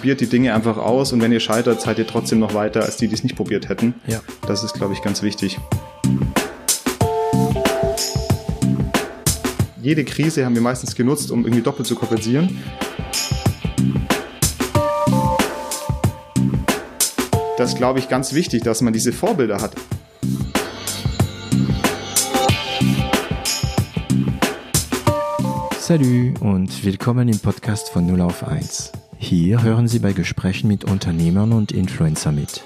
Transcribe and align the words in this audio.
probiert 0.00 0.22
die 0.22 0.28
Dinge 0.28 0.54
einfach 0.54 0.78
aus 0.78 1.12
und 1.12 1.20
wenn 1.20 1.30
ihr 1.30 1.40
scheitert, 1.40 1.82
seid 1.82 1.98
ihr 1.98 2.06
trotzdem 2.06 2.38
noch 2.38 2.54
weiter 2.54 2.82
als 2.82 2.96
die, 2.96 3.06
die 3.06 3.14
es 3.14 3.22
nicht 3.22 3.36
probiert 3.36 3.68
hätten. 3.68 3.92
Ja. 4.06 4.22
Das 4.46 4.64
ist, 4.64 4.72
glaube 4.72 4.94
ich, 4.94 5.02
ganz 5.02 5.20
wichtig. 5.20 5.58
Jede 9.82 10.06
Krise 10.06 10.46
haben 10.46 10.54
wir 10.54 10.62
meistens 10.62 10.94
genutzt, 10.94 11.30
um 11.30 11.44
irgendwie 11.44 11.60
doppelt 11.60 11.86
zu 11.86 11.96
kompensieren. 11.96 12.62
Das 17.58 17.76
glaube 17.76 17.98
ich 17.98 18.08
ganz 18.08 18.32
wichtig, 18.32 18.62
dass 18.62 18.80
man 18.80 18.94
diese 18.94 19.12
Vorbilder 19.12 19.60
hat. 19.60 19.74
Salut 25.78 26.40
und 26.40 26.84
willkommen 26.86 27.28
im 27.28 27.38
Podcast 27.38 27.90
von 27.90 28.06
0 28.06 28.22
auf 28.22 28.48
1. 28.48 28.92
Hier 29.22 29.62
hören 29.62 29.86
Sie 29.86 29.98
bei 29.98 30.14
Gesprächen 30.14 30.66
mit 30.66 30.84
Unternehmern 30.84 31.52
und 31.52 31.72
Influencer 31.72 32.32
mit. 32.32 32.62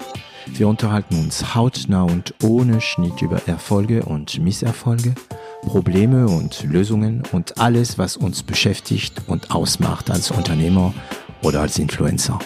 Wir 0.46 0.68
unterhalten 0.68 1.16
uns 1.16 1.56
hautnah 1.56 2.04
und 2.04 2.32
ohne 2.44 2.80
Schnitt 2.80 3.22
über 3.22 3.42
Erfolge 3.48 4.04
und 4.04 4.38
Misserfolge, 4.38 5.16
Probleme 5.62 6.28
und 6.28 6.62
Lösungen 6.62 7.24
und 7.32 7.58
alles, 7.58 7.98
was 7.98 8.16
uns 8.16 8.44
beschäftigt 8.44 9.22
und 9.26 9.50
ausmacht 9.50 10.12
als 10.12 10.30
Unternehmer 10.30 10.94
oder 11.42 11.60
als 11.60 11.78
Influencer. 11.78 12.38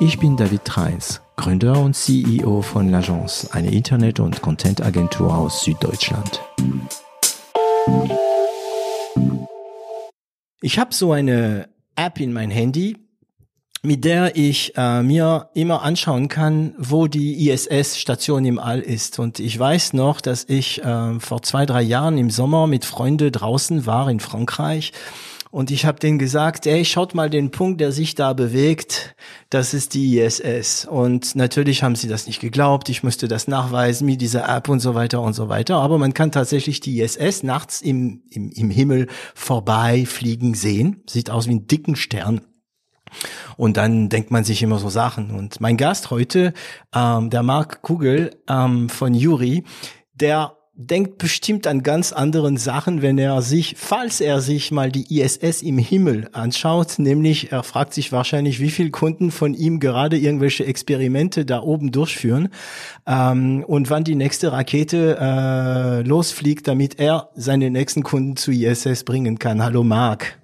Ich 0.00 0.18
bin 0.18 0.36
David 0.36 0.64
Treis, 0.64 1.22
Gründer 1.36 1.80
und 1.80 1.94
CEO 1.94 2.62
von 2.62 2.90
L'Agence, 2.90 3.52
eine 3.52 3.70
Internet- 3.70 4.18
und 4.18 4.42
Content-Agentur 4.42 5.32
aus 5.32 5.62
Süddeutschland. 5.62 6.42
Ich 10.62 10.78
habe 10.80 10.92
so 10.92 11.12
eine 11.12 11.68
App 11.94 12.18
in 12.18 12.32
mein 12.32 12.50
Handy, 12.50 12.96
mit 13.82 14.04
der 14.04 14.36
ich 14.36 14.76
äh, 14.76 15.02
mir 15.02 15.48
immer 15.54 15.82
anschauen 15.82 16.28
kann, 16.28 16.74
wo 16.76 17.06
die 17.06 17.48
ISS-Station 17.48 18.44
im 18.44 18.58
All 18.58 18.80
ist. 18.80 19.18
Und 19.18 19.40
ich 19.40 19.58
weiß 19.58 19.94
noch, 19.94 20.20
dass 20.20 20.44
ich 20.48 20.84
äh, 20.84 21.18
vor 21.18 21.42
zwei, 21.42 21.64
drei 21.64 21.82
Jahren 21.82 22.18
im 22.18 22.30
Sommer 22.30 22.66
mit 22.66 22.84
Freunden 22.84 23.32
draußen 23.32 23.86
war 23.86 24.10
in 24.10 24.20
Frankreich. 24.20 24.92
Und 25.50 25.72
ich 25.72 25.84
habe 25.84 25.98
denen 25.98 26.20
gesagt, 26.20 26.66
ey, 26.66 26.84
schaut 26.84 27.14
mal 27.14 27.28
den 27.28 27.50
Punkt, 27.50 27.80
der 27.80 27.90
sich 27.90 28.14
da 28.14 28.34
bewegt, 28.34 29.16
das 29.48 29.74
ist 29.74 29.94
die 29.94 30.18
ISS. 30.18 30.84
Und 30.84 31.34
natürlich 31.34 31.82
haben 31.82 31.96
sie 31.96 32.06
das 32.06 32.28
nicht 32.28 32.40
geglaubt, 32.40 32.88
ich 32.88 33.02
müsste 33.02 33.26
das 33.26 33.48
nachweisen 33.48 34.06
mit 34.06 34.20
dieser 34.20 34.48
App 34.48 34.68
und 34.68 34.78
so 34.78 34.94
weiter 34.94 35.20
und 35.20 35.32
so 35.32 35.48
weiter. 35.48 35.76
Aber 35.76 35.98
man 35.98 36.14
kann 36.14 36.30
tatsächlich 36.30 36.78
die 36.78 37.00
ISS 37.00 37.42
nachts 37.42 37.80
im, 37.80 38.22
im, 38.30 38.52
im 38.52 38.70
Himmel 38.70 39.08
vorbeifliegen 39.34 40.54
sehen. 40.54 41.02
Sieht 41.08 41.30
aus 41.30 41.48
wie 41.48 41.54
ein 41.54 41.66
dicken 41.66 41.96
Stern. 41.96 42.42
Und 43.56 43.76
dann 43.76 44.08
denkt 44.08 44.30
man 44.30 44.44
sich 44.44 44.62
immer 44.62 44.78
so 44.78 44.88
Sachen. 44.88 45.30
Und 45.30 45.60
mein 45.60 45.76
Gast 45.76 46.10
heute, 46.10 46.52
ähm, 46.94 47.30
der 47.30 47.42
Marc 47.42 47.82
Kugel 47.82 48.36
ähm, 48.48 48.88
von 48.88 49.14
Juri, 49.14 49.64
der 50.14 50.56
denkt 50.82 51.18
bestimmt 51.18 51.66
an 51.66 51.82
ganz 51.82 52.12
anderen 52.12 52.56
Sachen, 52.56 53.02
wenn 53.02 53.18
er 53.18 53.42
sich, 53.42 53.74
falls 53.76 54.20
er 54.20 54.40
sich 54.40 54.70
mal 54.70 54.90
die 54.90 55.20
ISS 55.20 55.60
im 55.60 55.76
Himmel 55.76 56.30
anschaut, 56.32 56.98
nämlich 56.98 57.52
er 57.52 57.62
fragt 57.62 57.92
sich 57.92 58.12
wahrscheinlich, 58.12 58.60
wie 58.60 58.70
viele 58.70 58.90
Kunden 58.90 59.30
von 59.30 59.52
ihm 59.52 59.78
gerade 59.78 60.16
irgendwelche 60.16 60.64
Experimente 60.64 61.44
da 61.44 61.60
oben 61.60 61.92
durchführen 61.92 62.48
ähm, 63.06 63.62
und 63.66 63.90
wann 63.90 64.04
die 64.04 64.14
nächste 64.14 64.52
Rakete 64.52 65.18
äh, 65.20 66.08
losfliegt, 66.08 66.66
damit 66.66 66.98
er 66.98 67.28
seine 67.34 67.70
nächsten 67.70 68.02
Kunden 68.02 68.36
zu 68.36 68.50
ISS 68.50 69.04
bringen 69.04 69.38
kann. 69.38 69.62
Hallo 69.62 69.84
Marc. 69.84 70.38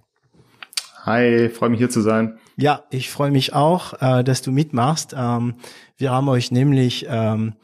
Hi, 1.05 1.49
freue 1.49 1.71
mich 1.71 1.79
hier 1.79 1.91
zu 1.91 2.03
sein. 2.03 2.39
Ja, 2.57 2.85
ich 2.91 3.11
freue 3.11 3.31
mich 3.31 3.53
auch, 3.53 4.01
äh, 4.01 4.25
dass 4.25 4.41
du 4.41 4.51
mitmachst. 4.51 5.15
Ähm, 5.17 5.57
wir 5.99 6.11
haben 6.11 6.29
euch 6.29 6.51
nämlich 6.51 7.07
ähm, 7.09 7.55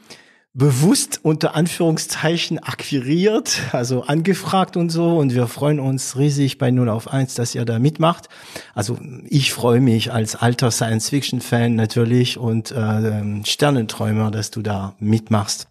bewusst 0.54 1.20
unter 1.22 1.54
Anführungszeichen 1.54 2.58
akquiriert, 2.58 3.58
also 3.72 4.03
angefragt 4.03 4.76
und 4.76 4.91
so. 4.91 5.16
Und 5.16 5.34
wir 5.34 5.47
freuen 5.47 5.80
uns 5.80 6.19
riesig 6.19 6.58
bei 6.58 6.70
0 6.70 6.91
auf 6.91 7.08
1, 7.08 7.34
dass 7.34 7.54
ihr 7.54 7.64
da 7.64 7.78
mitmacht. 7.78 8.28
Also 8.75 8.98
ich 9.28 9.53
freue 9.53 9.80
mich 9.80 10.12
als 10.12 10.36
alter 10.36 10.70
Science-Fiction-Fan 10.70 11.74
natürlich 11.74 12.36
und 12.36 12.70
äh, 12.70 13.44
Sternenträumer, 13.44 14.30
dass 14.30 14.50
du 14.50 14.60
da 14.60 14.94
mitmachst. 14.98 15.69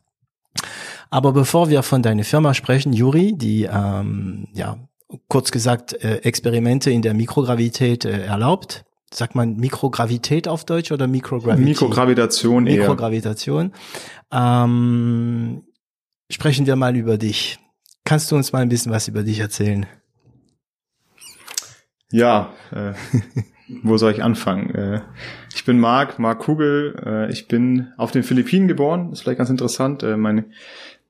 Aber 1.11 1.31
bevor 1.31 1.69
wir 1.69 1.83
von 1.83 2.01
deiner 2.01 2.23
Firma 2.23 2.55
sprechen, 2.55 2.93
Juri, 2.93 3.33
die 3.37 3.69
ähm, 3.71 4.47
ja 4.53 4.77
kurz 5.27 5.51
gesagt 5.51 5.93
äh, 5.93 6.17
Experimente 6.17 6.89
in 6.89 7.01
der 7.01 7.13
Mikrogravität 7.13 8.05
äh, 8.05 8.23
erlaubt, 8.23 8.85
sagt 9.13 9.35
man 9.35 9.57
Mikrogravität 9.57 10.47
auf 10.47 10.65
Deutsch 10.65 10.91
oder 10.91 11.07
Mikrogravität? 11.07 11.65
Mikrogravitation 11.65 12.67
eher. 12.67 12.79
Mikrogravitation. 12.79 13.73
Ähm, 14.31 15.63
sprechen 16.29 16.65
wir 16.65 16.75
mal 16.75 16.95
über 16.95 17.17
dich. 17.17 17.59
Kannst 18.03 18.31
du 18.31 18.35
uns 18.35 18.51
mal 18.51 18.59
ein 18.59 18.69
bisschen 18.69 18.91
was 18.91 19.07
über 19.07 19.23
dich 19.23 19.39
erzählen? 19.39 19.85
Ja, 22.11 22.53
äh, 22.71 22.93
wo 23.83 23.97
soll 23.97 24.11
ich 24.11 24.23
anfangen? 24.23 24.73
Äh, 24.73 25.01
ich 25.53 25.65
bin 25.65 25.79
Marc, 25.79 26.19
Marc 26.19 26.39
Kugel. 26.39 26.95
Äh, 27.05 27.31
ich 27.31 27.47
bin 27.47 27.89
auf 27.97 28.11
den 28.11 28.23
Philippinen 28.23 28.67
geboren. 28.67 29.11
ist 29.11 29.21
vielleicht 29.21 29.37
ganz 29.37 29.49
interessant. 29.49 30.03
Äh, 30.03 30.17
meine, 30.17 30.45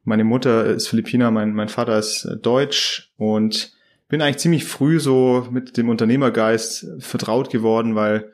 meine 0.04 0.24
Mutter 0.24 0.66
ist 0.66 0.88
Philippiner, 0.88 1.32
mein, 1.32 1.54
mein 1.54 1.70
Vater 1.70 1.98
ist 1.98 2.26
äh, 2.26 2.38
Deutsch 2.38 3.12
und 3.18 3.74
bin 4.12 4.22
eigentlich 4.22 4.38
ziemlich 4.38 4.66
früh 4.66 5.00
so 5.00 5.48
mit 5.50 5.78
dem 5.78 5.88
Unternehmergeist 5.88 6.86
vertraut 7.00 7.50
geworden, 7.50 7.96
weil 7.96 8.32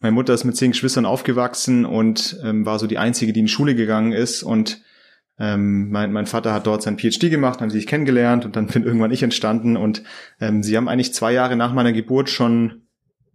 meine 0.00 0.12
Mutter 0.12 0.32
ist 0.32 0.44
mit 0.44 0.56
zehn 0.56 0.70
Geschwistern 0.70 1.04
aufgewachsen 1.04 1.84
und 1.84 2.40
ähm, 2.42 2.64
war 2.64 2.78
so 2.78 2.86
die 2.86 2.96
einzige, 2.96 3.34
die 3.34 3.40
in 3.40 3.46
die 3.46 3.52
Schule 3.52 3.74
gegangen 3.74 4.12
ist. 4.12 4.42
Und 4.42 4.80
ähm, 5.38 5.90
mein, 5.90 6.10
mein 6.10 6.24
Vater 6.24 6.54
hat 6.54 6.66
dort 6.66 6.82
sein 6.82 6.98
PhD 6.98 7.28
gemacht, 7.28 7.60
haben 7.60 7.68
sie 7.68 7.76
sich 7.76 7.86
kennengelernt 7.86 8.46
und 8.46 8.56
dann 8.56 8.66
bin 8.66 8.82
irgendwann 8.84 9.10
ich 9.10 9.22
entstanden. 9.22 9.76
Und 9.76 10.02
ähm, 10.40 10.62
sie 10.62 10.74
haben 10.74 10.88
eigentlich 10.88 11.12
zwei 11.12 11.34
Jahre 11.34 11.54
nach 11.54 11.74
meiner 11.74 11.92
Geburt 11.92 12.30
schon 12.30 12.86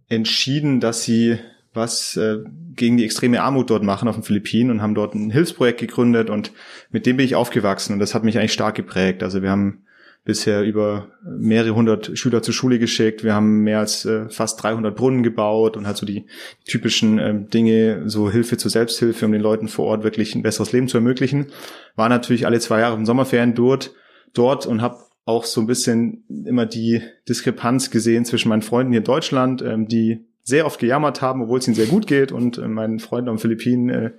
entschieden, 0.08 0.80
dass 0.80 1.04
sie 1.04 1.38
was 1.72 2.16
äh, 2.16 2.38
gegen 2.74 2.96
die 2.96 3.04
extreme 3.04 3.42
Armut 3.42 3.70
dort 3.70 3.84
machen 3.84 4.08
auf 4.08 4.16
den 4.16 4.24
Philippinen 4.24 4.72
und 4.72 4.82
haben 4.82 4.96
dort 4.96 5.14
ein 5.14 5.30
Hilfsprojekt 5.30 5.78
gegründet 5.78 6.30
und 6.30 6.50
mit 6.90 7.06
dem 7.06 7.16
bin 7.16 7.26
ich 7.26 7.36
aufgewachsen. 7.36 7.92
Und 7.92 8.00
das 8.00 8.12
hat 8.12 8.24
mich 8.24 8.38
eigentlich 8.38 8.54
stark 8.54 8.74
geprägt. 8.74 9.22
Also 9.22 9.40
wir 9.40 9.50
haben 9.50 9.85
bisher 10.26 10.64
über 10.64 11.06
mehrere 11.24 11.74
hundert 11.74 12.18
Schüler 12.18 12.42
zur 12.42 12.52
Schule 12.52 12.78
geschickt. 12.78 13.24
Wir 13.24 13.32
haben 13.32 13.62
mehr 13.62 13.78
als 13.78 14.04
äh, 14.04 14.28
fast 14.28 14.62
300 14.62 14.94
Brunnen 14.94 15.22
gebaut 15.22 15.76
und 15.76 15.86
halt 15.86 15.96
so 15.96 16.04
die 16.04 16.26
typischen 16.66 17.18
ähm, 17.18 17.48
Dinge, 17.48 18.02
so 18.06 18.30
Hilfe 18.30 18.56
zur 18.56 18.70
Selbsthilfe, 18.70 19.24
um 19.24 19.32
den 19.32 19.40
Leuten 19.40 19.68
vor 19.68 19.86
Ort 19.86 20.02
wirklich 20.02 20.34
ein 20.34 20.42
besseres 20.42 20.72
Leben 20.72 20.88
zu 20.88 20.98
ermöglichen. 20.98 21.46
War 21.94 22.08
natürlich 22.08 22.44
alle 22.44 22.58
zwei 22.58 22.80
Jahre 22.80 22.96
im 22.96 23.06
Sommerferien 23.06 23.54
dort, 23.54 23.94
dort 24.34 24.66
und 24.66 24.82
habe 24.82 24.98
auch 25.26 25.44
so 25.44 25.60
ein 25.60 25.68
bisschen 25.68 26.24
immer 26.44 26.66
die 26.66 27.02
Diskrepanz 27.28 27.90
gesehen 27.90 28.24
zwischen 28.24 28.48
meinen 28.48 28.62
Freunden 28.62 28.92
hier 28.92 29.00
in 29.00 29.04
Deutschland, 29.04 29.62
ähm, 29.62 29.86
die 29.86 30.26
sehr 30.42 30.66
oft 30.66 30.80
gejammert 30.80 31.22
haben, 31.22 31.42
obwohl 31.42 31.60
es 31.60 31.68
ihnen 31.68 31.76
sehr 31.76 31.86
gut 31.86 32.08
geht, 32.08 32.32
und 32.32 32.58
äh, 32.58 32.66
meinen 32.66 32.98
Freunden 32.98 33.28
auf 33.28 33.36
den 33.36 33.42
Philippinen, 33.42 33.88
äh, 33.90 34.10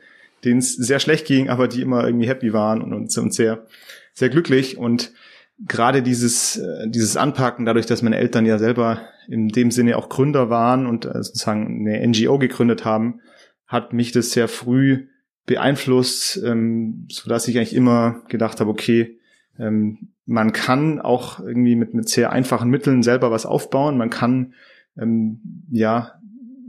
denen 0.45 0.59
es 0.59 0.73
sehr 0.73 0.99
schlecht 0.99 1.27
ging, 1.27 1.49
aber 1.49 1.67
die 1.67 1.81
immer 1.81 2.05
irgendwie 2.05 2.27
happy 2.27 2.53
waren 2.53 2.81
und, 2.81 2.93
und, 2.93 3.17
und 3.17 3.33
sehr, 3.33 3.65
sehr 4.13 4.29
glücklich. 4.29 4.77
Und 4.77 5.11
gerade 5.59 6.03
dieses, 6.03 6.57
äh, 6.57 6.89
dieses 6.89 7.17
Anpacken, 7.17 7.65
dadurch, 7.65 7.85
dass 7.85 8.01
meine 8.01 8.17
Eltern 8.17 8.45
ja 8.45 8.57
selber 8.57 9.01
in 9.27 9.49
dem 9.49 9.71
Sinne 9.71 9.97
auch 9.97 10.09
Gründer 10.09 10.49
waren 10.49 10.85
und 10.85 11.05
äh, 11.05 11.23
sozusagen 11.23 11.87
eine 11.87 12.05
NGO 12.07 12.37
gegründet 12.37 12.85
haben, 12.85 13.21
hat 13.65 13.93
mich 13.93 14.11
das 14.11 14.31
sehr 14.31 14.47
früh 14.47 15.07
beeinflusst, 15.45 16.41
ähm, 16.43 17.07
so 17.09 17.29
dass 17.29 17.47
ich 17.47 17.57
eigentlich 17.57 17.75
immer 17.75 18.23
gedacht 18.27 18.59
habe, 18.59 18.69
okay, 18.69 19.19
ähm, 19.57 20.09
man 20.25 20.51
kann 20.51 20.99
auch 20.99 21.39
irgendwie 21.39 21.75
mit, 21.75 21.93
mit 21.93 22.09
sehr 22.09 22.31
einfachen 22.31 22.69
Mitteln 22.69 23.01
selber 23.01 23.31
was 23.31 23.45
aufbauen. 23.45 23.97
Man 23.97 24.09
kann, 24.09 24.53
ähm, 24.97 25.39
ja, 25.71 26.19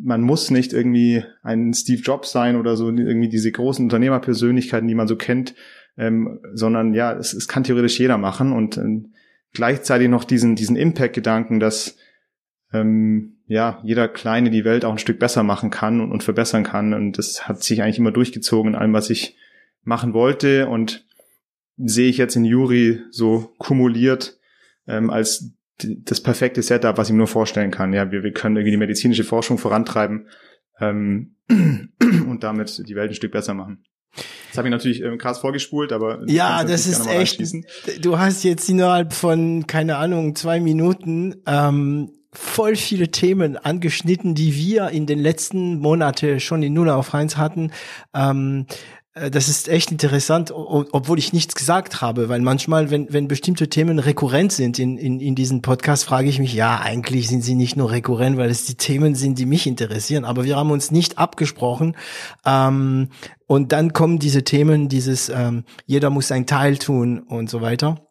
man 0.01 0.23
muss 0.23 0.51
nicht 0.51 0.73
irgendwie 0.73 1.25
ein 1.43 1.75
Steve 1.75 2.01
Jobs 2.01 2.31
sein 2.31 2.57
oder 2.57 2.77
so, 2.77 2.89
irgendwie 2.89 3.29
diese 3.29 3.51
großen 3.51 3.85
Unternehmerpersönlichkeiten, 3.85 4.87
die 4.87 4.95
man 4.95 5.09
so 5.09 5.17
kennt, 5.17 5.55
ähm, 5.99 6.41
sondern 6.55 6.95
ja, 6.95 7.13
es, 7.13 7.35
es 7.35 7.49
kann 7.49 7.65
theoretisch 7.65 7.99
jeder 7.99 8.17
machen 8.17 8.53
und 8.53 8.79
ähm, 8.79 9.13
gleichzeitig 9.53 10.09
noch 10.09 10.25
diesen, 10.25 10.57
diesen 10.57 10.77
Impact-Gedanken, 10.77 11.61
dass 11.61 11.97
ähm, 12.73 13.39
ja, 13.47 13.81
jeder 13.83 14.09
Kleine 14.09 14.51
die 14.51 14.65
Welt 14.65 14.85
auch 14.85 14.93
ein 14.93 14.99
Stück 14.99 15.19
besser 15.19 15.43
machen 15.43 15.71
kann 15.71 16.01
und, 16.01 16.13
und 16.13 16.23
verbessern 16.23 16.65
kann. 16.65 16.93
Und 16.95 17.19
das 17.19 17.49
hat 17.49 17.63
sich 17.63 17.83
eigentlich 17.83 17.99
immer 17.99 18.13
durchgezogen 18.13 18.75
in 18.75 18.79
allem, 18.79 18.93
was 18.93 19.11
ich 19.11 19.37
machen 19.83 20.13
wollte. 20.13 20.69
Und 20.69 21.07
sehe 21.79 22.09
ich 22.09 22.19
jetzt 22.19 22.37
in 22.37 22.45
Juri 22.45 23.01
so 23.11 23.55
kumuliert 23.59 24.39
ähm, 24.87 25.11
als 25.11 25.53
das 25.79 26.21
perfekte 26.21 26.61
Setup, 26.63 26.99
was 26.99 27.09
ich 27.09 27.13
mir 27.13 27.19
nur 27.19 27.27
vorstellen 27.27 27.71
kann. 27.71 27.93
Ja, 27.93 28.11
wir, 28.11 28.23
wir 28.23 28.33
können 28.33 28.57
irgendwie 28.57 28.73
die 28.73 28.79
medizinische 28.79 29.25
Forschung 29.25 29.59
vorantreiben 29.59 30.29
ähm, 30.81 31.37
und 31.49 32.41
damit 32.43 32.87
die 32.87 32.97
Welt 32.97 33.13
ein 33.13 33.15
Stück 33.15 33.33
besser 33.33 33.55
machen. 33.55 33.85
Das 34.49 34.59
habe 34.59 34.69
ich 34.69 34.73
natürlich 34.73 35.03
ähm, 35.03 35.19
krass 35.19 35.39
vorgespult, 35.39 35.93
aber 35.93 36.23
ja, 36.27 36.65
das 36.65 36.87
ist 36.87 37.07
echt. 37.07 37.41
Du 38.01 38.19
hast 38.19 38.45
jetzt 38.45 38.69
innerhalb 38.69 39.13
von 39.13 39.67
keine 39.67 39.97
Ahnung 39.97 40.35
zwei 40.35 40.61
Minuten 40.61 41.37
ähm, 41.47 42.11
voll 42.33 42.77
viele 42.77 43.09
Themen 43.09 43.57
angeschnitten, 43.57 44.35
die 44.35 44.55
wir 44.55 44.91
in 44.91 45.07
den 45.07 45.19
letzten 45.19 45.79
Monaten 45.79 46.41
schon 46.41 46.63
in 46.63 46.75
Null 46.75 46.91
auf 46.91 47.15
Eins 47.15 47.37
hatten. 47.37 47.73
Ähm, 48.15 48.67
äh, 48.69 48.75
das 49.31 49.49
ist 49.49 49.69
echt 49.69 49.91
interessant, 49.91 50.53
obwohl 50.53 51.19
ich 51.19 51.33
nichts 51.33 51.55
gesagt 51.55 52.01
habe, 52.01 52.29
weil 52.29 52.41
manchmal, 52.41 52.91
wenn, 52.91 53.13
wenn 53.13 53.29
bestimmte 53.29 53.69
Themen 53.69 53.99
rekurrent 53.99 54.53
sind 54.53 54.79
in, 54.79 54.99
in, 54.99 55.21
in 55.21 55.35
diesem 55.35 55.63
Podcast, 55.63 56.05
frage 56.05 56.29
ich 56.29 56.39
mich, 56.39 56.55
ja, 56.55 56.81
eigentlich 56.81 57.29
sind 57.29 57.43
sie 57.43 57.55
nicht 57.55 57.77
nur 57.77 57.91
rekurrent, 57.91 58.37
weil 58.37 58.51
es 58.51 58.65
die 58.65 58.75
Themen 58.75 59.15
sind, 59.15 59.39
die 59.39 59.47
mich 59.47 59.67
interessieren, 59.67 60.25
aber 60.25 60.45
wir 60.45 60.57
haben 60.57 60.71
uns 60.71 60.91
nicht 60.91 61.19
abgesprochen. 61.19 61.97
Ähm, 62.45 63.09
und 63.47 63.73
dann 63.73 63.93
kommen 63.93 64.19
diese 64.19 64.45
Themen, 64.45 64.89
dieses, 64.89 65.29
ähm, 65.29 65.65
jeder 65.87 66.11
muss 66.11 66.29
seinen 66.29 66.47
Teil 66.47 66.77
tun 66.77 67.21
und 67.21 67.49
so 67.51 67.61
weiter. 67.61 68.08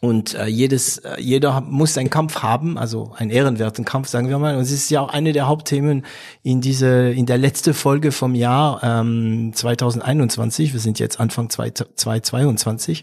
Und 0.00 0.34
äh, 0.34 0.46
jedes, 0.46 0.98
äh, 0.98 1.20
jeder 1.20 1.60
muss 1.60 1.98
einen 1.98 2.10
Kampf 2.10 2.42
haben, 2.42 2.78
also 2.78 3.12
einen 3.16 3.30
ehrenwerten 3.30 3.84
Kampf, 3.84 4.08
sagen 4.08 4.28
wir 4.28 4.38
mal. 4.38 4.54
Und 4.54 4.62
es 4.62 4.70
ist 4.70 4.90
ja 4.90 5.00
auch 5.00 5.12
eine 5.12 5.32
der 5.32 5.48
Hauptthemen 5.48 6.04
in 6.42 6.60
diese, 6.60 7.10
in 7.10 7.26
der 7.26 7.38
letzte 7.38 7.74
Folge 7.74 8.12
vom 8.12 8.34
Jahr 8.34 8.80
ähm, 8.82 9.52
2021. 9.54 10.72
Wir 10.72 10.80
sind 10.80 11.00
jetzt 11.00 11.18
Anfang 11.18 11.50
2022, 11.50 13.02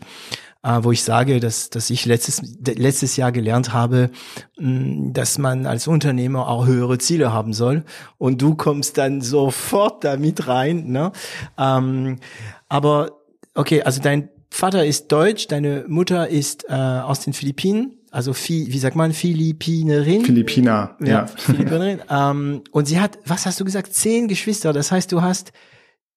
äh, 0.64 0.80
wo 0.84 0.94
ich 0.94 1.04
sage, 1.04 1.42
dass, 1.42 1.70
dass 1.70 1.90
ich 1.90 2.06
letztes, 2.06 2.42
letztes 2.66 3.18
Jahr 3.18 3.34
gelernt 3.34 3.74
habe, 3.74 4.10
mh, 4.58 4.70
mm, 4.70 5.14
dass 5.14 5.38
man 5.38 5.66
als 5.66 5.88
Unternehmer 5.88 6.48
auch 6.48 6.66
höhere 6.66 6.98
Ziele 6.98 7.34
haben 7.34 7.52
soll. 7.52 7.84
Und 8.18 8.42
du 8.42 8.56
kommst 8.56 8.98
dann 8.98 9.20
sofort 9.20 10.06
damit 10.06 10.48
rein. 10.48 10.92
Ne? 10.92 11.12
Ähm, 11.58 12.20
aber 12.70 13.12
okay, 13.54 13.82
also 13.82 14.02
dein 14.02 14.30
Vater 14.56 14.86
ist 14.86 15.12
deutsch, 15.12 15.48
deine 15.48 15.84
Mutter 15.90 16.30
ist 16.30 16.64
äh, 16.70 16.72
aus 16.72 17.20
den 17.20 17.34
Philippinen, 17.34 17.98
also 18.10 18.34
wie, 18.34 18.72
wie 18.72 18.80
sagt 18.80 18.96
man, 18.96 19.12
Philippinerin? 19.12 20.24
Philippiner, 20.24 20.96
ja. 21.02 21.08
ja. 21.08 21.28
Philippinerin. 21.28 22.00
ähm, 22.10 22.62
und 22.72 22.86
sie 22.86 23.02
hat, 23.02 23.20
was 23.26 23.46
hast 23.46 23.60
du 23.60 23.66
gesagt, 23.66 23.94
zehn 23.94 24.30
Geschwister. 24.30 24.72
Das 24.72 24.94
heißt, 24.94 25.12
du 25.12 25.22
hast 25.22 25.52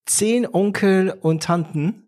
zehn 0.07 0.47
Onkel 0.47 1.17
und 1.21 1.43
Tanten. 1.43 2.05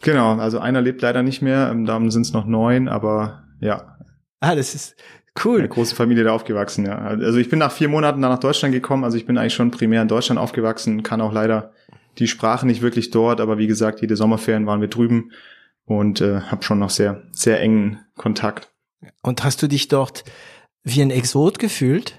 Genau, 0.00 0.38
also 0.38 0.60
einer 0.60 0.80
lebt 0.80 1.02
leider 1.02 1.22
nicht 1.22 1.42
mehr, 1.42 1.68
ähm, 1.70 1.84
darum 1.84 2.10
sind 2.10 2.22
es 2.22 2.32
noch 2.32 2.46
neun, 2.46 2.88
aber 2.88 3.42
ja. 3.60 3.98
Ah, 4.40 4.54
das 4.54 4.74
ist 4.74 4.96
cool. 5.44 5.58
Eine 5.58 5.68
große 5.68 5.94
Familie 5.94 6.24
da 6.24 6.32
aufgewachsen, 6.32 6.86
ja. 6.86 6.96
Also 6.96 7.38
ich 7.38 7.50
bin 7.50 7.58
nach 7.58 7.72
vier 7.72 7.90
Monaten 7.90 8.22
dann 8.22 8.30
nach 8.30 8.40
Deutschland 8.40 8.72
gekommen, 8.72 9.04
also 9.04 9.18
ich 9.18 9.26
bin 9.26 9.36
eigentlich 9.36 9.52
schon 9.52 9.70
primär 9.70 10.00
in 10.00 10.08
Deutschland 10.08 10.40
aufgewachsen, 10.40 11.02
kann 11.02 11.20
auch 11.20 11.34
leider 11.34 11.74
die 12.18 12.28
Sprache 12.28 12.66
nicht 12.66 12.82
wirklich 12.82 13.10
dort, 13.10 13.40
aber 13.40 13.58
wie 13.58 13.66
gesagt, 13.66 14.00
jede 14.00 14.16
Sommerferien 14.16 14.66
waren 14.66 14.80
wir 14.80 14.88
drüben 14.88 15.32
und 15.84 16.20
äh, 16.20 16.40
habe 16.42 16.62
schon 16.62 16.78
noch 16.78 16.90
sehr, 16.90 17.22
sehr 17.32 17.60
engen 17.60 18.00
Kontakt. 18.16 18.70
Und 19.22 19.44
hast 19.44 19.62
du 19.62 19.68
dich 19.68 19.88
dort 19.88 20.24
wie 20.82 21.02
ein 21.02 21.10
Exot 21.10 21.58
gefühlt? 21.58 22.16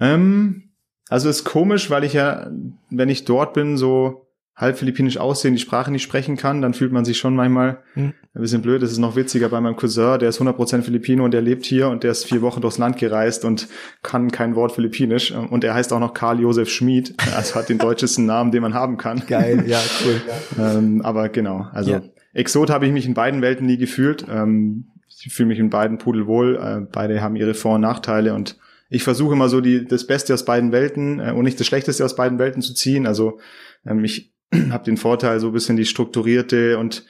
Ähm, 0.00 0.74
also 1.08 1.28
ist 1.28 1.44
komisch, 1.44 1.90
weil 1.90 2.04
ich 2.04 2.14
ja, 2.14 2.50
wenn 2.90 3.08
ich 3.08 3.24
dort 3.24 3.54
bin, 3.54 3.76
so 3.76 4.23
halb 4.56 4.78
philippinisch 4.78 5.18
aussehen, 5.18 5.54
die 5.54 5.60
Sprache 5.60 5.90
nicht 5.90 6.02
sprechen 6.02 6.36
kann, 6.36 6.62
dann 6.62 6.74
fühlt 6.74 6.92
man 6.92 7.04
sich 7.04 7.18
schon 7.18 7.34
manchmal 7.34 7.78
hm. 7.94 8.14
ein 8.34 8.40
bisschen 8.40 8.62
blöd. 8.62 8.82
Das 8.82 8.92
ist 8.92 8.98
noch 8.98 9.16
witziger 9.16 9.48
bei 9.48 9.60
meinem 9.60 9.74
Cousin, 9.74 10.18
der 10.20 10.28
ist 10.28 10.40
100% 10.40 10.82
Filipino 10.82 11.24
und 11.24 11.32
der 11.32 11.42
lebt 11.42 11.64
hier 11.64 11.88
und 11.88 12.04
der 12.04 12.12
ist 12.12 12.24
vier 12.24 12.40
Wochen 12.40 12.60
durchs 12.60 12.78
Land 12.78 12.96
gereist 12.96 13.44
und 13.44 13.68
kann 14.02 14.30
kein 14.30 14.54
Wort 14.54 14.72
Philippinisch. 14.72 15.32
Und 15.32 15.64
er 15.64 15.74
heißt 15.74 15.92
auch 15.92 15.98
noch 15.98 16.14
Karl 16.14 16.40
Josef 16.40 16.68
Schmid, 16.68 17.14
also 17.34 17.56
hat 17.56 17.68
den 17.68 17.78
deutschesten 17.78 18.26
Namen, 18.26 18.52
den 18.52 18.62
man 18.62 18.74
haben 18.74 18.96
kann. 18.96 19.24
Geil, 19.26 19.64
ja, 19.66 19.80
cool. 20.04 20.20
ähm, 20.58 21.02
aber 21.02 21.28
genau, 21.30 21.66
also 21.72 21.90
ja. 21.90 22.02
Exot 22.32 22.70
habe 22.70 22.86
ich 22.86 22.92
mich 22.92 23.06
in 23.06 23.14
beiden 23.14 23.42
Welten 23.42 23.66
nie 23.66 23.76
gefühlt. 23.76 24.24
Ähm, 24.30 24.86
ich 25.08 25.32
fühle 25.32 25.48
mich 25.48 25.58
in 25.58 25.70
beiden 25.70 25.98
pudelwohl. 25.98 26.56
Äh, 26.56 26.86
beide 26.92 27.22
haben 27.22 27.34
ihre 27.34 27.54
Vor- 27.54 27.76
und 27.76 27.80
Nachteile 27.80 28.34
und 28.34 28.56
ich 28.90 29.02
versuche 29.02 29.32
immer 29.32 29.48
so 29.48 29.60
die, 29.60 29.86
das 29.86 30.06
Beste 30.06 30.34
aus 30.34 30.44
beiden 30.44 30.70
Welten 30.70 31.18
äh, 31.18 31.32
und 31.32 31.44
nicht 31.44 31.58
das 31.58 31.66
Schlechteste 31.66 32.04
aus 32.04 32.14
beiden 32.14 32.38
Welten 32.38 32.62
zu 32.62 32.74
ziehen. 32.74 33.06
Also 33.06 33.40
ähm, 33.86 34.04
ich 34.04 34.33
habe 34.70 34.84
den 34.84 34.96
Vorteil, 34.96 35.40
so 35.40 35.48
ein 35.48 35.52
bisschen 35.52 35.76
die 35.76 35.84
strukturierte 35.84 36.78
und 36.78 37.04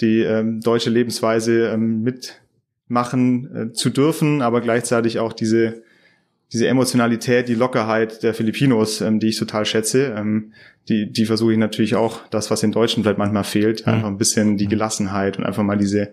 die 0.00 0.20
ähm, 0.20 0.60
deutsche 0.60 0.90
Lebensweise 0.90 1.68
ähm, 1.68 2.02
mitmachen 2.02 3.70
äh, 3.70 3.72
zu 3.72 3.90
dürfen, 3.90 4.42
aber 4.42 4.60
gleichzeitig 4.60 5.18
auch 5.18 5.32
diese 5.32 5.82
diese 6.52 6.68
Emotionalität, 6.68 7.48
die 7.48 7.54
Lockerheit 7.54 8.22
der 8.22 8.32
Filipinos, 8.32 9.00
ähm, 9.00 9.18
die 9.18 9.28
ich 9.28 9.38
total 9.38 9.64
schätze, 9.64 10.14
ähm, 10.16 10.52
die, 10.88 11.10
die 11.10 11.24
versuche 11.24 11.52
ich 11.52 11.58
natürlich 11.58 11.96
auch, 11.96 12.20
das, 12.28 12.52
was 12.52 12.62
in 12.62 12.70
Deutschen 12.70 13.02
vielleicht 13.02 13.18
manchmal 13.18 13.42
fehlt, 13.42 13.88
einfach 13.88 14.06
ein 14.06 14.18
bisschen 14.18 14.56
die 14.56 14.68
Gelassenheit 14.68 15.36
und 15.36 15.44
einfach 15.44 15.64
mal 15.64 15.76
diese 15.76 16.12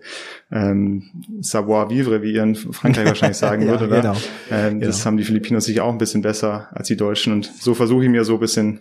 ähm, 0.50 1.04
Savoir-vivre, 1.40 2.22
wie 2.22 2.32
ihr 2.32 2.42
in 2.42 2.56
Frankreich 2.56 3.06
wahrscheinlich 3.06 3.36
sagen 3.38 3.62
ja, 3.62 3.68
würdet, 3.68 3.88
oder? 3.88 4.00
Genau. 4.00 4.16
Ähm, 4.50 4.80
das 4.80 4.96
genau. 4.96 5.06
haben 5.06 5.16
die 5.18 5.22
Filipinos 5.22 5.66
sich 5.66 5.80
auch 5.80 5.92
ein 5.92 5.98
bisschen 5.98 6.22
besser 6.22 6.68
als 6.72 6.88
die 6.88 6.96
Deutschen 6.96 7.32
und 7.32 7.46
so 7.46 7.74
versuche 7.74 8.02
ich 8.02 8.10
mir 8.10 8.24
so 8.24 8.34
ein 8.34 8.40
bisschen 8.40 8.80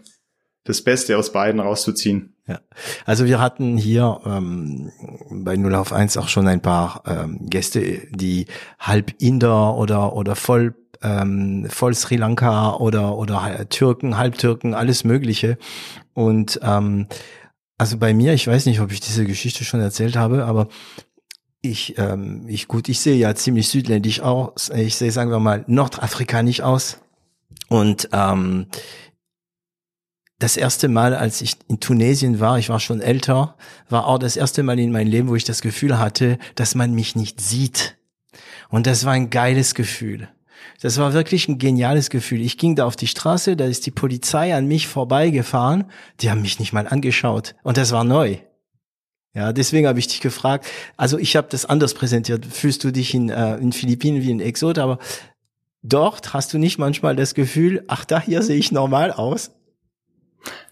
das 0.64 0.82
Beste 0.82 1.18
aus 1.18 1.32
beiden 1.32 1.60
rauszuziehen. 1.60 2.36
Ja, 2.48 2.60
also 3.06 3.26
wir 3.26 3.40
hatten 3.40 3.78
hier 3.78 4.20
ähm, 4.26 4.92
bei 5.32 5.56
Null 5.56 5.76
auf 5.76 5.94
eins 5.94 6.18
auch 6.18 6.28
schon 6.28 6.48
ein 6.48 6.62
paar 6.62 7.04
ähm, 7.06 7.50
Gäste, 7.50 8.02
die 8.10 8.48
halb 8.80 9.14
Inder 9.22 9.78
oder 9.78 10.14
oder 10.14 10.36
voll 10.36 10.76
ähm, 11.02 11.68
voll 11.70 11.94
Sri 11.94 12.18
Lanka 12.18 12.76
oder 12.76 13.18
oder 13.18 13.68
Türken, 13.70 14.18
Halbtürken, 14.18 14.74
alles 14.74 15.04
Mögliche. 15.04 15.58
Und 16.14 16.60
ähm, 16.64 17.08
also 17.78 17.98
bei 17.98 18.14
mir, 18.14 18.34
ich 18.34 18.48
weiß 18.48 18.66
nicht, 18.66 18.82
ob 18.82 18.92
ich 18.92 19.00
diese 19.00 19.26
Geschichte 19.26 19.64
schon 19.64 19.82
erzählt 19.82 20.16
habe, 20.16 20.46
aber 20.46 20.68
ich, 21.62 21.98
ähm, 21.98 22.46
ich 22.48 22.68
gut, 22.68 22.90
ich 22.90 23.00
sehe 23.00 23.16
ja 23.16 23.34
ziemlich 23.36 23.70
südländisch 23.70 24.20
aus. 24.20 24.70
Ich 24.70 24.96
sehe, 24.96 25.12
sagen 25.12 25.32
wir 25.32 25.40
mal, 25.40 25.64
nordafrikanisch 25.68 26.62
aus. 26.62 27.00
Und 27.70 28.10
ähm, 28.12 28.68
das 30.44 30.58
erste 30.58 30.90
Mal, 30.90 31.16
als 31.16 31.40
ich 31.40 31.56
in 31.70 31.80
Tunesien 31.80 32.42
war, 32.42 32.60
ich 32.60 32.68
war 32.68 32.82
schon 32.82 33.00
älter, 33.00 33.56
war 33.88 34.08
auch 34.08 34.18
das 34.18 34.36
erste 34.36 34.62
Mal 34.62 34.78
in 34.78 34.92
meinem 34.92 35.08
Leben, 35.08 35.30
wo 35.30 35.36
ich 35.36 35.46
das 35.46 35.62
Gefühl 35.62 35.98
hatte, 35.98 36.38
dass 36.56 36.76
man 36.76 36.94
mich 36.94 37.16
nicht 37.16 37.40
sieht. 37.40 37.96
Und 38.68 38.86
das 38.86 39.06
war 39.06 39.14
ein 39.14 39.30
geiles 39.30 39.74
Gefühl. 39.74 40.28
Das 40.82 40.98
war 40.98 41.14
wirklich 41.14 41.48
ein 41.48 41.60
geniales 41.60 42.10
Gefühl. 42.10 42.42
Ich 42.42 42.58
ging 42.58 42.76
da 42.76 42.86
auf 42.86 42.98
die 42.98 43.08
Straße, 43.08 43.56
da 43.56 43.64
ist 43.64 43.86
die 43.86 43.92
Polizei 43.92 44.54
an 44.54 44.68
mich 44.68 44.90
vorbeigefahren, 44.90 45.86
die 46.20 46.30
haben 46.30 46.42
mich 46.42 46.60
nicht 46.60 46.74
mal 46.74 46.88
angeschaut 46.88 47.56
und 47.64 47.78
das 47.78 47.94
war 47.94 48.04
neu. 48.04 48.36
Ja, 49.34 49.54
deswegen 49.54 49.88
habe 49.88 50.00
ich 50.00 50.08
dich 50.10 50.20
gefragt. 50.20 50.66
Also 50.98 51.18
ich 51.18 51.38
habe 51.38 51.48
das 51.50 51.66
anders 51.66 51.94
präsentiert. 51.94 52.46
Fühlst 52.46 52.84
du 52.84 52.92
dich 52.92 53.14
in, 53.14 53.30
äh, 53.30 53.56
in 53.56 53.72
Philippinen 53.72 54.22
wie 54.22 54.34
ein 54.34 54.42
Exot, 54.42 54.78
aber 54.78 55.00
dort 55.84 56.34
hast 56.34 56.54
du 56.54 56.58
nicht 56.58 56.80
manchmal 56.80 57.16
das 57.16 57.34
Gefühl, 57.34 57.86
ach 57.88 58.04
da 58.04 58.20
hier 58.20 58.42
sehe 58.42 58.58
ich 58.58 58.74
normal 58.74 59.14
aus. 59.14 59.52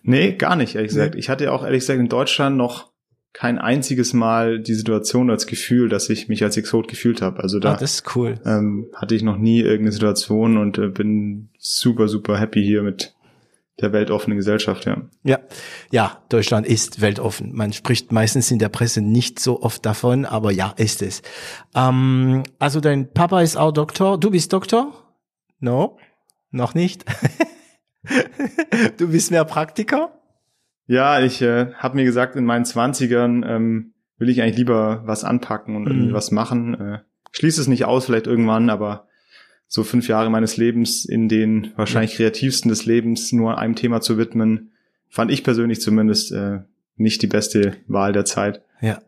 Nee, 0.04 0.34
gar 0.34 0.56
nicht, 0.56 0.76
ehrlich 0.76 0.90
gesagt. 0.90 1.16
Ich 1.16 1.30
hatte 1.30 1.52
auch 1.52 1.64
ehrlich 1.64 1.82
gesagt 1.82 2.00
in 2.00 2.10
Deutschland 2.10 2.58
noch 2.58 2.92
kein 3.34 3.60
einziges 3.60 4.14
Mal 4.14 4.60
die 4.60 4.74
Situation 4.74 5.30
als 5.30 5.48
Gefühl, 5.48 5.90
dass 5.90 6.10
ich 6.10 6.28
mich 6.28 6.44
als 6.44 6.58
Exot 6.58 6.88
gefühlt 6.88 7.22
habe. 7.22 7.42
Also 7.42 7.60
da 7.60 7.74
ah, 7.74 7.78
das 7.78 7.96
ist 7.96 8.16
cool. 8.16 8.36
ähm, 8.46 8.88
hatte 8.96 9.16
ich 9.16 9.24
noch 9.24 9.38
nie 9.38 9.62
irgendeine 9.62 9.94
Situation 9.94 10.58
und 10.58 10.78
äh, 10.78 10.88
bin 10.88 11.50
super, 11.58 12.08
super 12.08 12.38
happy 12.38 12.64
hier 12.64 12.84
mit 12.84 13.16
der 13.80 13.94
weltoffenen 13.94 14.38
Gesellschaft, 14.38 14.86
ja. 14.86 15.02
Ja, 15.24 15.40
ja, 15.92 16.22
Deutschland 16.30 16.68
ist 16.68 17.02
weltoffen. 17.02 17.56
Man 17.56 17.74
spricht 17.74 18.12
meistens 18.12 18.52
in 18.52 18.60
der 18.60 18.70
Presse 18.70 19.02
nicht 19.02 19.40
so 19.40 19.62
oft 19.62 19.86
davon, 19.86 20.26
aber 20.26 20.52
ja, 20.52 20.74
ist 20.78 21.02
es. 21.02 21.22
Ähm, 21.74 22.44
also 22.60 22.80
dein 22.80 23.12
Papa 23.12 23.42
ist 23.42 23.56
auch 23.56 23.72
Doktor. 23.72 24.20
Du 24.20 24.30
bist 24.30 24.54
Doktor? 24.54 25.16
No? 25.60 25.98
Noch 26.52 26.76
nicht? 26.76 27.06
du 28.98 29.12
bist 29.12 29.32
mehr 29.32 29.46
Praktiker? 29.46 30.12
Ja, 30.88 31.22
ich 31.22 31.42
äh, 31.42 31.74
habe 31.76 31.96
mir 31.96 32.04
gesagt, 32.04 32.36
in 32.36 32.46
meinen 32.46 32.66
Zwanzigern 32.66 33.44
ähm, 33.48 33.94
will 34.18 34.30
ich 34.30 34.42
eigentlich 34.42 34.58
lieber 34.58 35.02
was 35.06 35.24
anpacken 35.24 35.76
und 35.76 35.88
irgendwie 35.88 36.10
mhm. 36.10 36.14
was 36.14 36.32
machen. 36.32 36.80
Äh, 36.80 37.00
schließe 37.32 37.62
es 37.62 37.68
nicht 37.68 37.86
aus, 37.86 38.06
vielleicht 38.06 38.28
irgendwann, 38.28 38.70
aber 38.70 39.08
so 39.68 39.84
fünf 39.84 40.08
Jahre 40.10 40.30
meines 40.30 40.58
Lebens 40.58 41.06
in 41.06 41.30
den 41.30 41.72
wahrscheinlich 41.78 42.16
kreativsten 42.16 42.70
des 42.70 42.86
Lebens 42.86 43.32
nur 43.32 43.58
einem 43.58 43.76
Thema 43.76 44.02
zu 44.02 44.18
widmen, 44.18 44.72
fand 45.08 45.32
ich 45.32 45.44
persönlich 45.44 45.80
zumindest 45.80 46.34
äh, 46.34 46.60
nicht 46.98 47.22
die 47.22 47.28
beste 47.28 47.78
Wahl 47.88 48.12
der 48.12 48.26
Zeit. 48.26 48.62
Ja. 48.82 49.02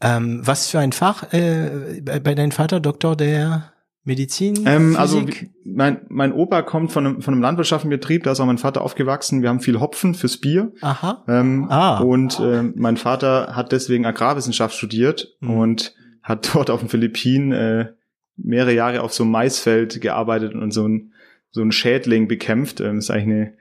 Ähm, 0.00 0.40
was 0.44 0.70
für 0.70 0.78
ein 0.78 0.92
Fach 0.92 1.32
äh, 1.32 2.00
bei 2.02 2.34
deinem 2.34 2.52
Vater, 2.52 2.80
Doktor 2.80 3.16
der 3.16 3.72
Medizin? 4.06 4.64
Ähm, 4.66 4.96
also 4.96 5.22
mein, 5.64 6.00
mein 6.08 6.32
Opa 6.32 6.62
kommt 6.62 6.92
von 6.92 7.06
einem, 7.06 7.22
von 7.22 7.34
einem 7.34 7.42
landwirtschaftlichen 7.42 7.90
Betrieb, 7.90 8.22
da 8.22 8.32
ist 8.32 8.40
auch 8.40 8.46
mein 8.46 8.58
Vater 8.58 8.82
aufgewachsen. 8.82 9.42
Wir 9.42 9.48
haben 9.48 9.60
viel 9.60 9.80
Hopfen 9.80 10.14
fürs 10.14 10.38
Bier. 10.38 10.72
Aha. 10.80 11.24
Ähm, 11.28 11.66
ah. 11.68 11.98
Und 11.98 12.40
äh, 12.40 12.62
mein 12.62 12.96
Vater 12.96 13.54
hat 13.56 13.72
deswegen 13.72 14.06
Agrarwissenschaft 14.06 14.76
studiert 14.76 15.34
mhm. 15.40 15.50
und 15.50 15.94
hat 16.22 16.50
dort 16.54 16.70
auf 16.70 16.80
den 16.80 16.88
Philippinen 16.88 17.52
äh, 17.52 17.92
mehrere 18.36 18.72
Jahre 18.72 19.02
auf 19.02 19.12
so 19.12 19.24
einem 19.24 19.32
Maisfeld 19.32 20.00
gearbeitet 20.00 20.54
und 20.54 20.70
so 20.70 20.86
ein 20.86 21.12
so 21.50 21.62
ein 21.62 21.72
Schädling 21.72 22.28
bekämpft. 22.28 22.80
Ähm, 22.80 22.98
ist 22.98 23.10
eigentlich 23.10 23.24
eine, 23.24 23.52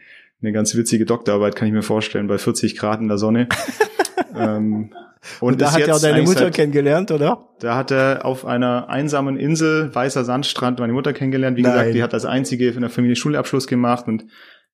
eine 0.42 0.52
ganz 0.52 0.76
witzige 0.76 1.06
Doktorarbeit, 1.06 1.56
kann 1.56 1.68
ich 1.68 1.74
mir 1.74 1.82
vorstellen, 1.82 2.28
bei 2.28 2.38
40 2.38 2.78
Grad 2.78 3.02
in 3.02 3.08
der 3.08 3.18
Sonne. 3.18 3.48
ähm, 4.38 4.94
Und, 5.40 5.54
und 5.54 5.62
da 5.62 5.72
hat 5.72 5.82
er 5.82 5.96
auch 5.96 6.02
deine 6.02 6.24
Mutter 6.24 6.40
seit, 6.40 6.56
kennengelernt, 6.56 7.12
oder? 7.12 7.50
Da 7.60 7.76
hat 7.76 7.92
er 7.92 8.26
auf 8.26 8.46
einer 8.46 8.90
einsamen 8.90 9.38
Insel, 9.38 9.94
weißer 9.94 10.24
Sandstrand, 10.24 10.80
meine 10.80 10.94
Mutter 10.94 11.14
kennengelernt. 11.14 11.58
Wie 11.58 11.62
Nein. 11.62 11.72
gesagt, 11.72 11.96
die 11.96 12.04
hat 12.04 12.14
als 12.14 12.26
einzige 12.26 12.70
in 12.70 12.82
der 12.82 12.90
Familie 12.90 13.16
Schulabschluss 13.16 13.68
gemacht 13.68 14.08
und 14.08 14.26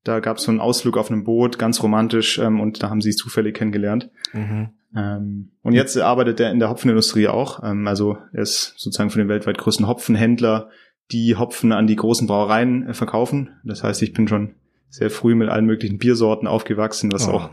da 0.03 0.19
gab 0.19 0.37
es 0.37 0.43
so 0.43 0.51
einen 0.51 0.59
Ausflug 0.59 0.97
auf 0.97 1.11
einem 1.11 1.23
Boot, 1.23 1.59
ganz 1.59 1.83
romantisch, 1.83 2.39
ähm, 2.39 2.59
und 2.59 2.81
da 2.81 2.89
haben 2.89 3.01
sie 3.01 3.11
zufällig 3.11 3.55
kennengelernt. 3.55 4.09
Mhm. 4.33 4.69
Ähm, 4.95 5.51
und 5.61 5.73
jetzt 5.73 5.97
arbeitet 5.97 6.39
er 6.39 6.51
in 6.51 6.59
der 6.59 6.69
Hopfenindustrie 6.69 7.27
auch. 7.27 7.63
Ähm, 7.63 7.87
also 7.87 8.17
er 8.33 8.41
ist 8.41 8.73
sozusagen 8.77 9.09
für 9.09 9.19
den 9.19 9.29
weltweit 9.29 9.57
größten 9.57 9.87
Hopfenhändler, 9.87 10.69
die 11.11 11.35
Hopfen 11.35 11.71
an 11.71 11.87
die 11.87 11.95
großen 11.95 12.27
Brauereien 12.27 12.87
äh, 12.87 12.93
verkaufen. 12.93 13.51
Das 13.63 13.83
heißt, 13.83 14.01
ich 14.01 14.13
bin 14.13 14.27
schon 14.27 14.55
sehr 14.89 15.09
früh 15.09 15.35
mit 15.35 15.49
allen 15.49 15.65
möglichen 15.65 15.97
Biersorten 15.97 16.47
aufgewachsen, 16.47 17.11
was 17.11 17.27
oh. 17.27 17.33
auch 17.33 17.49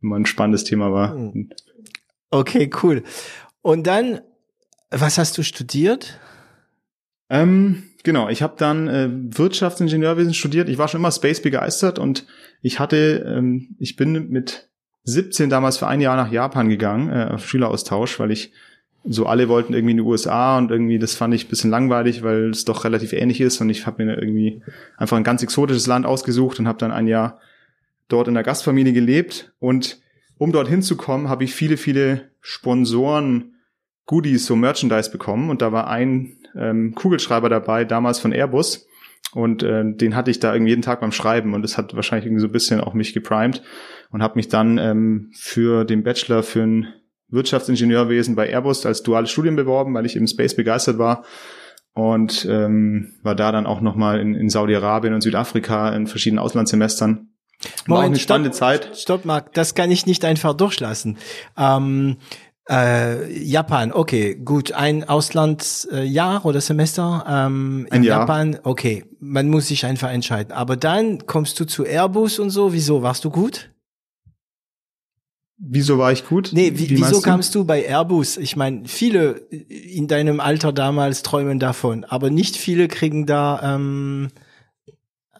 immer 0.00 0.16
ein 0.16 0.26
spannendes 0.26 0.64
Thema 0.64 0.92
war. 0.92 1.14
Mhm. 1.14 1.50
Okay, 2.30 2.70
cool. 2.82 3.02
Und 3.62 3.86
dann, 3.86 4.20
was 4.90 5.18
hast 5.18 5.38
du 5.38 5.42
studiert? 5.42 6.18
Ähm, 7.30 7.84
genau, 8.04 8.28
ich 8.28 8.42
habe 8.42 8.54
dann 8.56 8.88
äh, 8.88 9.08
Wirtschaftsingenieurwesen 9.10 10.34
studiert. 10.34 10.68
Ich 10.68 10.78
war 10.78 10.88
schon 10.88 11.00
immer 11.00 11.12
Space 11.12 11.42
begeistert 11.42 11.98
und 11.98 12.26
ich 12.62 12.78
hatte, 12.78 13.24
ähm, 13.26 13.76
ich 13.78 13.96
bin 13.96 14.30
mit 14.30 14.68
17 15.04 15.50
damals 15.50 15.78
für 15.78 15.86
ein 15.86 16.00
Jahr 16.00 16.16
nach 16.16 16.30
Japan 16.30 16.68
gegangen, 16.68 17.10
äh, 17.10 17.34
auf 17.34 17.48
Schüleraustausch, 17.48 18.18
weil 18.20 18.30
ich 18.30 18.52
so 19.04 19.26
alle 19.26 19.48
wollten 19.48 19.72
irgendwie 19.72 19.92
in 19.92 19.98
die 19.98 20.02
USA 20.02 20.58
und 20.58 20.70
irgendwie 20.70 20.98
das 20.98 21.14
fand 21.14 21.32
ich 21.32 21.46
ein 21.46 21.48
bisschen 21.48 21.70
langweilig, 21.70 22.22
weil 22.22 22.50
es 22.50 22.64
doch 22.64 22.84
relativ 22.84 23.12
ähnlich 23.12 23.40
ist 23.40 23.60
und 23.60 23.70
ich 23.70 23.86
habe 23.86 24.04
mir 24.04 24.18
irgendwie 24.18 24.62
einfach 24.96 25.16
ein 25.16 25.24
ganz 25.24 25.42
exotisches 25.42 25.86
Land 25.86 26.04
ausgesucht 26.04 26.58
und 26.58 26.68
habe 26.68 26.78
dann 26.78 26.92
ein 26.92 27.06
Jahr 27.06 27.40
dort 28.08 28.28
in 28.28 28.34
der 28.34 28.42
Gastfamilie 28.42 28.92
gelebt 28.92 29.52
und 29.60 30.00
um 30.38 30.52
dorthin 30.52 30.82
zu 30.82 30.96
kommen, 30.96 31.28
habe 31.28 31.44
ich 31.44 31.54
viele, 31.54 31.76
viele 31.76 32.30
Sponsoren 32.40 33.54
Goodies, 34.06 34.46
so 34.46 34.56
Merchandise 34.56 35.10
bekommen. 35.10 35.50
Und 35.50 35.60
da 35.60 35.70
war 35.72 35.88
ein 35.88 36.38
ähm, 36.56 36.94
Kugelschreiber 36.94 37.48
dabei, 37.48 37.84
damals 37.84 38.18
von 38.18 38.32
Airbus. 38.32 38.86
Und 39.32 39.62
äh, 39.62 39.84
den 39.84 40.16
hatte 40.16 40.30
ich 40.30 40.40
da 40.40 40.54
irgendwie 40.54 40.70
jeden 40.70 40.82
Tag 40.82 41.00
beim 41.00 41.12
Schreiben. 41.12 41.54
Und 41.54 41.62
das 41.62 41.76
hat 41.76 41.94
wahrscheinlich 41.94 42.26
irgendwie 42.26 42.40
so 42.40 42.46
ein 42.48 42.52
bisschen 42.52 42.80
auch 42.80 42.94
mich 42.94 43.12
geprimed. 43.12 43.62
Und 44.10 44.22
habe 44.22 44.36
mich 44.36 44.48
dann 44.48 44.78
ähm, 44.78 45.30
für 45.34 45.84
den 45.84 46.02
Bachelor 46.02 46.42
für 46.42 46.62
ein 46.62 46.88
Wirtschaftsingenieurwesen 47.28 48.34
bei 48.34 48.48
Airbus 48.48 48.86
als 48.86 49.02
duales 49.02 49.30
Studium 49.30 49.56
beworben, 49.56 49.92
weil 49.92 50.06
ich 50.06 50.16
im 50.16 50.26
Space 50.26 50.56
begeistert 50.56 50.96
war. 50.98 51.24
Und 51.92 52.46
ähm, 52.48 53.12
war 53.22 53.34
da 53.34 53.52
dann 53.52 53.66
auch 53.66 53.80
nochmal 53.80 54.20
in, 54.20 54.34
in 54.34 54.48
Saudi-Arabien 54.48 55.12
und 55.12 55.20
Südafrika 55.20 55.94
in 55.94 56.06
verschiedenen 56.06 56.38
Auslandssemestern 56.38 57.28
Moment, 57.86 58.06
eine 58.06 58.18
spannende 58.18 58.50
stopp, 58.50 58.58
Zeit. 58.58 58.98
Stopp, 58.98 59.24
Marc, 59.24 59.52
das 59.54 59.74
kann 59.74 59.90
ich 59.90 60.06
nicht 60.06 60.24
einfach 60.24 60.54
durchlassen. 60.54 61.18
Ähm, 61.56 62.18
äh, 62.68 63.32
Japan, 63.42 63.92
okay, 63.92 64.34
gut, 64.34 64.72
ein 64.72 65.08
Auslandsjahr 65.08 66.44
oder 66.44 66.60
Semester 66.60 67.24
ähm, 67.28 67.88
in 67.90 68.02
Jahr. 68.02 68.20
Japan, 68.20 68.58
okay, 68.62 69.04
man 69.20 69.48
muss 69.48 69.68
sich 69.68 69.86
einfach 69.86 70.10
entscheiden. 70.10 70.52
Aber 70.52 70.76
dann 70.76 71.26
kommst 71.26 71.58
du 71.60 71.64
zu 71.64 71.84
Airbus 71.84 72.38
und 72.38 72.50
so, 72.50 72.72
wieso, 72.72 73.02
warst 73.02 73.24
du 73.24 73.30
gut? 73.30 73.70
Wieso 75.60 75.98
war 75.98 76.12
ich 76.12 76.24
gut? 76.24 76.50
Nee, 76.52 76.72
wie, 76.74 76.90
wie 76.90 76.98
wieso 76.98 77.20
kamst 77.20 77.54
du 77.54 77.64
bei 77.64 77.84
Airbus? 77.84 78.36
Ich 78.36 78.54
meine, 78.54 78.86
viele 78.86 79.32
in 79.50 80.06
deinem 80.06 80.38
Alter 80.38 80.72
damals 80.72 81.22
träumen 81.22 81.58
davon, 81.58 82.04
aber 82.04 82.30
nicht 82.30 82.56
viele 82.56 82.86
kriegen 82.86 83.26
da 83.26 83.74
ähm, 83.74 84.28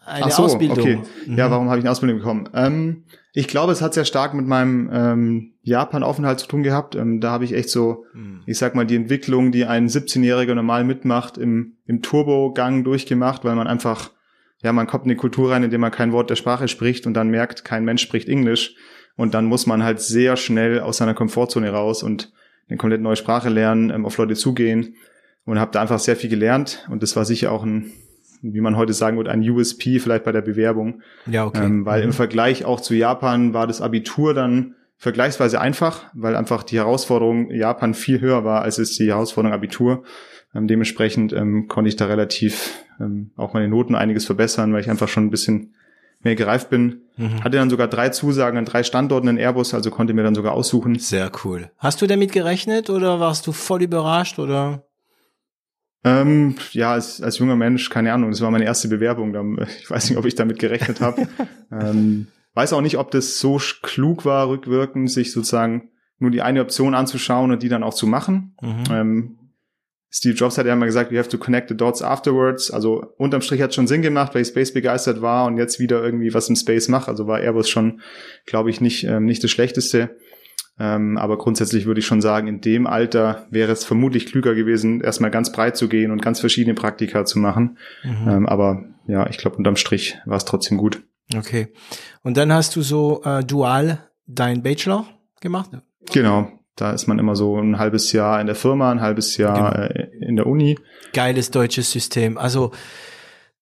eine 0.09 0.25
Ach 0.25 0.31
so, 0.31 0.43
Ausbildung. 0.43 0.79
Okay. 0.79 0.99
Mhm. 1.25 1.37
Ja, 1.37 1.51
warum 1.51 1.69
habe 1.69 1.79
ich 1.79 1.83
eine 1.83 1.91
Ausbildung 1.91 2.19
bekommen? 2.19 2.49
Ähm, 2.53 3.03
ich 3.33 3.47
glaube, 3.47 3.71
es 3.71 3.81
hat 3.81 3.93
sehr 3.93 4.05
stark 4.05 4.33
mit 4.33 4.47
meinem 4.47 4.89
ähm, 4.91 5.53
Japan-Aufenthalt 5.61 6.39
zu 6.39 6.47
tun 6.47 6.63
gehabt. 6.63 6.95
Ähm, 6.95 7.21
da 7.21 7.31
habe 7.31 7.45
ich 7.45 7.53
echt 7.53 7.69
so, 7.69 8.05
mhm. 8.13 8.41
ich 8.45 8.57
sag 8.57 8.75
mal, 8.75 8.85
die 8.85 8.95
Entwicklung, 8.95 9.51
die 9.51 9.65
ein 9.65 9.87
17-Jähriger 9.87 10.55
normal 10.55 10.83
mitmacht, 10.83 11.37
im, 11.37 11.77
im 11.85 12.01
Turbo-Gang 12.01 12.83
durchgemacht, 12.83 13.45
weil 13.45 13.55
man 13.55 13.67
einfach, 13.67 14.11
ja, 14.63 14.73
man 14.73 14.87
kommt 14.87 15.05
in 15.05 15.11
eine 15.11 15.17
Kultur 15.17 15.51
rein, 15.51 15.63
in 15.63 15.69
der 15.69 15.79
man 15.79 15.91
kein 15.91 16.11
Wort 16.11 16.29
der 16.29 16.35
Sprache 16.35 16.67
spricht 16.67 17.05
und 17.05 17.13
dann 17.13 17.29
merkt, 17.29 17.63
kein 17.63 17.85
Mensch 17.85 18.01
spricht 18.01 18.27
Englisch. 18.27 18.75
Und 19.15 19.33
dann 19.33 19.45
muss 19.45 19.67
man 19.67 19.83
halt 19.83 19.99
sehr 19.99 20.37
schnell 20.37 20.79
aus 20.79 20.97
seiner 20.97 21.13
Komfortzone 21.13 21.69
raus 21.69 22.03
und 22.03 22.31
eine 22.67 22.77
komplett 22.77 23.01
neue 23.01 23.15
Sprache 23.15 23.49
lernen, 23.49 23.89
ähm, 23.89 24.05
auf 24.05 24.17
Leute 24.17 24.35
zugehen 24.35 24.95
und 25.45 25.59
habe 25.59 25.71
da 25.71 25.81
einfach 25.81 25.99
sehr 25.99 26.15
viel 26.15 26.29
gelernt. 26.29 26.87
Und 26.89 27.03
das 27.03 27.15
war 27.15 27.25
sicher 27.25 27.51
auch 27.51 27.63
ein 27.63 27.91
wie 28.41 28.61
man 28.61 28.77
heute 28.77 28.93
sagen 28.93 29.17
würde, 29.17 29.31
ein 29.31 29.47
USP 29.47 29.99
vielleicht 29.99 30.23
bei 30.23 30.31
der 30.31 30.41
Bewerbung. 30.41 31.01
Ja, 31.25 31.45
okay. 31.45 31.65
Ähm, 31.65 31.85
weil 31.85 32.01
mhm. 32.01 32.07
im 32.07 32.13
Vergleich 32.13 32.65
auch 32.65 32.79
zu 32.79 32.93
Japan 32.93 33.53
war 33.53 33.67
das 33.67 33.81
Abitur 33.81 34.33
dann 34.33 34.75
vergleichsweise 34.97 35.61
einfach, 35.61 36.05
weil 36.13 36.35
einfach 36.35 36.63
die 36.63 36.77
Herausforderung 36.77 37.51
Japan 37.51 37.93
viel 37.93 38.19
höher 38.19 38.43
war, 38.43 38.61
als 38.61 38.77
es 38.77 38.95
die 38.97 39.07
Herausforderung 39.07 39.53
Abitur. 39.53 40.03
Ähm, 40.53 40.67
dementsprechend 40.67 41.31
ähm, 41.33 41.67
konnte 41.67 41.89
ich 41.89 41.95
da 41.95 42.05
relativ 42.05 42.73
ähm, 42.99 43.31
auch 43.37 43.53
meine 43.53 43.67
Noten 43.67 43.95
einiges 43.95 44.25
verbessern, 44.25 44.73
weil 44.73 44.81
ich 44.81 44.89
einfach 44.89 45.07
schon 45.07 45.25
ein 45.25 45.31
bisschen 45.31 45.73
mehr 46.21 46.35
gereift 46.35 46.69
bin. 46.69 47.03
Mhm. 47.17 47.43
Hatte 47.43 47.57
dann 47.57 47.69
sogar 47.69 47.87
drei 47.87 48.09
Zusagen 48.09 48.57
an 48.57 48.65
drei 48.65 48.83
Standorten 48.83 49.29
in 49.29 49.37
Airbus, 49.37 49.73
also 49.73 49.89
konnte 49.89 50.13
mir 50.13 50.23
dann 50.23 50.35
sogar 50.35 50.53
aussuchen. 50.53 50.99
Sehr 50.99 51.31
cool. 51.43 51.71
Hast 51.77 52.01
du 52.01 52.07
damit 52.07 52.31
gerechnet 52.31 52.89
oder 52.89 53.19
warst 53.19 53.47
du 53.47 53.51
voll 53.51 53.83
überrascht 53.83 54.37
oder? 54.39 54.83
Ähm, 56.03 56.55
ja, 56.71 56.93
als, 56.93 57.21
als 57.21 57.39
junger 57.39 57.57
Mensch, 57.57 57.89
keine 57.89 58.13
Ahnung, 58.13 58.31
das 58.31 58.41
war 58.41 58.51
meine 58.51 58.65
erste 58.65 58.87
Bewerbung. 58.87 59.35
Ich 59.79 59.89
weiß 59.89 60.09
nicht, 60.09 60.17
ob 60.17 60.25
ich 60.25 60.35
damit 60.35 60.59
gerechnet 60.59 61.01
habe. 61.01 61.27
ähm, 61.71 62.27
weiß 62.53 62.73
auch 62.73 62.81
nicht, 62.81 62.97
ob 62.97 63.11
das 63.11 63.39
so 63.39 63.59
klug 63.81 64.25
war, 64.25 64.47
rückwirkend, 64.47 65.11
sich 65.11 65.31
sozusagen 65.31 65.89
nur 66.19 66.31
die 66.31 66.41
eine 66.41 66.61
Option 66.61 66.95
anzuschauen 66.95 67.51
und 67.51 67.63
die 67.63 67.69
dann 67.69 67.83
auch 67.83 67.93
zu 67.93 68.07
machen. 68.07 68.55
Mhm. 68.61 68.83
Ähm, 68.91 69.35
Steve 70.11 70.35
Jobs 70.35 70.57
hat 70.57 70.65
ja 70.65 70.73
immer 70.73 70.87
gesagt, 70.87 71.11
you 71.11 71.19
have 71.19 71.29
to 71.29 71.37
connect 71.37 71.69
the 71.69 71.77
dots 71.77 72.01
afterwards. 72.01 72.71
Also 72.71 73.13
unterm 73.17 73.41
Strich 73.41 73.61
hat 73.61 73.75
schon 73.75 73.87
Sinn 73.87 74.01
gemacht, 74.01 74.33
weil 74.33 74.41
ich 74.41 74.47
Space 74.47 74.73
begeistert 74.73 75.21
war 75.21 75.45
und 75.45 75.57
jetzt 75.57 75.79
wieder 75.79 76.03
irgendwie 76.03 76.33
was 76.33 76.49
im 76.49 76.55
Space 76.55 76.87
mache. 76.87 77.09
Also 77.09 77.27
war 77.27 77.39
Airbus 77.39 77.69
schon, 77.69 78.01
glaube 78.45 78.71
ich, 78.71 78.81
nicht, 78.81 79.03
ähm, 79.03 79.25
nicht 79.25 79.43
das 79.43 79.51
Schlechteste. 79.51 80.15
Ähm, 80.79 81.17
aber 81.17 81.37
grundsätzlich 81.37 81.85
würde 81.85 81.99
ich 81.99 82.05
schon 82.05 82.21
sagen, 82.21 82.47
in 82.47 82.61
dem 82.61 82.87
Alter 82.87 83.47
wäre 83.49 83.71
es 83.71 83.83
vermutlich 83.83 84.25
klüger 84.25 84.55
gewesen, 84.55 85.01
erstmal 85.01 85.29
ganz 85.29 85.51
breit 85.51 85.75
zu 85.75 85.89
gehen 85.89 86.11
und 86.11 86.21
ganz 86.21 86.39
verschiedene 86.39 86.73
Praktika 86.73 87.25
zu 87.25 87.39
machen. 87.39 87.77
Mhm. 88.03 88.27
Ähm, 88.27 88.45
aber 88.47 88.85
ja, 89.05 89.27
ich 89.29 89.37
glaube, 89.37 89.57
unterm 89.57 89.75
Strich 89.75 90.17
war 90.25 90.37
es 90.37 90.45
trotzdem 90.45 90.77
gut. 90.77 91.01
Okay. 91.35 91.67
Und 92.23 92.37
dann 92.37 92.53
hast 92.53 92.75
du 92.75 92.81
so 92.81 93.21
äh, 93.23 93.43
dual 93.43 94.09
dein 94.25 94.63
Bachelor 94.63 95.05
gemacht? 95.41 95.69
Genau. 96.11 96.51
Da 96.75 96.91
ist 96.91 97.07
man 97.07 97.19
immer 97.19 97.35
so 97.35 97.59
ein 97.59 97.77
halbes 97.77 98.13
Jahr 98.13 98.39
in 98.39 98.47
der 98.47 98.55
Firma, 98.55 98.89
ein 98.89 99.01
halbes 99.01 99.35
Jahr 99.35 99.73
genau. 99.73 99.85
äh, 99.85 100.09
in 100.21 100.37
der 100.37 100.47
Uni. 100.47 100.79
Geiles 101.11 101.51
deutsches 101.51 101.91
System. 101.91 102.37
Also 102.37 102.71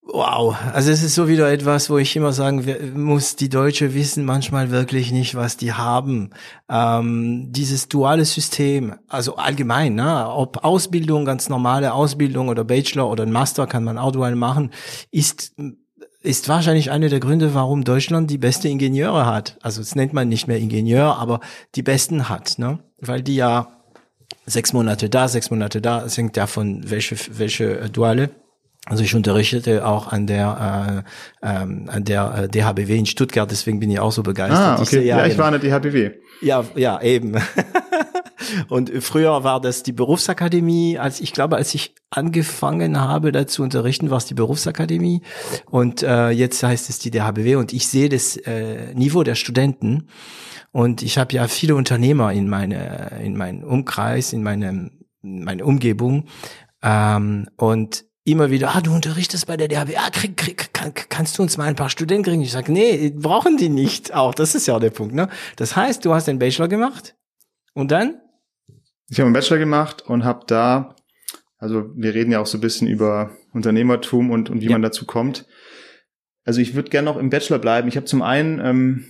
Wow, 0.10 0.56
also 0.72 0.90
es 0.90 1.04
ist 1.04 1.16
so 1.16 1.28
wieder 1.28 1.52
etwas, 1.52 1.90
wo 1.90 1.98
ich 1.98 2.16
immer 2.16 2.32
sagen 2.32 2.64
muss, 2.96 3.36
die 3.36 3.50
Deutsche 3.50 3.94
wissen 3.94 4.24
manchmal 4.24 4.72
wirklich 4.72 5.12
nicht, 5.12 5.36
was 5.36 5.58
die 5.58 5.74
haben. 5.74 6.30
Ähm, 6.70 7.52
dieses 7.52 7.90
duale 7.90 8.24
System, 8.24 8.96
also 9.10 9.36
allgemein, 9.36 9.96
ne, 9.96 10.30
ob 10.30 10.64
Ausbildung, 10.64 11.26
ganz 11.26 11.50
normale 11.50 11.92
Ausbildung 11.92 12.48
oder 12.48 12.64
Bachelor 12.64 13.10
oder 13.10 13.24
ein 13.24 13.34
Master 13.34 13.68
kann 13.68 13.84
man 13.84 13.98
auch 13.98 14.14
dual 14.14 14.36
machen, 14.36 14.72
ist 15.12 15.54
ist 16.22 16.50
wahrscheinlich 16.50 16.90
einer 16.90 17.10
der 17.10 17.20
Gründe, 17.20 17.54
warum 17.54 17.84
Deutschland 17.84 18.32
die 18.32 18.38
beste 18.38 18.70
Ingenieure 18.70 19.26
hat. 19.26 19.58
Also 19.62 19.82
es 19.82 19.96
nennt 19.96 20.14
man 20.14 20.30
nicht 20.30 20.48
mehr 20.48 20.58
Ingenieur, 20.58 21.18
aber 21.18 21.42
die 21.76 21.84
besten 21.84 22.28
hat, 22.28 22.60
ne? 22.60 22.80
Weil 23.00 23.22
die 23.22 23.36
ja 23.36 23.68
sechs 24.46 24.74
Monate 24.74 25.10
da, 25.10 25.28
sechs 25.28 25.52
Monate 25.52 25.82
da, 25.82 26.04
es 26.04 26.18
hängt 26.18 26.38
davon, 26.38 26.90
welche 26.90 27.18
welche 27.38 27.90
duale 27.90 28.30
also 28.90 29.04
ich 29.04 29.14
unterrichtete 29.16 29.86
auch 29.86 30.08
an 30.08 30.28
der 30.28 31.04
äh, 31.44 31.48
ähm, 31.48 31.90
an 31.92 32.06
der 32.06 32.34
äh, 32.44 32.48
DHBW 32.50 32.98
in 32.98 33.06
Stuttgart, 33.06 33.50
deswegen 33.52 33.80
bin 33.80 33.92
ich 33.92 34.00
auch 34.00 34.12
so 34.12 34.24
begeistert. 34.24 34.80
Ah, 34.80 34.82
okay. 34.82 35.06
ja, 35.06 35.26
ich 35.26 35.38
war 35.38 35.52
an 35.52 35.60
der 35.60 35.80
DHBW. 35.80 36.12
Ja, 36.42 36.64
ja, 36.76 37.02
eben. 37.02 37.36
Und 38.70 38.92
früher 39.04 39.44
war 39.44 39.60
das 39.60 39.84
die 39.84 39.92
Berufsakademie, 39.92 40.98
als 40.98 41.20
ich 41.20 41.34
glaube, 41.34 41.58
als 41.58 41.74
ich 41.74 41.96
angefangen 42.10 43.00
habe, 43.00 43.32
da 43.32 43.46
zu 43.46 43.62
unterrichten, 43.62 44.10
war 44.10 44.20
es 44.20 44.26
die 44.26 44.36
Berufsakademie. 44.36 45.22
Und 45.70 46.04
äh, 46.04 46.30
jetzt 46.30 46.64
heißt 46.64 46.90
es 46.90 47.00
die 47.00 47.12
DHBW. 47.12 47.56
Und 47.56 47.74
ich 47.74 47.88
sehe 47.90 48.08
das 48.08 48.38
äh, 48.38 48.94
Niveau 48.94 49.24
der 49.24 49.36
Studenten. 49.36 50.08
Und 50.72 51.02
ich 51.02 51.18
habe 51.18 51.34
ja 51.34 51.48
viele 51.48 51.76
Unternehmer 51.76 52.32
in 52.32 52.48
meine 52.48 53.20
in 53.22 53.36
meinem 53.36 53.64
Umkreis, 53.64 54.32
in 54.32 54.44
meinem 54.44 54.92
meine 55.22 55.66
Umgebung. 55.66 56.26
Ähm, 56.84 57.48
und 57.58 58.06
immer 58.28 58.52
wieder, 58.52 58.76
ah, 58.76 58.82
du 58.82 58.94
unterrichtest 58.94 59.48
bei 59.48 59.56
der 59.56 59.70
DHB, 59.70 59.98
ah, 59.98 60.10
krieg, 60.12 60.36
krieg, 60.36 60.74
kann, 60.74 60.94
kannst 60.94 61.38
du 61.38 61.44
uns 61.44 61.58
mal 61.58 61.66
ein 61.66 61.76
paar 61.76 61.90
Studenten 61.90 62.24
kriegen? 62.24 62.42
Ich 62.42 62.52
sage, 62.52 62.72
nee, 62.72 63.12
brauchen 63.16 63.56
die 63.58 63.70
nicht. 63.70 64.14
Auch 64.14 64.34
das 64.34 64.54
ist 64.54 64.68
ja 64.68 64.76
auch 64.76 64.82
der 64.82 64.90
Punkt. 64.90 65.16
Ne? 65.16 65.30
Das 65.56 65.76
heißt, 65.76 66.04
du 66.04 66.14
hast 66.14 66.28
den 66.28 66.38
Bachelor 66.38 66.68
gemacht 66.68 67.16
und 67.74 67.90
dann? 67.90 68.20
Ich 69.10 69.20
habe 69.20 69.28
einen 69.28 69.34
Bachelor 69.34 69.60
gemacht 69.60 70.02
und 70.02 70.26
habe 70.26 70.42
da, 70.46 70.96
also 71.58 71.90
wir 71.96 72.14
reden 72.14 72.32
ja 72.32 72.42
auch 72.42 72.46
so 72.46 72.58
ein 72.58 72.62
bisschen 72.62 72.88
über 72.88 73.32
Unternehmertum 73.54 74.30
und, 74.30 74.50
und 74.50 74.60
wie 74.60 74.66
ja. 74.66 74.72
man 74.72 74.82
dazu 74.82 75.06
kommt. 75.06 75.46
Also 76.44 76.60
ich 76.60 76.76
würde 76.76 76.90
gerne 76.90 77.06
noch 77.06 77.18
im 77.18 77.30
Bachelor 77.30 77.60
bleiben. 77.60 77.88
Ich 77.88 77.96
habe 77.96 78.06
zum 78.06 78.22
einen 78.22 78.60
ähm, 78.60 79.06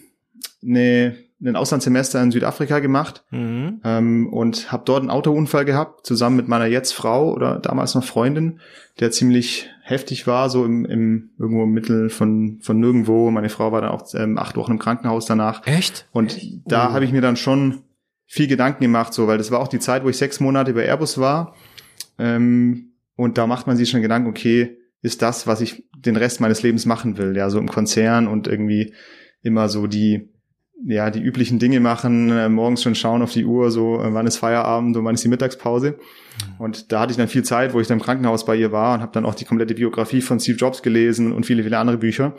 eine 0.63 1.17
ein 1.39 1.55
Auslandssemester 1.55 2.21
in 2.21 2.31
Südafrika 2.31 2.79
gemacht 2.79 3.23
mhm. 3.29 3.81
ähm, 3.83 4.33
und 4.33 4.71
habe 4.71 4.83
dort 4.85 5.01
einen 5.01 5.11
Autounfall 5.11 5.65
gehabt, 5.65 6.05
zusammen 6.05 6.35
mit 6.35 6.47
meiner 6.47 6.65
jetzt 6.65 6.93
Frau 6.93 7.31
oder 7.31 7.59
damals 7.59 7.93
noch 7.93 8.03
Freundin, 8.03 8.59
der 8.99 9.11
ziemlich 9.11 9.69
heftig 9.83 10.25
war, 10.25 10.49
so 10.49 10.65
im, 10.65 10.85
im 10.85 11.29
irgendwo 11.37 11.63
im 11.63 11.71
Mittel 11.71 12.09
von, 12.09 12.59
von 12.61 12.79
nirgendwo. 12.79 13.29
Meine 13.29 13.49
Frau 13.49 13.71
war 13.71 13.81
dann 13.81 13.91
auch 13.91 14.05
ähm, 14.15 14.37
acht 14.37 14.57
Wochen 14.57 14.73
im 14.73 14.79
Krankenhaus 14.79 15.27
danach. 15.27 15.65
Echt? 15.67 16.07
Und 16.11 16.39
da 16.65 16.89
uh. 16.89 16.93
habe 16.93 17.05
ich 17.05 17.11
mir 17.11 17.21
dann 17.21 17.35
schon 17.35 17.83
viel 18.25 18.47
Gedanken 18.47 18.81
gemacht, 18.81 19.13
so, 19.13 19.27
weil 19.27 19.37
das 19.37 19.51
war 19.51 19.59
auch 19.59 19.67
die 19.67 19.79
Zeit, 19.79 20.03
wo 20.03 20.09
ich 20.09 20.17
sechs 20.17 20.39
Monate 20.39 20.73
bei 20.73 20.85
Airbus 20.85 21.19
war. 21.19 21.55
Ähm, 22.17 22.93
und 23.15 23.37
da 23.37 23.47
macht 23.47 23.67
man 23.67 23.77
sich 23.77 23.89
schon 23.89 24.01
Gedanken, 24.01 24.29
okay, 24.29 24.77
ist 25.01 25.21
das, 25.21 25.45
was 25.45 25.61
ich 25.61 25.85
den 25.95 26.15
Rest 26.15 26.41
meines 26.41 26.63
Lebens 26.63 26.85
machen 26.85 27.17
will, 27.17 27.35
ja, 27.37 27.49
so 27.49 27.59
im 27.59 27.67
Konzern 27.67 28.27
und 28.27 28.47
irgendwie 28.47 28.93
immer 29.41 29.69
so 29.69 29.87
die, 29.87 30.33
ja, 30.85 31.09
die 31.09 31.21
üblichen 31.21 31.59
Dinge 31.59 31.79
machen, 31.79 32.31
äh, 32.31 32.49
morgens 32.49 32.83
schon 32.83 32.95
schauen 32.95 33.21
auf 33.21 33.33
die 33.33 33.45
Uhr, 33.45 33.71
so, 33.71 33.99
äh, 34.01 34.13
wann 34.13 34.27
ist 34.27 34.37
Feierabend 34.37 34.95
und 34.95 35.05
wann 35.05 35.15
ist 35.15 35.23
die 35.23 35.29
Mittagspause. 35.29 35.91
Mhm. 35.91 35.95
Und 36.59 36.91
da 36.91 36.99
hatte 37.01 37.11
ich 37.11 37.17
dann 37.17 37.27
viel 37.27 37.43
Zeit, 37.43 37.73
wo 37.73 37.79
ich 37.79 37.87
dann 37.87 37.97
im 37.97 38.03
Krankenhaus 38.03 38.45
bei 38.45 38.55
ihr 38.55 38.71
war 38.71 38.95
und 38.95 39.01
habe 39.01 39.11
dann 39.11 39.25
auch 39.25 39.35
die 39.35 39.45
komplette 39.45 39.73
Biografie 39.73 40.21
von 40.21 40.39
Steve 40.39 40.57
Jobs 40.57 40.83
gelesen 40.83 41.31
und 41.31 41.45
viele, 41.45 41.63
viele 41.63 41.77
andere 41.77 41.97
Bücher. 41.97 42.35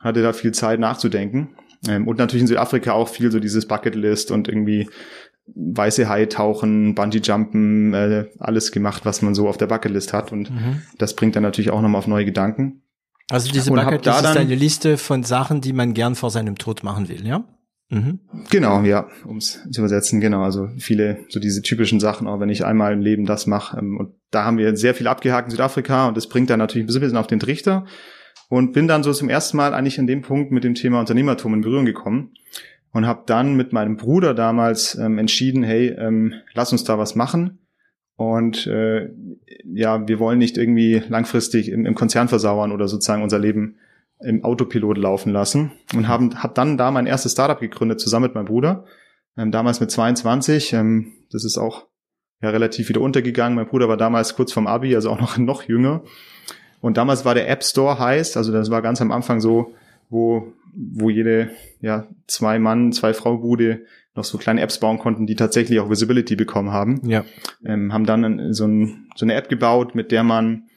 Hatte 0.00 0.22
da 0.22 0.32
viel 0.32 0.52
Zeit 0.52 0.80
nachzudenken. 0.80 1.50
Ähm, 1.88 2.08
und 2.08 2.18
natürlich 2.18 2.42
in 2.42 2.48
Südafrika 2.48 2.92
auch 2.92 3.08
viel 3.08 3.30
so 3.30 3.40
dieses 3.40 3.66
Bucketlist 3.66 4.30
und 4.30 4.48
irgendwie 4.48 4.88
weiße 5.54 6.08
Hai 6.08 6.26
tauchen, 6.26 6.94
Bungee 6.94 7.18
Jumpen, 7.18 7.92
äh, 7.92 8.26
alles 8.38 8.72
gemacht, 8.72 9.04
was 9.04 9.22
man 9.22 9.34
so 9.34 9.48
auf 9.48 9.58
der 9.58 9.66
Bucketlist 9.66 10.12
hat. 10.12 10.32
Und 10.32 10.50
mhm. 10.50 10.82
das 10.98 11.14
bringt 11.14 11.36
dann 11.36 11.42
natürlich 11.42 11.70
auch 11.70 11.82
nochmal 11.82 11.98
auf 11.98 12.06
neue 12.06 12.24
Gedanken. 12.24 12.82
Also 13.28 13.52
diese 13.52 13.70
Bucketlist 13.70 14.20
ist 14.20 14.36
eine 14.36 14.54
Liste 14.54 14.96
von 14.96 15.24
Sachen, 15.24 15.60
die 15.60 15.72
man 15.72 15.94
gern 15.94 16.14
vor 16.14 16.30
seinem 16.30 16.56
Tod 16.56 16.82
machen 16.84 17.08
will, 17.08 17.26
ja? 17.26 17.44
Mhm. 17.92 18.20
Genau, 18.50 18.80
ja, 18.84 19.06
um 19.26 19.36
es 19.36 19.60
zu 19.70 19.82
übersetzen, 19.82 20.18
genau. 20.18 20.42
Also 20.42 20.68
viele, 20.78 21.18
so 21.28 21.38
diese 21.38 21.60
typischen 21.60 22.00
Sachen, 22.00 22.26
auch 22.26 22.40
wenn 22.40 22.48
ich 22.48 22.64
einmal 22.64 22.94
im 22.94 23.02
Leben 23.02 23.26
das 23.26 23.46
mache. 23.46 23.78
Ähm, 23.78 23.98
und 23.98 24.14
da 24.30 24.44
haben 24.44 24.56
wir 24.56 24.74
sehr 24.76 24.94
viel 24.94 25.06
abgehakt 25.06 25.48
in 25.48 25.50
Südafrika 25.50 26.08
und 26.08 26.16
das 26.16 26.26
bringt 26.26 26.48
dann 26.48 26.58
natürlich 26.58 26.88
ein 26.88 27.00
bisschen 27.00 27.18
auf 27.18 27.26
den 27.26 27.38
Trichter. 27.38 27.84
Und 28.48 28.72
bin 28.72 28.88
dann 28.88 29.02
so 29.02 29.12
zum 29.12 29.28
ersten 29.28 29.58
Mal 29.58 29.74
eigentlich 29.74 29.98
an 29.98 30.06
dem 30.06 30.22
Punkt 30.22 30.52
mit 30.52 30.64
dem 30.64 30.74
Thema 30.74 31.00
Unternehmertum 31.00 31.52
in 31.52 31.60
Berührung 31.60 31.84
gekommen 31.84 32.32
und 32.92 33.06
habe 33.06 33.24
dann 33.26 33.56
mit 33.56 33.74
meinem 33.74 33.96
Bruder 33.96 34.32
damals 34.32 34.94
ähm, 34.94 35.18
entschieden, 35.18 35.62
hey, 35.62 35.88
ähm, 35.88 36.34
lass 36.54 36.72
uns 36.72 36.84
da 36.84 36.98
was 36.98 37.14
machen. 37.14 37.58
Und 38.16 38.66
äh, 38.66 39.10
ja, 39.64 40.06
wir 40.06 40.18
wollen 40.18 40.38
nicht 40.38 40.56
irgendwie 40.56 41.02
langfristig 41.08 41.70
im, 41.70 41.84
im 41.84 41.94
Konzern 41.94 42.28
versauern 42.28 42.72
oder 42.72 42.88
sozusagen 42.88 43.22
unser 43.22 43.38
Leben 43.38 43.76
im 44.24 44.44
Autopilot 44.44 44.98
laufen 44.98 45.32
lassen 45.32 45.72
und 45.94 46.08
haben 46.08 46.42
hab 46.42 46.54
dann 46.54 46.76
da 46.76 46.90
mein 46.90 47.06
erstes 47.06 47.32
Startup 47.32 47.58
gegründet 47.58 48.00
zusammen 48.00 48.24
mit 48.24 48.34
meinem 48.34 48.46
Bruder. 48.46 48.84
Ähm, 49.36 49.50
damals 49.50 49.80
mit 49.80 49.90
22. 49.90 50.72
Ähm, 50.72 51.12
das 51.30 51.44
ist 51.44 51.58
auch 51.58 51.86
ja 52.40 52.50
relativ 52.50 52.88
wieder 52.88 53.00
untergegangen. 53.00 53.56
Mein 53.56 53.68
Bruder 53.68 53.88
war 53.88 53.96
damals 53.96 54.36
kurz 54.36 54.52
vom 54.52 54.66
Abi, 54.66 54.94
also 54.94 55.10
auch 55.10 55.20
noch 55.20 55.36
noch 55.38 55.62
jünger. 55.64 56.02
Und 56.80 56.96
damals 56.96 57.24
war 57.24 57.34
der 57.34 57.48
App 57.48 57.62
Store 57.62 57.98
heißt, 57.98 58.36
also 58.36 58.52
das 58.52 58.70
war 58.70 58.82
ganz 58.82 59.00
am 59.00 59.12
Anfang 59.12 59.40
so, 59.40 59.74
wo 60.08 60.52
wo 60.74 61.10
jede 61.10 61.50
ja 61.80 62.08
zwei 62.26 62.58
Mann, 62.58 62.92
zwei 62.92 63.12
Frau 63.12 63.38
Bude 63.38 63.84
noch 64.14 64.24
so 64.24 64.38
kleine 64.38 64.60
Apps 64.60 64.78
bauen 64.78 64.98
konnten, 64.98 65.26
die 65.26 65.36
tatsächlich 65.36 65.80
auch 65.80 65.90
Visibility 65.90 66.36
bekommen 66.36 66.70
haben. 66.70 67.00
Ja. 67.08 67.24
Ähm, 67.64 67.92
haben 67.92 68.04
dann 68.04 68.52
so, 68.52 68.66
ein, 68.66 69.08
so 69.16 69.24
eine 69.24 69.34
App 69.34 69.48
gebaut, 69.48 69.94
mit 69.94 70.12
der 70.12 70.22
man 70.22 70.68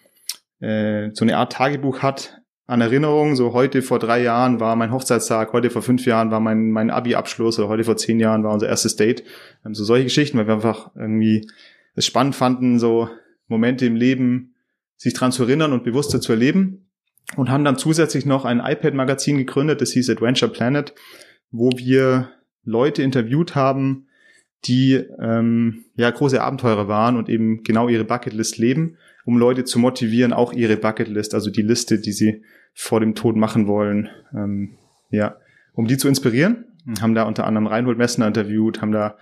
äh, 0.59 1.09
so 1.13 1.25
eine 1.25 1.37
Art 1.37 1.53
Tagebuch 1.53 1.99
hat 1.99 2.41
an 2.67 2.81
Erinnerungen. 2.81 3.35
So 3.35 3.53
heute 3.53 3.81
vor 3.81 3.99
drei 3.99 4.21
Jahren 4.21 4.59
war 4.59 4.75
mein 4.75 4.91
Hochzeitstag, 4.91 5.53
heute 5.53 5.69
vor 5.69 5.81
fünf 5.81 6.05
Jahren 6.05 6.31
war 6.31 6.39
mein, 6.39 6.71
mein 6.71 6.89
Abi-Abschluss 6.89 7.59
oder 7.59 7.67
heute 7.67 7.83
vor 7.83 7.97
zehn 7.97 8.19
Jahren 8.19 8.43
war 8.43 8.53
unser 8.53 8.67
erstes 8.67 8.95
Date. 8.95 9.23
Ähm, 9.65 9.75
so 9.75 9.83
solche 9.83 10.05
Geschichten, 10.05 10.37
weil 10.37 10.47
wir 10.47 10.55
einfach 10.55 10.91
irgendwie 10.95 11.47
es 11.95 12.05
spannend 12.05 12.35
fanden, 12.35 12.79
so 12.79 13.09
Momente 13.47 13.85
im 13.85 13.95
Leben 13.95 14.55
sich 14.97 15.13
dran 15.13 15.31
zu 15.31 15.43
erinnern 15.43 15.73
und 15.73 15.83
bewusster 15.83 16.21
zu 16.21 16.31
erleben 16.31 16.89
und 17.35 17.49
haben 17.49 17.63
dann 17.63 17.77
zusätzlich 17.77 18.25
noch 18.25 18.45
ein 18.45 18.59
iPad-Magazin 18.59 19.37
gegründet, 19.37 19.81
das 19.81 19.91
hieß 19.91 20.09
Adventure 20.09 20.51
Planet, 20.51 20.93
wo 21.51 21.71
wir 21.75 22.31
Leute 22.63 23.03
interviewt 23.03 23.55
haben, 23.55 24.07
die 24.65 24.93
ähm, 25.21 25.85
ja 25.95 26.09
große 26.09 26.41
Abenteurer 26.41 26.87
waren 26.87 27.17
und 27.17 27.29
eben 27.29 27.63
genau 27.63 27.87
ihre 27.87 28.03
Bucketlist 28.03 28.57
leben, 28.57 28.97
um 29.25 29.37
Leute 29.37 29.63
zu 29.63 29.79
motivieren, 29.79 30.33
auch 30.33 30.53
ihre 30.53 30.77
Bucketlist, 30.77 31.33
also 31.33 31.49
die 31.49 31.63
Liste, 31.63 31.99
die 31.99 32.11
sie 32.11 32.43
vor 32.73 32.99
dem 32.99 33.15
Tod 33.15 33.35
machen 33.35 33.67
wollen, 33.67 34.09
ähm, 34.33 34.77
ja, 35.09 35.37
um 35.73 35.87
die 35.87 35.97
zu 35.97 36.07
inspirieren. 36.07 36.65
Haben 37.01 37.15
da 37.15 37.23
unter 37.23 37.47
anderem 37.47 37.65
Reinhold 37.65 37.97
Messner 37.97 38.27
interviewt, 38.27 38.81
haben 38.81 38.91
da 38.91 39.17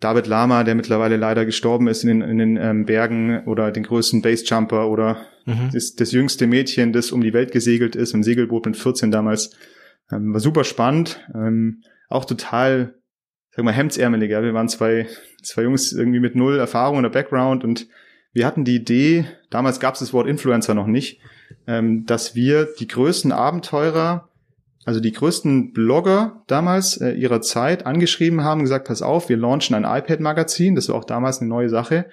David 0.00 0.26
Lama, 0.26 0.64
der 0.64 0.74
mittlerweile 0.74 1.16
leider 1.16 1.46
gestorben 1.46 1.88
ist 1.88 2.04
in 2.04 2.20
den, 2.20 2.28
in 2.28 2.38
den 2.38 2.56
ähm, 2.56 2.84
Bergen 2.84 3.44
oder 3.46 3.70
den 3.70 3.84
größten 3.84 4.20
Basejumper 4.20 4.90
oder 4.90 5.22
mhm. 5.46 5.70
das, 5.72 5.94
das 5.94 6.12
jüngste 6.12 6.46
Mädchen, 6.46 6.92
das 6.92 7.12
um 7.12 7.22
die 7.22 7.32
Welt 7.32 7.52
gesegelt 7.52 7.96
ist, 7.96 8.12
im 8.12 8.22
Segelboot 8.22 8.66
mit 8.66 8.76
14 8.76 9.10
damals. 9.10 9.56
Ähm, 10.12 10.34
war 10.34 10.40
super 10.40 10.64
spannend. 10.64 11.26
Ähm, 11.34 11.82
auch 12.08 12.26
total, 12.26 12.94
sag 13.52 13.64
mal, 13.64 13.72
hemdsärmeliger. 13.72 14.42
Wir 14.42 14.52
waren 14.52 14.68
zwei, 14.68 15.06
zwei 15.42 15.62
Jungs 15.62 15.92
irgendwie 15.92 16.20
mit 16.20 16.36
null 16.36 16.58
Erfahrung 16.58 16.98
oder 16.98 17.10
Background 17.10 17.64
und 17.64 17.88
wir 18.36 18.46
hatten 18.46 18.64
die 18.64 18.76
Idee, 18.76 19.24
damals 19.48 19.80
gab 19.80 19.94
es 19.94 20.00
das 20.00 20.12
Wort 20.12 20.28
Influencer 20.28 20.74
noch 20.74 20.86
nicht, 20.86 21.20
ähm, 21.66 22.04
dass 22.04 22.34
wir 22.34 22.68
die 22.78 22.86
größten 22.86 23.32
Abenteurer 23.32 24.28
also 24.84 25.00
die 25.00 25.12
größten 25.12 25.72
Blogger 25.72 26.44
damals 26.46 26.96
äh, 26.98 27.10
ihrer 27.10 27.40
Zeit 27.40 27.86
angeschrieben 27.86 28.44
haben, 28.44 28.60
gesagt, 28.60 28.86
pass 28.86 29.02
auf, 29.02 29.28
wir 29.28 29.36
launchen 29.36 29.74
ein 29.74 29.82
iPad-Magazin, 29.82 30.76
das 30.76 30.88
war 30.88 30.94
auch 30.94 31.04
damals 31.04 31.40
eine 31.40 31.48
neue 31.48 31.68
Sache. 31.68 32.06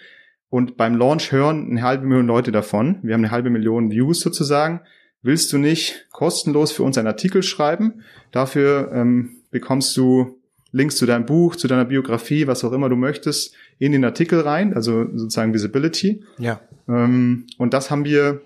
Und 0.50 0.76
beim 0.76 0.96
Launch 0.96 1.32
hören 1.32 1.70
eine 1.70 1.84
halbe 1.84 2.08
Million 2.08 2.26
Leute 2.26 2.52
davon. 2.52 2.98
Wir 3.04 3.14
haben 3.14 3.22
eine 3.22 3.32
halbe 3.32 3.52
Million 3.52 3.92
Views 3.92 4.22
sozusagen. 4.22 4.82
Willst 5.22 5.54
du 5.54 5.60
nicht 5.60 6.08
kostenlos 6.12 6.72
für 6.72 6.82
uns 6.82 6.98
einen 6.98 7.08
Artikel 7.08 7.44
schreiben? 7.44 8.04
Dafür 8.32 8.92
ähm, 8.92 9.44
bekommst 9.52 9.96
du 9.96 10.40
Links 10.74 10.98
zu 10.98 11.06
deinem 11.06 11.26
Buch, 11.26 11.56
zu 11.56 11.68
deiner 11.68 11.86
Biografie, 11.86 12.48
was 12.48 12.64
auch 12.66 12.74
immer 12.74 12.90
du 12.90 12.96
möchtest, 12.96 13.56
in 13.78 13.92
den 13.92 14.04
Artikel 14.04 14.42
rein, 14.42 14.74
also 14.74 15.06
sozusagen 15.14 15.54
Visibility. 15.54 16.24
Ja. 16.40 16.60
Ähm, 16.90 17.46
und 17.58 17.74
das 17.74 17.92
haben 17.92 18.06
wir, 18.06 18.42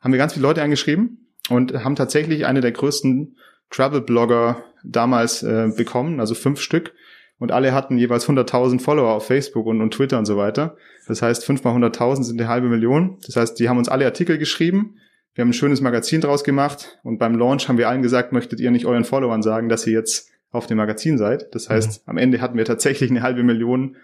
haben 0.00 0.12
wir 0.12 0.18
ganz 0.18 0.34
viele 0.34 0.42
Leute 0.42 0.62
angeschrieben 0.62 1.30
und 1.48 1.84
haben 1.84 1.94
tatsächlich 1.94 2.46
eine 2.46 2.60
der 2.60 2.72
größten 2.72 3.36
Travel-Blogger 3.70 4.64
damals 4.84 5.44
äh, 5.44 5.70
bekommen, 5.74 6.18
also 6.18 6.34
fünf 6.34 6.60
Stück. 6.60 6.92
Und 7.38 7.52
alle 7.52 7.72
hatten 7.72 7.96
jeweils 7.96 8.28
100.000 8.28 8.80
Follower 8.80 9.12
auf 9.12 9.26
Facebook 9.26 9.66
und, 9.66 9.80
und 9.80 9.92
Twitter 9.92 10.18
und 10.18 10.26
so 10.26 10.36
weiter. 10.36 10.76
Das 11.06 11.22
heißt, 11.22 11.44
fünf 11.44 11.62
mal 11.62 11.76
100.000 11.76 12.24
sind 12.24 12.40
eine 12.40 12.48
halbe 12.48 12.68
Million. 12.68 13.18
Das 13.24 13.36
heißt, 13.36 13.58
die 13.60 13.68
haben 13.68 13.78
uns 13.78 13.88
alle 13.88 14.06
Artikel 14.06 14.38
geschrieben. 14.38 14.96
Wir 15.34 15.42
haben 15.42 15.50
ein 15.50 15.52
schönes 15.52 15.80
Magazin 15.80 16.22
draus 16.22 16.44
gemacht. 16.44 16.98
Und 17.04 17.18
beim 17.18 17.38
Launch 17.38 17.68
haben 17.68 17.78
wir 17.78 17.88
allen 17.88 18.02
gesagt, 18.02 18.32
möchtet 18.32 18.58
ihr 18.58 18.70
nicht 18.70 18.86
euren 18.86 19.04
Followern 19.04 19.42
sagen, 19.42 19.68
dass 19.68 19.86
ihr 19.86 19.92
jetzt 19.92 20.30
auf 20.56 20.66
dem 20.66 20.78
Magazin 20.78 21.18
seid. 21.18 21.54
Das 21.54 21.68
heißt, 21.68 22.06
mhm. 22.06 22.10
am 22.10 22.18
Ende 22.18 22.40
hatten 22.40 22.56
wir 22.56 22.64
tatsächlich 22.64 23.10
eine 23.10 23.22
halbe 23.22 23.42
Million 23.42 23.96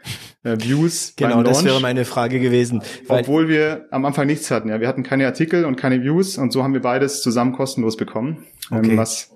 äh, 0.44 0.56
Views. 0.58 1.14
Genau, 1.22 1.42
das 1.42 1.64
wäre 1.64 1.80
meine 1.80 2.04
Frage 2.04 2.40
gewesen. 2.40 2.82
Obwohl 3.08 3.48
wir 3.48 3.86
am 3.90 4.04
Anfang 4.04 4.26
nichts 4.26 4.50
hatten. 4.50 4.68
Ja, 4.68 4.80
wir 4.80 4.88
hatten 4.88 5.02
keine 5.02 5.26
Artikel 5.26 5.64
und 5.64 5.76
keine 5.76 6.02
Views 6.02 6.38
und 6.38 6.52
so 6.52 6.62
haben 6.62 6.74
wir 6.74 6.80
beides 6.80 7.22
zusammen 7.22 7.52
kostenlos 7.52 7.96
bekommen. 7.96 8.44
Ähm, 8.70 8.78
okay. 8.78 8.90
Ähm, 8.90 8.96
was, 8.96 9.30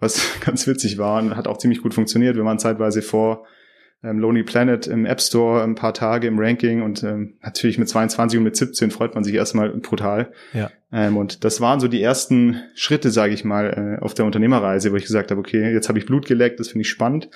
was 0.00 0.40
ganz 0.44 0.66
witzig 0.66 0.98
war 0.98 1.20
und 1.20 1.36
hat 1.36 1.46
auch 1.48 1.58
ziemlich 1.58 1.82
gut 1.82 1.94
funktioniert. 1.94 2.36
Wir 2.36 2.44
waren 2.44 2.58
zeitweise 2.58 3.02
vor 3.02 3.46
ähm, 4.02 4.18
Lonely 4.18 4.44
Planet 4.44 4.86
im 4.86 5.06
App 5.06 5.20
Store 5.20 5.62
ein 5.62 5.74
paar 5.74 5.94
Tage 5.94 6.26
im 6.26 6.38
Ranking 6.38 6.82
und 6.82 7.02
ähm, 7.02 7.34
natürlich 7.42 7.78
mit 7.78 7.88
22 7.88 8.38
und 8.38 8.44
mit 8.44 8.56
17 8.56 8.90
freut 8.90 9.14
man 9.14 9.24
sich 9.24 9.34
erstmal 9.34 9.70
brutal. 9.70 10.32
Ja. 10.52 10.70
Ähm, 10.92 11.16
und 11.16 11.44
das 11.44 11.60
waren 11.60 11.80
so 11.80 11.88
die 11.88 12.02
ersten 12.02 12.62
Schritte, 12.74 13.10
sage 13.10 13.34
ich 13.34 13.44
mal, 13.44 13.98
äh, 14.00 14.04
auf 14.04 14.14
der 14.14 14.24
Unternehmerreise, 14.24 14.92
wo 14.92 14.96
ich 14.96 15.04
gesagt 15.04 15.30
habe, 15.30 15.40
okay, 15.40 15.72
jetzt 15.72 15.88
habe 15.88 15.98
ich 15.98 16.06
Blut 16.06 16.26
geleckt, 16.26 16.60
das 16.60 16.68
finde 16.68 16.82
ich 16.82 16.88
spannend. 16.88 17.28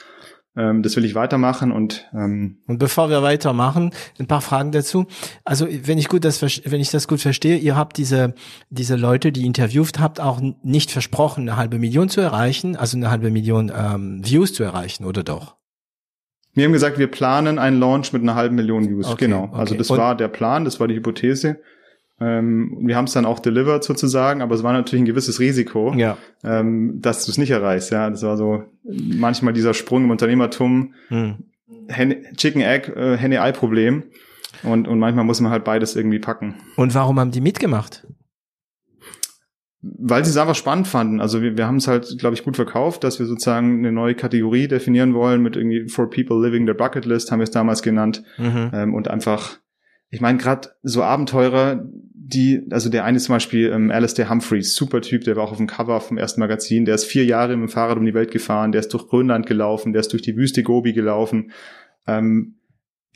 Ähm, 0.57 0.83
das 0.83 0.97
will 0.97 1.05
ich 1.05 1.15
weitermachen 1.15 1.71
und 1.71 2.09
ähm, 2.13 2.59
und 2.67 2.79
bevor 2.79 3.09
wir 3.09 3.23
weitermachen, 3.23 3.93
ein 4.19 4.27
paar 4.27 4.41
Fragen 4.41 4.73
dazu. 4.73 5.07
Also 5.45 5.69
wenn 5.71 5.97
ich 5.97 6.09
gut 6.09 6.25
das 6.25 6.43
wenn 6.43 6.81
ich 6.81 6.91
das 6.91 7.07
gut 7.07 7.21
verstehe, 7.21 7.57
ihr 7.57 7.77
habt 7.77 7.99
diese 7.99 8.35
diese 8.69 8.97
Leute, 8.97 9.31
die 9.31 9.47
interviewt 9.47 10.01
habt, 10.01 10.19
auch 10.19 10.41
nicht 10.65 10.91
versprochen, 10.91 11.49
eine 11.49 11.57
halbe 11.57 11.79
Million 11.79 12.09
zu 12.09 12.21
erreichen, 12.21 12.75
also 12.75 12.97
eine 12.97 13.13
halbe 13.13 13.31
Million 13.31 13.71
ähm, 13.73 14.23
Views 14.25 14.53
zu 14.53 14.65
erreichen, 14.65 15.05
oder 15.05 15.23
doch? 15.23 15.57
Wir 16.53 16.65
haben 16.65 16.73
gesagt, 16.73 16.99
wir 16.99 17.07
planen 17.07 17.61
einen 17.61 17.79
Launch 17.79 18.13
mit 18.13 18.23
einer 18.23 18.35
halben 18.35 18.57
Million 18.57 18.89
Views. 18.89 19.07
Okay, 19.07 19.27
genau. 19.27 19.45
Okay. 19.45 19.57
Also 19.57 19.77
das 19.77 19.89
Und 19.89 19.99
war 19.99 20.17
der 20.17 20.27
Plan, 20.27 20.65
das 20.65 20.81
war 20.81 20.89
die 20.89 20.97
Hypothese. 20.97 21.61
Ähm, 22.21 22.77
wir 22.83 22.97
haben 22.97 23.07
es 23.07 23.13
dann 23.13 23.25
auch 23.25 23.39
delivered 23.39 23.83
sozusagen, 23.83 24.43
aber 24.43 24.55
es 24.55 24.63
war 24.63 24.73
natürlich 24.73 25.03
ein 25.03 25.07
gewisses 25.07 25.41
Risiko, 25.41 25.95
ja. 25.95 26.19
ähm, 26.45 27.01
dass 27.01 27.25
du 27.25 27.33
es 27.33 27.39
nicht 27.39 27.51
erreichst. 27.51 27.91
Ja, 27.91 28.11
das 28.11 28.23
war 28.23 28.37
so 28.37 28.65
manchmal 28.85 29.55
dieser 29.55 29.75
Sprung 29.75 30.05
im 30.05 30.11
Unternehmertum, 30.11 30.95
hm. 31.09 31.45
Chicken 32.37 32.63
Egg, 32.63 32.93
äh, 32.93 33.17
Henne 33.17 33.41
Ei 33.43 33.53
Problem. 33.53 34.05
Und, 34.63 34.87
und 34.87 34.99
manchmal 34.99 35.25
muss 35.25 35.41
man 35.41 35.51
halt 35.51 35.65
beides 35.65 35.97
irgendwie 35.97 36.19
packen. 36.19 36.57
Und 36.77 36.95
warum 36.95 37.19
haben 37.19 37.31
die 37.31 37.41
mitgemacht? 37.41 38.07
weil 39.83 40.25
sie 40.25 40.31
es 40.31 40.37
einfach 40.37 40.55
spannend 40.55 40.89
fanden. 40.89 41.21
Also 41.21 41.41
wir, 41.41 41.57
wir 41.57 41.67
haben 41.67 41.77
es 41.77 41.89
halt, 41.89 42.19
glaube 42.19 42.35
ich, 42.35 42.45
gut 42.45 42.57
verkauft, 42.57 43.03
dass 43.03 43.19
wir 43.19 43.27
sozusagen 43.27 43.79
eine 43.79 43.93
neue 43.93 44.15
Kategorie 44.15 44.69
definieren 44.69 45.15
wollen 45.15 45.43
mit 45.43 45.57
irgendwie 45.57 45.89
For 45.89 46.11
People 46.11 46.45
Living 46.45 46.67
the 46.67 46.75
Bucket 46.75 47.07
List, 47.07 47.33
haben 47.33 47.39
wir 47.39 47.45
es 47.45 47.51
damals 47.51 47.83
genannt. 47.83 48.23
Mhm. 48.37 48.71
Ähm, 48.75 48.95
und 48.95 49.09
einfach, 49.09 49.59
ich 50.11 50.21
meine, 50.21 50.39
gerade 50.39 50.71
so 50.83 51.03
Abenteurer, 51.03 51.85
die, 52.15 52.67
also 52.71 52.91
der 52.91 53.05
eine 53.05 53.19
zum 53.19 53.35
Beispiel 53.35 53.71
ähm, 53.73 53.91
Alistair 53.91 54.29
Humphreys, 54.29 54.75
super 54.75 55.01
Typ, 55.01 55.25
der 55.25 55.37
war 55.37 55.45
auch 55.45 55.53
auf 55.53 55.57
dem 55.57 55.67
Cover 55.67 56.01
vom 56.01 56.19
ersten 56.19 56.41
Magazin, 56.41 56.85
der 56.85 56.97
ist 56.97 57.05
vier 57.05 57.25
Jahre 57.25 57.57
mit 57.57 57.69
dem 57.69 57.73
Fahrrad 57.73 57.97
um 57.97 58.05
die 58.05 58.15
Welt 58.15 58.31
gefahren, 58.31 58.73
der 58.73 58.81
ist 58.81 58.93
durch 58.93 59.09
Grönland 59.09 59.47
gelaufen, 59.47 59.93
der 59.93 60.01
ist 60.01 60.13
durch 60.13 60.23
die 60.23 60.37
Wüste 60.37 60.63
Gobi 60.63 60.93
gelaufen. 60.93 61.53
Ähm, 62.07 62.57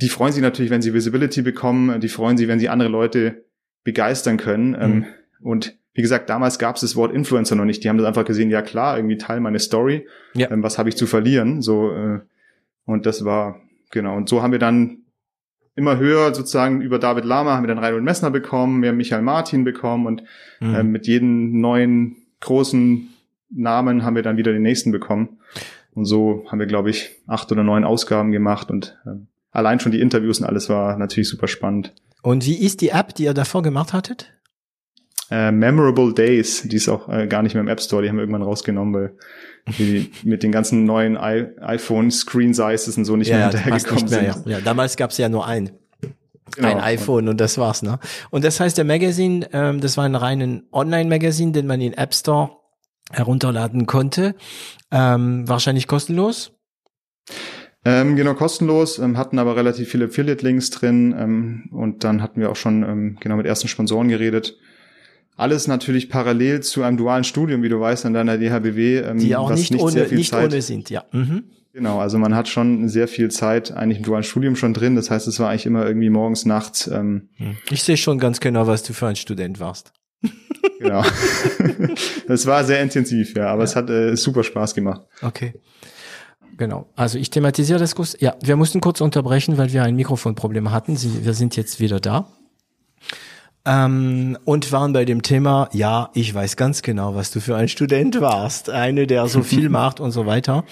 die 0.01 0.09
freuen 0.09 0.33
sich 0.33 0.43
natürlich, 0.43 0.71
wenn 0.71 0.83
sie 0.83 0.95
Visibility 0.95 1.43
bekommen, 1.43 2.01
die 2.01 2.09
freuen 2.09 2.37
sich, 2.37 2.49
wenn 2.49 2.59
sie 2.59 2.69
andere 2.69 2.89
Leute 2.89 3.45
begeistern 3.85 4.37
können. 4.37 4.77
Ähm, 4.79 4.95
mhm. 4.95 5.07
Und 5.41 5.79
wie 5.93 6.03
gesagt, 6.03 6.29
damals 6.29 6.59
gab 6.59 6.75
es 6.75 6.81
das 6.81 6.97
Wort 6.97 7.15
Influencer 7.15 7.55
noch 7.55 7.65
nicht. 7.65 7.85
Die 7.85 7.89
haben 7.89 7.99
das 7.99 8.07
einfach 8.07 8.25
gesehen, 8.25 8.51
ja 8.51 8.63
klar, 8.63 8.97
irgendwie 8.97 9.17
Teil 9.17 9.39
meiner 9.41 9.61
Story. 9.61 10.09
Ja. 10.35 10.51
Ähm, 10.51 10.63
was 10.63 10.79
habe 10.79 10.89
ich 10.89 10.97
zu 10.97 11.07
verlieren? 11.07 11.63
So 11.63 11.93
äh, 11.93 12.21
und 12.85 13.07
das 13.07 13.25
war 13.25 13.61
genau. 13.91 14.17
Und 14.17 14.29
so 14.29 14.43
haben 14.43 14.53
wir 14.53 14.59
dann 14.59 15.04
immer 15.77 15.99
höher 15.99 16.35
sozusagen 16.35 16.81
über 16.81 16.99
David 16.99 17.25
Lama 17.25 17.55
haben 17.55 17.65
wir 17.65 17.69
dann 17.69 17.79
Reinhold 17.79 18.05
Messner 18.05 18.31
bekommen, 18.31 18.83
wir 18.83 18.91
haben 18.91 18.97
Michael 18.97 19.23
Martin 19.23 19.65
bekommen 19.65 20.07
und 20.07 20.23
mhm. 20.61 20.75
äh, 20.75 20.83
mit 20.83 21.07
jedem 21.07 21.61
neuen 21.61 22.17
großen 22.41 23.09
Namen 23.51 24.05
haben 24.05 24.17
wir 24.17 24.23
dann 24.23 24.37
wieder 24.37 24.53
den 24.53 24.63
nächsten 24.63 24.93
bekommen. 24.93 25.39
Und 25.95 26.07
so 26.07 26.45
haben 26.49 26.59
wir, 26.59 26.67
glaube 26.67 26.91
ich, 26.91 27.11
acht 27.27 27.51
oder 27.53 27.63
neun 27.63 27.85
Ausgaben 27.85 28.33
gemacht 28.33 28.71
und 28.71 28.99
äh, 29.07 29.11
allein 29.51 29.81
schon 29.81 29.93
die 29.93 30.01
Interviews 30.01 30.41
und 30.41 30.47
alles 30.47 30.69
war 30.69 30.97
natürlich 30.99 31.29
super 31.29 31.49
spannend. 31.49 31.95
Und 32.23 32.47
wie 32.47 32.59
ist 32.59 32.81
die 32.81 32.89
App, 32.89 33.15
die 33.15 33.25
ihr 33.25 33.35
davor 33.35 33.63
gemacht 33.63 33.93
hattet? 33.93 34.33
Äh, 35.31 35.53
Memorable 35.53 36.13
Days, 36.13 36.63
die 36.63 36.77
ist 36.77 36.89
auch 36.89 37.09
äh, 37.09 37.27
gar 37.27 37.43
nicht 37.43 37.55
mehr 37.55 37.63
im 37.63 37.69
App 37.69 37.81
Store, 37.81 38.03
die 38.03 38.09
haben 38.09 38.17
wir 38.17 38.23
irgendwann 38.23 38.43
rausgenommen, 38.43 38.95
weil 38.95 39.17
die 39.67 40.11
mit 40.25 40.43
den 40.43 40.53
ganzen 40.53 40.85
neuen 40.85 41.17
I 41.17 41.47
iPhone 41.61 42.11
Screen 42.11 42.55
Sizes 42.55 42.97
und 42.97 43.05
so 43.05 43.17
nicht 43.17 43.29
ja, 43.29 43.37
mehr 43.37 43.45
hinterhergekommen 43.51 44.09
sind. 44.09 44.25
Ja. 44.25 44.37
ja, 44.45 44.61
damals 44.61 44.97
gab 44.97 45.11
es 45.11 45.19
ja 45.19 45.29
nur 45.29 45.47
ein. 45.47 45.71
Genau. 46.57 46.69
Ein 46.69 46.81
iPhone 46.81 47.29
und 47.29 47.41
das 47.41 47.57
war's, 47.59 47.83
ne? 47.83 47.99
Und 48.31 48.45
das 48.45 48.61
heißt, 48.61 48.77
der 48.77 48.85
Magazine, 48.85 49.49
ähm, 49.53 49.81
das 49.81 49.97
war 49.97 50.05
ein 50.05 50.15
reinen 50.15 50.69
Online-Magazin, 50.73 51.53
den 51.53 51.67
man 51.67 51.81
in 51.81 51.95
App 51.95 52.15
Store 52.15 52.59
herunterladen 53.11 53.87
konnte. 53.87 54.35
Ähm, 54.91 55.49
wahrscheinlich 55.49 55.89
kostenlos. 55.89 56.53
Ähm, 57.85 58.17
genau, 58.17 58.35
kostenlos, 58.35 58.99
ähm, 58.99 59.19
hatten 59.19 59.39
aber 59.39 59.57
relativ 59.57 59.91
viele 59.91 60.07
Affiliate-Links 60.07 60.71
drin 60.71 61.15
ähm, 61.19 61.65
und 61.71 62.05
dann 62.05 62.23
hatten 62.23 62.41
wir 62.41 62.51
auch 62.51 62.57
schon 62.57 62.83
ähm, 62.83 63.19
genau 63.21 63.37
mit 63.37 63.47
ersten 63.47 63.69
Sponsoren 63.69 64.09
geredet. 64.09 64.57
Alles 65.37 65.67
natürlich 65.67 66.09
parallel 66.09 66.63
zu 66.63 66.83
einem 66.83 66.97
dualen 66.97 67.25
Studium, 67.25 67.63
wie 67.63 67.69
du 67.69 67.81
weißt, 67.81 68.07
an 68.07 68.15
deiner 68.15 68.39
DHBW. 68.39 68.99
Ähm, 68.99 69.19
Die 69.19 69.35
auch 69.35 69.51
nicht, 69.51 69.73
nicht, 69.73 69.83
ohne, 69.83 70.07
nicht 70.09 70.31
Zeit, 70.31 70.53
ohne 70.53 70.63
sind, 70.63 70.91
ja. 70.91 71.05
Mhm. 71.13 71.45
Genau, 71.73 71.99
also 71.99 72.19
man 72.19 72.37
hat 72.37 72.47
schon 72.49 72.89
sehr 72.89 73.09
viel 73.09 73.33
Zeit 73.33 73.73
eigentlich 73.73 73.99
im 73.99 74.05
dualen 74.05 74.23
Studium 74.23 74.55
schon 74.55 74.75
drin. 74.75 74.95
Das 74.95 75.11
heißt, 75.11 75.27
es 75.27 75.41
war 75.41 75.51
eigentlich 75.51 75.67
immer 75.67 75.85
irgendwie 75.85 76.09
morgens, 76.09 76.47
nachts. 76.47 76.87
Ähm, 76.87 77.31
hm. 77.35 77.57
ich 77.69 77.83
sehe 77.83 77.97
schon 77.97 78.21
ganz 78.21 78.39
genau, 78.39 78.69
was 78.69 78.85
du 78.85 78.93
für 78.93 79.09
ein 79.09 79.17
Student 79.17 79.61
warst. 79.61 79.93
Genau. 80.81 81.05
das 82.27 82.47
war 82.47 82.65
sehr 82.65 82.83
intensiv, 82.83 83.35
ja, 83.37 83.47
aber 83.47 83.61
ja. 83.61 83.65
es 83.65 83.77
hat 83.77 83.89
äh, 83.91 84.17
super 84.17 84.43
Spaß 84.43 84.75
gemacht. 84.75 85.03
Okay. 85.23 85.55
Genau. 86.57 86.89
Also 86.97 87.19
ich 87.19 87.31
thematisiere 87.31 87.79
das 87.79 87.95
kurz. 87.95 88.17
Ja, 88.19 88.35
wir 88.43 88.57
mussten 88.57 88.81
kurz 88.81 89.01
unterbrechen, 89.01 89.57
weil 89.57 89.73
wir 89.73 89.83
ein 89.83 89.95
Mikrofonproblem 89.95 90.73
hatten. 90.73 90.97
Sie, 90.97 91.25
wir 91.25 91.35
sind 91.35 91.57
jetzt 91.57 91.81
wieder 91.81 92.01
da. 92.01 92.29
Ähm, 93.67 94.37
und 94.45 94.73
waren 94.73 94.93
bei 94.93 95.05
dem 95.05 95.23
Thema, 95.23 95.69
ja, 95.73 96.11
ich 96.13 96.35
weiß 96.35 96.57
ganz 96.57 96.83
genau, 96.83 97.15
was 97.15 97.31
du 97.31 97.41
für 97.41 97.57
ein 97.57 97.69
Student 97.69 98.21
warst. 98.21 98.69
Eine, 98.69 99.07
der 99.07 99.27
so 99.29 99.43
viel 99.43 99.69
macht 99.69 100.01
und 100.01 100.11
so 100.11 100.27
weiter. 100.27 100.65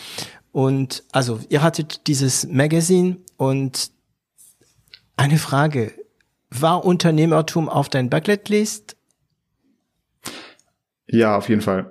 Und 0.52 1.02
also, 1.12 1.40
ihr 1.48 1.62
hattet 1.62 2.06
dieses 2.06 2.46
Magazine 2.46 3.16
und 3.38 3.90
eine 5.16 5.38
Frage. 5.38 5.92
War 6.50 6.84
Unternehmertum 6.84 7.70
auf 7.70 7.88
dein 7.88 8.10
Bucketlist? 8.10 8.96
Ja, 11.06 11.36
auf 11.36 11.48
jeden 11.48 11.62
Fall. 11.62 11.90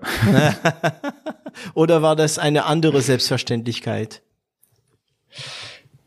Oder 1.74 2.02
war 2.02 2.16
das 2.16 2.38
eine 2.38 2.66
andere 2.66 3.02
Selbstverständlichkeit? 3.02 4.22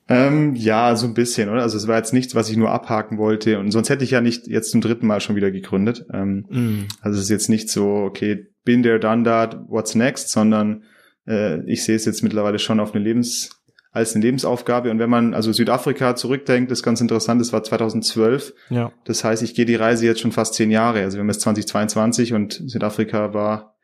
Ähm, 0.08 0.54
ja, 0.54 0.96
so 0.96 1.06
ein 1.06 1.14
bisschen, 1.14 1.48
oder? 1.48 1.62
Also 1.62 1.76
es 1.78 1.88
war 1.88 1.96
jetzt 1.96 2.12
nichts, 2.12 2.34
was 2.34 2.50
ich 2.50 2.56
nur 2.56 2.70
abhaken 2.70 3.16
wollte. 3.16 3.58
Und 3.58 3.70
sonst 3.70 3.88
hätte 3.88 4.04
ich 4.04 4.10
ja 4.10 4.20
nicht 4.20 4.46
jetzt 4.46 4.70
zum 4.70 4.80
dritten 4.80 5.06
Mal 5.06 5.20
schon 5.20 5.36
wieder 5.36 5.50
gegründet. 5.50 6.04
Ähm, 6.12 6.46
mm. 6.48 6.88
Also 7.00 7.18
es 7.18 7.24
ist 7.24 7.30
jetzt 7.30 7.48
nicht 7.48 7.70
so, 7.70 7.86
okay, 7.88 8.46
been 8.64 8.82
there, 8.82 9.00
done 9.00 9.24
that, 9.24 9.58
what's 9.68 9.94
next, 9.94 10.30
sondern 10.30 10.84
äh, 11.26 11.64
ich 11.70 11.84
sehe 11.84 11.96
es 11.96 12.04
jetzt 12.04 12.22
mittlerweile 12.22 12.58
schon 12.58 12.80
auf 12.80 12.94
eine 12.94 13.02
Lebens 13.02 13.62
als 13.92 14.14
eine 14.14 14.24
Lebensaufgabe. 14.24 14.90
Und 14.90 14.98
wenn 14.98 15.08
man 15.08 15.34
also 15.34 15.52
Südafrika 15.52 16.16
zurückdenkt, 16.16 16.70
ist 16.72 16.82
ganz 16.82 17.00
interessant, 17.00 17.40
das 17.40 17.52
war 17.52 17.62
2012. 17.62 18.52
Ja. 18.68 18.92
Das 19.04 19.22
heißt, 19.22 19.42
ich 19.42 19.54
gehe 19.54 19.66
die 19.66 19.76
Reise 19.76 20.04
jetzt 20.04 20.20
schon 20.20 20.32
fast 20.32 20.54
zehn 20.54 20.70
Jahre. 20.70 21.00
Also 21.02 21.16
wir 21.16 21.20
haben 21.20 21.28
jetzt 21.28 21.42
2022 21.42 22.34
und 22.34 22.60
Südafrika 22.66 23.32
war 23.32 23.74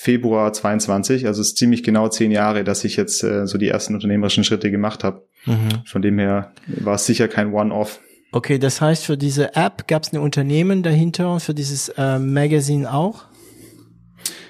Februar 0.00 0.50
22, 0.50 1.26
also 1.26 1.42
es 1.42 1.48
ist 1.48 1.58
ziemlich 1.58 1.82
genau 1.82 2.08
zehn 2.08 2.30
Jahre, 2.30 2.64
dass 2.64 2.84
ich 2.84 2.96
jetzt 2.96 3.22
äh, 3.22 3.46
so 3.46 3.58
die 3.58 3.68
ersten 3.68 3.94
unternehmerischen 3.94 4.44
Schritte 4.44 4.70
gemacht 4.70 5.04
habe. 5.04 5.26
Mhm. 5.46 5.84
Von 5.86 6.02
dem 6.02 6.18
her 6.18 6.52
war 6.66 6.94
es 6.94 7.06
sicher 7.06 7.28
kein 7.28 7.52
One-Off. 7.52 8.00
Okay, 8.32 8.58
das 8.58 8.80
heißt, 8.80 9.06
für 9.06 9.16
diese 9.16 9.56
App 9.56 9.88
gab 9.88 10.04
es 10.04 10.12
ein 10.12 10.18
Unternehmen 10.18 10.82
dahinter 10.82 11.32
und 11.32 11.40
für 11.40 11.54
dieses 11.54 11.88
äh, 11.90 12.18
Magazine 12.18 12.92
auch? 12.92 13.24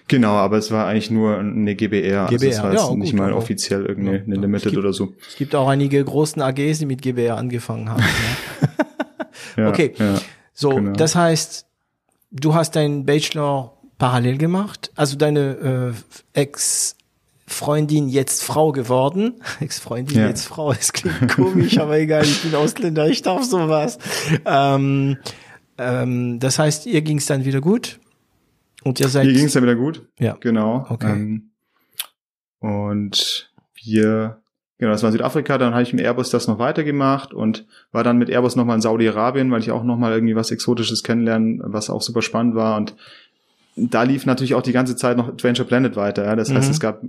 Genau, 0.09 0.33
aber 0.33 0.59
es 0.59 0.71
war 0.71 0.87
eigentlich 0.87 1.11
nur 1.11 1.39
eine 1.39 1.77
GBR. 1.77 2.27
GBR, 2.27 2.33
also 2.33 2.47
es 2.47 2.63
war 2.63 2.75
ja, 2.75 2.95
nicht 2.97 3.13
gut, 3.13 3.21
mal 3.21 3.33
offiziell 3.33 3.87
irgendeine 3.87 4.19
ja, 4.19 4.25
eine 4.25 4.35
Limited 4.35 4.73
gibt, 4.73 4.79
oder 4.79 4.93
so. 4.93 5.15
Es 5.27 5.37
gibt 5.37 5.55
auch 5.55 5.69
einige 5.69 6.05
großen 6.05 6.43
AGs, 6.43 6.81
die 6.81 6.87
mit 6.87 7.01
GBR 7.01 7.37
angefangen 7.37 7.89
haben. 7.89 8.03
ja. 9.57 9.69
okay, 9.69 9.95
so, 10.53 10.71
genau. 10.71 10.93
das 10.93 11.15
heißt, 11.15 11.65
du 12.33 12.55
hast 12.55 12.75
deinen 12.75 13.07
Bachelor 13.07 13.79
parallel 13.99 14.39
gemacht. 14.39 14.91
Also 14.97 15.17
deine 15.17 15.95
äh, 16.35 16.41
Ex 16.41 16.97
Freundin 17.53 18.09
jetzt 18.09 18.43
Frau 18.43 18.73
geworden. 18.73 19.35
Ex-Freundin 19.61 20.19
ja. 20.19 20.29
jetzt 20.29 20.47
Frau. 20.47 20.73
Es 20.73 20.93
klingt 20.93 21.29
komisch, 21.35 21.79
aber 21.79 21.99
egal, 21.99 22.25
ich 22.25 22.43
bin 22.43 22.55
Ausländer, 22.55 23.09
ich 23.09 23.23
darf 23.23 23.45
sowas. 23.45 23.99
Ähm, 24.45 25.19
ähm, 25.79 26.39
das 26.39 26.59
heißt, 26.59 26.87
ihr 26.87 27.03
ging 27.03 27.19
es 27.19 27.27
dann 27.27 27.45
wieder 27.45 27.61
gut? 27.61 27.99
Und 28.83 29.01
ihr 29.01 29.09
seid. 29.09 29.27
Ihr 29.27 29.33
ging 29.33 29.47
es 29.47 29.53
dann 29.53 29.63
wieder 29.63 29.75
gut. 29.75 30.07
Ja. 30.19 30.37
Genau. 30.41 30.87
Okay. 30.89 31.11
Ähm, 31.11 31.51
und 32.61 33.53
wir, 33.75 34.41
genau, 34.79 34.93
das 34.93 35.03
war 35.03 35.13
Südafrika, 35.13 35.59
dann 35.59 35.73
habe 35.73 35.83
ich 35.83 35.93
mit 35.93 36.05
Airbus 36.05 36.31
das 36.31 36.47
noch 36.47 36.59
weitergemacht 36.59 37.35
und 37.35 37.67
war 37.93 38.05
dann 38.05 38.19
mit 38.19 38.31
Airbus 38.31 38.57
nochmal 38.57 38.77
in 38.77 38.83
Saudi-Arabien, 38.83 39.51
weil 39.51 39.61
ich 39.61 39.71
auch 39.71 39.83
nochmal 39.83 40.13
irgendwie 40.13 40.37
was 40.37 40.51
Exotisches 40.51 41.03
kennenlernen, 41.03 41.61
was 41.65 41.91
auch 41.91 42.03
super 42.03 42.23
spannend 42.23 42.55
war 42.55 42.77
und 42.77 42.95
da 43.77 44.03
lief 44.03 44.27
natürlich 44.27 44.55
auch 44.55 44.63
die 44.63 44.73
ganze 44.73 44.97
Zeit 44.97 45.17
noch 45.17 45.29
Adventure 45.29 45.67
Planet 45.67 45.97
weiter. 45.97 46.25
Ja? 46.25 46.37
Das 46.37 46.53
heißt, 46.53 46.69
mhm. 46.69 46.73
es 46.73 46.81
gab 46.81 47.03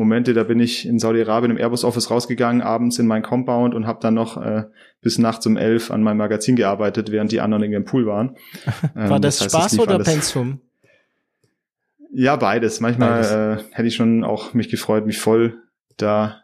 Momente, 0.00 0.34
da 0.34 0.44
bin 0.44 0.58
ich 0.58 0.86
in 0.88 0.98
Saudi-Arabien 0.98 1.52
im 1.52 1.58
Airbus-Office 1.58 2.10
rausgegangen, 2.10 2.62
abends 2.62 2.98
in 2.98 3.06
mein 3.06 3.22
Compound 3.22 3.74
und 3.74 3.86
habe 3.86 4.00
dann 4.00 4.14
noch 4.14 4.36
äh, 4.42 4.64
bis 5.00 5.18
nachts 5.18 5.46
um 5.46 5.56
elf 5.56 5.90
an 5.90 6.02
meinem 6.02 6.16
Magazin 6.16 6.56
gearbeitet, 6.56 7.12
während 7.12 7.30
die 7.30 7.40
anderen 7.40 7.64
in 7.64 7.72
ihrem 7.72 7.84
Pool 7.84 8.06
waren. 8.06 8.36
War 8.94 9.16
ähm, 9.16 9.22
das, 9.22 9.38
das 9.38 9.54
heißt, 9.54 9.74
Spaß 9.74 9.78
oder 9.78 9.94
alles. 9.94 10.08
Pensum? 10.08 10.60
Ja, 12.12 12.34
beides. 12.36 12.80
Manchmal 12.80 13.10
beides. 13.10 13.30
Äh, 13.30 13.64
hätte 13.72 13.88
ich 13.88 13.94
schon 13.94 14.24
auch 14.24 14.54
mich 14.54 14.70
gefreut, 14.70 15.06
mich 15.06 15.18
voll 15.18 15.62
da 15.96 16.42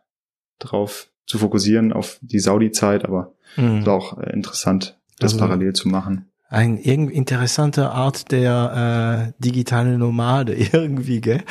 drauf 0.59 1.09
zu 1.27 1.39
fokussieren 1.39 1.93
auf 1.93 2.19
die 2.21 2.39
Saudi-Zeit, 2.39 3.05
aber 3.05 3.35
mhm. 3.57 3.79
es 3.79 3.87
war 3.87 3.95
auch 3.95 4.19
äh, 4.19 4.33
interessant, 4.33 4.99
das 5.19 5.33
also, 5.33 5.45
parallel 5.45 5.73
zu 5.73 5.89
machen 5.89 6.31
ein 6.49 6.79
irgendwie 6.79 7.15
interessante 7.15 7.91
Art 7.91 8.31
der 8.31 9.33
äh, 9.37 9.43
digitalen 9.43 9.99
Nomade 9.99 10.55
irgendwie, 10.73 11.21
gell? 11.21 11.43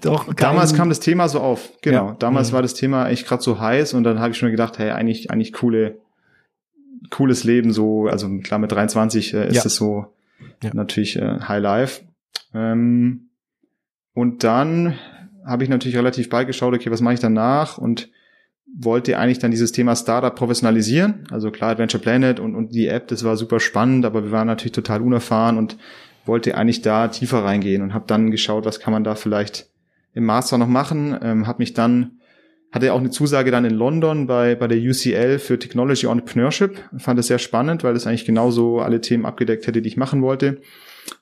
Doch. 0.00 0.32
Damals 0.34 0.74
kam 0.74 0.88
das 0.88 1.00
Thema 1.00 1.28
so 1.28 1.40
auf, 1.40 1.70
genau. 1.82 2.08
Ja. 2.08 2.16
Damals 2.18 2.50
mhm. 2.50 2.54
war 2.54 2.62
das 2.62 2.74
Thema 2.74 3.08
echt 3.08 3.26
gerade 3.26 3.42
so 3.42 3.60
heiß 3.60 3.94
und 3.94 4.04
dann 4.04 4.18
habe 4.18 4.32
ich 4.32 4.38
schon 4.38 4.50
gedacht, 4.50 4.78
hey, 4.78 4.90
eigentlich 4.90 5.30
eigentlich 5.30 5.52
coole 5.52 5.98
cooles 7.10 7.44
Leben 7.44 7.72
so, 7.72 8.06
also 8.06 8.28
klar 8.38 8.58
mit 8.58 8.72
23 8.72 9.34
äh, 9.34 9.48
ist 9.48 9.56
ja. 9.56 9.62
es 9.64 9.74
so 9.74 10.06
ja. 10.62 10.70
natürlich 10.74 11.16
äh, 11.16 11.40
High 11.40 11.62
Life. 11.62 12.02
Ähm, 12.52 13.30
und 14.12 14.44
dann 14.44 14.98
habe 15.46 15.64
ich 15.64 15.70
natürlich 15.70 15.96
relativ 15.96 16.28
bald 16.28 16.46
geschaut, 16.46 16.74
okay, 16.74 16.90
was 16.90 17.00
mache 17.00 17.14
ich 17.14 17.20
danach 17.20 17.78
und 17.78 18.10
wollte 18.78 19.18
eigentlich 19.18 19.38
dann 19.38 19.50
dieses 19.50 19.72
Thema 19.72 19.96
Startup 19.96 20.34
professionalisieren. 20.34 21.24
Also 21.30 21.50
klar, 21.50 21.70
Adventure 21.70 22.02
Planet 22.02 22.40
und, 22.40 22.54
und 22.54 22.74
die 22.74 22.86
App, 22.86 23.08
das 23.08 23.24
war 23.24 23.36
super 23.36 23.60
spannend, 23.60 24.04
aber 24.04 24.24
wir 24.24 24.32
waren 24.32 24.46
natürlich 24.46 24.72
total 24.72 25.02
unerfahren 25.02 25.58
und 25.58 25.76
wollte 26.24 26.56
eigentlich 26.56 26.82
da 26.82 27.08
tiefer 27.08 27.44
reingehen 27.44 27.82
und 27.82 27.94
habe 27.94 28.04
dann 28.06 28.30
geschaut, 28.30 28.64
was 28.64 28.80
kann 28.80 28.92
man 28.92 29.04
da 29.04 29.14
vielleicht 29.14 29.68
im 30.14 30.24
Master 30.24 30.58
noch 30.58 30.68
machen. 30.68 31.18
Ähm, 31.22 31.46
habe 31.46 31.60
mich 31.60 31.74
dann 31.74 32.12
hatte 32.72 32.92
auch 32.92 33.00
eine 33.00 33.10
Zusage 33.10 33.50
dann 33.50 33.64
in 33.64 33.74
London 33.74 34.28
bei 34.28 34.54
bei 34.54 34.68
der 34.68 34.78
UCL 34.78 35.40
für 35.40 35.58
Technology 35.58 36.06
Entrepreneurship. 36.06 36.78
Fand 36.98 37.18
es 37.18 37.26
sehr 37.26 37.38
spannend, 37.38 37.82
weil 37.82 37.96
es 37.96 38.06
eigentlich 38.06 38.24
genauso 38.24 38.80
alle 38.80 39.00
Themen 39.00 39.26
abgedeckt 39.26 39.66
hätte, 39.66 39.82
die 39.82 39.88
ich 39.88 39.96
machen 39.96 40.22
wollte. 40.22 40.60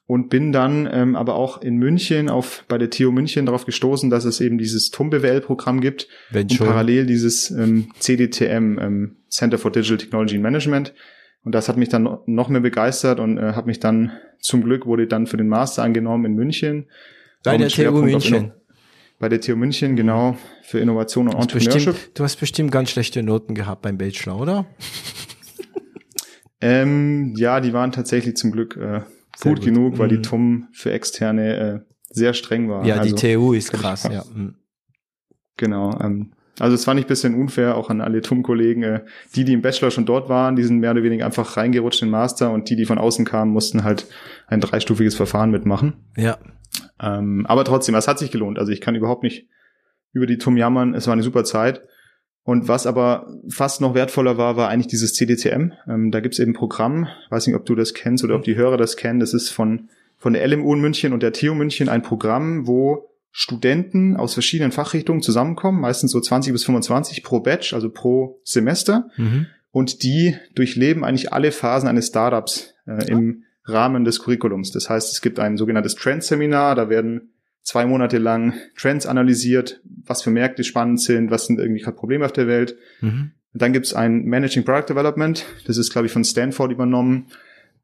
Und 0.07 0.29
bin 0.31 0.53
dann 0.53 0.89
ähm, 0.91 1.17
aber 1.17 1.35
auch 1.35 1.61
in 1.63 1.77
München 1.77 2.29
auf 2.29 2.65
bei 2.69 2.79
der 2.79 2.91
TU 2.91 3.11
München 3.13 3.47
darauf 3.47 3.65
gestoßen, 3.67 4.11
dass 4.11 4.25
es 4.25 4.41
eben 4.41 4.59
dieses 4.59 4.91
TUM 4.91 5.11
BWL 5.11 5.41
Programm 5.41 5.81
gibt 5.81 6.09
Wenn 6.31 6.43
und 6.45 6.53
schon. 6.55 6.67
parallel 6.67 7.07
dieses 7.07 7.51
ähm, 7.51 7.91
CDTM 7.99 8.79
ähm, 8.79 9.17
Center 9.29 9.59
for 9.59 9.71
Digital 9.71 9.99
Technology 9.99 10.35
and 10.35 10.43
Management 10.43 10.95
und 11.45 11.55
das 11.55 11.69
hat 11.69 11.77
mich 11.77 11.89
dann 11.89 12.03
no- 12.05 12.23
noch 12.27 12.49
mehr 12.49 12.61
begeistert 12.61 13.21
und 13.21 13.39
äh, 13.39 13.53
hat 13.53 13.67
mich 13.67 13.81
dann 13.81 14.13
zum 14.41 14.63
Glück 14.63 14.87
wurde 14.87 15.07
dann 15.07 15.27
für 15.27 15.37
den 15.37 15.49
Master 15.49 15.83
angenommen 15.83 16.25
in 16.27 16.35
München 16.35 16.87
Bei 17.45 17.57
der 17.57 17.69
TU 17.69 17.91
München. 17.93 18.53
Bei 19.21 19.29
der 19.29 19.41
TU 19.41 19.57
München 19.57 19.97
genau 19.97 20.37
für 20.63 20.79
Innovation 20.79 21.27
und 21.27 21.35
Du 21.35 21.41
Entrepreneurship 21.41 21.93
bestimmt, 21.93 22.19
du 22.19 22.25
hast 22.25 22.37
bestimmt 22.37 22.71
ganz 22.71 22.91
schlechte 22.91 23.23
Noten 23.23 23.55
gehabt 23.55 23.83
beim 23.83 23.99
Bachelor, 23.99 24.41
oder? 24.41 24.67
Ähm, 26.61 27.35
ja, 27.37 27.61
die 27.61 27.73
waren 27.73 27.93
tatsächlich 27.93 28.37
zum 28.37 28.51
Glück 28.51 28.77
äh, 28.77 29.03
Sehr 29.41 29.53
gut, 29.53 29.61
gut. 29.61 29.69
genug, 29.75 29.99
weil 29.99 30.09
Mhm. 30.09 30.11
die 30.11 30.23
TUM 30.23 30.69
für 30.73 30.91
Externe 30.93 31.57
äh, 31.57 31.81
sehr 32.11 32.35
streng 32.35 32.69
war. 32.69 32.85
Ja, 32.85 32.97
also, 32.97 33.15
die 33.15 33.35
TU 33.35 33.53
ist 33.53 33.73
krass, 33.73 34.03
ja. 34.11 34.25
Mhm. 34.35 34.57
Genau. 35.57 35.97
Ähm, 36.01 36.33
also 36.59 36.75
es 36.75 36.85
fand 36.85 36.99
ich 36.99 37.07
ein 37.07 37.09
bisschen 37.09 37.35
unfair, 37.35 37.77
auch 37.77 37.89
an 37.89 38.01
alle 38.01 38.21
TUM-Kollegen. 38.21 38.83
Äh, 38.83 39.05
die, 39.37 39.45
die 39.45 39.53
im 39.53 39.63
Bachelor 39.63 39.93
schon 39.93 40.07
dort 40.07 40.29
waren, 40.29 40.57
die 40.57 40.65
sind 40.65 40.79
mehr 40.81 40.91
oder 40.91 41.05
weniger 41.05 41.25
einfach 41.25 41.57
reingerutscht 41.57 42.03
in 42.03 42.09
den 42.09 42.13
Master 42.13 42.51
und 42.51 42.69
die, 42.69 42.75
die 42.77 42.85
von 42.85 42.99
außen 42.99 43.25
kamen, 43.25 43.53
mussten 43.53 43.85
halt 43.85 44.07
ein 44.49 44.61
dreistufiges 44.61 45.15
Verfahren 45.15 45.51
mitmachen. 45.53 45.95
Ja. 46.17 46.39
Ähm, 47.01 47.47
aber 47.47 47.65
trotzdem, 47.65 47.95
es 47.95 48.09
hat 48.09 48.19
sich 48.19 48.33
gelohnt. 48.33 48.59
Also 48.59 48.73
ich 48.73 48.81
kann 48.81 48.97
überhaupt 48.97 49.23
nicht 49.23 49.47
über 50.13 50.27
die 50.27 50.39
TUM 50.39 50.57
jammern. 50.57 50.95
Es 50.95 51.07
war 51.07 51.13
eine 51.13 51.23
super 51.23 51.45
Zeit. 51.45 51.83
Und 52.49 52.67
was 52.67 52.87
aber 52.87 53.27
fast 53.51 53.83
noch 53.83 53.93
wertvoller 53.93 54.39
war, 54.39 54.57
war 54.57 54.71
eigentlich 54.71 54.87
dieses 54.87 55.13
CDTM. 55.13 55.73
Ähm, 55.87 56.11
da 56.11 56.21
gibt's 56.21 56.39
eben 56.39 56.53
ein 56.53 56.55
Programm, 56.55 57.07
weiß 57.29 57.47
nicht, 57.47 57.55
ob 57.55 57.67
du 57.67 57.75
das 57.75 57.93
kennst 57.93 58.25
oder 58.25 58.37
ob 58.37 58.43
die 58.43 58.57
Hörer 58.57 58.79
das 58.79 58.97
kennen. 58.97 59.21
Das 59.21 59.35
ist 59.35 59.51
von, 59.51 59.91
von 60.17 60.33
der 60.33 60.49
LMU 60.49 60.73
in 60.73 60.81
München 60.81 61.13
und 61.13 61.23
der 61.23 61.35
TU 61.35 61.53
München 61.53 61.91
ein 61.91 62.01
Programm, 62.01 62.67
wo 62.67 63.11
Studenten 63.33 64.17
aus 64.17 64.33
verschiedenen 64.33 64.73
Fachrichtungen 64.73 65.21
zusammenkommen, 65.21 65.83
meistens 65.83 66.11
so 66.11 66.23
20 66.23 66.55
bis 66.55 66.65
25 66.65 67.23
pro 67.23 67.41
Batch, 67.41 67.75
also 67.75 67.91
pro 67.91 68.41
Semester. 68.45 69.11
Mhm. 69.19 69.49
Und 69.71 70.03
die 70.03 70.35
durchleben 70.55 71.05
eigentlich 71.05 71.35
alle 71.35 71.53
Phasen 71.53 71.87
eines 71.87 72.07
Startups 72.07 72.73
äh, 72.87 73.11
im 73.11 73.43
Rahmen 73.65 74.07
des 74.07 74.21
Curriculums. 74.21 74.73
Das 74.73 74.89
heißt, 74.89 75.13
es 75.13 75.21
gibt 75.21 75.39
ein 75.39 75.59
sogenanntes 75.59 75.97
Trend-Seminar, 75.97 76.77
da 76.77 76.89
werden 76.89 77.35
zwei 77.69 77.85
Monate 77.85 78.17
lang 78.17 78.55
Trends 78.79 79.05
analysiert, 79.05 79.83
was 79.85 80.23
für 80.23 80.31
Märkte 80.31 80.65
spannend 80.65 81.03
sind, 81.03 81.31
was 81.31 81.45
sind 81.45 81.61
irgendwie 81.61 81.83
gerade 81.83 81.99
Probleme 81.99 82.25
auf 82.25 82.33
der 82.33 82.47
Welt. 82.47 82.77
Mhm. 83.03 83.33
Dann 83.53 83.75
gibt's 83.75 83.93
ein 83.93 84.25
Managing 84.25 84.65
Product 84.65 84.87
Development, 84.89 85.45
das 85.67 85.77
ist, 85.77 85.91
glaube 85.91 86.07
ich, 86.07 86.13
von 86.13 86.25
Stanford 86.25 86.73
übernommen. 86.73 87.27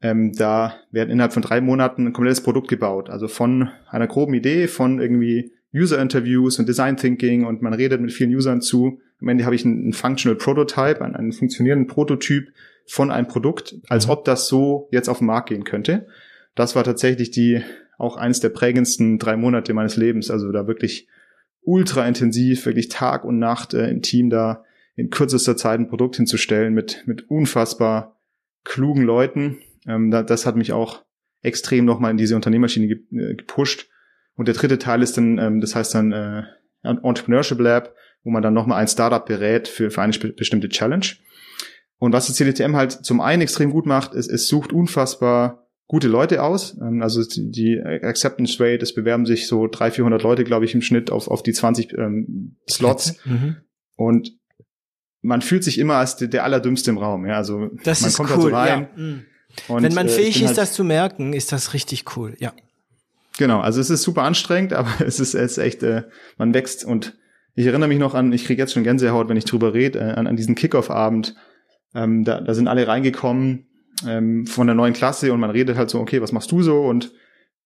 Ähm, 0.01 0.33
da 0.33 0.75
werden 0.89 1.11
innerhalb 1.11 1.33
von 1.33 1.43
drei 1.43 1.61
Monaten 1.61 2.07
ein 2.07 2.13
komplettes 2.13 2.41
Produkt 2.41 2.67
gebaut. 2.67 3.11
Also 3.11 3.27
von 3.27 3.69
einer 3.87 4.07
groben 4.07 4.33
Idee, 4.33 4.67
von 4.67 4.99
irgendwie 4.99 5.51
User-Interviews 5.71 6.57
und 6.57 6.67
Design 6.67 6.97
Thinking 6.97 7.45
und 7.45 7.61
man 7.61 7.73
redet 7.75 8.01
mit 8.01 8.11
vielen 8.11 8.33
Usern 8.35 8.61
zu. 8.61 8.99
Am 9.21 9.27
Ende 9.27 9.45
habe 9.45 9.53
ich 9.53 9.65
einen, 9.65 9.83
einen 9.83 9.93
Functional 9.93 10.35
Prototype, 10.35 11.01
einen, 11.05 11.15
einen 11.15 11.31
funktionierenden 11.31 11.85
Prototyp 11.87 12.47
von 12.87 13.11
einem 13.11 13.27
Produkt, 13.27 13.75
als 13.87 14.07
Mhm. 14.07 14.13
ob 14.13 14.25
das 14.25 14.47
so 14.47 14.87
jetzt 14.91 15.09
auf 15.09 15.19
den 15.19 15.27
Markt 15.27 15.49
gehen 15.49 15.63
könnte. 15.63 16.07
Das 16.55 16.75
war 16.75 16.83
tatsächlich 16.83 17.29
die 17.29 17.61
auch 17.97 18.17
eines 18.17 18.39
der 18.39 18.49
prägendsten 18.49 19.19
drei 19.19 19.37
Monate 19.37 19.73
meines 19.73 19.97
Lebens. 19.97 20.31
Also 20.31 20.51
da 20.51 20.67
wirklich 20.67 21.07
ultra 21.61 22.07
intensiv, 22.07 22.65
wirklich 22.65 22.89
Tag 22.89 23.25
und 23.25 23.39
Nacht 23.39 23.73
äh, 23.73 23.89
im 23.89 24.01
Team 24.01 24.29
da 24.29 24.63
in 24.95 25.09
kürzester 25.09 25.57
Zeit 25.57 25.79
ein 25.79 25.89
Produkt 25.89 26.15
hinzustellen 26.15 26.73
mit, 26.73 27.03
mit 27.05 27.29
unfassbar 27.29 28.19
klugen 28.63 29.03
Leuten. 29.03 29.57
Ähm, 29.87 30.11
da, 30.11 30.23
das 30.23 30.45
hat 30.45 30.55
mich 30.55 30.71
auch 30.71 31.03
extrem 31.41 31.85
nochmal 31.85 32.11
in 32.11 32.17
diese 32.17 32.35
Unternehmerschiene 32.35 32.87
ge 32.87 32.99
äh, 33.11 33.35
gepusht. 33.35 33.89
Und 34.35 34.47
der 34.47 34.55
dritte 34.55 34.79
Teil 34.79 35.01
ist 35.01 35.17
dann, 35.17 35.37
ähm, 35.37 35.61
das 35.61 35.75
heißt 35.75 35.95
dann 35.95 36.11
äh, 36.11 36.43
Entrepreneurship 36.83 37.59
Lab, 37.59 37.93
wo 38.23 38.31
man 38.31 38.43
dann 38.43 38.53
nochmal 38.53 38.81
ein 38.81 38.87
Startup 38.87 39.25
berät 39.25 39.67
für, 39.67 39.91
für 39.91 40.01
eine 40.01 40.13
bestimmte 40.17 40.69
Challenge. 40.69 41.05
Und 41.97 42.13
was 42.13 42.27
das 42.27 42.35
CDTM 42.35 42.75
halt 42.75 42.91
zum 42.91 43.21
einen 43.21 43.41
extrem 43.41 43.71
gut 43.71 43.85
macht, 43.85 44.13
ist, 44.13 44.29
es 44.29 44.47
sucht 44.47 44.73
unfassbar 44.73 45.64
gute 45.87 46.07
Leute 46.07 46.43
aus. 46.43 46.77
Ähm, 46.81 47.01
Also 47.01 47.23
die 47.35 47.79
Acceptance 47.81 48.59
Rate, 48.59 48.83
es 48.83 48.93
bewerben 48.93 49.25
sich 49.25 49.47
so 49.47 49.67
300, 49.67 49.95
400 49.95 50.23
Leute, 50.23 50.43
glaube 50.43 50.65
ich, 50.65 50.73
im 50.73 50.81
Schnitt 50.81 51.11
auf, 51.11 51.27
auf 51.27 51.43
die 51.43 51.53
20 51.53 51.93
ähm, 51.97 52.55
Slots. 52.69 53.15
Mhm. 53.25 53.57
Und 53.97 54.31
man 55.21 55.41
fühlt 55.41 55.63
sich 55.63 55.79
immer 55.79 55.95
als 55.95 56.17
der, 56.17 56.27
der 56.27 56.43
Allerdümmste 56.43 56.91
im 56.91 56.97
Raum. 56.97 57.25
Ja, 57.25 57.37
also 57.37 57.69
Das 57.83 58.01
man 58.01 58.09
ist 58.09 58.17
kommt 58.17 58.29
cool. 58.31 58.35
halt 58.37 58.41
so 58.43 58.55
rein. 58.55 58.87
ja. 58.95 59.03
Mhm. 59.03 59.25
Und, 59.69 59.83
Wenn 59.83 59.93
man 59.93 60.07
äh, 60.07 60.09
fähig 60.09 60.33
bin 60.35 60.43
ist, 60.43 60.49
halt, 60.49 60.57
das 60.57 60.73
zu 60.73 60.83
merken, 60.83 61.33
ist 61.33 61.51
das 61.51 61.73
richtig 61.73 62.17
cool. 62.17 62.35
Ja. 62.39 62.51
Genau, 63.37 63.59
also 63.61 63.79
es 63.79 63.89
ist 63.89 64.03
super 64.03 64.23
anstrengend, 64.23 64.73
aber 64.79 64.89
es 64.99 65.19
ist, 65.19 65.33
es 65.33 65.53
ist 65.53 65.57
echt, 65.57 65.81
äh, 65.83 66.03
man 66.37 66.53
wächst 66.53 66.83
und 66.85 67.17
ich 67.55 67.65
erinnere 67.65 67.87
mich 67.87 67.99
noch 67.99 68.13
an, 68.15 68.33
ich 68.33 68.43
kriege 68.45 68.61
jetzt 68.61 68.73
schon 68.73 68.83
Gänsehaut, 68.83 69.29
wenn 69.29 69.37
ich 69.37 69.45
drüber 69.45 69.73
rede, 69.73 69.99
äh, 69.99 70.11
an, 70.11 70.27
an 70.27 70.35
diesen 70.35 70.55
Kickoff-Abend. 70.55 71.35
Ähm, 71.93 72.25
da, 72.25 72.41
da 72.41 72.53
sind 72.53 72.67
alle 72.67 72.85
reingekommen 72.87 73.64
ähm, 74.07 74.45
von 74.45 74.67
der 74.67 74.75
neuen 74.75 74.93
Klasse 74.93 75.31
und 75.33 75.39
man 75.39 75.49
redet 75.49 75.77
halt 75.77 75.89
so, 75.89 75.99
okay, 75.99 76.21
was 76.21 76.31
machst 76.31 76.51
du 76.51 76.61
so? 76.61 76.81
Und 76.81 77.11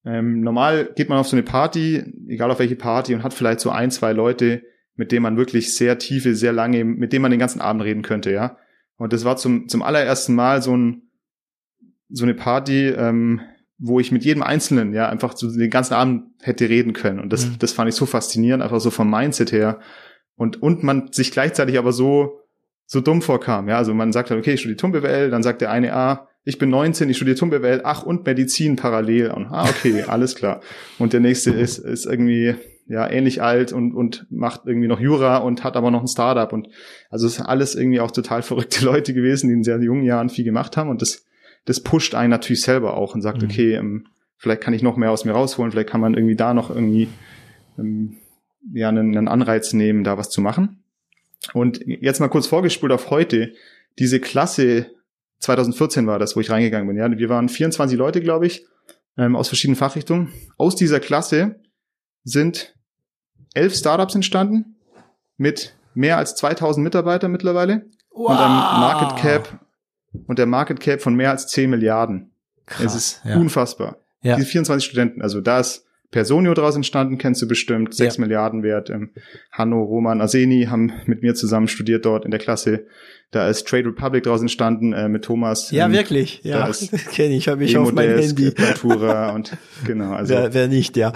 ähm, 0.06 0.42
normal 0.42 0.92
geht 0.96 1.10
man 1.10 1.18
auf 1.18 1.28
so 1.28 1.36
eine 1.36 1.44
Party, 1.44 2.04
egal 2.28 2.52
auf 2.52 2.60
welche 2.60 2.76
Party, 2.76 3.14
und 3.14 3.24
hat 3.24 3.34
vielleicht 3.34 3.60
so 3.60 3.70
ein, 3.70 3.92
zwei 3.92 4.14
Leute, 4.14 4.64
mit 4.96 5.12
denen 5.12 5.24
man 5.24 5.38
wirklich 5.38 5.76
sehr 5.76 5.98
tiefe, 5.98 6.36
sehr 6.36 6.54
lange, 6.54 6.84
mit 6.84 7.14
denen 7.14 7.22
man 7.22 7.32
den 7.32 7.40
ganzen 7.40 7.62
Abend 7.62 7.84
reden 7.84 8.02
könnte, 8.02 8.32
ja. 8.32 8.58
Und 8.98 9.14
das 9.14 9.24
war 9.26 9.38
zum, 9.38 9.68
zum 9.70 9.82
allerersten 9.82 10.36
Mal 10.36 10.62
so 10.62 10.76
ein, 10.76 11.04
so 12.10 12.26
eine 12.26 12.34
Party, 12.34 12.88
ähm, 12.90 13.42
wo 13.78 14.00
ich 14.00 14.12
mit 14.12 14.26
jedem 14.26 14.44
Einzelnen 14.44 14.94
ja 14.94 15.08
einfach 15.08 15.38
so 15.38 15.50
den 15.50 15.70
ganzen 15.70 15.94
Abend 15.94 16.26
hätte 16.42 16.68
reden 16.68 16.92
können. 16.92 17.20
Und 17.20 17.32
das, 17.32 17.46
Mhm. 17.46 17.56
das 17.60 17.72
fand 17.72 17.88
ich 17.88 17.96
so 17.96 18.06
faszinierend, 18.06 18.62
einfach 18.62 18.82
so 18.82 18.90
vom 18.90 19.10
Mindset 19.10 19.54
her. 19.54 19.80
Und, 20.36 20.62
und 20.62 20.84
man 20.84 21.14
sich 21.14 21.32
gleichzeitig 21.32 21.78
aber 21.78 21.94
so, 21.94 22.42
so 22.92 23.02
dumm 23.02 23.22
vorkam. 23.22 23.70
Ja, 23.70 23.78
also 23.78 23.94
man 23.94 24.12
sagt 24.12 24.32
halt, 24.32 24.40
okay, 24.40 24.54
ich 24.54 24.62
studiere 24.62 24.78
TUM-BWL, 24.78 25.30
dann 25.30 25.44
sagt 25.44 25.62
der 25.62 25.70
eine, 25.70 25.94
ah, 25.94 26.28
ich 26.44 26.58
bin 26.58 26.72
19, 26.72 27.08
ich 27.08 27.18
studiere 27.18 27.38
TUM-BWL, 27.38 27.82
ach, 27.84 28.02
und 28.02 28.26
Medizin 28.26 28.78
parallel. 28.78 29.30
Und, 29.30 29.46
ah, 29.46 29.70
okay, 29.70 30.02
alles 30.08 30.34
klar. 30.34 30.62
Und 30.98 31.14
der 31.14 31.20
nächste 31.20 31.52
ist, 31.52 31.78
ist 31.78 32.08
irgendwie, 32.08 32.56
ja, 32.88 33.08
ähnlich 33.08 33.44
alt 33.44 33.74
und, 33.74 33.94
und 33.94 34.26
macht 34.32 34.62
irgendwie 34.66 34.88
noch 34.88 35.00
Jura 35.00 35.38
und 35.38 35.64
hat 35.64 35.78
aber 35.78 35.92
noch 35.92 36.02
ein 36.02 36.08
Startup. 36.08 36.52
Und 36.52 36.68
also 37.12 37.28
es 37.28 37.38
ist 37.38 37.42
alles 37.46 37.76
irgendwie 37.76 38.00
auch 38.00 38.10
total 38.10 38.42
verrückte 38.42 38.84
Leute 38.92 39.14
gewesen, 39.14 39.50
die 39.50 39.54
in 39.54 39.64
sehr 39.64 39.80
jungen 39.80 40.04
Jahren 40.04 40.30
viel 40.30 40.44
gemacht 40.44 40.76
haben. 40.76 40.90
Und 40.90 41.04
das, 41.04 41.24
das 41.66 41.82
pusht 41.82 42.16
einen 42.16 42.32
natürlich 42.32 42.64
selber 42.64 42.98
auch 42.98 43.14
und 43.14 43.22
sagt, 43.22 43.44
Mhm. 43.44 43.48
okay, 43.48 43.74
ähm, 43.76 44.08
vielleicht 44.38 44.62
kann 44.62 44.74
ich 44.74 44.82
noch 44.82 44.98
mehr 44.98 45.12
aus 45.12 45.26
mir 45.26 45.34
rausholen, 45.34 45.72
vielleicht 45.72 45.90
kann 45.90 46.02
man 46.02 46.16
irgendwie 46.16 46.36
da 46.36 46.56
noch 46.56 46.72
irgendwie 46.72 47.08
ähm, 47.78 48.18
ja 48.74 48.90
einen, 48.90 49.16
einen 49.16 49.28
Anreiz 49.28 49.74
nehmen, 49.74 50.04
da 50.04 50.18
was 50.18 50.32
zu 50.32 50.42
machen. 50.42 50.79
Und 51.54 51.82
jetzt 51.86 52.20
mal 52.20 52.28
kurz 52.28 52.48
vorgespult 52.48 52.92
auf 52.92 53.10
heute. 53.10 53.54
Diese 53.98 54.20
Klasse 54.20 54.88
2014 55.40 56.06
war 56.08 56.20
das, 56.20 56.36
wo 56.36 56.40
ich 56.40 56.50
reingegangen 56.50 56.88
bin. 56.88 56.98
Ja, 56.98 57.10
wir 57.10 57.30
waren 57.30 57.50
24 57.50 57.98
Leute, 57.98 58.22
glaube 58.22 58.48
ich, 58.48 58.66
ähm, 59.18 59.36
aus 59.36 59.48
verschiedenen 59.48 59.78
Fachrichtungen. 59.78 60.34
Aus 60.58 60.76
dieser 60.76 61.00
Klasse 61.00 61.56
sind 62.24 62.76
elf 63.54 63.76
Startups 63.76 64.16
entstanden 64.16 64.76
mit 65.38 65.76
mehr 65.94 66.18
als 66.18 66.36
2000 66.36 66.84
Mitarbeitern 66.84 67.32
mittlerweile 67.32 67.86
und 68.10 68.36
einem 68.36 68.54
Market 68.54 69.18
Cap 69.18 69.60
und 70.28 70.40
der 70.40 70.46
Market 70.46 70.80
Cap 70.80 71.02
von 71.02 71.16
mehr 71.16 71.32
als 71.32 71.48
10 71.48 71.70
Milliarden. 71.70 72.32
Krass, 72.66 72.94
es 72.94 72.96
ist 72.96 73.22
ja. 73.26 73.36
unfassbar. 73.38 73.98
Ja. 74.22 74.36
Diese 74.36 74.48
24 74.48 74.86
Studenten, 74.86 75.22
also 75.22 75.42
da 75.42 75.60
ist 75.60 75.86
Personio 76.12 76.54
draus 76.56 76.76
entstanden, 76.76 77.18
kennst 77.18 77.42
du 77.42 77.48
bestimmt, 77.48 77.94
6 77.94 78.18
Ja. 78.18 78.22
Milliarden 78.22 78.64
wert. 78.64 78.92
Hanno, 79.52 79.84
Roman, 79.84 80.22
Aseni 80.22 80.66
haben 80.66 80.92
mit 81.06 81.22
mir 81.22 81.36
zusammen 81.36 81.68
studiert 81.68 82.06
dort 82.06 82.26
in 82.26 82.32
der 82.32 82.40
Klasse. 82.40 82.86
Da 83.32 83.48
ist 83.48 83.68
Trade 83.68 83.90
Republic 83.90 84.24
draus 84.24 84.42
entstanden 84.42 84.94
äh, 84.94 85.08
mit 85.08 85.24
Thomas. 85.24 85.70
Ja, 85.70 85.86
ähm, 85.86 85.92
wirklich. 85.92 86.42
Ja, 86.44 86.68
ist 86.70 86.92
kenne 87.12 87.36
ich, 87.36 87.48
habe 87.48 87.64
ich 87.64 87.78
auf 87.78 87.94
mein 87.94 88.10
Handy. 88.10 88.50
Platura 88.50 89.30
und 89.36 89.56
genau. 89.86 90.14
Also 90.14 90.34
wer, 90.34 90.54
wer 90.54 90.68
nicht, 90.68 90.98
ja. 90.98 91.14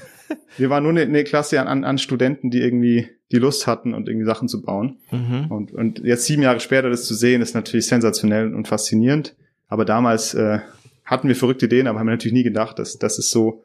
wir 0.58 0.70
waren 0.70 0.82
nur 0.82 0.90
eine, 0.90 1.02
eine 1.02 1.22
Klasse 1.22 1.60
an, 1.60 1.68
an, 1.68 1.84
an 1.84 1.98
Studenten, 1.98 2.50
die 2.50 2.60
irgendwie 2.60 3.10
die 3.30 3.38
Lust 3.38 3.66
hatten 3.68 3.94
und 3.94 4.08
irgendwie 4.08 4.26
Sachen 4.26 4.48
zu 4.48 4.60
bauen. 4.60 4.98
Mhm. 5.10 5.46
Und, 5.50 5.72
und 5.72 6.00
jetzt 6.00 6.24
sieben 6.26 6.42
Jahre 6.42 6.58
später 6.60 6.90
das 6.90 7.04
zu 7.04 7.14
sehen, 7.14 7.40
ist 7.40 7.54
natürlich 7.54 7.86
sensationell 7.86 8.52
und 8.52 8.66
faszinierend. 8.68 9.36
Aber 9.68 9.84
damals 9.84 10.34
äh, 10.34 10.58
hatten 11.04 11.28
wir 11.28 11.36
verrückte 11.36 11.66
Ideen, 11.66 11.86
aber 11.86 11.98
haben 11.98 12.06
natürlich 12.06 12.34
nie 12.34 12.42
gedacht, 12.42 12.78
dass, 12.78 12.98
dass 12.98 13.18
es 13.18 13.30
so, 13.30 13.64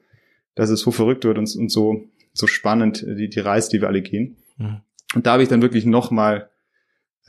dass 0.57 0.71
es 0.71 0.81
so 0.81 0.91
verrückt 0.91 1.23
wird 1.23 1.37
und, 1.37 1.55
und 1.55 1.71
so, 1.71 2.09
so 2.33 2.47
spannend, 2.47 3.03
äh, 3.03 3.15
die, 3.15 3.29
die 3.29 3.39
Reise, 3.39 3.69
die 3.69 3.79
wir 3.79 3.87
alle 3.87 4.01
gehen. 4.01 4.37
Mhm. 4.57 4.81
Und 5.15 5.25
da 5.25 5.33
habe 5.33 5.43
ich 5.43 5.49
dann 5.49 5.61
wirklich 5.61 5.85
nochmal 5.85 6.49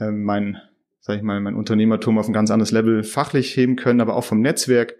ähm, 0.00 0.24
mein, 0.24 0.56
sag 1.00 1.16
ich 1.16 1.22
mal, 1.22 1.38
mein 1.40 1.54
Unternehmertum 1.54 2.18
auf 2.18 2.26
ein 2.26 2.32
ganz 2.32 2.50
anderes 2.50 2.72
Level 2.72 3.02
fachlich 3.04 3.56
heben 3.56 3.76
können, 3.76 4.00
aber 4.00 4.16
auch 4.16 4.24
vom 4.24 4.40
Netzwerk. 4.40 4.96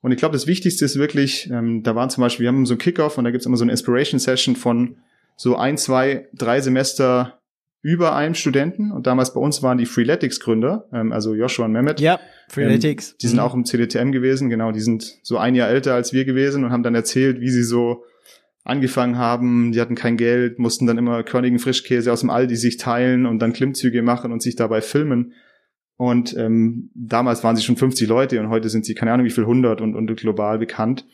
Und 0.00 0.12
ich 0.12 0.18
glaube, 0.18 0.32
das 0.32 0.46
Wichtigste 0.46 0.84
ist 0.84 0.98
wirklich, 0.98 1.48
ähm, 1.50 1.82
da 1.82 1.94
waren 1.94 2.10
zum 2.10 2.22
Beispiel, 2.22 2.44
wir 2.44 2.48
haben 2.48 2.66
so 2.66 2.74
einen 2.74 2.80
Kickoff 2.80 3.16
und 3.16 3.24
da 3.24 3.30
gibt's 3.30 3.46
immer 3.46 3.56
so 3.56 3.64
eine 3.64 3.72
Inspiration 3.72 4.18
Session 4.18 4.56
von 4.56 4.96
so 5.36 5.56
ein, 5.56 5.78
zwei, 5.78 6.28
drei 6.34 6.60
Semester 6.60 7.40
über 7.80 8.16
einem 8.16 8.34
Studenten 8.34 8.90
und 8.90 9.06
damals 9.06 9.32
bei 9.34 9.40
uns 9.40 9.62
waren 9.62 9.78
die 9.78 9.86
Freeletics 9.86 10.40
Gründer, 10.40 10.88
ähm, 10.92 11.12
also 11.12 11.34
Joshua 11.34 11.66
und 11.66 11.72
Mehmet. 11.72 12.00
Ja, 12.00 12.18
Freeletics. 12.48 13.10
Ähm, 13.10 13.16
die 13.22 13.26
sind 13.28 13.36
mhm. 13.36 13.42
auch 13.42 13.54
im 13.54 13.64
CDTM 13.64 14.10
gewesen, 14.10 14.50
genau, 14.50 14.72
die 14.72 14.80
sind 14.80 15.18
so 15.22 15.38
ein 15.38 15.54
Jahr 15.54 15.68
älter 15.68 15.94
als 15.94 16.12
wir 16.12 16.24
gewesen 16.24 16.64
und 16.64 16.72
haben 16.72 16.82
dann 16.82 16.94
erzählt, 16.94 17.40
wie 17.40 17.50
sie 17.50 17.62
so 17.62 18.04
angefangen 18.64 19.16
haben, 19.16 19.72
die 19.72 19.80
hatten 19.80 19.94
kein 19.94 20.16
Geld, 20.16 20.58
mussten 20.58 20.86
dann 20.86 20.98
immer 20.98 21.22
körnigen 21.22 21.58
Frischkäse 21.58 22.12
aus 22.12 22.20
dem 22.20 22.30
Aldi 22.30 22.56
sich 22.56 22.76
teilen 22.76 23.24
und 23.24 23.38
dann 23.38 23.54
Klimmzüge 23.54 24.02
machen 24.02 24.30
und 24.32 24.42
sich 24.42 24.56
dabei 24.56 24.82
filmen. 24.82 25.32
Und 25.96 26.36
ähm, 26.36 26.90
damals 26.94 27.42
waren 27.42 27.56
sie 27.56 27.62
schon 27.62 27.76
50 27.76 28.06
Leute 28.08 28.38
und 28.40 28.50
heute 28.50 28.68
sind 28.68 28.84
sie 28.84 28.94
keine 28.94 29.12
Ahnung 29.12 29.24
wie 29.24 29.30
viel 29.30 29.44
100 29.44 29.80
und, 29.80 29.94
und 29.96 30.14
global 30.16 30.58
bekannt. 30.58 31.06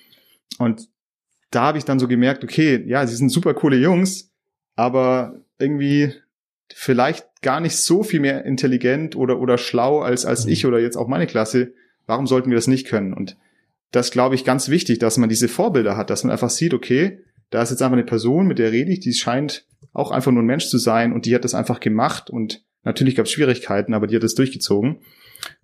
Und 0.59 0.89
da 1.51 1.63
habe 1.63 1.79
ich 1.79 1.85
dann 1.85 2.01
so 2.01 2.09
gemerkt, 2.09 2.43
okay, 2.43 2.83
ja, 2.87 3.07
sie 3.07 3.17
sind 3.17 3.31
super 3.31 3.55
coole 3.55 3.77
Jungs, 3.77 4.35
aber 4.75 5.41
irgendwie 5.59 6.13
vielleicht 6.77 7.41
gar 7.41 7.61
nicht 7.61 7.77
so 7.77 8.03
viel 8.03 8.19
mehr 8.19 8.45
intelligent 8.45 9.15
oder, 9.15 9.39
oder 9.39 9.59
schlau 9.59 10.01
als, 10.01 10.27
als 10.27 10.45
mhm. 10.45 10.53
ich 10.53 10.67
oder 10.67 10.81
jetzt 10.81 10.97
auch 10.97 11.07
meine 11.07 11.27
Klasse. 11.27 11.73
Warum 12.07 12.27
sollten 12.27 12.51
wir 12.51 12.57
das 12.57 12.67
nicht 12.67 12.89
können? 12.89 13.15
Und 13.15 13.37
das 13.93 14.11
glaube 14.11 14.35
ich 14.35 14.45
ganz 14.45 14.69
wichtig, 14.69 14.99
dass 14.99 15.17
man 15.17 15.29
diese 15.29 15.49
Vorbilder 15.49 15.97
hat, 15.97 16.11
dass 16.11 16.25
man 16.25 16.33
einfach 16.33 16.51
sieht, 16.51 16.75
okay, 16.75 17.21
da 17.51 17.63
ist 17.63 17.71
jetzt 17.71 17.81
einfach 17.81 17.97
eine 17.97 18.05
Person, 18.05 18.49
mit 18.49 18.59
der 18.59 18.73
rede 18.73 18.91
ich, 18.91 18.99
die 18.99 19.13
scheint 19.13 19.67
auch 19.93 20.11
einfach 20.11 20.33
nur 20.33 20.43
ein 20.43 20.47
Mensch 20.47 20.67
zu 20.67 20.79
sein 20.79 21.13
und 21.13 21.27
die 21.27 21.35
hat 21.35 21.45
das 21.45 21.55
einfach 21.55 21.79
gemacht 21.79 22.29
und 22.29 22.65
natürlich 22.83 23.15
gab 23.15 23.27
es 23.27 23.33
Schwierigkeiten, 23.33 23.95
aber 23.95 24.09
die 24.09 24.17
hat 24.17 24.25
es 24.25 24.35
durchgezogen. 24.35 24.99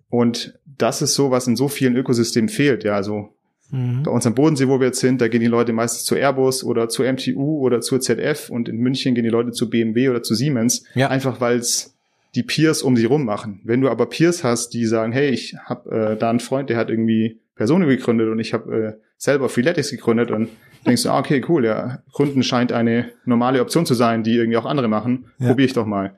Und 0.09 0.57
das 0.65 1.01
ist 1.01 1.13
so, 1.13 1.29
was 1.29 1.47
in 1.47 1.57
so 1.57 1.67
vielen 1.67 1.95
Ökosystemen 1.97 2.49
fehlt. 2.49 2.85
Ja, 2.85 2.95
also 2.95 3.35
mhm. 3.71 4.03
bei 4.03 4.11
uns 4.11 4.25
am 4.27 4.35
Bodensee, 4.35 4.67
wo 4.67 4.79
wir 4.79 4.87
jetzt 4.87 4.99
sind, 4.99 5.21
da 5.21 5.27
gehen 5.27 5.41
die 5.41 5.47
Leute 5.47 5.73
meistens 5.73 6.05
zu 6.05 6.15
Airbus 6.15 6.63
oder 6.63 6.89
zu 6.89 7.03
MTU 7.03 7.59
oder 7.59 7.81
zur 7.81 7.99
ZF 7.99 8.49
und 8.49 8.69
in 8.69 8.77
München 8.77 9.15
gehen 9.15 9.23
die 9.23 9.29
Leute 9.29 9.51
zu 9.51 9.69
BMW 9.69 10.09
oder 10.09 10.21
zu 10.23 10.35
Siemens. 10.35 10.83
Ja. 10.93 11.09
Einfach 11.09 11.41
weil 11.41 11.57
es 11.57 11.97
die 12.35 12.43
Peers 12.43 12.81
um 12.81 12.95
sie 12.95 13.05
rum 13.05 13.25
machen. 13.25 13.61
Wenn 13.63 13.81
du 13.81 13.89
aber 13.89 14.05
Peers 14.05 14.43
hast, 14.43 14.69
die 14.69 14.85
sagen, 14.85 15.11
hey, 15.11 15.29
ich 15.29 15.55
habe 15.65 16.13
äh, 16.13 16.17
da 16.17 16.29
einen 16.29 16.39
Freund, 16.39 16.69
der 16.69 16.77
hat 16.77 16.89
irgendwie 16.89 17.41
Personen 17.55 17.87
gegründet 17.87 18.29
und 18.29 18.39
ich 18.39 18.53
habe 18.53 18.75
äh, 18.75 18.93
selber 19.17 19.49
Freeletics 19.49 19.91
gegründet 19.91 20.31
und 20.31 20.49
denkst 20.85 21.03
du, 21.03 21.09
ah, 21.09 21.19
okay, 21.19 21.43
cool, 21.47 21.65
ja, 21.65 22.01
Gründen 22.11 22.43
scheint 22.43 22.71
eine 22.71 23.11
normale 23.25 23.61
Option 23.61 23.85
zu 23.85 23.93
sein, 23.93 24.23
die 24.23 24.35
irgendwie 24.35 24.57
auch 24.57 24.65
andere 24.65 24.87
machen. 24.87 25.31
Ja. 25.37 25.49
Probiere 25.49 25.65
ich 25.65 25.73
doch 25.73 25.85
mal. 25.85 26.17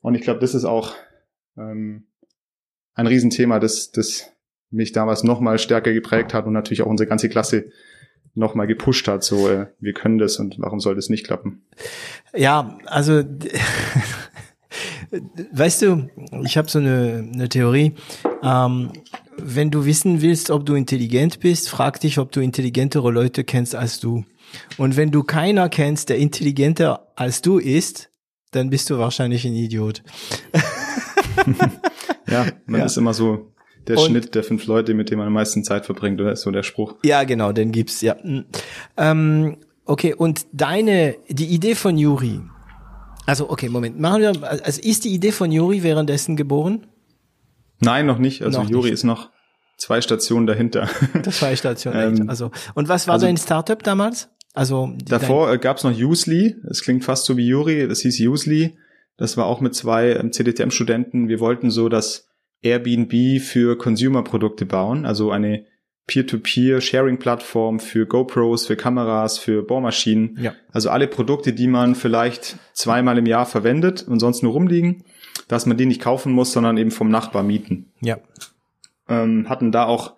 Und 0.00 0.14
ich 0.14 0.22
glaube, 0.22 0.40
das 0.40 0.54
ist 0.54 0.64
auch 0.64 0.94
ähm, 1.56 2.04
ein 2.94 3.06
Riesenthema, 3.06 3.58
das, 3.58 3.90
das 3.90 4.32
mich 4.70 4.92
damals 4.92 5.24
noch 5.24 5.40
mal 5.40 5.58
stärker 5.58 5.92
geprägt 5.92 6.34
hat 6.34 6.46
und 6.46 6.52
natürlich 6.52 6.82
auch 6.82 6.86
unsere 6.86 7.08
ganze 7.08 7.28
Klasse 7.28 7.70
noch 8.34 8.54
mal 8.54 8.66
gepusht 8.66 9.08
hat. 9.08 9.24
So, 9.24 9.48
äh, 9.48 9.66
wir 9.80 9.92
können 9.92 10.18
das 10.18 10.38
und 10.38 10.56
warum 10.58 10.80
soll 10.80 10.94
das 10.94 11.08
nicht 11.08 11.26
klappen? 11.26 11.62
Ja, 12.34 12.78
also 12.86 13.22
weißt 15.52 15.82
du, 15.82 16.08
ich 16.44 16.56
habe 16.56 16.68
so 16.68 16.78
eine, 16.78 17.28
eine 17.32 17.48
Theorie. 17.48 17.94
Ähm, 18.42 18.92
wenn 19.36 19.70
du 19.70 19.84
wissen 19.84 20.20
willst, 20.20 20.50
ob 20.50 20.66
du 20.66 20.74
intelligent 20.74 21.40
bist, 21.40 21.68
frag 21.68 22.00
dich, 22.00 22.18
ob 22.18 22.32
du 22.32 22.40
intelligentere 22.40 23.10
Leute 23.10 23.44
kennst 23.44 23.74
als 23.74 24.00
du. 24.00 24.24
Und 24.76 24.96
wenn 24.96 25.10
du 25.10 25.22
keiner 25.22 25.68
kennst, 25.68 26.08
der 26.08 26.18
intelligenter 26.18 27.12
als 27.16 27.42
du 27.42 27.58
ist, 27.58 28.10
dann 28.50 28.70
bist 28.70 28.88
du 28.90 28.98
wahrscheinlich 28.98 29.44
ein 29.44 29.54
Idiot. 29.54 30.02
ja, 32.26 32.46
man 32.66 32.80
ja. 32.80 32.86
ist 32.86 32.96
immer 32.96 33.14
so 33.14 33.52
der 33.88 33.98
und, 33.98 34.06
Schnitt 34.06 34.34
der 34.34 34.44
fünf 34.44 34.66
Leute, 34.66 34.94
mit 34.94 35.10
denen 35.10 35.18
man 35.18 35.28
am 35.28 35.32
meisten 35.32 35.64
Zeit 35.64 35.86
verbringt, 35.86 36.20
oder 36.20 36.32
ist 36.32 36.42
so 36.42 36.50
der 36.50 36.62
Spruch? 36.62 36.94
Ja, 37.04 37.24
genau, 37.24 37.52
den 37.52 37.72
gibt's, 37.72 38.00
ja. 38.00 38.16
Hm. 38.20 38.44
Ähm, 38.96 39.56
okay, 39.84 40.14
und 40.14 40.46
deine, 40.52 41.16
die 41.28 41.46
Idee 41.46 41.74
von 41.74 41.98
Juri. 41.98 42.40
Also, 43.26 43.50
okay, 43.50 43.68
Moment, 43.68 43.98
machen 43.98 44.22
wir, 44.22 44.64
also 44.64 44.80
ist 44.80 45.04
die 45.04 45.10
Idee 45.10 45.32
von 45.32 45.52
Juri 45.52 45.82
währenddessen 45.82 46.36
geboren? 46.36 46.86
Nein, 47.80 48.06
noch 48.06 48.18
nicht. 48.18 48.42
Also 48.42 48.62
noch 48.62 48.70
Juri 48.70 48.84
nicht. 48.84 48.94
ist 48.94 49.04
noch 49.04 49.30
zwei 49.76 50.00
Stationen 50.00 50.46
dahinter. 50.46 50.88
Zwei 51.30 51.56
Stationen 51.56 51.98
dahinter. 51.98 52.22
Ähm, 52.22 52.28
also 52.30 52.50
und 52.74 52.88
was 52.88 53.06
war 53.06 53.14
also, 53.14 53.26
dein 53.26 53.36
Startup 53.36 53.82
damals? 53.82 54.28
Also 54.54 54.92
davor 55.04 55.52
äh, 55.52 55.58
gab's 55.58 55.84
noch 55.84 55.96
Usely. 55.96 56.56
Es 56.68 56.82
klingt 56.82 57.04
fast 57.04 57.26
so 57.26 57.36
wie 57.36 57.46
Juri. 57.46 57.86
Das 57.86 58.00
hieß 58.00 58.20
Usely. 58.20 58.76
Das 59.16 59.36
war 59.36 59.46
auch 59.46 59.60
mit 59.60 59.74
zwei 59.74 60.12
ähm, 60.12 60.32
CDTM-Studenten. 60.32 61.28
Wir 61.28 61.40
wollten 61.40 61.70
so 61.70 61.88
das 61.88 62.27
Airbnb 62.62 63.40
für 63.40 63.76
Consumer-Produkte 63.78 64.66
bauen, 64.66 65.06
also 65.06 65.30
eine 65.30 65.64
Peer-to-Peer-Sharing-Plattform 66.06 67.80
für 67.80 68.06
GoPros, 68.06 68.66
für 68.66 68.76
Kameras, 68.76 69.38
für 69.38 69.62
Bohrmaschinen. 69.62 70.38
Ja. 70.40 70.54
Also 70.72 70.90
alle 70.90 71.06
Produkte, 71.06 71.52
die 71.52 71.66
man 71.66 71.94
vielleicht 71.94 72.56
zweimal 72.72 73.18
im 73.18 73.26
Jahr 73.26 73.44
verwendet 73.44 74.06
und 74.08 74.18
sonst 74.18 74.42
nur 74.42 74.52
rumliegen 74.52 75.04
dass 75.48 75.66
man 75.66 75.76
die 75.76 75.86
nicht 75.86 76.00
kaufen 76.00 76.32
muss, 76.32 76.52
sondern 76.52 76.76
eben 76.76 76.90
vom 76.90 77.10
Nachbar 77.10 77.42
mieten. 77.42 77.92
Ja. 78.00 78.18
Ähm, 79.08 79.48
hatten 79.48 79.72
da 79.72 79.86
auch 79.86 80.14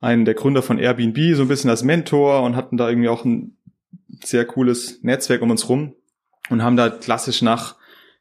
einen 0.00 0.24
der 0.24 0.34
Gründer 0.34 0.62
von 0.62 0.78
Airbnb 0.78 1.18
so 1.34 1.42
ein 1.42 1.48
bisschen 1.48 1.70
als 1.70 1.82
Mentor 1.82 2.42
und 2.42 2.56
hatten 2.56 2.76
da 2.76 2.88
irgendwie 2.88 3.08
auch 3.08 3.24
ein 3.24 3.56
sehr 4.24 4.44
cooles 4.44 5.02
Netzwerk 5.02 5.42
um 5.42 5.50
uns 5.50 5.68
rum 5.68 5.94
und 6.50 6.62
haben 6.62 6.76
da 6.76 6.88
klassisch 6.88 7.42
nach 7.42 7.76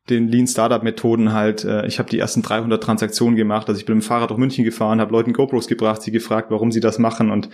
den 0.10 0.28
Lean 0.28 0.48
Startup 0.48 0.84
Methoden 0.84 1.34
halt, 1.34 1.64
äh, 1.64 1.86
ich 1.88 2.00
habe 2.00 2.10
die 2.10 2.20
ersten 2.20 2.42
300 2.42 2.82
Transaktionen 2.82 3.36
gemacht, 3.36 3.68
also 3.68 3.80
ich 3.80 3.86
bin 3.86 3.96
mit 3.96 4.04
dem 4.04 4.08
Fahrrad 4.08 4.30
durch 4.30 4.40
München 4.40 4.64
gefahren, 4.64 5.02
habe 5.02 5.12
Leuten 5.12 5.34
GoPros 5.34 5.68
gebracht, 5.68 6.02
sie 6.02 6.12
gefragt, 6.12 6.52
warum 6.52 6.72
sie 6.72 6.80
das 6.80 7.00
machen 7.00 7.32
und 7.32 7.50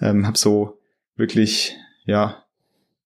ähm, 0.00 0.26
habe 0.26 0.38
so 0.38 0.78
wirklich 1.16 1.76
ja 2.04 2.44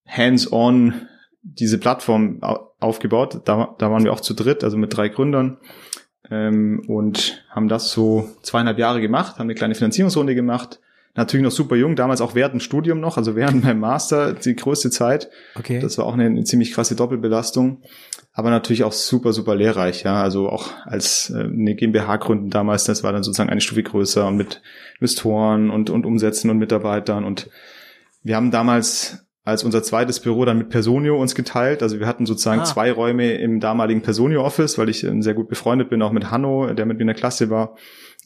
hands-on 0.06 1.06
diese 1.42 1.78
Plattform 1.78 2.40
aufgebaut. 2.78 3.40
Da, 3.44 3.74
da 3.78 3.90
waren 3.90 4.04
wir 4.04 4.12
auch 4.12 4.20
zu 4.20 4.34
dritt, 4.34 4.62
also 4.62 4.76
mit 4.76 4.96
drei 4.96 5.08
Gründern 5.08 5.58
ähm, 6.30 6.82
und 6.86 7.44
haben 7.50 7.68
das 7.68 7.90
so 7.90 8.28
zweieinhalb 8.42 8.78
Jahre 8.78 9.00
gemacht, 9.00 9.38
haben 9.38 9.46
eine 9.46 9.54
kleine 9.54 9.74
Finanzierungsrunde 9.74 10.34
gemacht. 10.34 10.80
Natürlich 11.14 11.44
noch 11.44 11.52
super 11.52 11.76
jung, 11.76 11.94
damals 11.94 12.22
auch 12.22 12.34
während 12.34 12.54
dem 12.54 12.60
Studium 12.60 12.98
noch, 12.98 13.18
also 13.18 13.36
während 13.36 13.64
meinem 13.64 13.80
Master 13.80 14.32
die 14.32 14.56
größte 14.56 14.90
Zeit. 14.90 15.28
Okay. 15.54 15.78
Das 15.78 15.98
war 15.98 16.06
auch 16.06 16.14
eine, 16.14 16.24
eine 16.24 16.44
ziemlich 16.44 16.72
krasse 16.72 16.96
Doppelbelastung, 16.96 17.82
aber 18.32 18.48
natürlich 18.48 18.82
auch 18.84 18.92
super, 18.92 19.34
super 19.34 19.54
lehrreich, 19.54 20.04
ja. 20.04 20.22
Also 20.22 20.48
auch 20.48 20.70
als 20.86 21.30
äh, 21.30 21.40
eine 21.40 21.74
GmbH 21.74 22.16
gründen 22.16 22.48
damals, 22.48 22.84
das 22.84 23.02
war 23.02 23.12
dann 23.12 23.22
sozusagen 23.22 23.50
eine 23.50 23.60
Stufe 23.60 23.82
größer 23.82 24.26
und 24.26 24.36
mit 24.36 24.62
Investoren 25.00 25.70
und, 25.70 25.90
und 25.90 26.06
Umsätzen 26.06 26.48
und 26.48 26.58
Mitarbeitern 26.58 27.24
und 27.24 27.50
wir 28.22 28.36
haben 28.36 28.50
damals 28.50 29.26
als 29.44 29.64
unser 29.64 29.82
zweites 29.82 30.20
Büro 30.20 30.44
dann 30.44 30.58
mit 30.58 30.70
Personio 30.70 31.20
uns 31.20 31.34
geteilt. 31.34 31.82
Also 31.82 31.98
wir 31.98 32.06
hatten 32.06 32.26
sozusagen 32.26 32.60
ah. 32.60 32.64
zwei 32.64 32.92
Räume 32.92 33.32
im 33.34 33.58
damaligen 33.58 34.02
Personio 34.02 34.44
Office, 34.44 34.78
weil 34.78 34.88
ich 34.88 35.00
sehr 35.00 35.34
gut 35.34 35.48
befreundet 35.48 35.90
bin, 35.90 36.00
auch 36.00 36.12
mit 36.12 36.30
Hanno, 36.30 36.72
der 36.72 36.86
mit 36.86 36.98
mir 36.98 37.02
in 37.02 37.06
der 37.08 37.16
Klasse 37.16 37.50
war. 37.50 37.76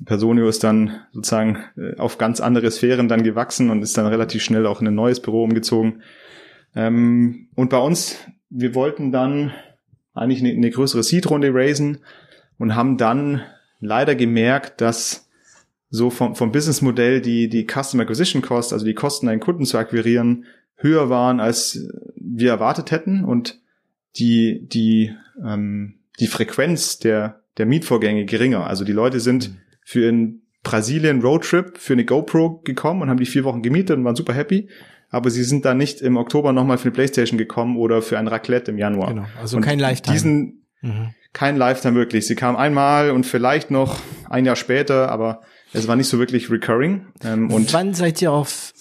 Personio 0.05 0.49
ist 0.49 0.63
dann 0.63 1.01
sozusagen 1.13 1.59
äh, 1.77 1.97
auf 1.97 2.19
ganz 2.19 2.41
andere 2.41 2.71
Sphären 2.71 3.09
dann 3.09 3.23
gewachsen 3.23 3.71
und 3.71 3.83
ist 3.83 3.97
dann 3.97 4.07
relativ 4.07 4.43
schnell 4.43 4.67
auch 4.67 4.81
in 4.81 4.89
ein 4.89 4.95
neues 4.95 5.21
Büro 5.21 5.45
umgezogen. 5.45 6.03
Ähm, 6.75 7.49
und 7.55 7.71
bei 7.71 7.79
uns, 7.79 8.17
wir 8.51 8.75
wollten 8.75 9.11
dann 9.11 9.53
eigentlich 10.13 10.41
eine, 10.41 10.51
eine 10.51 10.71
größere 10.71 11.03
Seed-Runde 11.03 11.53
raisen 11.53 11.99
und 12.59 12.75
haben 12.75 12.99
dann 12.99 13.43
leider 13.81 14.15
gemerkt, 14.15 14.81
dass 14.81 15.29
so 15.89 16.11
vom, 16.11 16.35
vom 16.35 16.53
Businessmodell 16.53 17.21
die, 17.21 17.49
die 17.49 17.67
Customer 17.67 18.03
Acquisition 18.03 18.43
Cost, 18.43 18.73
also 18.73 18.85
die 18.85 18.95
Kosten, 18.95 19.29
einen 19.29 19.41
Kunden 19.41 19.65
zu 19.65 19.79
akquirieren, 19.79 20.45
höher 20.77 21.09
waren, 21.09 21.41
als 21.41 21.89
wir 22.17 22.51
erwartet 22.51 22.91
hätten 22.91 23.25
und 23.25 23.61
die, 24.17 24.67
die, 24.69 25.15
ähm, 25.43 26.01
die 26.21 26.27
Frequenz 26.27 26.99
der, 26.99 27.43
der 27.57 27.67
Mietvorgänge 27.67 28.27
geringer. 28.27 28.67
Also 28.67 28.85
die 28.85 28.93
Leute 28.93 29.21
sind 29.21 29.51
mhm. 29.51 29.57
Für 29.87 30.09
einen 30.09 30.43
Brasilien 30.65 31.23
Roadtrip 31.23 31.79
für 31.79 31.93
eine 31.93 32.05
GoPro 32.05 32.61
gekommen 32.65 33.03
und 33.03 33.09
haben 33.09 33.21
die 33.21 33.27
vier 33.27 33.45
Wochen 33.45 33.63
gemietet 33.63 33.97
und 33.97 34.05
waren 34.05 34.17
super 34.17 34.35
happy. 34.35 34.69
Aber 35.11 35.31
sie 35.31 35.45
sind 35.45 35.65
dann 35.65 35.79
nicht 35.79 36.01
im 36.01 36.17
Oktober 36.17 36.53
nochmal 36.53 36.77
für 36.77 36.87
eine 36.87 36.91
Playstation 36.91 37.39
gekommen 37.39 37.77
oder 37.77 38.03
für 38.03 38.19
ein 38.19 38.27
Raclette 38.27 38.73
im 38.73 38.79
Januar. 38.79 39.11
Genau, 39.11 39.27
also 39.41 39.59
und 39.59 39.63
kein 39.63 39.79
Lifetime. 39.79 40.13
Diesen, 40.13 40.67
mhm. 40.81 41.15
kein 41.33 41.57
Lifetime 41.57 41.95
wirklich. 41.95 42.27
Sie 42.27 42.35
kamen 42.35 42.59
einmal 42.59 43.13
und 43.13 43.27
vielleicht 43.27 43.71
noch 43.71 44.01
ein 44.29 44.45
Jahr 44.45 44.57
später, 44.57 45.09
aber 45.09 45.43
es 45.73 45.87
war 45.87 45.95
nicht 45.95 46.09
so 46.09 46.19
wirklich 46.19 46.51
recurring. 46.51 47.07
Ähm, 47.23 47.53
und 47.53 47.73
Wann 47.73 47.95
seid 47.95 48.21
ihr 48.21 48.33
auf 48.33 48.73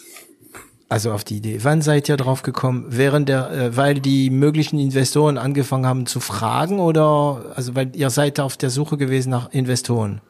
also 0.90 1.12
auf 1.12 1.24
die 1.24 1.38
Idee. 1.38 1.60
Wann 1.62 1.84
seid 1.84 2.10
ihr 2.10 2.18
drauf 2.18 2.42
gekommen? 2.42 2.86
Während 2.90 3.30
der, 3.30 3.52
äh, 3.52 3.78
weil 3.78 3.96
die 3.96 4.32
möglichen 4.32 4.80
Investoren 4.80 5.38
angefangen 5.38 5.86
haben 5.86 6.06
zu 6.08 6.20
fragen 6.20 6.80
oder 6.80 7.54
also 7.56 7.76
weil 7.76 7.96
ihr 7.96 8.10
seid 8.10 8.40
auf 8.40 8.58
der 8.58 8.72
Suche 8.72 8.98
gewesen 8.98 9.30
nach 9.30 9.52
Investoren? 9.52 10.22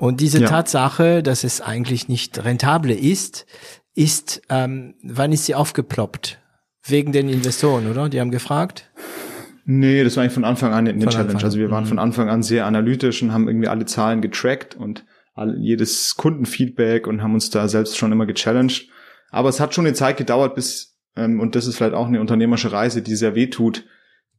Und 0.00 0.22
diese 0.22 0.40
ja. 0.40 0.48
Tatsache, 0.48 1.22
dass 1.22 1.44
es 1.44 1.60
eigentlich 1.60 2.08
nicht 2.08 2.42
rentable 2.42 2.94
ist, 2.94 3.44
ist, 3.94 4.40
ähm, 4.48 4.94
wann 5.02 5.30
ist 5.30 5.44
sie 5.44 5.54
aufgeploppt? 5.54 6.40
Wegen 6.86 7.12
den 7.12 7.28
Investoren, 7.28 7.86
oder? 7.86 8.08
Die 8.08 8.18
haben 8.18 8.30
gefragt? 8.30 8.90
Nee, 9.66 10.02
das 10.02 10.16
war 10.16 10.22
eigentlich 10.22 10.32
von 10.32 10.46
Anfang 10.46 10.72
an 10.72 10.88
eine 10.88 10.98
von 10.98 11.10
Challenge. 11.10 11.30
Anfang. 11.32 11.44
Also 11.44 11.58
wir 11.58 11.70
waren 11.70 11.84
mhm. 11.84 11.88
von 11.88 11.98
Anfang 11.98 12.30
an 12.30 12.42
sehr 12.42 12.64
analytisch 12.64 13.22
und 13.22 13.34
haben 13.34 13.46
irgendwie 13.46 13.68
alle 13.68 13.84
Zahlen 13.84 14.22
getrackt 14.22 14.74
und 14.74 15.04
all, 15.34 15.58
jedes 15.58 16.16
Kundenfeedback 16.16 17.06
und 17.06 17.22
haben 17.22 17.34
uns 17.34 17.50
da 17.50 17.68
selbst 17.68 17.98
schon 17.98 18.10
immer 18.10 18.24
gechallenged. 18.24 18.88
Aber 19.30 19.50
es 19.50 19.60
hat 19.60 19.74
schon 19.74 19.84
eine 19.84 19.94
Zeit 19.94 20.16
gedauert, 20.16 20.54
bis, 20.54 20.98
ähm, 21.14 21.40
und 21.40 21.54
das 21.56 21.66
ist 21.66 21.76
vielleicht 21.76 21.94
auch 21.94 22.06
eine 22.06 22.22
unternehmerische 22.22 22.72
Reise, 22.72 23.02
die 23.02 23.16
sehr 23.16 23.34
weh 23.34 23.48
tut, 23.48 23.84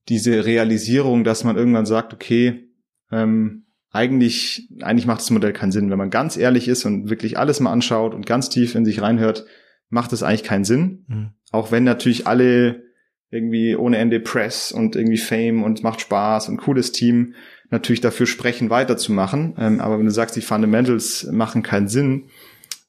diese 0.09 0.43
Realisierung, 0.43 1.24
dass 1.24 1.43
man 1.43 1.55
irgendwann 1.55 1.86
sagt, 1.86 2.16
okay, 2.16 2.68
ähm, 3.12 3.68
eigentlich, 3.91 4.69
eigentlich 4.81 5.05
macht 5.05 5.21
das 5.21 5.29
Modell 5.31 5.53
keinen 5.53 5.71
Sinn. 5.71 5.89
Wenn 5.89 5.97
man 5.97 6.09
ganz 6.09 6.37
ehrlich 6.37 6.67
ist 6.67 6.85
und 6.85 7.09
wirklich 7.09 7.37
alles 7.37 7.59
mal 7.59 7.71
anschaut 7.71 8.13
und 8.13 8.25
ganz 8.25 8.49
tief 8.49 8.75
in 8.75 8.85
sich 8.85 9.01
reinhört, 9.01 9.45
macht 9.89 10.13
es 10.13 10.23
eigentlich 10.23 10.43
keinen 10.43 10.63
Sinn. 10.63 11.05
Mhm. 11.07 11.29
Auch 11.51 11.71
wenn 11.71 11.83
natürlich 11.83 12.25
alle 12.27 12.83
irgendwie 13.29 13.75
ohne 13.75 13.97
Ende 13.97 14.19
Press 14.19 14.71
und 14.71 14.95
irgendwie 14.95 15.17
Fame 15.17 15.63
und 15.63 15.83
macht 15.83 16.01
Spaß 16.01 16.49
und 16.49 16.57
cooles 16.57 16.91
Team 16.91 17.33
natürlich 17.69 18.01
dafür 18.01 18.25
sprechen, 18.25 18.69
weiterzumachen. 18.69 19.55
Ähm, 19.57 19.79
aber 19.79 19.97
wenn 19.97 20.05
du 20.05 20.11
sagst, 20.11 20.35
die 20.35 20.41
Fundamentals 20.41 21.27
machen 21.31 21.63
keinen 21.63 21.87
Sinn, 21.87 22.25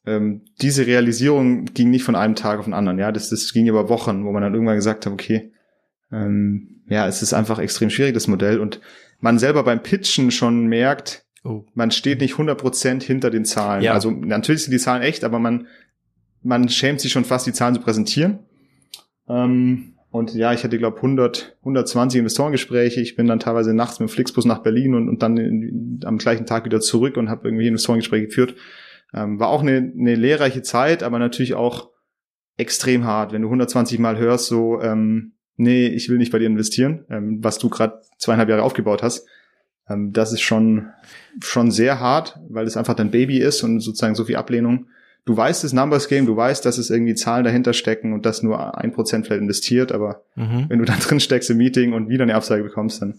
ähm, 0.05 0.41
diese 0.61 0.85
Realisierung 0.85 1.65
ging 1.65 1.89
nicht 1.89 2.03
von 2.03 2.15
einem 2.15 2.35
Tag 2.35 2.59
auf 2.59 2.65
den 2.65 2.73
anderen. 2.73 2.99
Ja, 2.99 3.11
das, 3.11 3.29
das 3.29 3.53
ging 3.53 3.67
über 3.67 3.87
Wochen, 3.87 4.25
wo 4.25 4.31
man 4.31 4.41
dann 4.41 4.53
irgendwann 4.53 4.75
gesagt 4.75 5.05
hat, 5.05 5.13
okay, 5.13 5.53
ähm, 6.11 6.81
ja, 6.87 7.07
es 7.07 7.21
ist 7.21 7.33
einfach 7.33 7.59
extrem 7.59 7.89
schwierig, 7.89 8.13
das 8.13 8.27
Modell. 8.27 8.59
Und 8.59 8.81
man 9.23 9.39
selber 9.39 9.63
beim 9.63 9.81
Pitchen 9.81 10.31
schon 10.31 10.67
merkt, 10.67 11.25
oh. 11.45 11.63
man 11.73 11.91
steht 11.91 12.19
nicht 12.19 12.35
100% 12.35 13.01
hinter 13.01 13.31
den 13.31 13.45
Zahlen. 13.45 13.81
Ja. 13.81 13.93
Also 13.93 14.11
natürlich 14.11 14.63
sind 14.65 14.73
die 14.73 14.79
Zahlen 14.79 15.01
echt, 15.01 15.23
aber 15.23 15.39
man, 15.39 15.67
man 16.41 16.67
schämt 16.67 16.99
sich 16.99 17.13
schon 17.13 17.23
fast, 17.23 17.47
die 17.47 17.53
Zahlen 17.53 17.73
zu 17.73 17.79
präsentieren. 17.79 18.39
Ähm, 19.29 19.93
und 20.11 20.33
ja, 20.35 20.51
ich 20.51 20.65
hatte, 20.65 20.77
glaube 20.77 20.97
100, 20.97 21.55
120 21.61 22.19
Investorengespräche. 22.19 22.99
Ich 22.99 23.15
bin 23.15 23.27
dann 23.27 23.39
teilweise 23.39 23.73
nachts 23.73 24.01
mit 24.01 24.09
dem 24.09 24.13
Flixbus 24.13 24.43
nach 24.43 24.59
Berlin 24.59 24.93
und, 24.93 25.07
und 25.07 25.23
dann 25.23 25.37
in, 25.37 26.01
am 26.03 26.17
gleichen 26.17 26.45
Tag 26.45 26.65
wieder 26.65 26.81
zurück 26.81 27.15
und 27.15 27.29
habe 27.29 27.47
irgendwie 27.47 27.67
Investorengespräche 27.67 28.27
geführt. 28.27 28.55
Ähm, 29.13 29.39
war 29.39 29.47
auch 29.47 29.61
eine, 29.61 29.93
eine 29.97 30.15
lehrreiche 30.15 30.63
Zeit, 30.63 31.01
aber 31.01 31.17
natürlich 31.17 31.53
auch 31.53 31.91
extrem 32.57 33.05
hart, 33.05 33.31
wenn 33.31 33.41
du 33.41 33.47
120 33.47 33.99
Mal 33.99 34.17
hörst, 34.17 34.47
so, 34.47 34.81
ähm, 34.81 35.33
nee, 35.55 35.87
ich 35.87 36.09
will 36.09 36.17
nicht 36.17 36.31
bei 36.31 36.39
dir 36.39 36.47
investieren, 36.47 37.05
ähm, 37.09 37.43
was 37.43 37.57
du 37.57 37.69
gerade 37.69 38.01
zweieinhalb 38.17 38.49
Jahre 38.49 38.63
aufgebaut 38.63 39.03
hast. 39.03 39.27
Ähm, 39.89 40.13
das 40.13 40.33
ist 40.33 40.41
schon, 40.41 40.89
schon 41.41 41.71
sehr 41.71 41.99
hart, 41.99 42.39
weil 42.49 42.65
es 42.65 42.77
einfach 42.77 42.95
dein 42.95 43.11
Baby 43.11 43.39
ist 43.39 43.63
und 43.63 43.79
sozusagen 43.79 44.15
so 44.15 44.25
viel 44.25 44.35
Ablehnung 44.35 44.87
du 45.25 45.37
weißt 45.37 45.63
das 45.63 45.73
Numbers 45.73 46.07
Game, 46.07 46.25
du 46.25 46.35
weißt, 46.35 46.65
dass 46.65 46.77
es 46.77 46.89
irgendwie 46.89 47.15
Zahlen 47.15 47.43
dahinter 47.43 47.73
stecken 47.73 48.13
und 48.13 48.25
dass 48.25 48.43
nur 48.43 48.77
ein 48.77 48.91
Prozent 48.91 49.25
vielleicht 49.25 49.41
investiert, 49.41 49.91
aber 49.91 50.23
mhm. 50.35 50.65
wenn 50.69 50.79
du 50.79 50.85
dann 50.85 50.99
drin 50.99 51.19
steckst 51.19 51.49
im 51.49 51.57
Meeting 51.57 51.93
und 51.93 52.09
wieder 52.09 52.23
eine 52.23 52.35
Absage 52.35 52.63
bekommst, 52.63 53.01
dann 53.01 53.15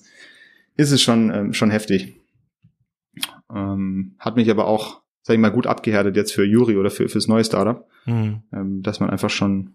ist 0.76 0.90
es 0.90 1.02
schon, 1.02 1.32
ähm, 1.32 1.52
schon 1.52 1.70
heftig. 1.70 2.20
Ähm, 3.54 4.16
hat 4.18 4.36
mich 4.36 4.50
aber 4.50 4.66
auch, 4.66 5.02
sag 5.22 5.34
ich 5.34 5.40
mal, 5.40 5.50
gut 5.50 5.66
abgehärtet 5.66 6.16
jetzt 6.16 6.32
für 6.32 6.44
Juri 6.44 6.76
oder 6.76 6.90
für, 6.90 7.08
fürs 7.08 7.28
neue 7.28 7.44
Startup, 7.44 7.86
mhm. 8.06 8.42
ähm, 8.52 8.82
dass 8.82 9.00
man 9.00 9.10
einfach 9.10 9.30
schon 9.30 9.74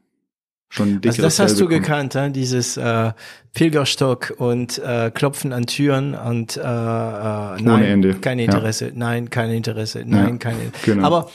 schon 0.70 1.02
also 1.06 1.22
das 1.22 1.40
hast 1.40 1.60
du 1.60 1.68
gekannt, 1.68 2.16
äh? 2.16 2.30
dieses 2.30 2.78
äh, 2.78 3.12
Pilgerstock 3.54 4.36
und 4.38 4.78
äh, 4.80 5.12
Klopfen 5.14 5.52
an 5.52 5.66
Türen 5.66 6.14
und 6.14 6.58
äh, 6.58 6.62
äh, 6.62 6.64
nein, 6.64 7.68
Ohne 7.68 7.88
Ende. 7.88 8.14
kein 8.16 8.40
Interesse, 8.40 8.88
ja. 8.88 8.92
nein, 8.96 9.30
kein 9.30 9.50
Interesse, 9.50 10.04
nein, 10.06 10.30
ja, 10.30 10.38
kein 10.38 10.62
Interesse. 10.62 10.86
Genau. 10.86 11.06
Aber 11.06 11.30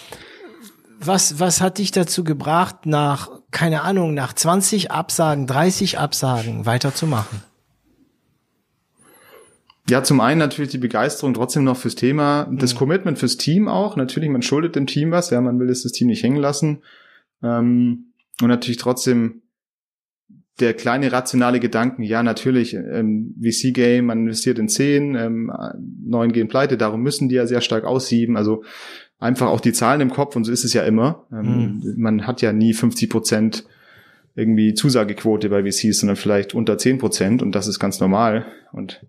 was, 1.01 1.41
was 1.41 1.61
hat 1.61 1.79
dich 1.79 1.91
dazu 1.91 2.25
gebracht, 2.25 2.87
nach, 2.87 3.29
keine 3.51 3.83
Ahnung, 3.83 4.15
nach 4.15 4.33
20 4.33 4.91
Absagen, 4.91 5.47
30 5.47 5.99
Absagen 5.99 6.65
weiterzumachen? 6.67 7.43
Ja, 9.91 10.03
zum 10.03 10.21
einen 10.21 10.39
natürlich 10.39 10.71
die 10.71 10.79
Begeisterung 10.79 11.35
trotzdem 11.35 11.65
noch 11.65 11.77
fürs 11.77 11.95
Thema, 11.95 12.49
das 12.51 12.73
mhm. 12.75 12.79
Commitment 12.79 13.19
fürs 13.19 13.37
Team 13.37 13.69
auch. 13.69 13.97
Natürlich, 13.97 14.31
man 14.31 14.41
schuldet 14.41 14.77
dem 14.77 14.87
Team 14.87 15.11
was, 15.11 15.29
ja, 15.31 15.41
man 15.41 15.59
will 15.61 15.67
das 15.67 15.83
Team 15.83 16.07
nicht 16.09 16.23
hängen 16.23 16.39
lassen. 16.39 16.83
Ähm, 17.43 18.14
und 18.41 18.49
natürlich 18.49 18.79
trotzdem 18.79 19.43
der 20.61 20.75
kleine 20.75 21.11
rationale 21.11 21.59
Gedanken, 21.59 22.03
ja, 22.03 22.23
natürlich, 22.23 22.75
ähm, 22.75 23.35
VC-Game, 23.43 24.07
man 24.07 24.21
investiert 24.21 24.59
in 24.59 24.69
10, 24.69 25.17
ähm, 25.17 25.53
9 26.07 26.33
gehen 26.33 26.49
pleite, 26.49 26.77
darum 26.77 27.03
müssen 27.03 27.29
die 27.29 27.35
ja 27.35 27.47
sehr 27.47 27.61
stark 27.61 27.85
aussieben. 27.85 28.37
Also 28.37 28.63
einfach 29.19 29.49
auch 29.49 29.61
die 29.61 29.73
Zahlen 29.73 30.01
im 30.01 30.11
Kopf 30.11 30.37
und 30.37 30.45
so 30.45 30.53
ist 30.53 30.65
es 30.65 30.73
ja 30.73 30.85
immer. 30.85 31.27
Ähm, 31.33 31.81
mhm. 31.83 31.95
Man 31.97 32.27
hat 32.27 32.41
ja 32.41 32.53
nie 32.53 32.73
50 32.73 33.11
Prozent 33.11 33.65
irgendwie 34.37 34.75
Zusagequote 34.75 35.49
bei 35.49 35.63
VCs, 35.63 36.01
sondern 36.01 36.17
vielleicht 36.17 36.55
unter 36.55 36.79
10 36.79 36.99
Prozent 36.99 37.43
und 37.43 37.53
das 37.53 37.67
ist 37.67 37.81
ganz 37.81 37.99
normal. 37.99 38.47
Und 38.73 39.05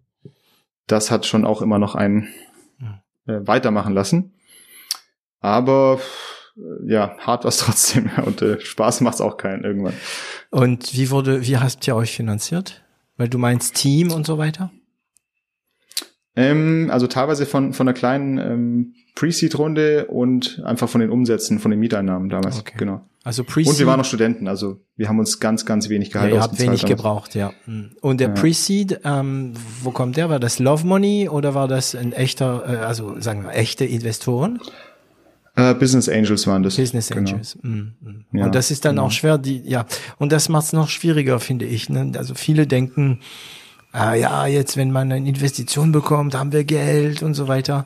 das 0.87 1.11
hat 1.11 1.25
schon 1.25 1.45
auch 1.45 1.61
immer 1.61 1.79
noch 1.79 1.95
einen 1.95 2.27
äh, 3.27 3.39
weitermachen 3.41 3.93
lassen. 3.93 4.33
Aber 5.39 5.99
ja, 6.85 7.15
hart 7.19 7.43
war 7.43 7.49
es 7.49 7.57
trotzdem 7.59 8.09
und 8.25 8.41
äh, 8.41 8.59
Spaß 8.59 9.01
macht 9.01 9.15
es 9.15 9.21
auch 9.21 9.37
keinen 9.37 9.63
irgendwann. 9.63 9.93
Und 10.51 10.93
wie 10.93 11.09
wurde, 11.11 11.45
wie 11.45 11.57
hast 11.57 11.85
ihr 11.87 11.95
euch 11.95 12.15
finanziert? 12.15 12.83
Weil 13.17 13.29
du 13.29 13.37
meinst 13.37 13.75
Team 13.75 14.11
und 14.11 14.25
so 14.25 14.37
weiter? 14.37 14.71
Ähm, 16.35 16.89
also 16.91 17.07
teilweise 17.07 17.45
von, 17.45 17.71
von 17.71 17.87
einer 17.87 17.93
kleinen 17.93 18.37
ähm, 18.37 18.93
Pre-Seed-Runde 19.15 20.07
und 20.07 20.61
einfach 20.65 20.89
von 20.89 20.99
den 20.99 21.09
Umsätzen, 21.09 21.59
von 21.59 21.71
den 21.71 21.79
Mieteinnahmen 21.79 22.27
damals. 22.27 22.59
Okay. 22.59 22.75
Genau. 22.77 23.07
Also 23.23 23.43
Pre-Seed. 23.43 23.71
Und 23.71 23.79
wir 23.79 23.87
waren 23.87 23.97
noch 23.97 24.05
Studenten, 24.05 24.47
also 24.47 24.81
wir 24.97 25.07
haben 25.07 25.17
uns 25.17 25.39
ganz, 25.39 25.65
ganz 25.65 25.89
wenig 25.89 26.11
Gehalt 26.11 26.31
ja, 26.31 26.37
ihr 26.37 26.43
habt 26.43 26.59
wenig 26.59 26.81
damals. 26.81 26.97
gebraucht, 26.97 27.35
ja. 27.35 27.53
Hm. 27.63 27.91
Und 28.01 28.19
der 28.19 28.27
ja. 28.27 28.33
Pre-Seed, 28.33 28.99
ähm, 29.05 29.53
wo 29.81 29.91
kommt 29.91 30.17
der? 30.17 30.29
War 30.29 30.39
das 30.39 30.59
Love 30.59 30.85
Money 30.85 31.29
oder 31.29 31.55
war 31.55 31.69
das 31.69 31.95
ein 31.95 32.11
echter, 32.11 32.65
äh, 32.67 32.75
also 32.85 33.19
sagen 33.19 33.43
wir, 33.43 33.53
echte 33.53 33.85
Investoren? 33.85 34.59
Uh, 35.57 35.73
Business 35.73 36.09
Angels 36.09 36.45
waren 36.47 36.63
das. 36.63 36.75
Business 36.75 37.07
genau. 37.07 37.31
Angels. 37.31 37.57
Mm, 37.61 37.69
mm. 37.69 38.25
Ja, 38.33 38.45
und 38.45 38.55
das 38.55 38.71
ist 38.71 38.83
dann 38.83 38.95
genau. 38.95 39.07
auch 39.07 39.11
schwer, 39.11 39.37
die, 39.37 39.61
ja. 39.65 39.85
Und 40.17 40.33
das 40.33 40.49
macht 40.49 40.65
es 40.65 40.73
noch 40.73 40.89
schwieriger, 40.89 41.39
finde 41.39 41.65
ich. 41.65 41.89
Ne? 41.89 42.11
Also 42.17 42.35
viele 42.35 42.67
denken, 42.67 43.21
ah, 43.93 44.13
ja, 44.13 44.47
jetzt, 44.47 44.75
wenn 44.75 44.91
man 44.91 45.11
eine 45.11 45.27
Investition 45.27 45.93
bekommt, 45.93 46.35
haben 46.35 46.51
wir 46.51 46.65
Geld 46.65 47.23
und 47.23 47.35
so 47.35 47.47
weiter. 47.47 47.85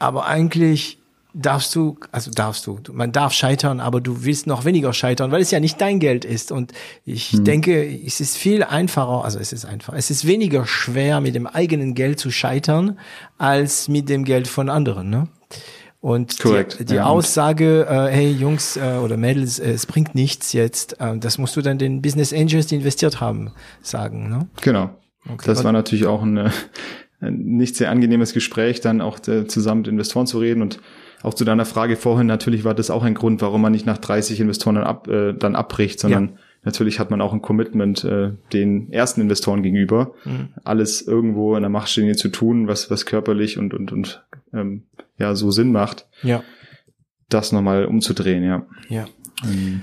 Aber 0.00 0.26
eigentlich 0.26 0.98
darfst 1.32 1.74
du, 1.76 1.98
also 2.10 2.30
darfst 2.30 2.66
du, 2.66 2.80
man 2.92 3.12
darf 3.12 3.32
scheitern, 3.32 3.78
aber 3.78 4.00
du 4.00 4.24
willst 4.24 4.46
noch 4.46 4.64
weniger 4.64 4.92
scheitern, 4.92 5.30
weil 5.30 5.42
es 5.42 5.50
ja 5.50 5.60
nicht 5.60 5.80
dein 5.80 6.00
Geld 6.00 6.24
ist. 6.24 6.50
Und 6.50 6.72
ich 7.04 7.32
hm. 7.32 7.44
denke, 7.44 7.86
es 8.04 8.20
ist 8.20 8.36
viel 8.36 8.64
einfacher, 8.64 9.24
also 9.24 9.38
es 9.38 9.52
ist 9.52 9.64
einfach, 9.64 9.94
es 9.94 10.10
ist 10.10 10.26
weniger 10.26 10.66
schwer, 10.66 11.20
mit 11.20 11.34
dem 11.34 11.46
eigenen 11.46 11.94
Geld 11.94 12.18
zu 12.18 12.30
scheitern, 12.30 12.98
als 13.38 13.88
mit 13.88 14.08
dem 14.08 14.24
Geld 14.24 14.48
von 14.48 14.68
anderen. 14.68 15.10
Ne? 15.10 15.28
Und 16.00 16.40
Correct. 16.40 16.80
die, 16.80 16.84
die 16.86 16.94
ja, 16.94 17.04
Aussage, 17.04 17.86
äh, 17.86 18.08
hey 18.10 18.30
Jungs 18.30 18.78
äh, 18.78 18.98
oder 19.02 19.18
Mädels, 19.18 19.58
äh, 19.58 19.72
es 19.72 19.84
bringt 19.84 20.14
nichts 20.14 20.54
jetzt, 20.54 20.98
äh, 20.98 21.18
das 21.18 21.36
musst 21.36 21.56
du 21.56 21.60
dann 21.60 21.76
den 21.76 22.00
Business 22.00 22.32
Angels, 22.32 22.68
die 22.68 22.76
investiert 22.76 23.20
haben, 23.20 23.52
sagen. 23.82 24.30
Ne? 24.30 24.48
Genau. 24.62 24.90
Okay. 25.28 25.44
Das 25.44 25.62
war 25.62 25.72
natürlich 25.72 26.06
auch 26.06 26.22
ein, 26.22 26.38
äh, 26.38 26.50
ein 27.20 27.36
nicht 27.36 27.76
sehr 27.76 27.90
angenehmes 27.90 28.32
Gespräch, 28.32 28.80
dann 28.80 29.02
auch 29.02 29.18
äh, 29.28 29.46
zusammen 29.46 29.82
mit 29.82 29.88
Investoren 29.88 30.26
zu 30.26 30.38
reden 30.38 30.62
und 30.62 30.80
auch 31.22 31.34
zu 31.34 31.44
deiner 31.44 31.66
Frage 31.66 31.96
vorhin, 31.96 32.26
natürlich 32.26 32.64
war 32.64 32.72
das 32.72 32.90
auch 32.90 33.02
ein 33.02 33.12
Grund, 33.12 33.42
warum 33.42 33.60
man 33.60 33.72
nicht 33.72 33.84
nach 33.84 33.98
30 33.98 34.40
Investoren 34.40 34.76
dann, 34.76 34.84
ab, 34.84 35.06
äh, 35.06 35.34
dann 35.34 35.54
abbricht, 35.54 36.00
sondern 36.00 36.28
ja. 36.28 36.32
natürlich 36.64 36.98
hat 36.98 37.10
man 37.10 37.20
auch 37.20 37.34
ein 37.34 37.42
Commitment 37.42 38.04
äh, 38.04 38.30
den 38.54 38.90
ersten 38.90 39.20
Investoren 39.20 39.62
gegenüber, 39.62 40.14
mhm. 40.24 40.48
alles 40.64 41.02
irgendwo 41.02 41.56
in 41.56 41.62
der 41.62 41.68
Machtstelle 41.68 42.16
zu 42.16 42.30
tun, 42.30 42.68
was, 42.68 42.90
was 42.90 43.04
körperlich 43.04 43.58
und, 43.58 43.74
und, 43.74 43.92
und 43.92 44.24
ähm, 44.54 44.84
ja 45.20 45.34
so 45.36 45.50
Sinn 45.50 45.70
macht. 45.70 46.06
Ja. 46.22 46.42
Das 47.28 47.52
nochmal 47.52 47.84
umzudrehen, 47.84 48.42
ja. 48.42 48.66
Ja. 48.88 49.06
Ähm, 49.44 49.82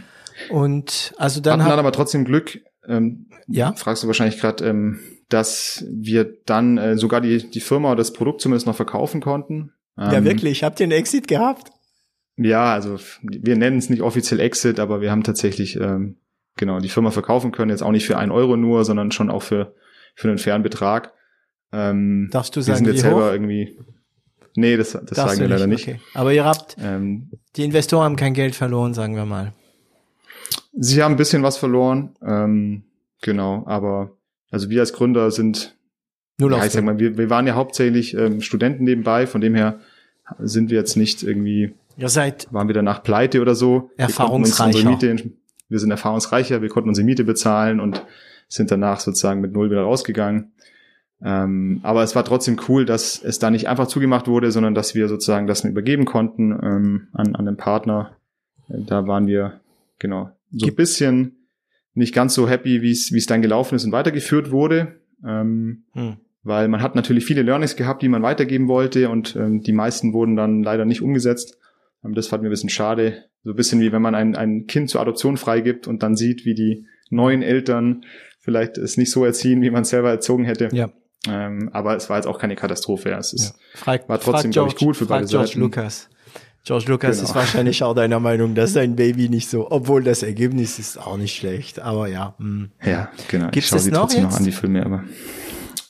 und 0.50 1.14
also 1.18 1.40
dann 1.40 1.62
hatten 1.62 1.70
dann 1.70 1.80
aber 1.80 1.94
trotzdem 1.94 2.26
Glück. 2.26 2.60
Ähm, 2.88 3.28
ja. 3.48 3.74
Fragst 3.74 4.04
du 4.04 4.08
wahrscheinlich 4.08 4.40
gerade, 4.40 4.66
ähm, 4.66 5.00
dass 5.30 5.86
wir 5.90 6.26
dann 6.46 6.78
äh, 6.78 6.98
sogar 6.98 7.22
die, 7.22 7.50
die 7.50 7.60
Firma 7.60 7.90
oder 7.90 7.98
das 7.98 8.14
Produkt 8.14 8.42
zumindest 8.42 8.68
noch 8.68 8.76
verkaufen 8.76 9.22
konnten. 9.22 9.72
Ähm, 9.98 10.12
ja, 10.12 10.24
wirklich. 10.24 10.64
Habt 10.64 10.80
ihr 10.80 10.86
einen 10.86 10.92
Exit 10.92 11.28
gehabt? 11.28 11.72
Ja, 12.38 12.74
also 12.74 12.98
wir 13.22 13.58
nennen 13.58 13.78
es 13.78 13.90
nicht 13.90 14.02
offiziell 14.02 14.40
Exit, 14.40 14.80
aber 14.80 15.02
wir 15.02 15.10
haben 15.12 15.24
tatsächlich 15.24 15.76
ähm, 15.78 16.18
genau 16.56 16.80
die 16.80 16.90
Firma 16.90 17.12
verkaufen 17.12 17.52
können. 17.52 17.72
Jetzt 17.72 17.82
auch 17.82 17.92
nicht 17.92 18.06
für 18.06 18.18
einen 18.18 18.32
Euro 18.32 18.58
nur, 18.58 18.86
sondern 18.86 19.12
schon 19.12 19.30
auch 19.30 19.42
für, 19.42 19.74
für 20.16 20.30
einen 20.30 20.38
fairen 20.38 20.64
Betrag. 20.64 21.14
Ähm, 21.72 22.30
Darfst 22.32 22.56
du 22.56 22.62
sagen, 22.62 22.80
wir 22.80 22.86
sind 22.86 22.94
jetzt 22.94 23.02
selber 23.02 23.28
hoch? 23.28 23.32
irgendwie. 23.32 23.78
Nee, 24.58 24.76
das, 24.76 24.94
das 24.94 25.16
sagen 25.16 25.40
wir 25.40 25.48
leider 25.48 25.68
nicht. 25.68 25.88
Okay. 25.88 26.00
Aber 26.16 26.34
ihr 26.34 26.44
habt, 26.44 26.78
ähm, 26.82 27.30
die 27.56 27.64
Investoren 27.64 28.06
haben 28.06 28.16
kein 28.16 28.34
Geld 28.34 28.56
verloren, 28.56 28.96
sagen 28.96 29.16
wir 29.16 29.26
mal. 29.26 29.54
Sie 30.74 31.04
haben 31.04 31.14
ein 31.14 31.18
bisschen 31.18 31.44
was 31.44 31.58
verloren, 31.58 32.16
ähm, 32.26 32.82
genau, 33.22 33.64
aber 33.68 34.18
also 34.50 34.72
wir 34.72 34.80
als 34.80 34.94
Gründer 34.94 35.30
sind, 35.30 35.76
Nur 36.40 36.52
ja, 36.52 36.66
ich 36.66 36.72
sag 36.72 36.84
mal, 36.84 36.98
wir, 36.98 37.20
wir 37.20 37.30
waren 37.30 37.46
ja 37.46 37.54
hauptsächlich 37.54 38.16
ähm, 38.16 38.42
Studenten 38.42 38.84
nebenbei, 38.84 39.28
von 39.28 39.42
dem 39.42 39.54
her 39.54 39.80
sind 40.40 40.72
wir 40.72 40.80
jetzt 40.80 40.98
nicht 40.98 41.22
irgendwie, 41.22 41.76
Ihr 41.96 42.10
seid 42.10 42.48
waren 42.52 42.68
wir 42.68 42.74
danach 42.74 43.04
pleite 43.04 43.42
oder 43.42 43.54
so. 43.54 43.92
Erfahrungsreicher. 43.96 44.80
Wir, 44.80 44.90
Miete, 44.90 45.32
wir 45.70 45.80
sind 45.80 45.92
erfahrungsreicher, 45.92 46.64
wir 46.64 46.70
konnten 46.70 46.90
unsere 46.90 47.06
Miete 47.06 47.24
bezahlen 47.24 47.80
und 47.80 48.04
sind 48.48 48.72
danach 48.72 49.02
sozusagen 49.02 49.40
mit 49.40 49.54
Null 49.54 49.70
wieder 49.70 49.82
rausgegangen. 49.82 50.52
Ähm, 51.24 51.80
aber 51.84 52.04
es 52.04 52.16
war 52.16 52.24
trotzdem 52.24 52.60
cool, 52.68 52.86
dass 52.86 53.24
es 53.24 53.40
da 53.40 53.50
nicht 53.50 53.68
einfach 53.68 53.88
zugemacht 53.88 54.28
wurde, 54.28 54.52
sondern 54.52 54.76
dass 54.76 54.94
wir 54.94 55.08
sozusagen 55.08 55.48
das 55.48 55.64
übergeben 55.64 56.06
konnten 56.06 56.52
ähm, 56.52 57.08
an, 57.14 57.36
an 57.36 57.46
den 57.46 57.58
Partner. 57.58 58.16
Da 58.68 59.08
waren 59.08 59.28
wir, 59.28 59.62
genau, 59.98 60.30
so 60.52 60.68
ein 60.68 60.76
bisschen 60.76 61.38
nicht 61.94 62.14
ganz 62.14 62.36
so 62.36 62.48
happy, 62.48 62.82
wie 62.82 62.92
es 62.92 63.12
wie 63.12 63.18
es 63.18 63.26
dann 63.26 63.42
gelaufen 63.42 63.76
ist 63.76 63.86
und 63.86 63.92
weitergeführt 63.92 64.52
wurde. 64.52 65.00
ähm, 65.26 65.84
hm. 65.94 66.18
weil 66.44 66.68
man 66.68 66.84
hat 66.84 66.94
natürlich 66.94 67.26
viele 67.26 67.42
Learnings 67.42 67.76
gehabt, 67.76 68.04
die 68.04 68.10
man 68.10 68.22
weitergeben 68.22 68.68
wollte 68.68 69.10
und 69.10 69.36
ähm, 69.36 69.62
die 69.62 69.74
meisten 69.74 70.14
wurden 70.14 70.36
dann 70.36 70.62
leider 70.62 70.86
nicht 70.86 71.02
umgesetzt. 71.02 71.58
Ähm, 72.06 72.14
das 72.14 72.28
fand 72.28 72.44
mir 72.44 72.50
ein 72.50 72.52
bisschen 72.52 72.70
schade. 72.70 73.24
So 73.44 73.52
ein 73.52 73.56
bisschen 73.56 73.82
wie 73.82 73.92
wenn 73.92 74.04
man 74.04 74.14
ein, 74.14 74.36
ein 74.36 74.68
Kind 74.68 74.92
zur 74.92 75.02
Adoption 75.02 75.38
freigibt 75.38 75.88
und 75.88 76.04
dann 76.04 76.16
sieht, 76.16 76.46
wie 76.46 76.54
die 76.54 76.86
neuen 77.10 77.42
Eltern 77.42 78.06
vielleicht 78.40 78.78
es 78.78 78.98
nicht 78.98 79.10
so 79.10 79.26
erziehen, 79.26 79.62
wie 79.64 79.72
man 79.72 79.82
es 79.82 79.90
selber 79.90 80.12
erzogen 80.12 80.44
hätte. 80.44 80.70
Ja. 80.72 80.90
Ähm, 81.28 81.70
aber 81.74 81.96
es 81.96 82.10
war 82.10 82.18
jetzt 82.18 82.26
auch 82.28 82.40
keine 82.40 82.56
Katastrophe. 82.56 83.12
Es 83.12 83.34
ist, 83.34 83.50
ja. 83.50 83.80
frag, 83.80 84.08
war 84.10 84.20
trotzdem, 84.20 84.52
glaube 84.52 84.70
ich, 84.70 84.76
gut 84.76 84.96
für 84.96 85.06
beide 85.06 85.26
George 85.26 85.48
Seiten. 85.48 85.60
Lucas. 85.62 86.10
George 86.64 86.86
Lucas 86.88 87.18
Genau. 87.18 87.30
ist 87.30 87.36
wahrscheinlich 87.36 87.84
auch 87.84 87.96
deiner 87.96 88.20
Meinung, 88.20 88.54
dass 88.56 88.74
sein 88.74 88.96
Baby 88.96 89.30
nicht 89.30 89.50
so, 89.50 89.72
obwohl 89.72 90.04
das 90.04 90.22
Ergebnis 90.24 90.80
ist 90.80 90.98
auch 90.98 91.18
nicht 91.18 91.36
schlecht, 91.36 91.80
aber 91.80 92.08
ja. 92.08 92.36
Hm. 92.40 92.72
Ja, 92.84 93.10
genau. 93.30 93.46
Schaue 93.54 93.62
das 93.72 93.84
sie 93.84 93.92
noch 93.92 94.02
trotzdem 94.02 94.24
jetzt? 94.24 94.32
noch 94.32 94.40
an, 94.40 94.46
die 94.46 94.52
Filme, 94.52 94.86
aber. 94.86 95.04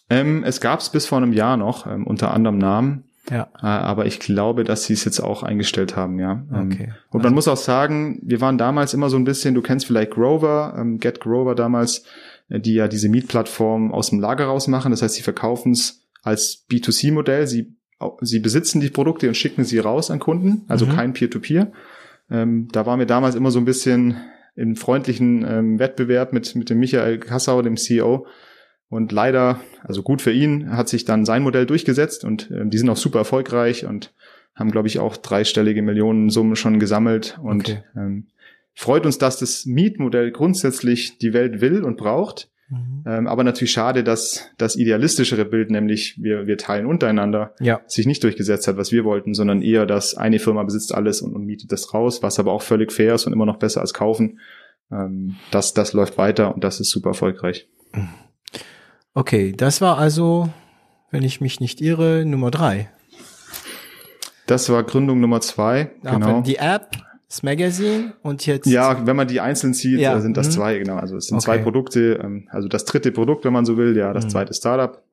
Ähm, 0.09 0.43
es 0.43 0.61
gab 0.61 0.79
es 0.79 0.89
bis 0.89 1.05
vor 1.05 1.17
einem 1.17 1.33
Jahr 1.33 1.57
noch, 1.57 1.85
ähm, 1.87 2.05
unter 2.07 2.31
anderem 2.33 2.57
Namen. 2.57 3.03
Ja. 3.29 3.49
Äh, 3.61 3.65
aber 3.65 4.05
ich 4.05 4.19
glaube, 4.19 4.63
dass 4.63 4.85
sie 4.85 4.93
es 4.93 5.03
jetzt 5.03 5.19
auch 5.19 5.43
eingestellt 5.43 5.95
haben, 5.97 6.17
ja. 6.19 6.43
Ähm, 6.53 6.71
Okay. 6.71 6.93
Und 7.09 7.23
man 7.23 7.33
muss 7.33 7.47
auch 7.47 7.57
sagen, 7.57 8.19
wir 8.21 8.39
waren 8.39 8.57
damals 8.57 8.93
immer 8.93 9.09
so 9.09 9.17
ein 9.17 9.25
bisschen, 9.25 9.53
du 9.55 9.61
kennst 9.61 9.85
vielleicht 9.85 10.11
Grover, 10.11 10.75
ähm, 10.77 10.99
Get 10.99 11.19
Grover 11.19 11.55
damals, 11.55 12.03
die 12.49 12.73
ja 12.73 12.87
diese 12.87 13.09
Mietplattform 13.09 13.91
aus 13.91 14.09
dem 14.09 14.19
Lager 14.19 14.45
raus 14.45 14.67
machen. 14.67 14.91
Das 14.91 15.01
heißt, 15.01 15.15
sie 15.15 15.21
verkaufen 15.23 15.71
es 15.73 16.01
als 16.23 16.65
B2C-Modell. 16.71 17.47
Sie, 17.47 17.73
sie 18.21 18.39
besitzen 18.39 18.79
die 18.79 18.89
Produkte 18.89 19.27
und 19.27 19.35
schicken 19.35 19.63
sie 19.63 19.79
raus 19.79 20.11
an 20.11 20.19
Kunden, 20.19 20.63
also 20.67 20.85
Mhm. 20.85 20.91
kein 20.91 21.13
Peer-to-Peer. 21.13 21.71
Ähm, 22.29 22.67
da 22.71 22.85
waren 22.85 22.99
wir 22.99 23.05
damals 23.05 23.35
immer 23.35 23.51
so 23.51 23.59
ein 23.59 23.65
bisschen 23.65 24.17
im 24.55 24.75
freundlichen 24.75 25.45
ähm, 25.47 25.79
Wettbewerb 25.79 26.33
mit, 26.33 26.55
mit 26.55 26.69
dem 26.69 26.79
Michael 26.79 27.19
Kassauer, 27.19 27.63
dem 27.63 27.77
CEO. 27.77 28.25
Und 28.89 29.11
leider, 29.11 29.59
also 29.83 30.01
gut 30.01 30.21
für 30.21 30.31
ihn, 30.31 30.71
hat 30.75 30.87
sich 30.89 31.03
dann 31.05 31.25
sein 31.25 31.43
Modell 31.43 31.65
durchgesetzt 31.65 32.23
und 32.23 32.49
ähm, 32.51 32.69
die 32.69 32.77
sind 32.77 32.89
auch 32.89 32.97
super 32.97 33.19
erfolgreich 33.19 33.85
und 33.85 34.13
haben, 34.55 34.71
glaube 34.71 34.87
ich, 34.87 34.97
auch 34.99 35.17
dreistellige 35.17 35.81
Millionensummen 35.81 36.55
schon 36.55 36.79
gesammelt. 36.79 37.37
Und 37.43 37.61
Okay. 37.69 37.83
ähm, 37.95 38.27
freut 38.77 39.07
uns, 39.07 39.17
dass 39.17 39.39
das 39.39 39.65
Mietmodell 39.65 40.31
grundsätzlich 40.31 41.17
die 41.17 41.33
Welt 41.33 41.61
will 41.61 41.83
und 41.83 41.97
braucht. 41.97 42.51
Mhm. 42.69 43.03
Ähm, 43.07 43.27
aber 43.27 43.43
natürlich 43.43 43.71
schade, 43.71 44.03
dass 44.03 44.51
das 44.59 44.75
idealistischere 44.75 45.45
Bild, 45.45 45.71
nämlich 45.71 46.15
wir, 46.21 46.45
wir 46.45 46.57
teilen 46.59 46.85
untereinander, 46.85 47.55
Ja. 47.59 47.81
sich 47.87 48.05
nicht 48.05 48.23
durchgesetzt 48.23 48.67
hat, 48.67 48.77
was 48.77 48.91
wir 48.91 49.03
wollten, 49.03 49.33
sondern 49.33 49.63
eher, 49.63 49.87
dass 49.87 50.15
eine 50.15 50.37
Firma 50.37 50.61
besitzt 50.63 50.93
alles 50.93 51.21
und, 51.21 51.33
und 51.33 51.45
mietet 51.45 51.71
das 51.71 51.91
raus, 51.93 52.21
was 52.21 52.37
aber 52.37 52.51
auch 52.51 52.61
völlig 52.61 52.91
fair 52.91 53.15
ist 53.15 53.25
und 53.25 53.33
immer 53.33 53.47
noch 53.47 53.57
besser 53.57 53.81
als 53.81 53.95
kaufen. 53.95 54.39
Ähm, 54.91 55.37
das, 55.49 55.73
das 55.73 55.93
läuft 55.93 56.19
weiter 56.19 56.53
und 56.53 56.63
das 56.63 56.79
ist 56.79 56.91
super 56.91 57.09
erfolgreich. 57.09 57.67
Okay, 59.15 59.53
das 59.57 59.81
war 59.81 59.97
also, 59.97 60.49
wenn 61.09 61.23
ich 61.23 61.41
mich 61.41 61.59
nicht 61.59 61.81
irre, 61.81 62.25
Nummer 62.25 62.51
drei. 62.51 62.91
Das 64.45 64.69
war 64.69 64.83
Gründung 64.83 65.19
Nummer 65.19 65.41
zwei, 65.41 65.91
Aber 66.03 66.19
genau. 66.19 66.41
Die 66.41 66.57
App, 66.57 66.95
das 67.29 67.43
Magazine 67.43 68.13
und 68.23 68.45
jetzt. 68.45 68.65
Ja, 68.67 69.05
wenn 69.05 69.15
man 69.15 69.27
die 69.27 69.39
einzeln 69.41 69.73
sieht, 69.73 69.99
Ja, 69.99 70.17
äh, 70.17 70.21
sind 70.21 70.37
das 70.37 70.47
mhm. 70.47 70.51
zwei, 70.51 70.77
genau. 70.79 70.95
Also 70.95 71.17
es 71.17 71.27
sind 71.27 71.37
Okay. 71.37 71.45
zwei 71.45 71.57
Produkte, 71.59 72.19
ähm, 72.23 72.47
also 72.51 72.67
das 72.67 72.85
dritte 72.85 73.11
Produkt, 73.11 73.43
wenn 73.45 73.53
man 73.53 73.65
so 73.65 73.75
will, 73.77 73.95
ja, 73.97 74.13
das 74.13 74.25
Mhm. 74.25 74.29
zweite 74.29 74.53
Startup. 74.53 75.03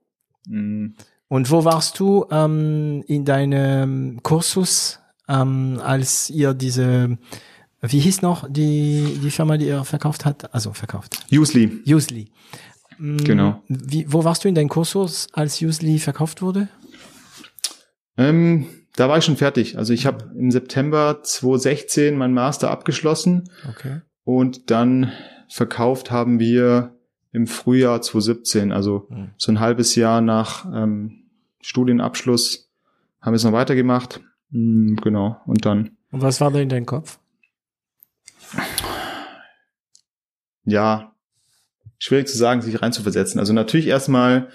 Mm, 0.47 0.89
Und 1.29 1.51
wo 1.51 1.65
warst 1.65 1.99
du 1.99 2.27
ähm, 2.31 3.03
in 3.09 3.25
deinem 3.25 4.23
Kursus, 4.23 5.01
ähm, 5.29 5.81
als 5.83 6.31
ihr 6.31 6.55
diese, 6.55 7.19
wie 7.81 7.99
hieß 7.99 8.23
noch 8.23 8.47
die, 8.49 9.19
die 9.23 9.31
Firma, 9.31 9.57
die 9.57 9.67
ihr 9.67 9.83
verkauft 9.85 10.25
hat? 10.25 10.55
Also 10.55 10.73
verkauft. 10.73 11.17
Usely, 11.33 11.83
Usely. 11.87 12.31
Mm, 12.99 13.17
Genau. 13.25 13.63
Wie, 13.69 14.05
wo 14.13 14.23
warst 14.23 14.45
du 14.45 14.49
in 14.49 14.55
deinem 14.55 14.69
Kursus, 14.69 15.27
als 15.33 15.61
Usely 15.61 15.99
verkauft 15.99 16.43
wurde? 16.43 16.69
ähm, 18.17 18.67
da 18.97 19.09
war 19.09 19.19
ich 19.19 19.25
schon 19.25 19.37
fertig. 19.37 19.77
Also 19.79 19.93
ich 19.93 20.07
habe 20.07 20.31
im 20.37 20.51
September 20.51 21.21
2016 21.23 22.17
meinen 22.17 22.35
Master 22.35 22.71
abgeschlossen 22.71 23.51
Okay. 23.69 24.01
und 24.25 24.71
dann 24.71 25.13
verkauft 25.49 26.11
haben 26.11 26.39
wir 26.39 26.95
im 27.33 27.47
Frühjahr 27.47 28.01
2017, 28.01 28.71
also 28.73 29.07
Mhm. 29.11 29.31
so 29.37 29.51
ein 29.53 29.61
halbes 29.61 29.95
Jahr 29.97 30.21
nach 30.21 30.65
ähm, 30.73 31.25
Studienabschluss 31.61 32.71
haben 33.21 33.33
wir 33.33 33.37
es 33.37 33.45
noch 33.45 33.53
weitergemacht. 33.53 34.21
Mm, 34.51 34.95
genau, 34.97 35.41
und 35.47 35.65
dann 35.67 35.97
Und 36.13 36.23
was 36.23 36.41
war 36.41 36.51
da 36.53 36.61
in 36.61 36.69
deinem 36.69 36.87
Kopf? 36.87 37.19
ja, 40.65 41.13
schwierig 41.99 42.29
zu 42.29 42.37
sagen, 42.39 42.63
sich 42.63 42.81
reinzuversetzen. 42.81 43.39
Also 43.41 43.53
natürlich 43.53 43.87
erstmal 43.87 44.49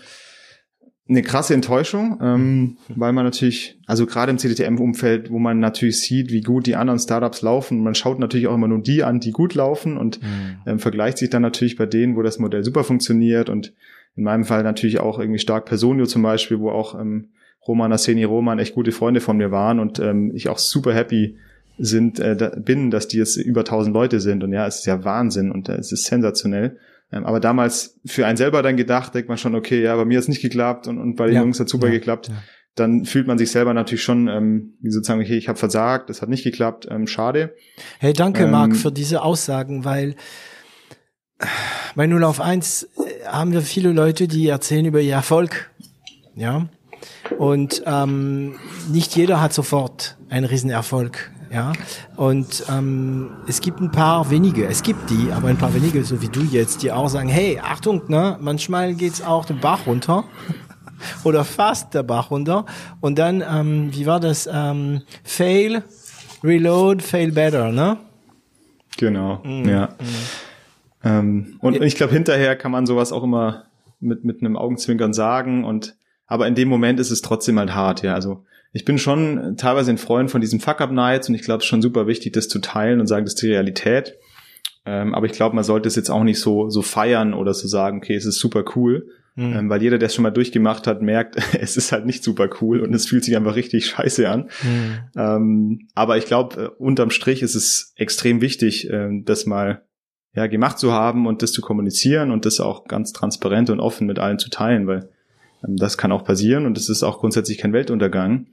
eine 1.10 1.24
krasse 1.24 1.56
Enttäuschung, 1.56 2.20
ähm, 2.22 2.78
weil 2.90 3.14
man 3.14 3.26
natürlich, 3.26 3.80
also 3.88 4.06
gerade 4.06 4.32
im 4.32 4.38
CDTM-Umfeld, 4.38 5.32
wo 5.32 5.40
man 5.40 5.60
natürlich 5.60 6.02
sieht, 6.02 6.32
wie 6.32 6.42
gut 6.42 6.68
die 6.68 6.76
anderen 6.76 7.00
Startups 7.00 7.42
laufen, 7.42 7.82
man 7.82 7.96
schaut 7.96 8.20
natürlich 8.20 8.48
auch 8.48 8.54
immer 8.54 8.68
nur 8.68 8.82
die 8.82 9.04
an, 9.04 9.20
die 9.20 9.32
gut 9.32 9.56
laufen 9.56 9.98
und 9.98 10.20
ähm, 10.68 10.78
vergleicht 10.78 11.18
sich 11.18 11.32
dann 11.32 11.42
natürlich 11.42 11.76
bei 11.78 11.88
denen, 11.88 12.16
wo 12.16 12.22
das 12.22 12.38
Modell 12.38 12.64
super 12.64 12.84
funktioniert 12.84 13.50
und 13.50 13.74
in 14.16 14.24
meinem 14.24 14.44
Fall 14.44 14.62
natürlich 14.64 15.00
auch 15.00 15.18
irgendwie 15.18 15.40
stark 15.40 15.66
Personio 15.66 16.06
zum 16.06 16.22
Beispiel, 16.22 16.60
wo 16.60 16.70
auch 16.70 17.00
ähm, 17.00 17.30
Roman 17.68 17.92
Arseni 17.92 18.24
Roman 18.24 18.60
echt 18.60 18.76
gute 18.76 18.92
Freunde 18.92 19.20
von 19.20 19.38
mir 19.38 19.52
waren 19.52 19.80
und 19.80 20.00
ähm, 20.00 20.32
ich 20.36 20.48
auch 20.48 20.60
super 20.60 20.94
happy 20.94 21.38
sind, 21.80 22.20
äh, 22.20 22.36
da, 22.36 22.50
bin, 22.50 22.92
dass 22.92 23.08
die 23.08 23.18
jetzt 23.18 23.38
über 23.38 23.62
1000 23.62 23.94
Leute 23.94 24.20
sind 24.20 24.44
und 24.44 24.54
ja, 24.54 24.68
es 24.68 24.80
ist 24.80 24.86
ja 24.86 25.04
Wahnsinn 25.04 25.52
und 25.52 25.70
äh, 25.70 25.76
es 25.76 25.92
ist 25.92 26.06
sensationell. 26.06 26.78
Ähm, 27.12 27.26
aber 27.26 27.40
damals 27.40 28.00
für 28.06 28.26
einen 28.28 28.38
selber 28.38 28.62
dann 28.62 28.78
gedacht, 28.78 29.16
denkt 29.16 29.30
man 29.30 29.38
schon, 29.38 29.56
okay, 29.56 29.82
ja, 29.82 29.96
bei 29.96 30.06
mir 30.06 30.18
hat 30.18 30.24
es 30.24 30.28
nicht 30.28 30.42
geklappt 30.42 30.88
und, 30.88 30.98
und 31.00 31.16
bei 31.16 31.26
den 31.28 31.36
Ja, 31.36 31.42
Jungs 31.42 31.60
hat 31.60 31.70
super 31.70 31.88
ja, 31.88 31.94
geklappt. 31.94 32.28
ja. 32.30 32.36
Dann 32.76 33.04
fühlt 33.04 33.28
man 33.28 33.38
sich 33.38 33.52
selber 33.52 33.74
natürlich 33.74 34.04
schon, 34.04 34.28
ähm, 34.28 34.76
wie 34.80 34.92
sozusagen, 34.92 35.20
okay, 35.22 35.36
ich 35.38 35.50
habe 35.50 35.58
versagt, 35.58 36.10
es 36.10 36.22
hat 36.22 36.30
nicht 36.30 36.44
geklappt, 36.44 36.88
ähm, 36.90 37.08
schade. 37.08 37.56
Hey, 38.00 38.14
danke, 38.14 38.44
Ähm, 38.44 38.52
Marc, 38.52 38.76
für 38.76 38.92
diese 38.92 39.22
Aussagen, 39.24 39.84
weil 39.86 40.16
bei 41.96 42.06
0 42.06 42.24
auf 42.24 42.40
1 42.42 42.84
äh, 42.84 43.26
haben 43.26 43.52
wir 43.54 43.62
viele 43.62 43.92
Leute, 43.92 44.28
die 44.28 44.48
erzählen 44.48 44.86
über 44.86 45.02
ihr 45.02 45.14
Erfolg. 45.14 45.72
Ja. 46.36 46.68
Und 47.38 47.84
ähm, 47.86 48.56
nicht 48.92 49.16
jeder 49.16 49.42
hat 49.42 49.54
sofort 49.54 50.18
einen 50.30 50.46
Riesenerfolg. 50.46 51.32
Ja. 51.52 51.74
Und 52.16 52.64
ähm, 52.70 53.32
es 53.48 53.62
gibt 53.62 53.80
ein 53.82 53.92
paar 53.92 54.30
wenige, 54.30 54.68
es 54.68 54.84
gibt 54.84 55.10
die, 55.10 55.32
aber 55.32 55.48
ein 55.48 55.58
paar 55.58 55.74
wenige, 55.74 56.04
so 56.04 56.22
wie 56.22 56.28
du 56.28 56.42
jetzt, 56.42 56.84
die 56.84 56.92
auch 56.92 57.08
sagen, 57.10 57.28
hey, 57.30 57.60
Achtung, 57.62 58.04
ne, 58.08 58.38
manchmal 58.40 58.94
geht's 58.94 59.22
auch 59.22 59.46
den 59.46 59.60
Bach 59.60 59.88
runter. 59.88 60.26
Oder 61.24 61.46
fast 61.46 61.94
der 61.94 62.04
Bach 62.04 62.30
runter. 62.30 62.66
Und 63.00 63.18
dann, 63.20 63.42
ähm, 63.50 63.90
wie 63.94 64.06
war 64.06 64.20
das? 64.20 64.50
Ähm, 64.52 65.02
fail, 65.24 65.84
reload, 66.44 67.02
fail 67.04 67.32
better, 67.32 67.72
ne? 67.72 67.98
Genau, 68.98 69.42
Mhm. 69.46 69.70
ja. 69.70 69.90
Ähm, 71.04 71.56
und 71.62 71.82
ich 71.82 71.96
glaube, 71.96 72.14
hinterher 72.14 72.56
kann 72.58 72.72
man 72.72 72.86
sowas 72.86 73.12
auch 73.14 73.24
immer 73.24 73.64
mit, 74.00 74.26
mit 74.26 74.42
einem 74.42 74.58
Augenzwinkern 74.58 75.14
sagen 75.14 75.64
und 75.64 75.96
aber 76.28 76.48
in 76.48 76.54
dem 76.56 76.68
Moment 76.70 77.00
ist 77.00 77.10
es 77.10 77.22
trotzdem 77.22 77.58
halt 77.58 77.74
hart, 77.74 78.04
ja. 78.04 78.14
Also 78.14 78.44
ich 78.72 78.86
bin 78.86 78.98
schon 78.98 79.56
teilweise 79.58 79.92
ein 79.92 79.98
Freund 79.98 80.30
von 80.30 80.42
diesen 80.42 80.60
Fuck-Up-Nights 80.60 81.30
und 81.30 81.36
ich 81.36 81.42
glaube, 81.42 81.60
es 81.60 81.66
ist 81.66 81.70
schon 81.70 81.82
super 81.82 82.08
wichtig, 82.08 82.34
das 82.34 82.48
zu 82.48 82.60
teilen 82.60 83.00
und 83.00 83.08
sagen, 83.08 83.26
das 83.26 83.34
ist 83.34 83.42
die 83.42 83.52
Realität. 83.52 84.16
Ähm, 84.86 85.14
aber 85.14 85.26
ich 85.26 85.34
glaube, 85.34 85.56
man 85.56 85.64
sollte 85.64 85.88
es 85.88 85.96
jetzt 85.96 86.10
auch 86.10 86.24
nicht 86.24 86.40
so, 86.40 86.70
so 86.70 86.82
feiern 86.82 87.34
oder 87.34 87.54
so 87.54 87.68
sagen, 87.68 87.98
okay, 87.98 88.16
es 88.16 88.26
ist 88.26 88.40
super 88.40 88.64
cool. 88.76 89.08
Mhm. 89.36 89.56
Ähm, 89.56 89.70
weil 89.70 89.82
jeder, 89.82 89.98
der 89.98 90.08
es 90.08 90.16
schon 90.16 90.24
mal 90.24 90.32
durchgemacht 90.32 90.86
hat, 90.88 91.02
merkt, 91.02 91.38
es 91.60 91.78
ist 91.78 91.92
halt 91.92 92.06
nicht 92.06 92.24
super 92.24 92.50
cool 92.62 92.82
und 92.82 92.94
es 92.94 93.08
fühlt 93.08 93.24
sich 93.24 93.36
einfach 93.36 93.56
richtig 93.56 93.86
scheiße 93.88 94.30
an. 94.30 94.50
Mhm. 94.64 95.00
Ähm, 95.16 95.88
aber 95.96 96.18
ich 96.18 96.26
glaube, 96.26 96.62
äh, 96.62 96.68
unterm 96.78 97.10
Strich 97.10 97.42
ist 97.42 97.56
es 97.56 97.94
extrem 97.96 98.42
wichtig, 98.42 98.90
ähm, 98.90 99.26
das 99.26 99.46
mal 99.46 99.84
ja, 100.36 100.48
gemacht 100.48 100.78
zu 100.78 100.92
haben 100.92 101.26
und 101.26 101.42
das 101.42 101.52
zu 101.52 101.62
kommunizieren 101.62 102.32
und 102.32 102.46
das 102.46 102.60
auch 102.60 102.86
ganz 102.86 103.14
transparent 103.14 103.70
und 103.70 103.80
offen 103.80 104.06
mit 104.06 104.20
allen 104.20 104.38
zu 104.38 104.50
teilen, 104.50 104.88
weil 104.88 105.10
ähm, 105.66 105.76
das 105.76 105.98
kann 105.98 106.12
auch 106.12 106.24
passieren 106.24 106.66
und 106.66 106.78
es 106.78 106.90
ist 106.90 107.04
auch 107.04 107.20
grundsätzlich 107.20 107.58
kein 107.58 107.74
Weltuntergang. 107.74 108.48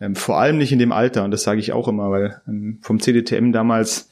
Ähm, 0.00 0.14
vor 0.14 0.38
allem 0.38 0.58
nicht 0.58 0.72
in 0.72 0.78
dem 0.78 0.92
Alter 0.92 1.24
und 1.24 1.30
das 1.30 1.42
sage 1.42 1.60
ich 1.60 1.72
auch 1.72 1.88
immer, 1.88 2.10
weil 2.10 2.40
ähm, 2.46 2.78
vom 2.82 3.00
CDTM 3.00 3.52
damals 3.52 4.10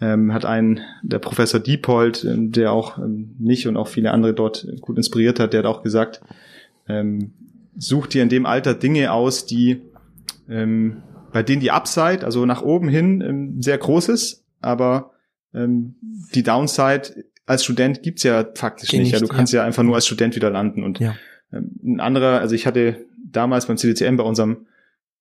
ähm, 0.00 0.32
hat 0.32 0.44
ein 0.44 0.80
der 1.02 1.18
Professor 1.18 1.60
Diepold, 1.60 2.24
ähm, 2.24 2.52
der 2.52 2.72
auch 2.72 2.98
ähm, 2.98 3.34
mich 3.38 3.66
und 3.66 3.76
auch 3.76 3.88
viele 3.88 4.12
andere 4.12 4.32
dort 4.32 4.66
gut 4.80 4.96
inspiriert 4.96 5.38
hat, 5.40 5.52
der 5.52 5.60
hat 5.60 5.66
auch 5.66 5.82
gesagt, 5.82 6.20
ähm, 6.88 7.32
such 7.76 8.06
dir 8.06 8.22
in 8.22 8.28
dem 8.28 8.46
Alter 8.46 8.74
Dinge 8.74 9.12
aus, 9.12 9.44
die 9.44 9.82
ähm, 10.48 11.02
bei 11.32 11.42
denen 11.42 11.60
die 11.60 11.70
Upside, 11.70 12.24
also 12.24 12.46
nach 12.46 12.62
oben 12.62 12.88
hin, 12.88 13.20
ähm, 13.20 13.62
sehr 13.62 13.76
groß 13.76 14.08
ist, 14.08 14.44
aber 14.60 15.12
ähm, 15.54 15.94
die 16.34 16.42
Downside 16.42 17.24
als 17.46 17.64
Student 17.64 18.02
gibt's 18.02 18.22
ja 18.22 18.46
faktisch 18.54 18.90
Geht 18.90 19.00
nicht. 19.00 19.12
Ja, 19.12 19.20
nicht, 19.20 19.30
du 19.30 19.34
kannst 19.34 19.52
ja. 19.52 19.64
einfach 19.64 19.82
nur 19.82 19.94
als 19.94 20.06
Student 20.06 20.36
wieder 20.36 20.50
landen. 20.50 20.82
Und 20.82 21.00
Ja. 21.00 21.16
ähm, 21.52 21.70
ein 21.82 22.00
anderer, 22.00 22.40
also 22.40 22.54
ich 22.54 22.66
hatte 22.66 23.04
damals 23.30 23.66
beim 23.66 23.76
CDCM 23.76 24.16
bei 24.16 24.24
unserem 24.24 24.66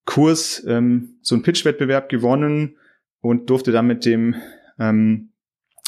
Kurs 0.07 0.63
ähm, 0.65 1.17
so 1.21 1.35
einen 1.35 1.43
Pitch-Wettbewerb 1.43 2.09
gewonnen 2.09 2.77
und 3.21 3.51
durfte 3.51 3.71
dann 3.71 3.85
mit 3.85 4.05
dem 4.05 4.35
ähm, 4.79 5.29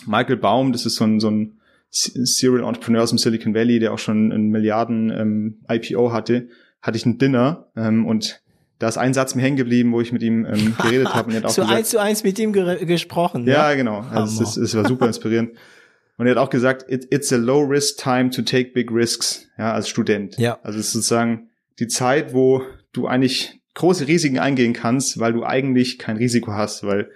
Michael 0.05 0.37
Baum, 0.37 0.71
das 0.71 0.85
ist 0.85 0.95
so 0.95 1.05
ein, 1.05 1.19
so 1.19 1.31
ein 1.31 1.59
Serial 1.89 2.63
Entrepreneurs 2.63 3.11
im 3.11 3.17
Silicon 3.17 3.55
Valley, 3.55 3.79
der 3.79 3.93
auch 3.93 3.97
schon 3.97 4.31
ein 4.31 4.49
Milliarden 4.49 5.09
ähm, 5.09 5.59
IPO 5.67 6.11
hatte, 6.11 6.49
hatte 6.81 6.97
ich 6.97 7.05
ein 7.05 7.17
Dinner 7.17 7.71
ähm, 7.75 8.05
und 8.05 8.43
da 8.77 8.87
ist 8.87 8.97
ein 8.97 9.13
Satz 9.13 9.35
mir 9.35 9.41
hängen 9.41 9.57
geblieben, 9.57 9.91
wo 9.91 9.99
ich 9.99 10.11
mit 10.11 10.21
ihm 10.21 10.45
ähm, 10.45 10.75
geredet 10.81 11.13
habe. 11.13 11.35
Und 11.35 11.49
so 11.49 11.63
eins 11.67 11.89
zu 11.89 11.99
eins 11.99 12.23
mit 12.23 12.39
ihm 12.39 12.53
gesprochen. 12.53 13.45
Ja, 13.45 13.71
ja 13.71 13.75
genau. 13.75 14.01
Also 14.01 14.43
es, 14.43 14.55
es, 14.55 14.75
war 14.75 14.87
super 14.87 15.07
inspirierend. 15.07 15.51
Und 16.17 16.27
er 16.27 16.31
hat 16.31 16.37
auch 16.37 16.49
gesagt, 16.49 16.89
it, 16.89 17.07
it's 17.11 17.33
a 17.33 17.37
low 17.37 17.61
risk 17.61 17.97
time 17.97 18.29
to 18.29 18.41
take 18.41 18.71
big 18.71 18.91
risks, 18.91 19.47
ja, 19.57 19.73
als 19.73 19.89
Student. 19.89 20.37
Ja. 20.37 20.59
Also 20.63 20.79
es 20.79 20.87
ist 20.87 20.93
sozusagen 20.93 21.49
die 21.79 21.87
Zeit, 21.87 22.33
wo 22.33 22.61
du 22.93 23.07
eigentlich 23.07 23.58
große 23.75 24.07
Risiken 24.07 24.39
eingehen 24.39 24.73
kannst, 24.73 25.19
weil 25.19 25.33
du 25.33 25.43
eigentlich 25.43 25.99
kein 25.99 26.17
Risiko 26.17 26.53
hast, 26.53 26.83
weil 26.83 27.09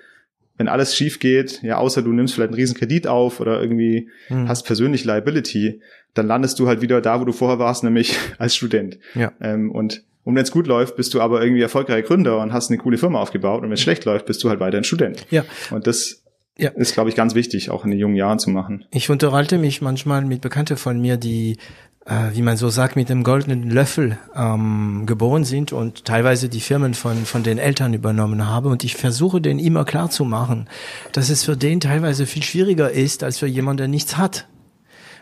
wenn 0.58 0.68
alles 0.68 0.96
schief 0.96 1.20
geht, 1.20 1.62
ja, 1.64 1.78
außer 1.78 2.02
du 2.02 2.12
nimmst 2.12 2.36
vielleicht 2.36 2.50
einen 2.50 2.60
riesen 2.60 2.78
Kredit 2.78 3.08
auf 3.08 3.40
oder 3.40 3.60
irgendwie 3.60 4.10
hm. 4.28 4.48
hast 4.48 4.64
persönlich 4.64 5.04
Liability, 5.04 5.82
dann 6.14 6.28
landest 6.28 6.60
du 6.60 6.68
halt 6.68 6.82
wieder 6.82 7.02
da, 7.02 7.20
wo 7.20 7.26
du 7.26 7.32
vorher 7.32 7.60
warst, 7.60 7.84
nämlich 7.84 8.18
als 8.38 8.56
Student. 8.56 9.00
Ja. 9.16 9.34
Ähm, 9.42 9.72
und 9.72 10.04
und 10.26 10.36
wenn 10.36 10.44
es 10.44 10.52
gut 10.52 10.68
läuft, 10.68 10.96
bist 10.96 11.14
du 11.14 11.20
aber 11.20 11.42
irgendwie 11.42 11.62
erfolgreicher 11.62 12.02
Gründer 12.02 12.40
und 12.40 12.54
hast 12.54 12.70
eine 12.70 12.78
coole 12.78 12.98
Firma 12.98 13.20
aufgebaut. 13.20 13.62
Und 13.62 13.68
wenn 13.68 13.74
es 13.74 13.82
schlecht 13.82 14.06
läuft, 14.06 14.26
bist 14.26 14.42
du 14.42 14.50
halt 14.50 14.62
weiterhin 14.62 14.86
Student. 14.86 15.26
Ja. 15.32 15.44
Und 15.70 15.86
das 15.86 16.24
ja. 16.58 16.70
ist, 16.70 16.94
glaube 16.94 17.10
ich, 17.10 17.16
ganz 17.16 17.36
wichtig, 17.36 17.70
auch 17.70 17.84
in 17.84 17.92
den 17.92 18.00
jungen 18.00 18.16
Jahren 18.16 18.40
zu 18.40 18.50
machen. 18.50 18.86
Ich 18.92 19.10
unterhalte 19.10 19.58
mich 19.58 19.82
manchmal 19.82 20.24
mit 20.24 20.42
Bekannten 20.42 20.78
von 20.78 21.02
mir, 21.02 21.18
die 21.18 21.58
wie 22.34 22.42
man 22.42 22.58
so 22.58 22.70
sagt, 22.70 22.96
mit 22.96 23.10
dem 23.10 23.24
goldenen 23.24 23.70
Löffel 23.70 24.18
ähm, 24.36 25.06
geboren 25.06 25.46
sind 25.46 25.72
und 25.72 26.06
teilweise 26.06 26.50
die 26.50 26.60
Firmen 26.60 26.94
von, 26.94 27.26
von 27.26 27.44
den 27.44 27.58
Eltern 27.58 27.94
übernommen 27.94 28.48
haben. 28.48 28.72
Und 28.72 28.84
ich 28.84 28.96
versuche 28.96 29.40
denen 29.40 29.60
immer 29.60 29.86
klar 29.86 30.10
zu 30.10 30.26
machen, 30.26 30.68
dass 31.14 31.30
es 31.30 31.44
für 31.44 31.56
den 31.56 31.80
teilweise 31.80 32.26
viel 32.26 32.44
schwieriger 32.44 32.92
ist, 32.92 33.24
als 33.24 33.38
für 33.38 33.48
jemanden, 33.48 33.78
der 33.78 33.88
nichts 33.88 34.18
hat. 34.18 34.48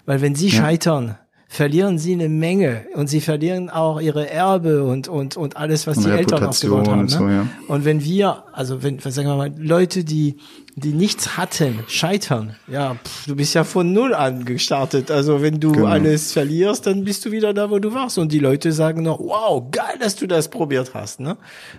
Weil 0.05 0.21
wenn 0.21 0.33
sie 0.33 0.47
ja. 0.47 0.61
scheitern, 0.61 1.17
verlieren 1.51 1.97
sie 1.97 2.13
eine 2.13 2.29
Menge 2.29 2.85
und 2.93 3.07
sie 3.07 3.19
verlieren 3.19 3.69
auch 3.69 3.99
ihre 3.99 4.29
Erbe 4.29 4.85
und 4.85 5.09
und 5.09 5.35
und 5.35 5.57
alles, 5.57 5.85
was 5.85 5.97
und 5.97 6.05
die 6.05 6.11
Eltern 6.11 6.45
aufgebaut 6.45 6.87
haben. 6.87 7.01
Ne? 7.01 7.09
So, 7.09 7.27
ja. 7.27 7.45
Und 7.67 7.83
wenn 7.83 8.01
wir, 8.05 8.45
also 8.53 8.81
wenn, 8.83 8.99
sagen 8.99 9.27
wir 9.27 9.35
mal, 9.35 9.51
Leute, 9.57 10.05
die 10.05 10.37
die 10.77 10.93
nichts 10.93 11.35
hatten, 11.35 11.79
scheitern, 11.89 12.55
ja, 12.67 12.95
pff, 12.95 13.25
du 13.25 13.35
bist 13.35 13.53
ja 13.53 13.65
von 13.65 13.91
null 13.91 14.13
an 14.13 14.45
gestartet. 14.45 15.11
Also 15.11 15.41
wenn 15.41 15.59
du 15.59 15.73
genau. 15.73 15.87
alles 15.87 16.31
verlierst, 16.31 16.87
dann 16.87 17.03
bist 17.03 17.25
du 17.25 17.33
wieder 17.33 17.53
da, 17.53 17.69
wo 17.69 17.79
du 17.79 17.93
warst. 17.93 18.17
Und 18.17 18.31
die 18.31 18.39
Leute 18.39 18.71
sagen 18.71 19.03
noch, 19.03 19.19
wow, 19.19 19.61
geil, 19.71 19.97
dass 19.99 20.15
du 20.15 20.27
das 20.27 20.47
probiert 20.47 20.93
hast. 20.93 21.19
Ne, 21.19 21.35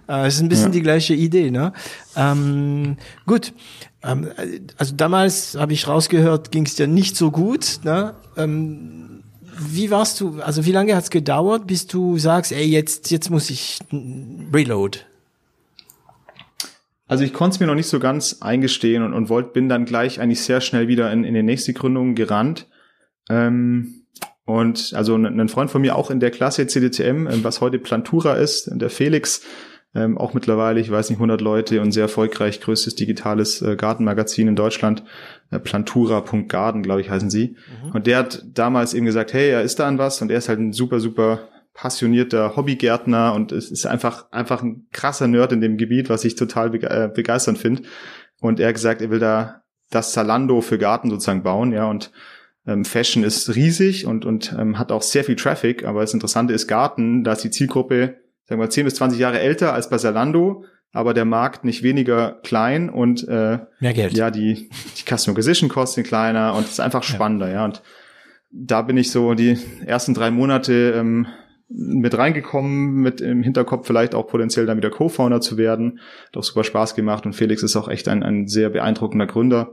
äh, 0.06 0.26
es 0.26 0.34
ist 0.34 0.42
ein 0.42 0.50
bisschen 0.50 0.66
ja. 0.66 0.72
die 0.72 0.82
gleiche 0.82 1.14
Idee. 1.14 1.50
Ne, 1.50 1.72
ähm, 2.14 2.98
gut. 3.26 3.54
Ähm, 4.04 4.28
also 4.76 4.94
damals 4.96 5.56
habe 5.58 5.72
ich 5.72 5.88
rausgehört, 5.88 6.50
ging 6.50 6.66
es 6.66 6.74
dir 6.74 6.88
nicht 6.88 7.16
so 7.16 7.30
gut. 7.30 7.80
Ne? 7.84 8.14
Ähm, 8.36 9.11
wie 9.70 9.90
warst 9.90 10.20
du, 10.20 10.40
also 10.40 10.64
wie 10.64 10.72
lange 10.72 10.94
hat 10.94 11.04
es 11.04 11.10
gedauert, 11.10 11.66
bis 11.66 11.86
du 11.86 12.18
sagst, 12.18 12.52
ey, 12.52 12.64
jetzt, 12.64 13.10
jetzt 13.10 13.30
muss 13.30 13.50
ich 13.50 13.78
reload? 14.52 15.00
Also 17.06 17.24
ich 17.24 17.34
konnte 17.34 17.54
es 17.54 17.60
mir 17.60 17.66
noch 17.66 17.74
nicht 17.74 17.88
so 17.88 18.00
ganz 18.00 18.38
eingestehen 18.40 19.02
und, 19.02 19.12
und 19.12 19.28
wollte, 19.28 19.50
bin 19.50 19.68
dann 19.68 19.84
gleich 19.84 20.20
eigentlich 20.20 20.40
sehr 20.40 20.60
schnell 20.60 20.88
wieder 20.88 21.12
in, 21.12 21.24
in 21.24 21.34
die 21.34 21.42
nächste 21.42 21.72
Gründung 21.74 22.14
gerannt. 22.14 22.68
Ähm, 23.28 24.06
und 24.44 24.92
also 24.94 25.14
ein, 25.14 25.38
ein 25.38 25.48
Freund 25.48 25.70
von 25.70 25.82
mir 25.82 25.96
auch 25.96 26.10
in 26.10 26.20
der 26.20 26.30
Klasse 26.30 26.66
CDTM, 26.66 27.26
ähm, 27.26 27.44
was 27.44 27.60
heute 27.60 27.78
Plantura 27.78 28.34
ist, 28.34 28.70
der 28.72 28.90
Felix, 28.90 29.42
ähm, 29.94 30.16
auch 30.16 30.32
mittlerweile, 30.32 30.80
ich 30.80 30.90
weiß 30.90 31.10
nicht, 31.10 31.18
100 31.18 31.40
Leute 31.40 31.80
und 31.80 31.92
sehr 31.92 32.04
erfolgreich, 32.04 32.60
größtes 32.60 32.94
digitales 32.94 33.60
äh, 33.60 33.76
Gartenmagazin 33.76 34.48
in 34.48 34.56
Deutschland, 34.56 35.04
äh, 35.50 35.58
plantura.garden, 35.58 36.82
glaube 36.82 37.02
ich, 37.02 37.10
heißen 37.10 37.30
sie. 37.30 37.56
Mhm. 37.84 37.90
Und 37.92 38.06
der 38.06 38.18
hat 38.18 38.44
damals 38.54 38.94
eben 38.94 39.04
gesagt, 39.04 39.34
hey, 39.34 39.50
er 39.50 39.62
ist 39.62 39.78
da 39.78 39.88
an 39.88 39.98
was 39.98 40.22
und 40.22 40.30
er 40.30 40.38
ist 40.38 40.48
halt 40.48 40.60
ein 40.60 40.72
super, 40.72 40.98
super 40.98 41.48
passionierter 41.74 42.56
Hobbygärtner 42.56 43.34
und 43.34 43.52
es 43.52 43.70
ist 43.70 43.86
einfach, 43.86 44.30
einfach 44.30 44.62
ein 44.62 44.86
krasser 44.92 45.26
Nerd 45.26 45.52
in 45.52 45.60
dem 45.60 45.76
Gebiet, 45.76 46.08
was 46.10 46.24
ich 46.24 46.34
total 46.34 46.70
bege 46.70 46.88
äh, 46.88 47.10
begeisternd 47.12 47.58
finde. 47.58 47.82
Und 48.40 48.60
er 48.60 48.68
hat 48.68 48.74
gesagt, 48.74 49.02
er 49.02 49.10
will 49.10 49.20
da 49.20 49.62
das 49.90 50.12
Zalando 50.12 50.60
für 50.62 50.78
Garten 50.78 51.10
sozusagen 51.10 51.42
bauen, 51.42 51.72
ja, 51.72 51.84
und 51.84 52.12
ähm, 52.66 52.84
Fashion 52.84 53.24
ist 53.24 53.54
riesig 53.54 54.06
und, 54.06 54.24
und 54.24 54.54
ähm, 54.58 54.78
hat 54.78 54.92
auch 54.92 55.02
sehr 55.02 55.24
viel 55.24 55.36
Traffic, 55.36 55.84
aber 55.84 56.00
das 56.00 56.14
Interessante 56.14 56.54
ist 56.54 56.66
Garten, 56.66 57.24
da 57.24 57.32
ist 57.32 57.44
die 57.44 57.50
Zielgruppe 57.50 58.21
sagen 58.52 58.62
wir 58.62 58.70
10 58.70 58.84
bis 58.84 58.94
20 58.96 59.18
Jahre 59.18 59.40
älter 59.40 59.72
als 59.72 59.88
bei 59.88 59.96
Zalando, 59.96 60.64
aber 60.92 61.14
der 61.14 61.24
Markt 61.24 61.64
nicht 61.64 61.82
weniger 61.82 62.38
klein 62.42 62.90
und 62.90 63.26
äh, 63.26 63.58
mehr 63.80 63.94
Geld. 63.94 64.12
Ja, 64.12 64.30
die, 64.30 64.68
die 64.96 65.02
Customer 65.16 65.32
Acquisition 65.32 65.70
Kosten 65.70 66.02
kleiner 66.02 66.54
und 66.54 66.64
es 66.64 66.72
ist 66.72 66.80
einfach 66.80 67.02
spannender, 67.02 67.48
ja. 67.48 67.54
ja. 67.54 67.64
Und 67.64 67.82
da 68.50 68.82
bin 68.82 68.98
ich 68.98 69.10
so 69.10 69.32
die 69.32 69.58
ersten 69.86 70.12
drei 70.12 70.30
Monate 70.30 70.92
ähm, 70.94 71.26
mit 71.68 72.18
reingekommen, 72.18 72.96
mit 72.96 73.22
im 73.22 73.42
Hinterkopf 73.42 73.86
vielleicht 73.86 74.14
auch 74.14 74.26
potenziell 74.26 74.66
dann 74.66 74.76
wieder 74.76 74.90
Co-Founder 74.90 75.40
zu 75.40 75.56
werden. 75.56 76.00
Hat 76.26 76.36
auch 76.36 76.44
super 76.44 76.64
Spaß 76.64 76.94
gemacht 76.94 77.24
und 77.24 77.32
Felix 77.32 77.62
ist 77.62 77.76
auch 77.76 77.88
echt 77.88 78.06
ein, 78.08 78.22
ein 78.22 78.48
sehr 78.48 78.68
beeindruckender 78.68 79.26
Gründer. 79.26 79.72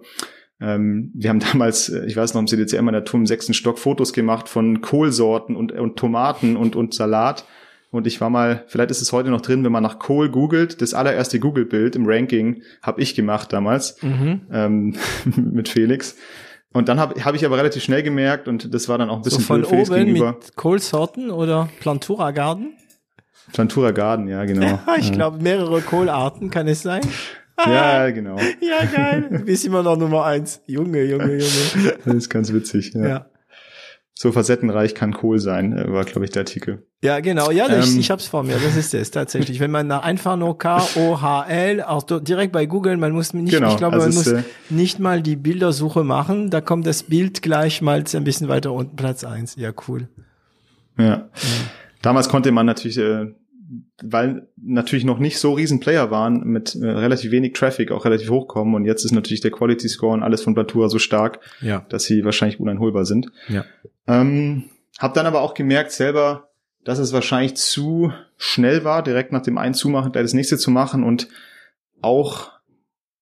Ähm, 0.61 1.11
wir 1.13 1.31
haben 1.31 1.39
damals, 1.51 1.89
äh, 1.89 2.05
ich 2.05 2.15
weiß 2.15 2.33
noch, 2.33 2.39
im 2.39 2.47
CDCM 2.47 2.87
in 2.87 2.93
der 2.93 3.03
Turm 3.03 3.23
im 3.23 3.27
sechsten 3.27 3.53
Stock 3.53 3.77
Fotos 3.77 4.13
gemacht 4.13 4.47
von 4.47 4.79
Kohlsorten 4.79 5.57
und, 5.57 5.73
und 5.73 5.97
Tomaten 5.97 6.55
und, 6.55 6.77
und 6.77 6.93
Salat 6.93 7.43
und 7.91 8.05
ich 8.05 8.21
war 8.21 8.29
mal, 8.29 8.65
vielleicht 8.67 8.91
ist 8.91 9.01
es 9.01 9.11
heute 9.11 9.29
noch 9.29 9.41
drin, 9.41 9.63
wenn 9.63 9.71
man 9.71 9.81
nach 9.81 9.97
Kohl 9.97 10.29
googelt, 10.29 10.81
das 10.81 10.93
allererste 10.93 11.39
Google-Bild 11.39 11.95
im 11.95 12.05
Ranking 12.05 12.61
habe 12.83 13.01
ich 13.01 13.15
gemacht 13.15 13.51
damals 13.51 14.01
mhm. 14.03 14.41
ähm, 14.51 14.95
mit 15.35 15.69
Felix. 15.69 16.15
Und 16.71 16.87
dann 16.87 16.99
habe 16.99 17.23
hab 17.25 17.33
ich 17.33 17.45
aber 17.45 17.57
relativ 17.57 17.83
schnell 17.83 18.03
gemerkt, 18.03 18.47
und 18.47 18.73
das 18.73 18.87
war 18.89 18.99
dann 18.99 19.09
auch 19.09 19.17
ein 19.17 19.21
bisschen 19.23 19.41
so 19.41 19.47
von 19.47 19.65
Felix 19.65 19.89
oben 19.89 20.05
gegenüber. 20.05 20.33
mit 20.33 20.55
Kohlsorten 20.55 21.31
oder 21.31 21.67
Plantura 21.79 22.29
Garden? 22.29 22.73
Plantura 23.53 23.89
Garden, 23.89 24.27
ja, 24.27 24.45
genau. 24.45 24.79
Ich 24.99 25.11
glaube, 25.11 25.41
mehrere 25.41 25.81
Kohlarten 25.81 26.51
kann 26.51 26.67
es 26.67 26.83
sein. 26.83 27.01
ja, 27.65 28.11
genau. 28.11 28.37
Ja, 28.61 28.85
geil. 28.85 29.29
Du 29.31 29.39
bist 29.39 29.65
immer 29.65 29.81
noch 29.81 29.97
Nummer 29.97 30.25
eins. 30.25 30.61
Junge, 30.67 31.03
Junge, 31.05 31.39
Junge. 31.39 31.93
Das 32.05 32.13
ist 32.13 32.29
ganz 32.29 32.53
witzig, 32.53 32.93
ja. 32.93 33.07
ja 33.07 33.28
so 34.21 34.33
facettenreich 34.33 34.95
kann 34.95 35.13
Kohl 35.13 35.39
sein, 35.39 35.71
äh, 35.71 35.89
war, 35.93 36.03
glaube 36.03 36.25
ich, 36.25 36.31
der 36.31 36.41
Artikel. 36.41 36.85
Ja, 37.01 37.21
genau. 37.21 37.51
Ja, 37.51 37.69
ähm, 37.69 37.79
ich, 37.79 37.97
ich 37.97 38.11
habe 38.11 38.19
es 38.19 38.27
vor 38.27 38.43
mir. 38.43 38.57
Das 38.61 38.75
ist 38.75 38.93
es 38.93 39.11
tatsächlich. 39.11 39.61
Wenn 39.61 39.71
man 39.71 39.87
nach 39.87 40.03
einfach 40.03 40.35
nur 40.35 40.57
K-O-H-L, 40.57 41.81
auch 41.83 42.03
direkt 42.03 42.51
bei 42.51 42.65
Google, 42.65 42.97
man 42.97 43.13
muss 43.13 43.33
nicht, 43.33 43.49
genau, 43.49 43.71
ich 43.71 43.77
glaube, 43.77 43.95
also 43.95 44.07
man 44.07 44.15
muss 44.15 44.27
äh, 44.27 44.43
nicht 44.69 44.99
mal 44.99 45.21
die 45.21 45.37
Bildersuche 45.37 46.03
machen. 46.03 46.49
Da 46.49 46.59
kommt 46.59 46.85
das 46.85 47.03
Bild 47.03 47.41
gleich 47.41 47.81
mal 47.81 48.03
ein 48.13 48.23
bisschen 48.25 48.49
weiter 48.49 48.73
unten, 48.73 48.97
Platz 48.97 49.23
eins. 49.23 49.55
Ja, 49.55 49.71
cool. 49.87 50.09
Ja. 50.97 51.05
ja. 51.05 51.29
Damals 52.01 52.27
konnte 52.27 52.51
man 52.51 52.65
natürlich 52.65 52.97
äh, 52.97 53.27
weil 54.01 54.47
natürlich 54.57 55.05
noch 55.05 55.19
nicht 55.19 55.37
so 55.37 55.53
riesen 55.53 55.79
Player 55.79 56.09
waren, 56.09 56.43
mit 56.45 56.75
äh, 56.75 56.87
relativ 56.87 57.31
wenig 57.31 57.53
Traffic 57.53 57.91
auch 57.91 58.05
relativ 58.05 58.29
hochkommen 58.29 58.73
und 58.73 58.85
jetzt 58.85 59.05
ist 59.05 59.11
natürlich 59.11 59.41
der 59.41 59.51
Quality 59.51 59.87
Score 59.87 60.13
und 60.13 60.23
alles 60.23 60.41
von 60.41 60.55
Platura 60.55 60.89
so 60.89 60.99
stark, 60.99 61.39
ja. 61.61 61.85
dass 61.89 62.05
sie 62.05 62.23
wahrscheinlich 62.25 62.59
uneinholbar 62.59 63.05
sind. 63.05 63.31
Ja. 63.47 63.65
Ähm, 64.09 64.65
hab 64.97 65.13
dann 65.13 65.25
aber 65.25 65.41
auch 65.41 65.53
gemerkt 65.53 65.91
selber, 65.91 66.49
dass 66.83 66.99
es 66.99 67.13
wahrscheinlich 67.13 67.55
zu 67.55 68.11
schnell 68.37 68.83
war, 68.83 69.03
direkt 69.03 69.31
nach 69.31 69.41
dem 69.41 69.57
einen 69.57 69.73
zumachen, 69.73 70.11
gleich 70.11 70.23
das 70.23 70.33
nächste 70.33 70.57
zu 70.57 70.71
machen 70.71 71.03
und 71.03 71.27
auch 72.01 72.51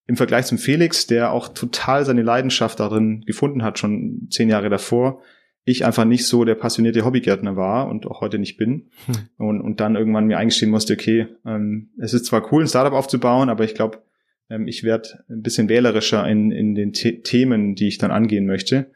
im 0.06 0.16
Vergleich 0.16 0.46
zum 0.46 0.58
Felix, 0.58 1.06
der 1.06 1.32
auch 1.32 1.48
total 1.48 2.04
seine 2.04 2.22
Leidenschaft 2.22 2.80
darin 2.80 3.22
gefunden 3.26 3.62
hat, 3.62 3.78
schon 3.78 4.28
zehn 4.30 4.48
Jahre 4.48 4.70
davor, 4.70 5.20
ich 5.64 5.84
einfach 5.84 6.06
nicht 6.06 6.26
so 6.26 6.44
der 6.44 6.54
passionierte 6.54 7.04
Hobbygärtner 7.04 7.56
war 7.56 7.88
und 7.88 8.06
auch 8.06 8.22
heute 8.22 8.38
nicht 8.38 8.56
bin. 8.56 8.88
Hm. 9.04 9.14
Und, 9.36 9.60
und 9.60 9.80
dann 9.80 9.96
irgendwann 9.96 10.26
mir 10.26 10.38
eingestehen 10.38 10.70
musste, 10.70 10.94
okay, 10.94 11.26
ähm, 11.44 11.90
es 11.98 12.14
ist 12.14 12.24
zwar 12.24 12.50
cool, 12.52 12.64
ein 12.64 12.68
Startup 12.68 12.94
aufzubauen, 12.94 13.50
aber 13.50 13.64
ich 13.64 13.74
glaube, 13.74 13.98
ähm, 14.48 14.66
ich 14.66 14.82
werde 14.82 15.24
ein 15.28 15.42
bisschen 15.42 15.68
wählerischer 15.68 16.26
in, 16.26 16.52
in 16.52 16.74
den 16.74 16.94
The 16.94 17.20
Themen, 17.20 17.74
die 17.74 17.88
ich 17.88 17.98
dann 17.98 18.10
angehen 18.10 18.46
möchte. 18.46 18.90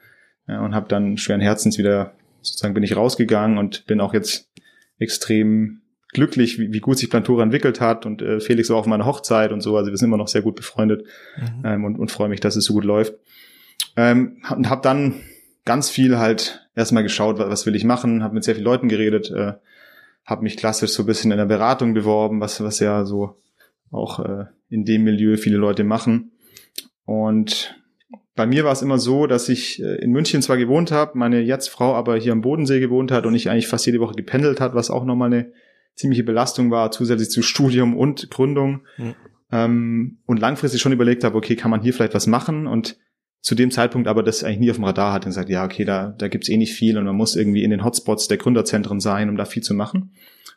Ja, 0.48 0.60
und 0.60 0.74
habe 0.74 0.88
dann 0.88 1.16
schweren 1.16 1.40
Herzens 1.40 1.78
wieder, 1.78 2.14
sozusagen 2.40 2.74
bin 2.74 2.82
ich 2.82 2.96
rausgegangen 2.96 3.58
und 3.58 3.86
bin 3.86 4.00
auch 4.00 4.14
jetzt 4.14 4.50
extrem 4.98 5.82
glücklich, 6.12 6.58
wie, 6.58 6.72
wie 6.72 6.80
gut 6.80 6.98
sich 6.98 7.10
Plantura 7.10 7.42
entwickelt 7.42 7.80
hat 7.80 8.06
und 8.06 8.22
äh, 8.22 8.40
Felix 8.40 8.68
war 8.70 8.76
auf 8.76 8.86
meiner 8.86 9.06
Hochzeit 9.06 9.50
und 9.50 9.60
so, 9.60 9.76
also 9.76 9.90
wir 9.90 9.96
sind 9.96 10.08
immer 10.08 10.18
noch 10.18 10.28
sehr 10.28 10.42
gut 10.42 10.56
befreundet 10.56 11.06
mhm. 11.36 11.62
ähm, 11.64 11.84
und, 11.84 11.98
und 11.98 12.10
freue 12.10 12.28
mich, 12.28 12.40
dass 12.40 12.56
es 12.56 12.64
so 12.64 12.74
gut 12.74 12.84
läuft. 12.84 13.14
Ähm, 13.96 14.42
und 14.54 14.68
habe 14.68 14.82
dann 14.82 15.20
ganz 15.64 15.90
viel 15.90 16.18
halt 16.18 16.68
erstmal 16.74 17.02
geschaut, 17.02 17.38
was 17.38 17.66
will 17.66 17.74
ich 17.74 17.84
machen, 17.84 18.22
habe 18.22 18.34
mit 18.34 18.44
sehr 18.44 18.54
vielen 18.54 18.64
Leuten 18.64 18.88
geredet, 18.88 19.30
äh, 19.30 19.54
habe 20.24 20.42
mich 20.42 20.56
klassisch 20.56 20.92
so 20.92 21.02
ein 21.02 21.06
bisschen 21.06 21.32
in 21.32 21.38
der 21.38 21.46
Beratung 21.46 21.94
beworben, 21.94 22.40
was, 22.40 22.62
was 22.62 22.78
ja 22.78 23.04
so 23.04 23.40
auch 23.90 24.20
äh, 24.20 24.44
in 24.68 24.84
dem 24.84 25.04
Milieu 25.04 25.36
viele 25.36 25.56
Leute 25.56 25.84
machen. 25.84 26.32
Und 27.04 27.81
bei 28.34 28.46
mir 28.46 28.64
war 28.64 28.72
es 28.72 28.82
immer 28.82 28.98
so, 28.98 29.26
dass 29.26 29.48
ich 29.48 29.82
äh, 29.82 29.96
in 30.02 30.10
München 30.10 30.42
zwar 30.42 30.56
gewohnt 30.56 30.90
habe, 30.90 31.18
meine 31.18 31.40
jetzt 31.40 31.68
Frau 31.68 31.94
aber 31.94 32.16
hier 32.16 32.32
am 32.32 32.40
Bodensee 32.40 32.80
gewohnt 32.80 33.12
hat 33.12 33.26
und 33.26 33.34
ich 33.34 33.50
eigentlich 33.50 33.68
fast 33.68 33.86
jede 33.86 34.00
Woche 34.00 34.14
gependelt 34.14 34.60
hat, 34.60 34.74
was 34.74 34.90
auch 34.90 35.04
nochmal 35.04 35.32
eine 35.32 35.52
ziemliche 35.94 36.24
Belastung 36.24 36.70
war, 36.70 36.90
zusätzlich 36.90 37.30
zu 37.30 37.42
Studium 37.42 37.96
und 37.96 38.30
Gründung. 38.30 38.82
Mhm. 38.96 39.14
Ähm, 39.50 40.18
und 40.24 40.40
langfristig 40.40 40.80
schon 40.80 40.92
überlegt 40.92 41.24
habe, 41.24 41.36
okay, 41.36 41.56
kann 41.56 41.70
man 41.70 41.82
hier 41.82 41.92
vielleicht 41.92 42.14
was 42.14 42.26
machen? 42.26 42.66
Und 42.66 42.96
zu 43.42 43.54
dem 43.54 43.70
Zeitpunkt 43.70 44.08
aber 44.08 44.22
das 44.22 44.44
eigentlich 44.44 44.60
nie 44.60 44.70
auf 44.70 44.76
dem 44.76 44.84
Radar 44.84 45.12
hatte 45.12 45.26
und 45.26 45.32
sagt, 45.32 45.50
ja, 45.50 45.64
okay, 45.64 45.84
da, 45.84 46.14
da 46.16 46.28
gibt's 46.28 46.48
eh 46.48 46.56
nicht 46.56 46.74
viel 46.74 46.96
und 46.96 47.04
man 47.04 47.16
muss 47.16 47.36
irgendwie 47.36 47.64
in 47.64 47.70
den 47.70 47.84
Hotspots 47.84 48.28
der 48.28 48.38
Gründerzentren 48.38 49.00
sein, 49.00 49.28
um 49.28 49.36
da 49.36 49.44
viel 49.44 49.62
zu 49.62 49.74
machen. 49.74 50.12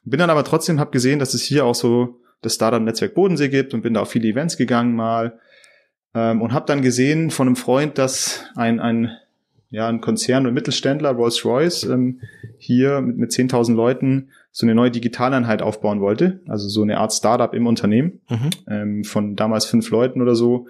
Bin 0.06 0.20
dann 0.20 0.30
aber 0.30 0.44
trotzdem, 0.44 0.80
habe 0.80 0.92
gesehen, 0.92 1.20
dass 1.20 1.34
es 1.34 1.42
hier 1.42 1.66
auch 1.66 1.74
so 1.74 2.22
das 2.42 2.54
Startup-Netzwerk 2.54 3.16
Bodensee 3.16 3.50
gibt 3.50 3.74
und 3.74 3.82
bin 3.82 3.96
da 3.96 4.02
auf 4.02 4.12
viele 4.12 4.30
Events 4.30 4.56
gegangen 4.56 4.96
mal 4.96 5.40
ähm, 6.16 6.42
und 6.42 6.54
habe 6.54 6.66
dann 6.66 6.82
gesehen 6.82 7.30
von 7.30 7.48
einem 7.48 7.56
Freund, 7.56 7.98
dass 7.98 8.46
ein, 8.56 8.80
ein, 8.80 9.12
ja, 9.70 9.88
ein 9.88 10.02
Konzern 10.02 10.48
und 10.48 10.54
Mittelständler, 10.54 11.12
Rolls-Royce, 11.12 11.84
ähm, 11.84 12.22
hier 12.58 13.02
mit, 13.02 13.18
mit 13.18 13.32
10.000 13.32 13.76
Leuten 13.76 14.30
so 14.52 14.66
eine 14.66 14.74
neue 14.74 14.92
Digitaleinheit 14.92 15.62
aufbauen 15.62 16.00
wollte, 16.00 16.40
also 16.48 16.70
so 16.70 16.82
eine 16.82 16.98
Art 16.98 17.14
Startup 17.14 17.54
im 17.54 17.68
Unternehmen 17.68 18.22
mhm. 18.30 18.50
ähm, 18.70 19.04
von 19.04 19.36
damals 19.36 19.66
fünf 19.66 19.90
Leuten 19.90 20.22
oder 20.22 20.36
so 20.36 20.68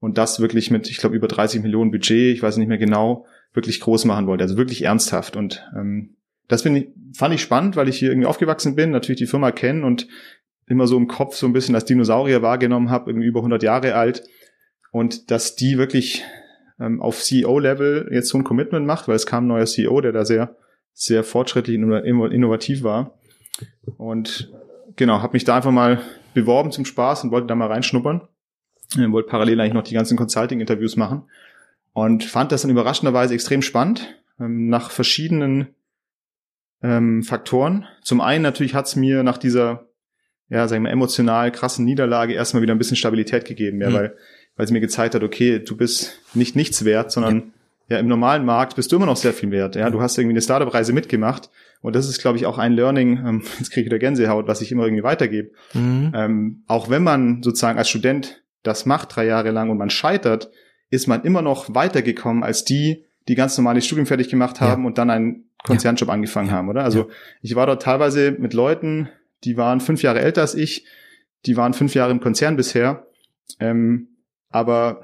und 0.00 0.18
das 0.18 0.40
wirklich 0.40 0.70
mit, 0.70 0.90
ich 0.90 0.98
glaube, 0.98 1.16
über 1.16 1.28
30 1.28 1.62
Millionen 1.62 1.90
Budget, 1.90 2.34
ich 2.34 2.42
weiß 2.42 2.56
nicht 2.56 2.68
mehr 2.68 2.78
genau, 2.78 3.26
wirklich 3.52 3.80
groß 3.80 4.04
machen 4.04 4.26
wollte, 4.26 4.44
also 4.44 4.56
wirklich 4.56 4.84
ernsthaft. 4.84 5.36
Und 5.36 5.64
ähm, 5.76 6.16
das 6.46 6.64
ich, 6.64 6.88
fand 7.16 7.34
ich 7.34 7.42
spannend, 7.42 7.76
weil 7.76 7.88
ich 7.88 7.98
hier 7.98 8.10
irgendwie 8.10 8.26
aufgewachsen 8.26 8.74
bin, 8.74 8.90
natürlich 8.90 9.18
die 9.18 9.26
Firma 9.26 9.50
kennen 9.50 9.84
und 9.84 10.08
immer 10.66 10.86
so 10.86 10.96
im 10.96 11.08
Kopf 11.08 11.34
so 11.34 11.46
ein 11.46 11.52
bisschen 11.52 11.74
als 11.74 11.84
Dinosaurier 11.86 12.42
wahrgenommen 12.42 12.90
habe, 12.90 13.10
irgendwie 13.10 13.26
über 13.26 13.40
100 13.40 13.62
Jahre 13.62 13.94
alt. 13.94 14.24
Und 14.98 15.30
dass 15.30 15.54
die 15.54 15.78
wirklich 15.78 16.24
ähm, 16.80 17.00
auf 17.00 17.22
CEO-Level 17.22 18.08
jetzt 18.10 18.30
so 18.30 18.38
ein 18.38 18.42
Commitment 18.42 18.84
macht, 18.84 19.06
weil 19.06 19.14
es 19.14 19.26
kam 19.26 19.44
ein 19.44 19.46
neuer 19.46 19.64
CEO, 19.64 20.00
der 20.00 20.10
da 20.10 20.24
sehr, 20.24 20.56
sehr 20.92 21.22
fortschrittlich 21.22 21.78
und 21.78 21.92
innovativ 22.32 22.82
war. 22.82 23.16
Und 23.96 24.52
genau, 24.96 25.22
habe 25.22 25.34
mich 25.34 25.44
da 25.44 25.54
einfach 25.54 25.70
mal 25.70 26.00
beworben 26.34 26.72
zum 26.72 26.84
Spaß 26.84 27.22
und 27.22 27.30
wollte 27.30 27.46
da 27.46 27.54
mal 27.54 27.68
reinschnuppern. 27.68 28.22
Ich 28.90 29.12
wollte 29.12 29.28
parallel 29.28 29.60
eigentlich 29.60 29.74
noch 29.74 29.84
die 29.84 29.94
ganzen 29.94 30.16
Consulting-Interviews 30.16 30.96
machen 30.96 31.22
und 31.92 32.24
fand 32.24 32.50
das 32.50 32.62
dann 32.62 32.70
überraschenderweise 32.72 33.34
extrem 33.34 33.62
spannend 33.62 34.20
ähm, 34.40 34.68
nach 34.68 34.90
verschiedenen 34.90 35.68
ähm, 36.82 37.22
Faktoren. 37.22 37.86
Zum 38.02 38.20
einen 38.20 38.42
natürlich 38.42 38.74
hat 38.74 38.86
es 38.86 38.96
mir 38.96 39.22
nach 39.22 39.38
dieser, 39.38 39.86
ja, 40.48 40.66
sagen 40.66 40.82
wir 40.82 40.90
emotional 40.90 41.52
krassen 41.52 41.84
Niederlage 41.84 42.32
erstmal 42.32 42.64
wieder 42.64 42.74
ein 42.74 42.78
bisschen 42.78 42.96
Stabilität 42.96 43.44
gegeben, 43.44 43.80
ja, 43.80 43.90
mhm. 43.90 43.94
weil 43.94 44.16
weil 44.58 44.64
es 44.64 44.72
mir 44.72 44.80
gezeigt 44.80 45.14
hat, 45.14 45.22
okay, 45.22 45.60
du 45.60 45.76
bist 45.76 46.18
nicht 46.34 46.56
nichts 46.56 46.84
wert, 46.84 47.12
sondern 47.12 47.52
ja. 47.88 47.96
ja, 47.96 47.98
im 48.00 48.08
normalen 48.08 48.44
Markt 48.44 48.74
bist 48.74 48.90
du 48.92 48.96
immer 48.96 49.06
noch 49.06 49.16
sehr 49.16 49.32
viel 49.32 49.52
wert. 49.52 49.76
Ja, 49.76 49.88
du 49.88 50.02
hast 50.02 50.18
irgendwie 50.18 50.34
eine 50.34 50.42
Startup-Reise 50.42 50.92
mitgemacht 50.92 51.48
und 51.80 51.94
das 51.94 52.08
ist, 52.08 52.20
glaube 52.20 52.36
ich, 52.38 52.44
auch 52.44 52.58
ein 52.58 52.72
Learning, 52.72 53.24
ähm, 53.24 53.42
jetzt 53.58 53.70
kriege 53.70 53.82
ich 53.82 53.86
wieder 53.86 54.00
Gänsehaut, 54.00 54.48
was 54.48 54.60
ich 54.60 54.72
immer 54.72 54.84
irgendwie 54.84 55.04
weitergebe. 55.04 55.52
Mhm. 55.72 56.12
Ähm, 56.12 56.62
auch 56.66 56.90
wenn 56.90 57.04
man 57.04 57.42
sozusagen 57.42 57.78
als 57.78 57.88
Student 57.88 58.42
das 58.64 58.84
macht 58.84 59.14
drei 59.14 59.24
Jahre 59.24 59.52
lang 59.52 59.70
und 59.70 59.78
man 59.78 59.88
scheitert, 59.88 60.50
ist 60.90 61.06
man 61.06 61.22
immer 61.22 61.40
noch 61.40 61.74
weitergekommen 61.74 62.42
als 62.42 62.64
die, 62.64 63.04
die 63.28 63.36
ganz 63.36 63.56
normales 63.56 63.86
Studium 63.86 64.06
fertig 64.06 64.28
gemacht 64.28 64.60
haben 64.60 64.82
ja. 64.82 64.86
und 64.88 64.98
dann 64.98 65.10
einen 65.10 65.44
Konzernjob 65.64 66.08
ja. 66.08 66.14
angefangen 66.14 66.50
haben, 66.50 66.68
oder? 66.68 66.82
Also 66.82 67.08
ich 67.42 67.54
war 67.54 67.66
dort 67.66 67.82
teilweise 67.82 68.32
mit 68.32 68.54
Leuten, 68.54 69.08
die 69.44 69.56
waren 69.56 69.80
fünf 69.80 70.02
Jahre 70.02 70.20
älter 70.20 70.40
als 70.40 70.56
ich, 70.56 70.84
die 71.46 71.56
waren 71.56 71.74
fünf 71.74 71.94
Jahre 71.94 72.10
im 72.10 72.20
Konzern 72.20 72.56
bisher, 72.56 73.06
ähm, 73.60 74.07
aber 74.50 75.02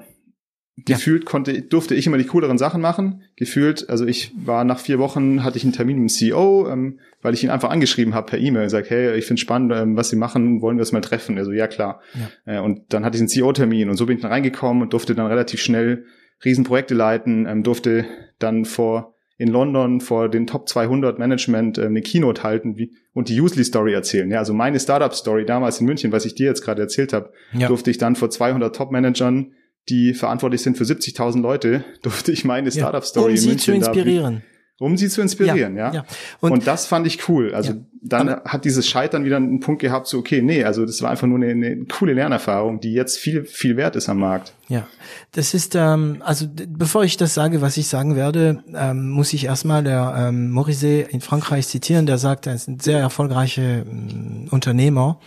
Gefühlt 0.77 1.23
ja. 1.23 1.29
konnte, 1.29 1.61
durfte 1.61 1.95
ich 1.95 2.05
immer 2.05 2.17
die 2.17 2.25
cooleren 2.25 2.57
Sachen 2.57 2.81
machen. 2.81 3.23
Gefühlt, 3.37 3.89
also 3.89 4.05
ich 4.05 4.33
war 4.35 4.65
nach 4.65 4.79
vier 4.79 4.99
Wochen, 4.99 5.41
hatte 5.41 5.57
ich 5.57 5.63
einen 5.63 5.71
Termin 5.71 5.99
mit 5.99 6.09
dem 6.09 6.13
CEO, 6.13 6.67
ähm, 6.69 6.99
weil 7.21 7.33
ich 7.33 7.45
ihn 7.45 7.49
einfach 7.49 7.69
angeschrieben 7.69 8.13
habe 8.13 8.25
per 8.25 8.39
E-Mail. 8.39 8.69
Sag, 8.69 8.89
hey, 8.89 9.15
ich 9.15 9.25
finde 9.25 9.39
spannend, 9.39 9.71
ähm, 9.73 9.95
was 9.95 10.09
Sie 10.09 10.17
machen, 10.17 10.61
wollen 10.61 10.75
wir 10.75 10.81
es 10.81 10.91
mal 10.91 10.99
treffen? 10.99 11.37
Also 11.37 11.53
ja, 11.53 11.67
klar. 11.67 12.01
Ja. 12.45 12.57
Äh, 12.57 12.59
und 12.59 12.93
dann 12.93 13.05
hatte 13.05 13.15
ich 13.15 13.21
einen 13.21 13.29
CEO-Termin 13.29 13.89
und 13.89 13.95
so 13.95 14.05
bin 14.05 14.17
ich 14.17 14.21
dann 14.21 14.33
reingekommen 14.33 14.83
und 14.83 14.91
durfte 14.91 15.15
dann 15.15 15.27
relativ 15.27 15.61
schnell 15.61 16.03
Riesenprojekte 16.43 16.93
leiten, 16.93 17.45
ähm, 17.45 17.63
durfte 17.63 18.03
dann 18.39 18.65
vor 18.65 19.14
in 19.37 19.49
London 19.49 19.99
vor 19.99 20.29
den 20.29 20.47
Top 20.47 20.69
200 20.69 21.19
Management 21.19 21.77
äh, 21.77 21.85
eine 21.85 22.01
Keynote 22.01 22.43
halten 22.43 22.77
wie, 22.77 22.95
und 23.13 23.29
die 23.29 23.39
Usely 23.39 23.63
Story 23.63 23.93
erzählen. 23.93 24.29
Ja, 24.31 24.39
also 24.39 24.53
meine 24.53 24.79
Startup 24.79 25.13
Story 25.13 25.45
damals 25.45 25.79
in 25.79 25.85
München, 25.85 26.11
was 26.11 26.25
ich 26.25 26.35
dir 26.35 26.47
jetzt 26.47 26.61
gerade 26.61 26.81
erzählt 26.81 27.13
habe, 27.13 27.31
ja. 27.53 27.67
durfte 27.67 27.91
ich 27.91 27.97
dann 27.97 28.15
vor 28.15 28.29
200 28.29 28.75
Top 28.75 28.91
Managern 28.91 29.51
die 29.89 30.13
verantwortlich 30.13 30.61
sind 30.61 30.77
für 30.77 30.83
70.000 30.83 31.41
Leute, 31.41 31.83
durfte 32.01 32.31
ich 32.31 32.45
meine 32.45 32.71
Startup-Story 32.71 33.33
um 33.33 33.37
in 33.37 33.45
München 33.45 33.57
sie 33.57 33.65
zu 33.65 33.71
inspirieren. 33.71 34.43
Da, 34.77 34.85
um 34.85 34.97
sie 34.97 35.07
zu 35.07 35.21
inspirieren, 35.21 35.77
ja. 35.77 35.93
ja. 35.93 36.05
Und, 36.41 36.51
und, 36.51 36.67
das 36.67 36.85
fand 36.85 37.07
ich 37.07 37.29
cool. 37.29 37.53
Also 37.53 37.85
dann 38.01 38.27
Aber, 38.27 38.49
hat 38.49 38.65
dieses 38.65 38.87
Scheitern 38.87 39.23
wieder 39.23 39.37
einen 39.37 39.61
Punkt 39.61 39.81
gehabt, 39.81 40.07
so 40.07 40.17
okay, 40.17 40.41
nee, 40.41 40.65
also 40.65 40.85
das 40.85 41.01
war 41.01 41.11
einfach 41.11 41.27
nur 41.27 41.37
eine, 41.37 41.51
eine 41.51 41.85
coole 41.85 42.13
Lernerfahrung, 42.13 42.81
die 42.81 42.91
jetzt 42.91 43.17
viel, 43.17 43.45
viel 43.45 43.77
wert 43.77 43.95
ist 43.95 44.09
am 44.09 44.19
Markt. 44.19 44.53
Ja, 44.67 44.87
das 45.33 45.53
ist, 45.53 45.75
ähm, 45.75 46.23
also 46.25 46.47
bevor 46.49 47.03
ich 47.03 47.17
das 47.17 47.35
sage, 47.35 47.61
was 47.61 47.77
ich 47.77 47.87
sagen 47.87 48.15
werde, 48.15 48.63
ähm, 48.73 49.09
muss 49.09 49.31
ich 49.33 49.45
erstmal 49.45 49.83
der 49.83 50.15
ähm, 50.17 50.49
Morizet 50.49 51.09
in 51.09 51.21
Frankreich 51.21 51.67
zitieren, 51.67 52.07
der 52.07 52.17
sagt, 52.17 52.47
er 52.47 52.55
ist 52.55 52.67
ein 52.67 52.79
sehr 52.79 52.97
erfolgreicher 52.99 53.85
ähm, 53.85 54.47
Unternehmer, 54.49 55.19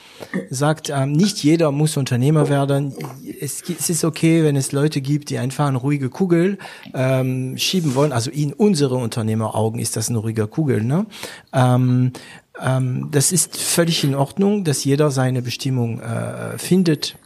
sagt, 0.51 0.91
ähm, 0.91 1.13
nicht 1.13 1.39
jeder 1.45 1.71
muss 1.71 1.97
Unternehmer 1.97 2.49
werden. 2.49 2.95
Es, 3.41 3.63
es, 3.63 3.89
ist 3.89 4.05
okay, 4.05 4.43
wenn 4.43 4.57
es 4.57 4.73
Leute 4.73 5.01
gibt, 5.01 5.31
die 5.31 5.39
einfach 5.39 5.69
eine 5.69 5.79
ruhige 5.79 6.11
Kugel 6.11 6.59
ähm, 6.93 7.57
schieben 7.59 7.95
wollen. 7.95 8.11
Also 8.11 8.33
in 8.33 8.53
unsere 8.53 8.97
Unternehmeraugen 8.97 9.79
ist 9.79 9.97
das 9.97 10.09
eine 10.09 10.19
ruhige 10.19 10.49
Kugel. 10.49 10.83
Ne? 10.83 11.07
Ähm, 11.53 12.13
ähm, 12.61 13.09
das 13.13 13.31
ist 13.31 13.57
völlig 13.57 14.03
in 14.03 14.17
Ordnung, 14.17 14.65
dass 14.65 14.83
jeder 14.83 15.13
seine 15.13 15.43
Bestimmung 15.43 16.01
äh, 16.01 16.59
findet 16.59 17.17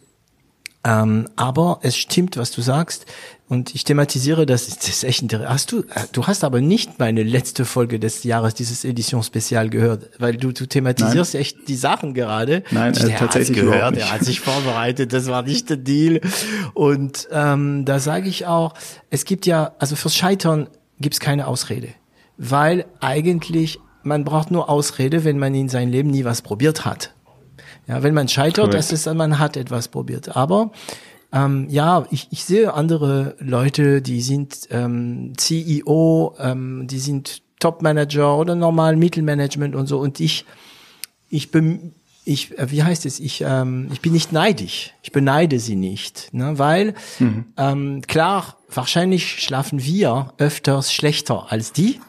ähm, 0.85 1.29
aber 1.37 1.79
es 1.83 1.97
stimmt, 1.97 2.37
was 2.37 2.51
du 2.51 2.61
sagst. 2.61 3.07
Und 3.49 3.75
ich 3.75 3.85
thematisiere 3.85 4.47
das, 4.47 4.67
das 4.67 4.89
ist 4.89 5.05
echt 5.05 5.23
interessant. 5.23 5.53
Hast 5.53 5.73
du, 5.73 5.81
äh, 5.81 6.07
du 6.13 6.27
hast 6.27 6.43
aber 6.43 6.61
nicht 6.61 6.99
meine 6.99 7.23
letzte 7.23 7.65
Folge 7.65 8.01
des 8.01 8.25
Jahres, 8.25 8.55
dieses 8.55 8.85
Edition 8.85 9.23
Spezial 9.23 9.69
gehört, 9.69 10.11
weil 10.19 10.37
du, 10.37 10.53
du 10.53 10.67
thematisierst 10.67 11.35
Nein. 11.35 11.41
echt 11.41 11.69
die 11.69 11.77
Sachen 11.77 12.15
gerade. 12.15 12.65
Nein, 12.71 12.95
äh, 12.97 13.15
tatsächlich 13.17 13.59
gehört, 13.59 13.97
er 13.97 14.11
hat 14.11 14.25
sich 14.25 14.41
vorbereitet, 14.41 15.13
das 15.13 15.27
war 15.27 15.43
nicht 15.43 15.71
der 15.71 15.77
Deal. 15.77 16.21
Und 16.75 17.29
ähm, 17.31 17.85
da 17.85 18.01
sage 18.01 18.29
ich 18.29 18.47
auch, 18.47 18.75
es 19.11 19.25
gibt 19.25 19.47
ja, 19.47 19.73
also 19.79 19.97
fürs 19.97 20.17
Scheitern 20.17 20.69
gibt's 20.99 21.21
keine 21.21 21.47
Ausrede. 21.47 21.89
Weil 22.39 22.87
eigentlich, 23.01 23.79
man 24.03 24.25
braucht 24.25 24.51
nur 24.51 24.69
Ausrede, 24.69 25.25
wenn 25.25 25.39
man 25.39 25.55
in 25.55 25.69
seinem 25.69 25.93
Leben 25.93 26.11
nie 26.11 26.25
was 26.25 26.43
probiert 26.43 26.85
hat. 26.85 27.15
Ja, 27.87 28.03
wenn 28.03 28.15
man 28.15 28.29
scheitert, 28.29 28.71
Correct. 28.71 28.75
das 28.75 28.93
ist, 28.93 29.13
man 29.13 29.39
hat 29.39 29.57
etwas 29.57 29.89
probiert. 29.89 30.37
Aber 30.37 30.71
ähm, 31.33 31.67
ja, 31.69 32.07
ich, 32.11 32.29
ich 32.31 32.45
sehe 32.45 32.75
andere 32.75 33.37
Leute, 33.39 34.03
die 34.03 34.21
sind 34.21 34.69
ähm, 34.71 35.33
CEO, 35.37 36.37
ähm, 36.39 36.87
die 36.87 36.99
sind 36.99 37.43
Top-Manager 37.59 38.37
oder 38.37 38.55
normal 38.55 38.97
Mittelmanagement 38.97 39.75
und 39.75 39.87
so. 39.87 39.99
Und 39.99 40.21
ich, 40.21 40.45
ich 41.29 41.51
bin, 41.51 41.95
ich, 42.25 42.57
äh, 42.59 42.71
wie 42.71 42.83
heißt 42.83 43.07
es? 43.07 43.19
Ich, 43.19 43.43
ähm, 43.47 43.89
ich 43.93 44.01
bin 44.01 44.13
nicht 44.13 44.33
neidisch. 44.33 44.93
Ich 45.03 45.13
beneide 45.13 45.59
sie 45.59 45.77
nicht, 45.77 46.33
ne? 46.33 46.59
weil 46.59 46.95
mhm. 47.19 47.47
ähm, 47.57 48.03
klar, 48.03 48.59
wahrscheinlich 48.69 49.43
schlafen 49.43 49.83
wir 49.83 50.35
öfters 50.39 50.93
schlechter 50.93 51.51
als 51.51 51.73
die. 51.73 52.01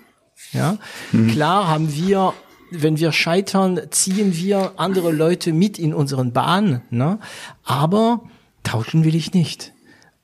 Ja, 0.52 0.78
mhm. 1.12 1.30
klar 1.32 1.68
haben 1.68 1.96
wir 1.96 2.34
wenn 2.82 2.98
wir 2.98 3.12
scheitern, 3.12 3.80
ziehen 3.92 4.36
wir 4.36 4.74
andere 4.78 5.12
Leute 5.12 5.54
mit 5.54 5.80
in 5.80 5.94
unseren 5.94 6.34
Bahn. 6.34 6.82
Ne? 6.90 7.20
Aber 7.64 8.22
tauschen 8.64 9.04
will 9.04 9.16
ich 9.16 9.34
nicht. 9.34 9.74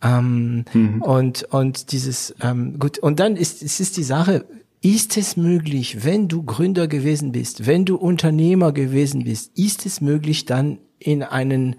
Ähm, 0.02 0.66
mhm. 0.74 1.02
Und 1.02 1.44
und 1.44 1.92
dieses 1.92 2.34
ähm, 2.42 2.80
gut 2.80 3.00
und 3.00 3.20
dann 3.20 3.36
ist 3.36 3.62
es 3.62 3.80
ist 3.80 3.98
die 3.98 4.04
Sache. 4.04 4.46
Ist 4.82 5.18
es 5.18 5.36
möglich, 5.36 6.06
wenn 6.06 6.30
du 6.30 6.44
Gründer 6.44 6.88
gewesen 6.88 7.34
bist, 7.34 7.68
wenn 7.68 7.84
du 7.84 7.98
Unternehmer 7.98 8.72
gewesen 8.72 9.26
bist, 9.26 9.52
ist 9.58 9.86
es 9.86 10.00
möglich, 10.00 10.46
dann 10.46 10.80
in 11.00 11.22
einen 11.22 11.76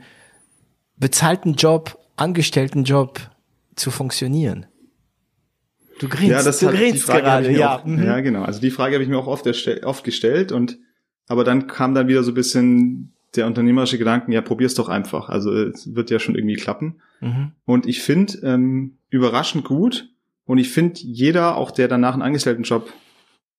bezahlten 0.98 1.54
Job, 1.54 1.98
angestellten 2.16 2.84
Job 2.84 3.30
zu 3.74 3.90
funktionieren? 3.90 4.66
Du 6.00 6.08
grinst, 6.08 6.30
ja, 6.30 6.42
das 6.42 6.60
du 6.60 6.68
grinst 6.68 7.06
gerade, 7.06 7.52
ja. 7.52 7.76
Auch, 7.76 7.84
mhm. 7.84 8.02
Ja, 8.02 8.20
genau. 8.20 8.42
Also 8.42 8.60
die 8.60 8.70
Frage 8.70 8.94
habe 8.94 9.04
ich 9.04 9.10
mir 9.10 9.18
auch 9.18 9.26
oft, 9.26 9.46
oft 9.84 10.02
gestellt 10.02 10.50
und 10.50 10.78
aber 11.28 11.44
dann 11.44 11.66
kam 11.66 11.94
dann 11.94 12.08
wieder 12.08 12.22
so 12.22 12.32
ein 12.32 12.34
bisschen 12.34 13.12
der 13.36 13.46
unternehmerische 13.46 13.98
Gedanken, 13.98 14.32
ja, 14.32 14.40
probier's 14.40 14.74
doch 14.74 14.88
einfach. 14.88 15.28
Also 15.28 15.52
es 15.52 15.94
wird 15.94 16.10
ja 16.10 16.18
schon 16.18 16.34
irgendwie 16.34 16.56
klappen. 16.56 17.00
Mhm. 17.20 17.52
Und 17.64 17.86
ich 17.86 18.02
finde 18.02 18.38
ähm, 18.42 18.96
überraschend 19.10 19.64
gut 19.64 20.08
und 20.46 20.56
ich 20.56 20.70
finde, 20.70 21.00
jeder, 21.00 21.56
auch 21.56 21.70
der 21.70 21.86
danach 21.86 22.14
einen 22.14 22.22
Angestelltenjob 22.22 22.92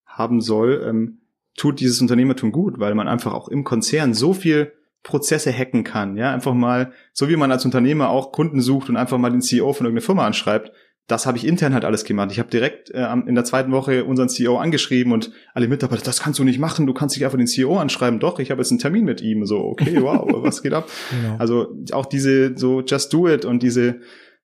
haben 0.05 0.41
soll, 0.41 0.83
ähm, 0.85 1.19
tut 1.55 1.79
dieses 1.79 2.01
Unternehmertum 2.01 2.51
gut, 2.51 2.79
weil 2.79 2.95
man 2.95 3.07
einfach 3.07 3.33
auch 3.33 3.47
im 3.49 3.63
Konzern 3.63 4.13
so 4.15 4.33
viel 4.33 4.73
Prozesse 5.03 5.53
hacken 5.53 5.83
kann. 5.83 6.17
Ja, 6.17 6.33
einfach 6.33 6.53
mal, 6.53 6.91
so 7.13 7.29
wie 7.29 7.35
man 7.35 7.51
als 7.51 7.65
Unternehmer 7.65 8.09
auch 8.09 8.31
Kunden 8.31 8.61
sucht 8.61 8.89
und 8.89 8.97
einfach 8.97 9.17
mal 9.17 9.31
den 9.31 9.41
CEO 9.41 9.73
von 9.73 9.85
irgendeiner 9.85 10.05
Firma 10.05 10.25
anschreibt, 10.25 10.71
das 11.11 11.25
habe 11.25 11.37
ich 11.37 11.45
intern 11.45 11.73
halt 11.73 11.83
alles 11.83 12.05
gemacht. 12.05 12.31
Ich 12.31 12.39
habe 12.39 12.49
direkt 12.49 12.89
äh, 12.91 13.05
in 13.25 13.35
der 13.35 13.43
zweiten 13.43 13.71
Woche 13.71 14.05
unseren 14.05 14.29
CEO 14.29 14.57
angeschrieben 14.57 15.11
und 15.11 15.31
alle 15.53 15.67
Mitarbeiter, 15.67 16.03
das 16.03 16.21
kannst 16.21 16.39
du 16.39 16.43
nicht 16.45 16.59
machen, 16.59 16.87
du 16.87 16.93
kannst 16.93 17.15
dich 17.15 17.25
einfach 17.25 17.37
den 17.37 17.47
CEO 17.47 17.77
anschreiben. 17.77 18.19
Doch, 18.19 18.39
ich 18.39 18.49
habe 18.49 18.61
jetzt 18.61 18.71
einen 18.71 18.79
Termin 18.79 19.03
mit 19.03 19.21
ihm. 19.21 19.45
So, 19.45 19.59
okay, 19.59 19.97
wow, 20.01 20.25
was 20.41 20.63
geht 20.63 20.73
ab? 20.73 20.89
Genau. 21.09 21.35
Also 21.37 21.75
auch 21.91 22.05
diese 22.05 22.57
so 22.57 22.81
Just 22.81 23.11
Do 23.13 23.27
It 23.27 23.43
und 23.43 23.61
diese 23.61 23.99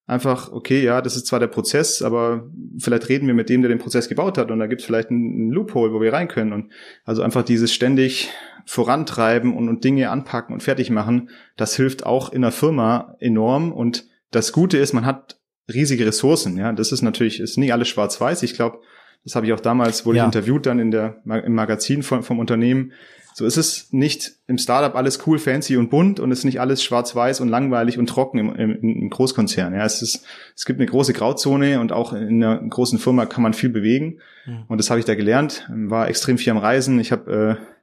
einfach, 0.08 0.52
okay, 0.52 0.84
ja, 0.84 1.02
das 1.02 1.16
ist 1.16 1.28
zwar 1.28 1.40
der 1.40 1.48
Prozess, 1.48 2.02
aber 2.02 2.50
vielleicht 2.80 3.10
reden 3.10 3.28
wir 3.28 3.34
mit 3.34 3.50
dem, 3.50 3.62
der 3.62 3.70
den 3.70 3.80
Prozess 3.80 4.10
gebaut 4.10 4.38
hat 4.38 4.52
und 4.52 4.60
da 4.60 4.68
gibt 4.68 4.82
es 4.82 4.88
vielleicht 4.88 5.10
einen, 5.10 5.52
Loophole, 5.52 5.94
wo 5.94 6.02
wir 6.02 6.14
rein 6.14 6.28
können. 6.28 6.54
Und 6.54 6.72
also 7.06 7.22
einfach 7.22 7.44
dieses 7.44 7.74
ständig 7.74 8.30
vorantreiben 8.66 9.56
und, 9.56 9.70
und 9.70 9.84
Dinge 9.84 10.10
anpacken 10.10 10.54
und 10.54 10.64
fertig 10.64 10.90
machen, 10.90 11.30
das 11.56 11.76
hilft 11.76 12.06
auch 12.06 12.32
in 12.32 12.42
der 12.42 12.52
Firma 12.52 13.16
enorm. 13.20 13.72
Und 13.72 14.06
das 14.32 14.52
Gute 14.52 14.78
ist, 14.78 14.94
man 14.94 15.06
hat 15.06 15.37
riesige 15.72 16.06
Ressourcen. 16.06 16.58
Ja, 16.58 16.72
das 16.74 16.92
ist 16.92 17.02
natürlich, 17.02 17.40
ist 17.40 17.58
nicht 17.58 17.74
alles 17.74 17.88
schwarz-weiß. 17.88 18.44
Ich 18.44 18.54
glaube, 18.54 18.80
das 19.24 19.36
habe 19.36 19.46
ich 19.46 19.54
auch 19.54 19.60
damals, 19.60 20.06
wurde 20.06 20.20
ja. 20.20 20.24
ich 20.24 20.28
interviewt 20.28 20.66
dann 20.66 20.80
in 20.80 20.92
der, 20.92 21.18
im 21.26 21.54
Magazin 21.54 22.04
vom, 22.04 22.24
vom 22.24 22.40
Unternehmen. 22.40 22.94
So 23.34 23.46
ist 23.46 23.58
es 23.58 23.90
nicht 23.92 24.32
im 24.48 24.58
Startup 24.58 24.96
alles 24.96 25.28
cool, 25.28 25.38
fancy 25.38 25.78
und 25.78 25.90
bunt 25.90 26.20
und 26.20 26.32
es 26.32 26.40
ist 26.40 26.46
nicht 26.46 26.60
alles 26.60 26.82
schwarz-weiß 26.82 27.40
und 27.42 27.50
langweilig 27.50 28.00
und 28.00 28.08
trocken 28.08 28.40
im, 28.40 28.56
im, 28.56 28.80
im 28.82 29.10
Großkonzern. 29.12 29.76
Ja, 29.76 29.86
es 29.86 30.02
ist, 30.02 30.26
es 30.56 30.66
gibt 30.66 30.80
eine 30.80 30.90
große 30.90 31.14
Grauzone 31.14 31.80
und 31.80 31.92
auch 31.92 32.14
in 32.14 32.44
einer 32.44 32.58
großen 32.68 32.98
Firma 32.98 33.28
kann 33.28 33.44
man 33.44 33.54
viel 33.54 33.70
bewegen. 33.70 34.22
Mhm. 34.48 34.64
Und 34.70 34.80
das 34.80 34.90
habe 34.90 35.00
ich 35.00 35.06
da 35.06 35.14
gelernt. 35.14 35.70
War 35.70 36.08
extrem 36.08 36.40
viel 36.40 36.52
am 36.52 36.58
Reisen. 36.58 37.00
Ich 37.00 37.12
habe 37.12 37.60
äh, 37.60 37.78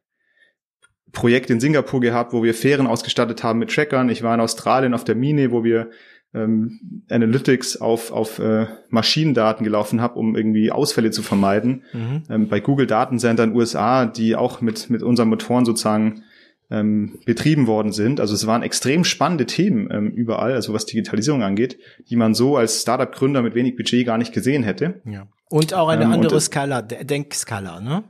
Projekt 1.12 1.50
in 1.50 1.60
Singapur 1.60 2.00
gehabt, 2.00 2.32
wo 2.32 2.42
wir 2.42 2.54
Fähren 2.54 2.88
ausgestattet 2.88 3.44
haben 3.44 3.60
mit 3.60 3.70
Trackern. 3.72 4.08
Ich 4.08 4.22
war 4.22 4.34
in 4.34 4.40
Australien 4.40 4.92
auf 4.92 5.04
der 5.04 5.14
Mine, 5.14 5.52
wo 5.52 5.62
wir 5.62 5.90
ähm, 6.34 7.02
Analytics 7.08 7.80
auf, 7.80 8.10
auf 8.10 8.38
äh, 8.38 8.66
Maschinendaten 8.90 9.64
gelaufen 9.64 10.00
habe, 10.00 10.18
um 10.18 10.36
irgendwie 10.36 10.70
Ausfälle 10.70 11.10
zu 11.10 11.22
vermeiden. 11.22 11.82
Mhm. 11.92 12.22
Ähm, 12.28 12.48
bei 12.48 12.60
Google 12.60 12.86
Datencenter 12.86 13.44
in 13.44 13.54
USA, 13.54 14.06
die 14.06 14.36
auch 14.36 14.60
mit, 14.60 14.90
mit 14.90 15.02
unseren 15.02 15.28
Motoren 15.28 15.64
sozusagen 15.64 16.22
ähm, 16.70 17.18
betrieben 17.24 17.66
worden 17.66 17.92
sind. 17.92 18.20
Also 18.20 18.34
es 18.34 18.46
waren 18.46 18.62
extrem 18.62 19.04
spannende 19.04 19.46
Themen 19.46 19.88
ähm, 19.90 20.10
überall, 20.10 20.52
also 20.52 20.72
was 20.72 20.86
Digitalisierung 20.86 21.42
angeht, 21.42 21.78
die 22.08 22.16
man 22.16 22.34
so 22.34 22.56
als 22.56 22.82
Startup-Gründer 22.82 23.42
mit 23.42 23.54
wenig 23.54 23.76
Budget 23.76 24.06
gar 24.06 24.18
nicht 24.18 24.32
gesehen 24.32 24.62
hätte. 24.62 25.00
Ja. 25.04 25.28
Und 25.50 25.74
auch 25.74 25.88
eine 25.88 26.04
ähm, 26.04 26.12
andere 26.12 26.40
Skala, 26.40 26.82
Denkskala, 26.82 27.80
ne? 27.80 28.04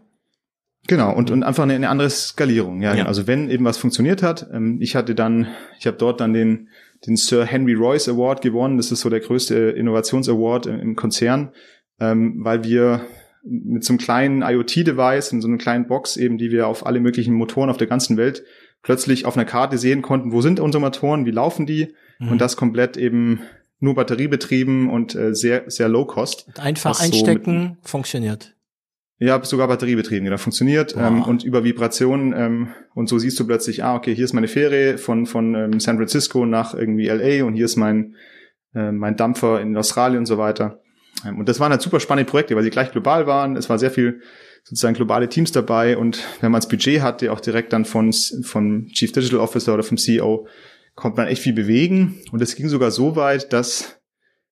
Genau, 0.87 1.15
und, 1.15 1.31
und 1.31 1.43
einfach 1.43 1.63
eine, 1.63 1.75
eine 1.75 1.89
andere 1.89 2.11
Skalierung. 2.11 2.83
Ja, 2.83 2.95
ja, 2.95 3.07
also 3.07 3.27
wenn 3.27 3.51
eben 3.51 3.65
was 3.65 3.79
funktioniert 3.79 4.23
hat, 4.23 4.47
ähm, 4.53 4.79
ich 4.81 4.97
hatte 4.97 5.15
dann, 5.15 5.49
ich 5.79 5.87
habe 5.87 5.97
dort 5.97 6.21
dann 6.21 6.35
den 6.35 6.69
den 7.07 7.17
Sir 7.17 7.45
Henry 7.45 7.75
Royce 7.75 8.09
Award 8.09 8.43
gewonnen. 8.43 8.77
Das 8.77 8.91
ist 8.91 9.01
so 9.01 9.11
der 9.11 9.21
größte 9.21 9.55
Innovations-Award 9.55 10.67
im, 10.67 10.97
Konzern, 10.97 11.53
ähm, 12.01 12.37
weil 12.45 12.65
wir 12.65 13.03
mit 13.45 13.85
so 13.85 13.93
einem 13.93 13.99
kleinen 13.99 14.43
IoT-Device, 14.43 15.33
in 15.33 15.43
so 15.43 15.49
einer 15.49 15.59
kleinen 15.59 15.87
Box 15.87 16.17
eben, 16.17 16.39
die 16.39 16.51
wir 16.51 16.67
auf 16.67 16.87
alle 16.87 17.01
möglichen 17.01 17.35
Motoren 17.35 17.69
auf 17.69 17.77
der 17.77 17.87
ganzen 17.87 18.17
Welt 18.17 18.43
plötzlich 18.83 19.27
auf 19.27 19.37
einer 19.37 19.45
Karte 19.47 19.79
sehen 19.79 20.03
konnten, 20.03 20.33
wo 20.33 20.41
sind 20.41 20.61
unsere 20.61 20.81
Motoren, 20.81 21.27
wie 21.27 21.31
laufen 21.31 21.67
die 21.67 21.95
mhm. 22.19 22.33
und 22.33 22.41
das 22.41 22.57
komplett 22.57 22.97
eben 22.97 23.41
nur 23.81 23.95
batteriebetrieben 23.95 24.89
und 24.89 25.15
äh, 25.15 25.35
sehr, 25.35 25.65
sehr 25.71 25.89
low 25.89 26.07
cost. 26.07 26.47
Einfach 26.59 27.01
einstecken, 27.01 27.79
so 27.83 27.89
funktioniert. 27.89 28.55
Ja, 29.19 29.43
sogar 29.45 29.69
batteriebetrieben, 29.69 30.25
genau, 30.25 30.39
funktioniert. 30.39 30.97
Wow. 30.97 31.03
Ähm, 31.03 31.23
und 31.23 31.45
über 31.45 31.63
Vibrationen 31.63 32.35
ähm, 32.37 32.69
und 32.95 33.09
so 33.09 33.19
siehst 33.19 33.39
du 33.39 33.47
plötzlich, 33.47 33.85
ah, 33.85 33.95
okay, 33.95 34.15
hier 34.15 34.25
ist 34.25 34.33
meine 34.33 34.49
Fähre 34.49 34.99
von, 34.99 35.27
von 35.27 35.55
ähm, 35.55 35.81
San 35.81 35.97
Francisco 35.97 36.45
nach 36.47 36.75
irgendwie 36.75 37.07
LA 37.07 37.45
und 37.45 37.55
hier 37.55 37.67
ist 37.67 37.77
mein, 37.77 38.17
äh, 38.75 38.91
mein 38.91 39.17
Dampfer 39.17 39.61
in 39.61 39.77
Australien 39.77 40.21
und 40.21 40.27
so 40.27 40.37
weiter. 40.37 40.81
Ähm, 41.25 41.39
und 41.39 41.49
das 41.49 41.61
waren 41.61 41.71
halt 41.71 41.81
super 41.81 42.01
spannende 42.01 42.29
Projekte, 42.29 42.57
weil 42.57 42.65
sie 42.65 42.71
gleich 42.71 42.91
global 42.91 43.27
waren. 43.27 43.57
Es 43.57 43.71
war 43.71 43.79
sehr 43.79 43.93
viel 43.93 44.21
sozusagen 44.65 44.95
globale 44.95 45.29
Teams 45.29 45.53
dabei 45.53 45.97
und 45.97 46.25
wenn 46.41 46.51
man 46.51 46.61
das 46.61 46.69
Budget 46.69 47.03
hatte, 47.03 47.31
auch 47.31 47.41
direkt 47.41 47.73
dann 47.73 47.85
von, 47.85 48.13
von 48.13 48.87
Chief 48.89 49.13
Digital 49.13 49.39
Officer 49.39 49.75
oder 49.75 49.83
vom 49.85 49.99
CEO, 49.99 50.49
konnte 50.97 51.21
man 51.21 51.29
echt 51.29 51.43
viel 51.43 51.53
bewegen. 51.53 52.21
Und 52.33 52.43
es 52.43 52.57
ging 52.57 52.69
sogar 52.69 52.91
so 52.91 53.15
weit, 53.15 53.53
dass 53.53 54.01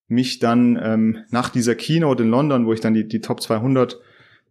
mich 0.08 0.38
dann 0.38 0.78
ähm, 0.80 1.24
nach 1.30 1.48
dieser 1.48 1.74
Keynote 1.74 2.22
in 2.22 2.28
London, 2.28 2.66
wo 2.66 2.72
ich 2.72 2.80
dann 2.80 2.94
die, 2.94 3.08
die 3.08 3.20
Top 3.20 3.40
200 3.40 3.98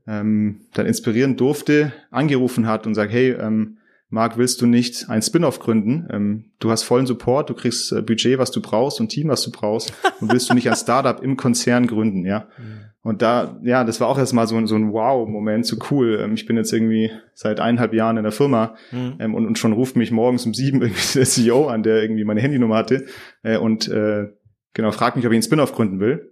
ähm, 0.08 0.62
dann 0.74 0.86
inspirieren 0.86 1.38
durfte, 1.38 1.94
angerufen 2.10 2.68
hat 2.68 2.88
und 2.88 2.96
sagt, 2.96 3.12
hey, 3.12 3.32
ähm, 3.32 3.78
Marc, 4.10 4.38
willst 4.38 4.62
du 4.62 4.66
nicht 4.66 5.10
ein 5.10 5.22
Spin-off 5.22 5.60
gründen? 5.60 6.08
Ähm, 6.12 6.52
du 6.60 6.70
hast 6.70 6.84
vollen 6.84 7.08
Support, 7.08 7.50
du 7.50 7.54
kriegst 7.54 7.94
äh, 7.94 8.02
Budget, 8.02 8.38
was 8.38 8.52
du 8.52 8.62
brauchst 8.62 9.00
und 9.00 9.08
Team, 9.08 9.30
was 9.30 9.42
du 9.44 9.52
brauchst 9.52 9.94
und 10.20 10.32
willst 10.32 10.50
du 10.50 10.54
nicht 10.54 10.70
ein 10.70 10.76
Startup 10.76 11.24
im 11.24 11.38
Konzern 11.38 11.88
gründen, 11.88 12.26
ja? 12.26 12.48
Mhm. 12.58 12.92
Und 13.04 13.24
da, 13.24 13.60
ja, 13.64 13.84
das 13.84 14.00
war 14.00 14.08
auch 14.08 14.18
erstmal 14.20 14.46
so, 14.48 14.64
so 14.68 14.76
ein 14.76 14.94
Wow-Moment, 14.94 15.66
so 15.66 15.78
cool. 15.90 16.20
Ähm, 16.22 16.36
ich 16.36 16.46
bin 16.46 16.56
jetzt 16.56 16.72
irgendwie 16.72 17.10
seit 17.34 17.60
eineinhalb 17.60 17.94
Jahren 17.94 18.18
in 18.18 18.24
der 18.24 18.32
Firma 18.32 18.76
mhm. 18.92 19.16
ähm, 19.20 19.34
und, 19.34 19.48
und 19.48 19.58
schon 19.58 19.74
ruft 19.74 19.96
mich 19.96 20.12
morgens 20.12 20.46
um 20.46 20.54
sieben 20.54 20.82
irgendwie 20.82 21.14
der 21.16 21.26
CEO 21.26 21.68
an, 21.68 21.82
der 21.82 22.04
irgendwie 22.04 22.24
meine 22.24 22.42
Handynummer 22.42 22.76
hatte 22.76 23.06
äh, 23.42 23.58
und 23.58 23.88
äh, 23.88 24.28
genau 24.74 24.92
fragt 24.92 25.16
mich, 25.16 25.26
ob 25.26 25.32
ich 25.32 25.38
einen 25.38 25.44
Spin-off 25.44 25.74
gründen 25.74 26.00
will. 26.00 26.32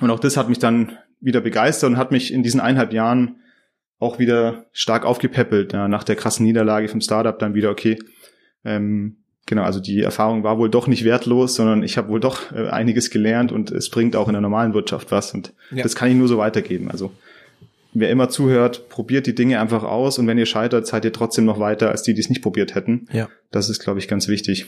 Und 0.00 0.10
auch 0.10 0.20
das 0.20 0.36
hat 0.36 0.48
mich 0.48 0.58
dann 0.58 0.98
wieder 1.24 1.40
begeistert 1.40 1.90
und 1.90 1.96
hat 1.96 2.12
mich 2.12 2.32
in 2.32 2.42
diesen 2.42 2.60
eineinhalb 2.60 2.92
Jahren 2.92 3.36
auch 3.98 4.18
wieder 4.18 4.66
stark 4.72 5.04
aufgepäppelt. 5.04 5.72
Ja, 5.72 5.88
nach 5.88 6.04
der 6.04 6.16
krassen 6.16 6.44
Niederlage 6.44 6.88
vom 6.88 7.00
Startup 7.00 7.38
dann 7.38 7.54
wieder, 7.54 7.70
okay, 7.70 7.98
ähm, 8.64 9.16
genau, 9.46 9.62
also 9.62 9.80
die 9.80 10.02
Erfahrung 10.02 10.42
war 10.42 10.58
wohl 10.58 10.70
doch 10.70 10.86
nicht 10.86 11.04
wertlos, 11.04 11.54
sondern 11.54 11.82
ich 11.82 11.96
habe 11.96 12.08
wohl 12.08 12.20
doch 12.20 12.52
äh, 12.52 12.68
einiges 12.68 13.10
gelernt 13.10 13.52
und 13.52 13.70
es 13.70 13.90
bringt 13.90 14.16
auch 14.16 14.28
in 14.28 14.34
der 14.34 14.42
normalen 14.42 14.74
Wirtschaft 14.74 15.10
was 15.10 15.32
und 15.32 15.52
ja. 15.70 15.82
das 15.82 15.94
kann 15.94 16.10
ich 16.10 16.16
nur 16.16 16.28
so 16.28 16.38
weitergeben. 16.38 16.90
Also 16.90 17.12
wer 17.94 18.10
immer 18.10 18.28
zuhört, 18.28 18.88
probiert 18.88 19.26
die 19.26 19.34
Dinge 19.34 19.60
einfach 19.60 19.84
aus 19.84 20.18
und 20.18 20.26
wenn 20.26 20.38
ihr 20.38 20.46
scheitert, 20.46 20.86
seid 20.86 21.04
ihr 21.04 21.12
trotzdem 21.12 21.44
noch 21.44 21.60
weiter 21.60 21.90
als 21.90 22.02
die, 22.02 22.14
die 22.14 22.20
es 22.20 22.28
nicht 22.28 22.42
probiert 22.42 22.74
hätten. 22.74 23.08
Ja. 23.12 23.28
Das 23.50 23.70
ist, 23.70 23.80
glaube 23.80 24.00
ich, 24.00 24.08
ganz 24.08 24.28
wichtig. 24.28 24.66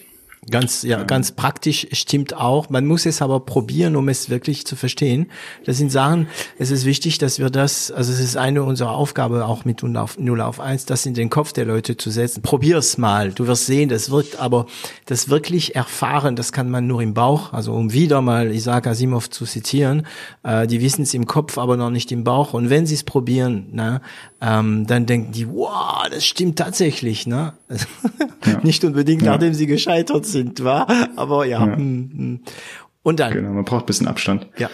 Ganz, 0.49 0.82
ja, 0.82 1.03
ganz 1.03 1.32
praktisch 1.32 1.88
stimmt 1.90 2.34
auch. 2.34 2.70
Man 2.70 2.86
muss 2.86 3.05
es 3.05 3.20
aber 3.20 3.40
probieren, 3.40 3.97
um 3.97 4.09
es 4.09 4.30
wirklich 4.30 4.64
zu 4.64 4.76
verstehen. 4.76 5.26
Das 5.64 5.78
sind 5.78 5.90
Sachen, 5.90 6.28
es 6.59 6.70
ist 6.70 6.84
wichtig, 6.84 7.18
dass 7.18 7.40
wir 7.40 7.51
das, 7.51 7.90
also 7.90 8.12
es 8.12 8.20
ist 8.20 8.36
eine 8.36 8.62
unserer 8.62 8.92
Aufgabe 8.92 9.44
auch 9.44 9.64
mit 9.64 9.82
0 9.82 9.97
auf, 9.97 10.18
0 10.18 10.40
auf 10.40 10.61
1, 10.61 10.86
das 10.86 11.05
in 11.05 11.14
den 11.14 11.30
Kopf 11.30 11.53
der 11.53 11.64
Leute 11.64 11.97
zu 11.97 12.11
setzen. 12.11 12.42
Probier's 12.42 12.97
mal. 12.97 13.32
Du 13.32 13.49
wirst 13.49 13.66
sehen, 13.66 13.88
das 13.88 14.11
wirkt, 14.11 14.38
aber 14.38 14.66
das 15.07 15.28
wirklich 15.28 15.74
erfahren, 15.74 16.36
das 16.36 16.53
kann 16.53 16.70
man 16.70 16.86
nur 16.86 17.03
im 17.03 17.12
Bauch. 17.12 17.53
Also 17.53 17.72
um 17.72 17.92
wieder 17.92 18.22
mal 18.22 18.53
Isaac 18.53 18.86
Asimov 18.86 19.30
zu 19.30 19.47
zitieren, 19.47 20.07
äh, 20.44 20.68
die 20.68 20.80
wissen 20.80 21.03
es 21.03 21.14
im 21.14 21.26
Kopf, 21.26 21.59
aber 21.59 21.76
noch 21.76 21.90
nicht 21.90 22.12
im 22.12 22.22
Bauch. 22.22 22.55
Und 22.55 22.70
wenn 22.70 22.86
sie 22.86 22.94
es 22.94 23.03
probieren, 23.03 23.66
ne, 23.72 24.01
ähm, 24.40 24.86
dann 24.86 25.07
denken 25.07 25.32
die, 25.32 25.49
wow, 25.49 26.07
das 26.11 26.24
stimmt 26.24 26.59
tatsächlich, 26.59 27.26
ne? 27.26 27.55
Ja. 28.47 28.61
nicht 28.62 28.84
unbedingt, 28.84 29.22
ja. 29.22 29.32
nachdem 29.32 29.55
sie 29.55 29.66
gescheitert 29.66 30.24
sind, 30.24 30.36
war, 30.62 30.89
aber 31.16 31.45
ja. 31.47 31.66
ja. 31.66 31.76
Hm, 31.76 32.11
hm. 32.12 32.41
Und 33.03 33.20
dann. 33.20 33.32
Genau, 33.32 33.53
man 33.53 33.64
braucht 33.64 33.84
ein 33.84 33.87
bisschen 33.87 34.09
Abstand. 34.09 34.49
Ja. 34.59 34.68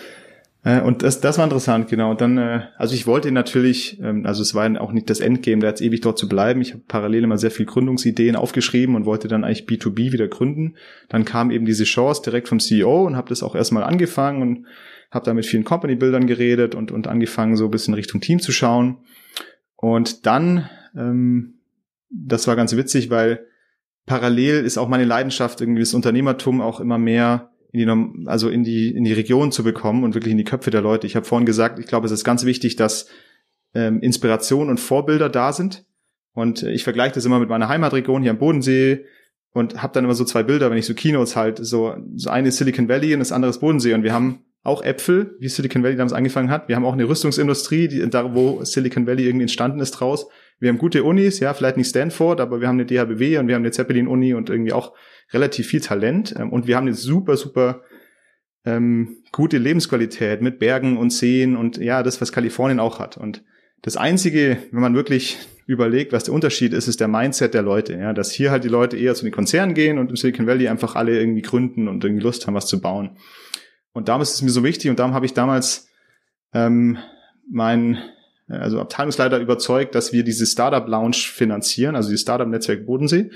Äh, 0.65 0.81
und 0.81 1.03
das, 1.03 1.21
das 1.21 1.39
war 1.39 1.45
interessant, 1.45 1.89
genau. 1.89 2.11
Und 2.11 2.21
dann, 2.21 2.39
äh, 2.39 2.63
also 2.77 2.95
ich 2.95 3.07
wollte 3.07 3.31
natürlich, 3.33 4.01
ähm, 4.01 4.25
also 4.27 4.43
es 4.43 4.55
war 4.55 4.81
auch 4.81 4.93
nicht 4.93 5.11
das 5.11 5.21
Endgame, 5.21 5.61
da 5.61 5.69
jetzt 5.69 5.83
ewig 5.83 6.01
dort 6.01 6.19
zu 6.19 6.29
bleiben. 6.29 6.61
Ich 6.61 6.73
habe 6.73 6.83
parallel 6.87 7.25
immer 7.25 7.39
sehr 7.39 7.51
viel 7.51 7.67
Gründungsideen 7.67 8.37
aufgeschrieben 8.37 8.95
und 8.95 9.05
wollte 9.05 9.29
dann 9.29 9.45
eigentlich 9.45 9.67
B2B 9.67 10.13
wieder 10.13 10.29
gründen. 10.29 10.77
Dann 11.09 11.25
kam 11.25 11.51
eben 11.51 11.67
diese 11.67 11.85
Chance 11.85 12.23
direkt 12.25 12.49
vom 12.49 12.61
CEO 12.61 13.07
und 13.07 13.17
habe 13.17 13.29
das 13.29 13.43
auch 13.43 13.55
erstmal 13.55 13.83
angefangen 13.83 14.43
und 14.43 14.67
habe 15.11 15.25
da 15.27 15.35
mit 15.35 15.45
vielen 15.45 15.65
Company-Bildern 15.65 16.27
geredet 16.27 16.75
und, 16.75 16.91
und 16.91 17.07
angefangen, 17.07 17.57
so 17.57 17.67
ein 17.67 17.71
bisschen 17.71 17.95
Richtung 17.95 18.21
Team 18.21 18.41
zu 18.41 18.53
schauen. 18.53 18.99
Und 19.77 20.27
dann, 20.27 20.71
ähm, 20.97 21.55
das 22.09 22.47
war 22.47 22.57
ganz 22.57 22.77
witzig, 22.77 23.11
weil 23.11 23.47
parallel 24.07 24.65
ist 24.65 24.79
auch 24.79 24.89
meine 24.89 25.05
Leidenschaft, 25.05 25.61
irgendwie 25.61 25.81
das 25.81 25.95
Unternehmertum 25.95 26.61
auch 26.61 26.81
immer 26.81 26.99
mehr 26.99 27.51
in 27.73 27.81
die, 27.81 28.29
also 28.29 28.49
in 28.49 28.65
die, 28.65 28.95
in 28.95 29.05
die 29.05 29.13
Region 29.13 29.53
zu 29.53 29.65
bekommen 29.65 30.05
und 30.05 30.15
wirklich 30.15 30.33
in 30.33 30.39
die 30.39 30.45
Köpfe 30.45 30.71
der 30.71 30.83
Leute. 30.83 31.07
Ich 31.07 31.17
habe 31.17 31.27
vorhin 31.27 31.47
gesagt, 31.47 31.79
ich 31.79 31.87
glaube, 31.87 32.07
es 32.07 32.13
ist 32.13 32.25
ganz 32.25 32.45
wichtig, 32.45 32.77
dass 32.77 33.09
ähm, 33.75 34.01
Inspiration 34.01 34.69
und 34.69 34.79
Vorbilder 34.79 35.29
da 35.29 35.53
sind. 35.53 35.85
Und 36.35 36.63
ich 36.63 36.85
vergleiche 36.85 37.15
das 37.15 37.25
immer 37.25 37.39
mit 37.39 37.49
meiner 37.49 37.69
Heimatregion 37.69 38.23
hier 38.23 38.31
am 38.31 38.39
Bodensee 38.39 39.05
und 39.53 39.83
habe 39.83 39.93
dann 39.93 40.05
immer 40.05 40.15
so 40.15 40.25
zwei 40.25 40.43
Bilder, 40.43 40.71
wenn 40.71 40.79
ich 40.79 40.87
so 40.87 40.95
Keynotes 40.95 41.37
halt, 41.37 41.59
so, 41.65 41.95
so 42.17 42.31
eine 42.31 42.51
Silicon 42.51 42.89
Valley 42.89 43.15
und 43.15 43.21
das 43.21 43.33
andere 43.33 43.51
ist 43.51 43.61
Bodensee. 43.61 43.95
Und 43.95 44.03
wir 44.03 44.13
haben 44.13 44.45
auch 44.65 44.83
Äpfel, 44.83 45.37
wie 45.41 45.49
Silicon 45.49 45.83
Valley 45.83 45.97
damals 45.97 46.13
angefangen 46.13 46.51
hat. 46.51 46.69
Wir 46.69 46.77
haben 46.77 46.85
auch 46.85 46.93
eine 46.93 47.09
Rüstungsindustrie, 47.09 47.89
die, 47.89 48.09
da 48.09 48.35
wo 48.35 48.63
Silicon 48.65 49.07
Valley 49.07 49.25
irgendwie 49.25 49.45
entstanden 49.45 49.81
ist 49.81 49.93
draus. 49.93 50.29
Wir 50.61 50.69
haben 50.69 50.79
gute 50.79 51.03
Unis, 51.03 51.41
ja, 51.41 51.53
vielleicht 51.55 51.77
nicht 51.77 51.89
Stanford, 51.89 52.41
aber 52.41 52.61
wir 52.61 52.69
haben 52.69 52.79
eine 52.79 52.87
DHBW 52.87 53.39
und 53.39 53.49
wir 53.49 53.57
haben 53.57 53.63
eine 53.63 53.73
Zeppelin-Uni 53.73 54.35
und 54.35 54.51
irgendwie 54.51 54.73
auch 54.73 54.93
relativ 55.33 55.67
viel 55.67 55.81
Talent. 55.81 56.35
Ähm, 56.39 56.53
und 56.53 56.69
wir 56.69 56.77
haben 56.77 56.87
eine 56.87 56.95
super, 56.95 57.37
super 57.37 57.83
ähm, 58.65 59.17
gute 59.33 59.59
Lebensqualität 59.59 60.41
mit 60.41 60.61
Bergen 60.61 60.97
und 60.97 61.11
Seen 61.11 61.57
und 61.57 61.79
ja, 61.79 62.05
das, 62.05 62.21
was 62.21 62.31
Kalifornien 62.31 62.79
auch 62.79 63.01
hat. 63.01 63.17
Und 63.17 63.43
das 63.83 63.97
Einzige, 63.97 64.59
wenn 64.71 64.81
man 64.81 64.95
wirklich 64.95 65.39
überlegt, 65.67 66.13
was 66.13 66.25
der 66.25 66.35
Unterschied 66.35 66.73
ist, 66.73 66.87
ist 66.87 67.01
der 67.01 67.09
Mindset 67.09 67.55
der 67.55 67.63
Leute. 67.63 67.95
Ja, 67.95 68.13
dass 68.13 68.31
hier 68.31 68.53
halt 68.53 68.63
die 68.63 68.69
Leute 68.69 68.97
eher 68.97 69.15
zu 69.15 69.25
den 69.25 69.33
Konzernen 69.33 69.75
gehen 69.75 69.99
und 69.99 70.11
im 70.11 70.17
Silicon 70.17 70.47
Valley 70.47 70.69
einfach 70.69 70.95
alle 70.95 71.19
irgendwie 71.19 71.43
gründen 71.43 71.89
und 71.89 72.05
irgendwie 72.05 72.23
Lust 72.23 72.47
haben, 72.47 72.55
was 72.55 72.67
zu 72.67 72.81
bauen. 72.81 73.17
Und 73.93 74.09
darum 74.09 74.23
ist 74.23 74.35
es 74.35 74.43
mir 74.43 74.51
so 74.51 74.65
wichtig 74.65 74.91
und 74.91 74.99
darum 74.99 75.15
habe 75.15 75.27
ich 75.27 75.35
damals 75.35 75.89
ähm, 76.53 76.99
mein 77.51 77.99
also 78.49 78.81
Abteilungsleiter 78.81 79.39
überzeugt, 79.39 79.95
dass 79.95 80.13
wir 80.13 80.25
diese 80.25 80.47
Startup 80.47 80.87
Lounge 80.87 81.17
finanzieren, 81.17 81.97
also 81.97 82.11
die 82.11 82.19
Startup 82.19 82.49
Netzwerk 82.49 82.87
Bodensee. 82.87 83.31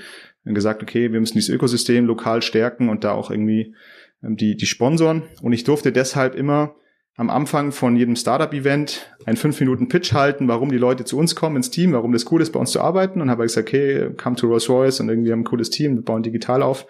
Haben 0.45 0.55
gesagt, 0.55 0.81
okay, 0.81 1.11
wir 1.11 1.19
müssen 1.19 1.33
dieses 1.33 1.53
Ökosystem 1.53 2.05
lokal 2.05 2.41
stärken 2.41 2.89
und 2.89 3.03
da 3.03 3.11
auch 3.11 3.31
irgendwie 3.31 3.75
ähm, 4.23 4.37
die, 4.37 4.55
die 4.55 4.65
sponsoren. 4.65 5.23
Und 5.41 5.53
ich 5.53 5.63
durfte 5.63 5.91
deshalb 5.91 6.35
immer 6.35 6.75
am 7.15 7.29
Anfang 7.31 7.71
von 7.71 7.95
jedem 7.95 8.15
Startup-Event 8.15 9.11
einen 9.25 9.37
5-Minuten-Pitch 9.37 10.13
halten, 10.13 10.47
warum 10.47 10.69
die 10.69 10.77
Leute 10.77 11.03
zu 11.03 11.17
uns 11.17 11.35
kommen 11.35 11.55
ins 11.55 11.71
Team, 11.71 11.93
warum 11.93 12.13
das 12.13 12.31
cool 12.31 12.41
ist, 12.41 12.51
bei 12.51 12.59
uns 12.59 12.71
zu 12.71 12.79
arbeiten. 12.79 13.21
Und 13.21 13.31
habe 13.31 13.43
gesagt, 13.43 13.67
okay, 13.67 14.11
come 14.15 14.35
to 14.35 14.47
Rolls-Royce 14.47 14.99
und 14.99 15.09
irgendwie 15.09 15.31
haben 15.31 15.41
ein 15.41 15.45
cooles 15.45 15.71
Team, 15.71 15.95
wir 15.95 16.03
bauen 16.03 16.21
digital 16.21 16.61
auf. 16.61 16.85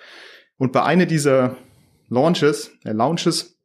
Und 0.57 0.73
bei 0.73 0.83
einer 0.83 1.05
dieser 1.05 1.55
Launches, 2.09 2.71
äh, 2.83 2.91
Launches, 2.91 3.56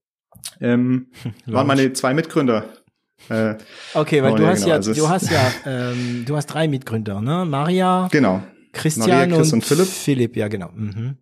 ähm, 0.61 1.07
waren 1.47 1.67
meine 1.67 1.93
zwei 1.93 2.15
Mitgründer. 2.15 2.65
Äh, 3.29 3.55
okay, 3.95 4.23
weil 4.23 4.35
du 4.35 4.47
hast, 4.47 4.61
genau. 4.61 4.69
ja, 4.71 4.75
also 4.75 4.95
du 4.95 5.09
hast 5.09 5.31
ja, 5.31 5.53
ähm, 5.67 6.25
du 6.27 6.37
hast 6.37 6.47
drei 6.47 6.67
Mitgründer, 6.67 7.21
ne? 7.21 7.45
Maria, 7.45 8.09
genau. 8.11 8.43
Christian 8.73 9.09
Maria, 9.09 9.37
Chris 9.37 9.53
und, 9.53 9.59
und 9.59 9.65
Philipp. 9.65 9.87
Philipp, 9.87 10.37
ja 10.37 10.49
genau. 10.49 10.71
Mhm. 10.75 11.17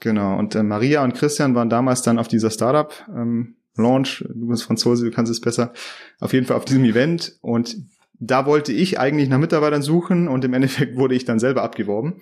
Genau. 0.00 0.36
Und 0.38 0.54
äh, 0.54 0.62
Maria 0.62 1.04
und 1.04 1.14
Christian 1.14 1.54
waren 1.54 1.70
damals 1.70 2.02
dann 2.02 2.18
auf 2.18 2.28
dieser 2.28 2.50
Startup 2.50 2.92
ähm, 3.08 3.56
Launch. 3.76 4.24
Du 4.28 4.48
bist 4.48 4.64
Franzose, 4.64 5.04
du 5.04 5.10
kannst 5.10 5.30
es 5.30 5.40
besser. 5.40 5.72
Auf 6.20 6.32
jeden 6.32 6.46
Fall 6.46 6.56
auf 6.56 6.64
diesem 6.64 6.84
Event 6.84 7.36
und 7.40 7.76
da 8.20 8.46
wollte 8.46 8.72
ich 8.72 8.98
eigentlich 8.98 9.28
nach 9.28 9.38
Mitarbeitern 9.38 9.82
suchen 9.82 10.28
und 10.28 10.44
im 10.44 10.54
Endeffekt 10.54 10.96
wurde 10.96 11.14
ich 11.14 11.24
dann 11.24 11.38
selber 11.38 11.62
abgeworben. 11.62 12.14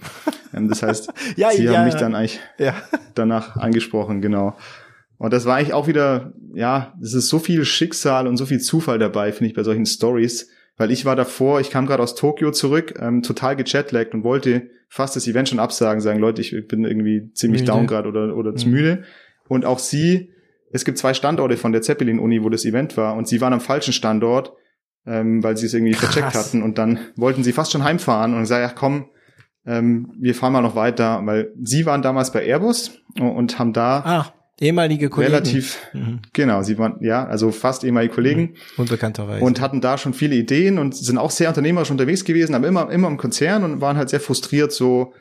Ähm, 0.55 0.69
das 0.69 0.83
heißt, 0.83 1.13
ja, 1.37 1.51
sie 1.51 1.65
ja, 1.65 1.79
haben 1.79 1.85
mich 1.85 1.95
dann 1.95 2.15
eigentlich 2.15 2.41
ja. 2.59 2.75
danach 3.15 3.57
angesprochen, 3.57 4.21
genau. 4.21 4.57
Und 5.23 5.33
das 5.33 5.47
war 5.47 5.55
eigentlich 5.55 5.73
auch 5.73 5.87
wieder, 5.87 6.33
ja, 6.53 6.95
es 7.01 7.15
ist 7.15 7.29
so 7.29 7.39
viel 7.39 7.65
Schicksal 7.65 8.27
und 8.27 8.37
so 8.37 8.45
viel 8.45 8.59
Zufall 8.59 8.99
dabei, 8.99 9.31
finde 9.31 9.51
ich, 9.51 9.55
bei 9.55 9.63
solchen 9.63 9.87
Stories. 9.87 10.51
Weil 10.77 10.91
ich 10.91 11.05
war 11.05 11.15
davor, 11.15 11.61
ich 11.61 11.71
kam 11.71 11.87
gerade 11.87 12.03
aus 12.03 12.17
Tokio 12.17 12.51
zurück, 12.51 12.95
ähm, 12.99 13.23
total 13.23 13.55
gechatlaggt 13.55 14.15
und 14.15 14.25
wollte 14.25 14.71
fast 14.89 15.15
das 15.15 15.29
Event 15.29 15.49
schon 15.49 15.61
absagen, 15.61 16.01
sagen, 16.01 16.19
Leute, 16.19 16.41
ich 16.41 16.67
bin 16.67 16.85
irgendwie 16.85 17.31
ziemlich 17.35 17.61
müde. 17.61 17.73
down 17.73 17.87
gerade 17.87 18.09
oder, 18.09 18.37
oder 18.37 18.57
zu 18.57 18.67
mhm. 18.67 18.75
müde. 18.75 19.05
Und 19.47 19.65
auch 19.65 19.79
sie, 19.79 20.33
es 20.73 20.85
gibt 20.85 20.99
zwei 20.99 21.15
Standorte 21.15 21.57
von 21.57 21.71
der 21.71 21.83
Zeppelin-Uni, 21.83 22.43
wo 22.43 22.49
das 22.49 22.65
Event 22.65 22.97
war, 22.97 23.15
und 23.15 23.29
sie 23.29 23.41
waren 23.41 23.53
am 23.53 23.61
falschen 23.61 23.93
Standort, 23.93 24.55
ähm, 25.07 25.45
weil 25.45 25.57
sie 25.57 25.67
es 25.67 25.75
irgendwie 25.75 25.93
Krass. 25.93 26.15
vercheckt 26.15 26.35
hatten. 26.35 26.65
Und 26.65 26.79
dann 26.79 26.99
wollten 27.15 27.45
sie 27.45 27.53
fast 27.53 27.71
schon 27.71 27.85
heimfahren 27.85 28.35
und 28.35 28.41
gesagt, 28.41 28.69
ja 28.69 28.75
komm, 28.77 29.09
ähm, 29.67 30.13
wir 30.19 30.35
fahren 30.35 30.53
mal 30.53 30.63
noch 30.63 30.75
weiter, 30.75 31.21
weil 31.25 31.53
sie 31.63 31.87
waren 31.87 32.03
damals 32.03 32.33
bei 32.33 32.45
Airbus 32.45 32.99
und 33.21 33.61
haben 33.61 33.73
da 33.73 34.01
ah. 34.01 34.35
Ehemalige 34.63 35.09
Kollegen. 35.09 35.35
Relativ, 35.35 35.79
mhm. 35.93 36.21
genau, 36.33 36.63
sie 36.63 36.79
waren, 36.79 36.97
ja, 37.01 37.27
also 37.27 37.51
fast 37.51 37.83
ehemalige 37.83 38.15
Kollegen. 38.15 38.41
Mhm. 38.43 38.57
Unbekannterweise. 38.77 39.45
Und 39.45 39.61
hatten 39.61 39.81
da 39.81 39.99
schon 39.99 40.15
viele 40.15 40.37
Ideen 40.37 40.79
und 40.79 40.97
sind 40.97 41.19
auch 41.19 41.33
sehr 41.33 41.49
unternehmerisch 41.49 41.91
unterwegs 41.91 42.25
gewesen, 42.25 42.55
aber 42.55 42.69
immer, 42.69 42.89
immer 42.91 43.09
im 43.09 43.17
Konzern 43.17 43.65
und 43.65 43.81
waren 43.81 43.97
halt 43.97 44.09
sehr 44.09 44.21
frustriert, 44.21 44.71
so, 44.71 45.15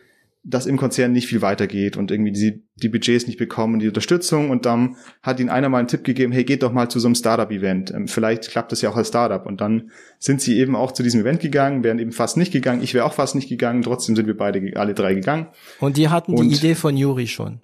dass 0.43 0.67
im 0.67 0.77
Konzern 0.77 1.11
nicht 1.11 1.27
viel 1.27 1.41
weitergeht 1.41 1.97
und 1.97 2.11
irgendwie 2.11 2.31
die, 2.31 2.63
die 2.75 2.89
Budgets 2.89 3.25
nicht 3.25 3.39
bekommen, 3.39 3.79
die 3.79 3.87
Unterstützung. 3.87 4.51
Und 4.51 4.67
dann 4.67 4.95
hat 5.23 5.39
ihnen 5.39 5.49
einer 5.49 5.69
mal 5.69 5.79
einen 5.79 5.87
Tipp 5.87 6.03
gegeben, 6.03 6.31
hey, 6.31 6.43
geht 6.43 6.61
doch 6.61 6.71
mal 6.71 6.89
zu 6.89 6.99
so 6.99 7.07
einem 7.07 7.15
Startup-Event. 7.15 7.91
Ähm, 7.91 8.07
vielleicht 8.07 8.49
klappt 8.49 8.71
das 8.71 8.81
ja 8.81 8.91
auch 8.91 8.95
als 8.95 9.07
Startup. 9.07 9.45
Und 9.45 9.59
dann 9.59 9.89
sind 10.19 10.39
sie 10.41 10.59
eben 10.59 10.75
auch 10.75 10.91
zu 10.91 11.01
diesem 11.01 11.21
Event 11.21 11.41
gegangen, 11.41 11.83
wären 11.83 11.97
eben 11.97 12.11
fast 12.11 12.37
nicht 12.37 12.51
gegangen. 12.51 12.83
Ich 12.83 12.93
wäre 12.93 13.05
auch 13.05 13.13
fast 13.13 13.33
nicht 13.33 13.49
gegangen. 13.49 13.81
Trotzdem 13.81 14.15
sind 14.15 14.27
wir 14.27 14.37
beide, 14.37 14.61
alle 14.75 14.93
drei 14.93 15.15
gegangen. 15.15 15.47
Und 15.79 15.97
die 15.97 16.09
hatten 16.09 16.33
und 16.33 16.49
die 16.49 16.55
Idee 16.55 16.75
von 16.75 16.95
Juri 16.97 17.27
schon. 17.27 17.61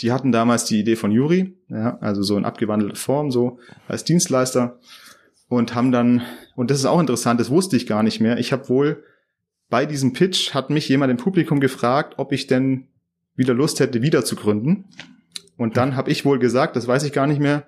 Die 0.00 0.12
hatten 0.12 0.32
damals 0.32 0.64
die 0.64 0.80
Idee 0.80 0.96
von 0.96 1.12
Juri, 1.12 1.56
ja, 1.68 1.98
also 2.00 2.22
so 2.22 2.36
in 2.36 2.44
abgewandelter 2.44 2.96
Form, 2.96 3.30
so 3.30 3.58
als 3.86 4.04
Dienstleister 4.04 4.78
und 5.48 5.74
haben 5.74 5.92
dann, 5.92 6.22
und 6.56 6.70
das 6.70 6.78
ist 6.78 6.86
auch 6.86 7.00
interessant, 7.00 7.40
das 7.40 7.50
wusste 7.50 7.76
ich 7.76 7.86
gar 7.86 8.02
nicht 8.02 8.20
mehr, 8.20 8.38
ich 8.38 8.52
habe 8.52 8.68
wohl 8.68 9.04
bei 9.70 9.86
diesem 9.86 10.12
Pitch 10.12 10.54
hat 10.54 10.70
mich 10.70 10.88
jemand 10.88 11.10
im 11.10 11.16
Publikum 11.16 11.60
gefragt, 11.60 12.14
ob 12.18 12.32
ich 12.32 12.46
denn 12.46 12.88
wieder 13.34 13.54
Lust 13.54 13.80
hätte, 13.80 14.02
wieder 14.02 14.24
zu 14.24 14.36
gründen. 14.36 14.84
Und 15.56 15.76
dann 15.76 15.96
habe 15.96 16.10
ich 16.10 16.24
wohl 16.24 16.38
gesagt, 16.38 16.76
das 16.76 16.86
weiß 16.86 17.02
ich 17.04 17.12
gar 17.12 17.26
nicht 17.26 17.40
mehr, 17.40 17.64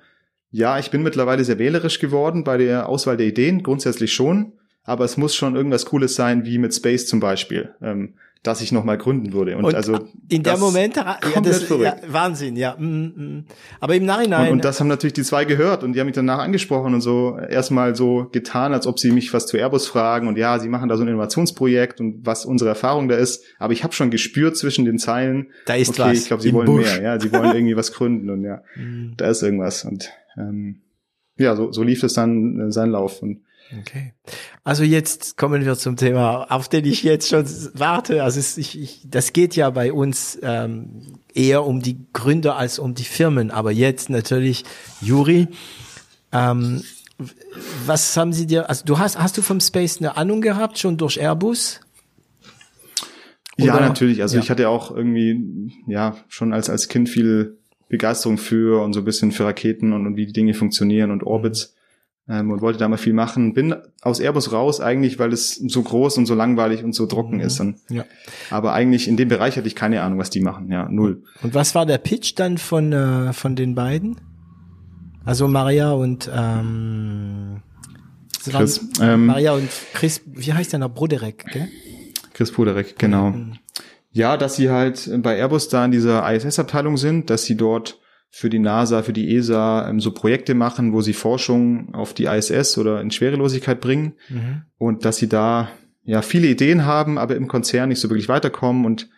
ja, 0.51 0.79
ich 0.79 0.91
bin 0.91 1.03
mittlerweile 1.03 1.45
sehr 1.45 1.59
wählerisch 1.59 1.99
geworden 1.99 2.45
bei 2.45 2.57
der 2.57 2.89
Auswahl 2.89 3.17
der 3.17 3.27
Ideen, 3.27 3.63
grundsätzlich 3.63 4.13
schon, 4.13 4.53
aber 4.85 5.05
es 5.05 5.17
muss 5.17 5.35
schon 5.35 5.57
irgendwas 5.57 5.87
Cooles 5.87 6.15
sein, 6.15 6.45
wie 6.45 6.59
mit 6.59 6.75
Space 6.75 7.07
zum 7.07 7.21
Beispiel. 7.21 7.75
Ähm, 7.83 8.15
dass 8.47 8.61
ich 8.61 8.73
nochmal 8.73 8.99
gründen 8.99 9.33
würde. 9.33 9.57
Und, 9.57 9.65
und 9.65 9.75
also 9.75 9.99
in 10.29 10.43
der 10.43 10.57
Moment 10.57 10.97
ja, 10.97 11.19
das, 11.43 11.69
ja, 11.69 11.97
Wahnsinn, 12.07 12.57
ja. 12.57 12.77
Mm, 12.79 13.07
mm. 13.07 13.45
Aber 13.81 13.95
im 13.95 14.05
Nachhinein. 14.05 14.49
Und, 14.49 14.53
und, 14.53 14.65
das 14.65 14.79
haben 14.81 14.89
natürlich 14.89 15.15
die 15.15 15.23
zwei 15.23 15.45
gehört 15.45 15.83
und 15.83 15.93
die 15.93 16.01
haben 16.01 16.07
mich 16.07 16.15
danach 16.15 16.39
angesprochen 16.39 16.95
und 16.95 17.01
so 17.01 17.37
erstmal 17.39 17.97
so 17.97 18.29
getan, 18.31 18.73
als 18.73 18.87
ob 18.87 18.99
sie 18.99 19.11
mich 19.11 19.33
was 19.33 19.47
zu 19.47 19.57
Airbus 19.57 19.87
fragen 19.89 20.29
und 20.29 20.39
ja, 20.39 20.59
sie 20.59 20.69
machen 20.69 20.89
da 20.89 20.97
so 20.97 21.03
ein 21.03 21.09
Innovationsprojekt 21.09 22.01
und 22.01 22.25
was 22.25 22.45
unsere 22.45 22.71
Erfahrung 22.71 23.09
da 23.09 23.17
ist. 23.17 23.45
Aber 23.59 23.73
ich 23.73 23.83
habe 23.83 23.93
schon 23.93 24.11
gespürt 24.11 24.57
zwischen 24.57 24.85
den 24.85 24.99
Zeilen, 24.99 25.49
da 25.67 25.75
ist 25.75 25.91
okay, 25.91 26.11
was. 26.11 26.19
ich 26.19 26.27
glaube, 26.27 26.43
sie 26.43 26.53
wollen 26.53 26.67
Busch. 26.67 26.85
mehr, 26.85 27.03
ja, 27.03 27.21
sie 27.21 27.33
wollen 27.33 27.51
irgendwie 27.55 27.77
was 27.77 27.93
gründen 27.93 28.31
und 28.31 28.45
ja, 28.45 28.63
mm. 28.77 29.15
da 29.17 29.29
ist 29.29 29.43
irgendwas. 29.43 29.85
Und 29.85 30.11
ähm, 30.39 30.83
ja, 31.37 31.57
so, 31.57 31.73
so 31.73 31.83
lief 31.83 32.03
es 32.03 32.15
dann 32.15 32.61
äh, 32.61 32.73
seinen 32.73 32.93
Lauf. 32.93 33.23
Und 33.23 33.43
Okay. 33.81 34.13
Also 34.65 34.85
jetzt 34.85 35.37
kommen 35.37 35.65
wir 35.65 35.77
zum 35.77 35.97
Thema, 35.97 36.47
auf 36.51 36.69
den 36.69 36.85
ich 36.85 37.03
jetzt 37.03 37.29
schon 37.29 37.45
warte. 37.75 38.23
Also 38.23 38.39
es, 38.39 38.59
ich, 38.59 38.81
ich, 38.81 39.03
das 39.05 39.33
geht 39.33 39.57
ja 39.57 39.71
bei 39.71 39.93
uns 39.93 40.39
ähm, 40.43 41.19
eher 41.35 41.65
um 41.65 41.83
die 41.83 42.07
Gründer 42.13 42.57
als 42.57 42.79
um 42.79 42.95
die 42.95 43.05
Firmen. 43.05 43.51
Aber 43.51 43.73
jetzt 43.73 44.09
natürlich, 44.09 44.65
Juri, 45.01 45.49
ähm, 46.33 46.83
was 47.87 48.17
haben 48.17 48.33
Sie 48.33 48.47
dir, 48.47 48.69
also 48.69 48.85
du 48.85 48.99
hast, 48.99 49.19
hast 49.19 49.37
du 49.37 49.43
vom 49.43 49.61
Space 49.61 49.99
eine 49.99 50.17
Ahnung 50.17 50.41
gehabt, 50.41 50.79
schon 50.79 50.97
durch 50.97 51.19
Airbus? 51.19 51.81
Oder? 53.59 53.67
Ja, 53.67 53.81
natürlich. 53.81 54.23
Also 54.23 54.37
ja. 54.37 54.43
ich 54.43 54.51
hatte 54.51 54.69
auch 54.69 54.95
irgendwie, 54.95 55.73
ja, 55.87 56.17
schon 56.29 56.53
als, 56.53 56.69
als 56.69 56.89
Kind 56.89 57.09
viel 57.09 57.59
Begeisterung 57.89 58.37
für 58.39 58.83
und 58.83 58.93
so 58.93 59.01
ein 59.01 59.05
bisschen 59.05 59.33
für 59.33 59.45
Raketen 59.45 59.93
und, 59.93 60.07
und 60.07 60.17
wie 60.17 60.27
die 60.27 60.33
Dinge 60.33 60.55
funktionieren 60.55 61.11
und 61.11 61.23
Orbits 61.23 61.76
ähm, 62.29 62.51
und 62.51 62.61
wollte 62.61 62.79
da 62.79 62.89
mal 62.89 62.97
viel 62.97 63.13
machen. 63.13 63.55
Bin 63.55 63.75
aus 64.03 64.21
Airbus 64.21 64.53
raus 64.53 64.81
eigentlich, 64.81 65.19
weil 65.19 65.33
es 65.33 65.55
so 65.55 65.83
groß 65.83 66.19
und 66.19 66.27
so 66.27 66.35
langweilig 66.35 66.83
und 66.83 66.95
so 66.95 67.07
trocken 67.07 67.37
mhm. 67.37 67.43
ist. 67.43 67.61
Und, 67.61 67.79
ja. 67.89 68.05
Aber 68.51 68.73
eigentlich 68.73 69.09
in 69.09 69.17
dem 69.17 69.29
Bereich 69.29 69.57
hatte 69.57 69.67
ich 69.67 69.75
keine 69.77 70.03
Ahnung, 70.03 70.19
was 70.19 70.31
die 70.31 70.41
machen. 70.41 70.71
Ja, 70.71 70.89
null. 70.89 71.23
Und 71.43 71.55
was 71.55 71.75
war 71.75 71.87
der 71.87 71.99
Pitch 71.99 72.35
dann 72.37 72.59
von 72.59 72.93
äh, 72.93 73.33
von 73.33 73.57
den 73.57 73.75
beiden? 73.75 74.17
Also 75.25 75.49
Maria 75.49 75.93
und 75.93 76.31
ähm, 76.33 77.63
Chris, 78.49 78.81
ähm, 79.01 79.27
Maria 79.27 79.55
und 79.55 79.69
Chris, 79.93 80.23
wie 80.25 80.53
heißt 80.53 80.73
der 80.73 80.79
noch? 80.79 80.95
Broderek, 80.95 81.45
gell? 81.53 81.69
Chris 82.33 82.53
Broderek, 82.53 82.97
genau. 82.99 83.31
Mhm. 83.31 83.55
Ja, 84.13 84.37
dass 84.37 84.57
sie 84.57 84.71
halt 84.71 85.11
bei 85.23 85.37
Airbus 85.37 85.69
da 85.69 85.85
in 85.85 85.91
dieser 85.91 86.33
ISS-Abteilung 86.33 86.97
sind, 86.97 87.29
dass 87.29 87.45
sie 87.45 87.57
dort 87.57 87.99
für 88.37 88.51
die 88.51 88.59
NASA, 88.59 89.03
für 89.03 89.15
die 89.15 89.35
ESA 89.35 89.89
ähm, 89.89 89.99
so 89.99 90.11
Projekte 90.11 90.53
machen, 90.53 90.93
wo 90.93 91.01
sie 91.01 91.15
Forschung 91.15 91.95
auf 91.95 92.13
die 92.13 92.27
ISS 92.27 92.77
oder 92.77 93.01
in 93.01 93.11
Schwerelosigkeit 93.11 93.81
bringen 93.81 94.13
mhm. 94.29 94.63
und 94.77 95.07
dass 95.07 95.17
sie 95.17 95.27
da 95.27 95.71
ja 96.05 96.21
viele 96.21 96.47
Ideen 96.47 96.85
haben, 96.85 97.17
aber 97.17 97.35
im 97.35 97.49
Konzern 97.49 97.89
nicht 97.89 97.99
so 97.99 98.11
wirklich 98.11 98.29
weiterkommen 98.29 98.85
und 98.85 99.09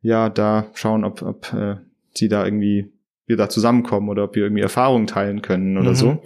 ja 0.00 0.30
da 0.30 0.68
schauen, 0.72 1.04
ob, 1.04 1.20
ob 1.20 1.52
äh, 1.52 1.76
sie 2.14 2.28
da 2.28 2.42
irgendwie 2.42 2.90
wir 3.26 3.36
da 3.36 3.50
zusammenkommen 3.50 4.08
oder 4.08 4.24
ob 4.24 4.34
wir 4.34 4.44
irgendwie 4.44 4.62
Erfahrungen 4.62 5.06
teilen 5.06 5.42
können 5.42 5.76
oder 5.76 5.90
mhm. 5.90 5.96
so. 5.96 6.22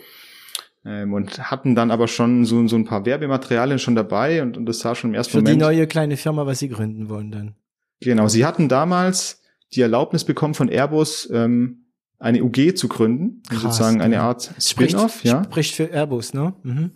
Ähm, 0.84 1.14
und 1.14 1.50
hatten 1.50 1.74
dann 1.74 1.90
aber 1.90 2.06
schon 2.06 2.44
so, 2.44 2.68
so 2.68 2.76
ein 2.76 2.84
paar 2.84 3.04
Werbematerialien 3.04 3.80
schon 3.80 3.96
dabei 3.96 4.42
und, 4.42 4.56
und 4.56 4.66
das 4.66 4.78
sah 4.78 4.94
schon 4.94 5.10
im 5.10 5.14
ersten 5.14 5.32
Für 5.32 5.38
Moment. 5.38 5.60
Für 5.60 5.70
die 5.70 5.76
neue 5.76 5.86
kleine 5.88 6.16
Firma, 6.16 6.46
was 6.46 6.60
sie 6.60 6.68
gründen 6.68 7.08
wollen 7.08 7.32
dann. 7.32 7.56
Genau, 8.00 8.28
sie 8.28 8.46
hatten 8.46 8.68
damals 8.68 9.42
die 9.74 9.80
Erlaubnis 9.80 10.22
bekommen 10.22 10.54
von 10.54 10.68
Airbus, 10.68 11.28
ähm, 11.32 11.86
eine 12.18 12.42
UG 12.42 12.74
zu 12.74 12.88
gründen, 12.88 13.42
Krass, 13.48 13.62
sozusagen 13.62 14.00
eine 14.00 14.20
Art 14.20 14.50
Spin-off, 14.60 15.24
ja. 15.24 15.44
Spricht 15.44 15.74
für 15.74 15.84
Airbus, 15.84 16.34
ne? 16.34 16.54
Mhm. 16.62 16.90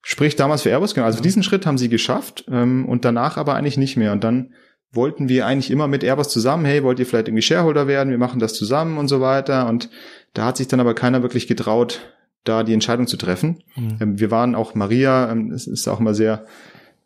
Spricht 0.00 0.40
damals 0.40 0.62
für 0.62 0.70
Airbus, 0.70 0.94
genau. 0.94 1.06
Also 1.06 1.18
ja. 1.18 1.22
diesen 1.22 1.42
Schritt 1.42 1.66
haben 1.66 1.78
sie 1.78 1.88
geschafft 1.88 2.44
ähm, 2.48 2.88
und 2.88 3.04
danach 3.04 3.36
aber 3.36 3.54
eigentlich 3.54 3.76
nicht 3.76 3.96
mehr. 3.96 4.12
Und 4.12 4.24
dann 4.24 4.54
wollten 4.90 5.28
wir 5.28 5.46
eigentlich 5.46 5.70
immer 5.70 5.86
mit 5.86 6.02
Airbus 6.02 6.28
zusammen, 6.28 6.64
hey, 6.64 6.82
wollt 6.82 6.98
ihr 6.98 7.06
vielleicht 7.06 7.28
irgendwie 7.28 7.42
Shareholder 7.42 7.86
werden? 7.86 8.10
Wir 8.10 8.18
machen 8.18 8.40
das 8.40 8.54
zusammen 8.54 8.98
und 8.98 9.08
so 9.08 9.20
weiter. 9.20 9.68
Und 9.68 9.90
da 10.34 10.46
hat 10.46 10.56
sich 10.56 10.68
dann 10.68 10.80
aber 10.80 10.94
keiner 10.94 11.22
wirklich 11.22 11.46
getraut, 11.46 12.00
da 12.44 12.62
die 12.62 12.74
Entscheidung 12.74 13.06
zu 13.06 13.16
treffen. 13.16 13.62
Mhm. 13.76 13.98
Ähm, 14.00 14.18
wir 14.18 14.30
waren 14.30 14.54
auch 14.54 14.74
Maria, 14.74 15.30
ähm, 15.30 15.50
es 15.52 15.66
ist 15.66 15.88
auch 15.88 16.00
immer 16.00 16.14
sehr, 16.14 16.46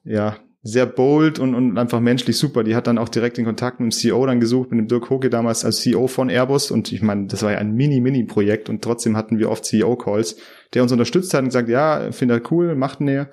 ja, 0.04 0.36
sehr 0.66 0.86
bold 0.86 1.38
und, 1.38 1.54
und 1.54 1.78
einfach 1.78 2.00
menschlich 2.00 2.36
super. 2.36 2.64
Die 2.64 2.74
hat 2.74 2.88
dann 2.88 2.98
auch 2.98 3.08
direkt 3.08 3.38
den 3.38 3.44
Kontakt 3.44 3.78
mit 3.78 3.92
dem 3.92 3.96
CEO 3.96 4.26
dann 4.26 4.40
gesucht, 4.40 4.70
mit 4.72 4.80
dem 4.80 4.88
Dirk 4.88 5.10
Hoke 5.10 5.30
damals 5.30 5.64
als 5.64 5.80
CEO 5.80 6.08
von 6.08 6.28
Airbus. 6.28 6.72
Und 6.72 6.90
ich 6.90 7.02
meine, 7.02 7.26
das 7.26 7.42
war 7.42 7.52
ja 7.52 7.58
ein 7.58 7.74
Mini-Mini-Projekt 7.74 8.68
und 8.68 8.82
trotzdem 8.82 9.16
hatten 9.16 9.38
wir 9.38 9.50
oft 9.50 9.64
CEO-Calls, 9.64 10.36
der 10.74 10.82
uns 10.82 10.90
unterstützt 10.90 11.32
hat 11.34 11.40
und 11.40 11.48
gesagt, 11.48 11.68
ja, 11.68 12.10
finde 12.10 12.40
das 12.40 12.50
cool, 12.50 12.74
macht 12.74 13.00
näher. 13.00 13.30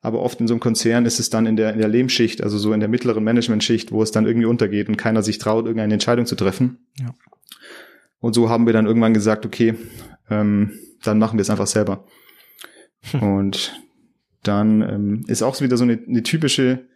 Aber 0.00 0.20
oft 0.20 0.40
in 0.40 0.48
so 0.48 0.54
einem 0.54 0.60
Konzern 0.60 1.06
ist 1.06 1.20
es 1.20 1.30
dann 1.30 1.46
in 1.46 1.56
der, 1.56 1.72
in 1.72 1.78
der 1.78 1.88
Lehmschicht, 1.88 2.42
also 2.42 2.58
so 2.58 2.72
in 2.72 2.80
der 2.80 2.88
mittleren 2.88 3.22
Management-Schicht, 3.22 3.92
wo 3.92 4.02
es 4.02 4.10
dann 4.10 4.26
irgendwie 4.26 4.46
untergeht 4.46 4.88
und 4.88 4.96
keiner 4.96 5.22
sich 5.22 5.38
traut, 5.38 5.66
irgendeine 5.66 5.94
Entscheidung 5.94 6.26
zu 6.26 6.34
treffen. 6.34 6.78
Ja. 7.00 7.14
Und 8.18 8.34
so 8.34 8.50
haben 8.50 8.66
wir 8.66 8.72
dann 8.72 8.86
irgendwann 8.86 9.14
gesagt, 9.14 9.46
okay, 9.46 9.74
ähm, 10.28 10.72
dann 11.04 11.18
machen 11.18 11.38
wir 11.38 11.42
es 11.42 11.50
einfach 11.50 11.66
selber. 11.66 12.04
Und 13.20 13.83
dann 14.46 14.82
ähm, 14.82 15.24
ist 15.26 15.42
auch 15.42 15.60
wieder 15.60 15.76
so 15.76 15.84
eine, 15.84 15.98
eine 16.06 16.22
typische 16.22 16.86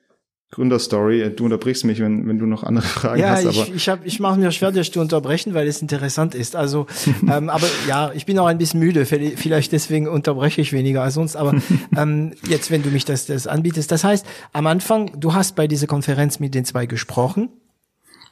Gründerstory. 0.51 1.35
Du 1.37 1.45
unterbrichst 1.45 1.85
mich, 1.85 2.01
wenn, 2.01 2.27
wenn 2.27 2.39
du 2.39 2.47
noch 2.47 2.65
andere 2.65 2.87
Fragen 2.87 3.21
ja, 3.21 3.31
hast. 3.31 3.45
Ja, 3.45 3.51
ich, 3.51 3.75
ich, 3.75 3.89
hab, 3.89 4.07
ich 4.07 4.21
mache 4.21 4.39
mir 4.39 4.51
schwer, 4.53 4.73
dich 4.73 4.93
zu 4.93 5.01
unterbrechen, 5.01 5.55
weil 5.55 5.67
es 5.69 5.83
interessant 5.83 6.35
ist. 6.35 6.57
Also, 6.57 6.87
ähm, 7.31 7.51
aber 7.51 7.67
ja, 7.87 8.13
ich 8.13 8.27
bin 8.27 8.39
auch 8.39 8.47
ein 8.47 8.59
bisschen 8.59 8.81
müde. 8.81 9.05
Vielleicht 9.05 9.73
deswegen 9.73 10.09
unterbreche 10.09 10.61
ich 10.61 10.73
weniger 10.73 11.03
als 11.03 11.15
sonst. 11.15 11.37
Aber 11.37 11.55
ähm, 11.97 12.35
jetzt, 12.49 12.71
wenn 12.71 12.83
du 12.83 12.91
mich 12.91 13.05
das, 13.05 13.27
das 13.27 13.47
anbietest, 13.47 13.91
das 13.93 14.05
heißt, 14.05 14.27
am 14.53 14.67
Anfang, 14.67 15.21
du 15.21 15.35
hast 15.35 15.57
bei 15.57 15.67
dieser 15.67 15.87
Konferenz 15.87 16.41
mit 16.41 16.55
den 16.55 16.65
zwei 16.65 16.87
gesprochen 16.87 17.51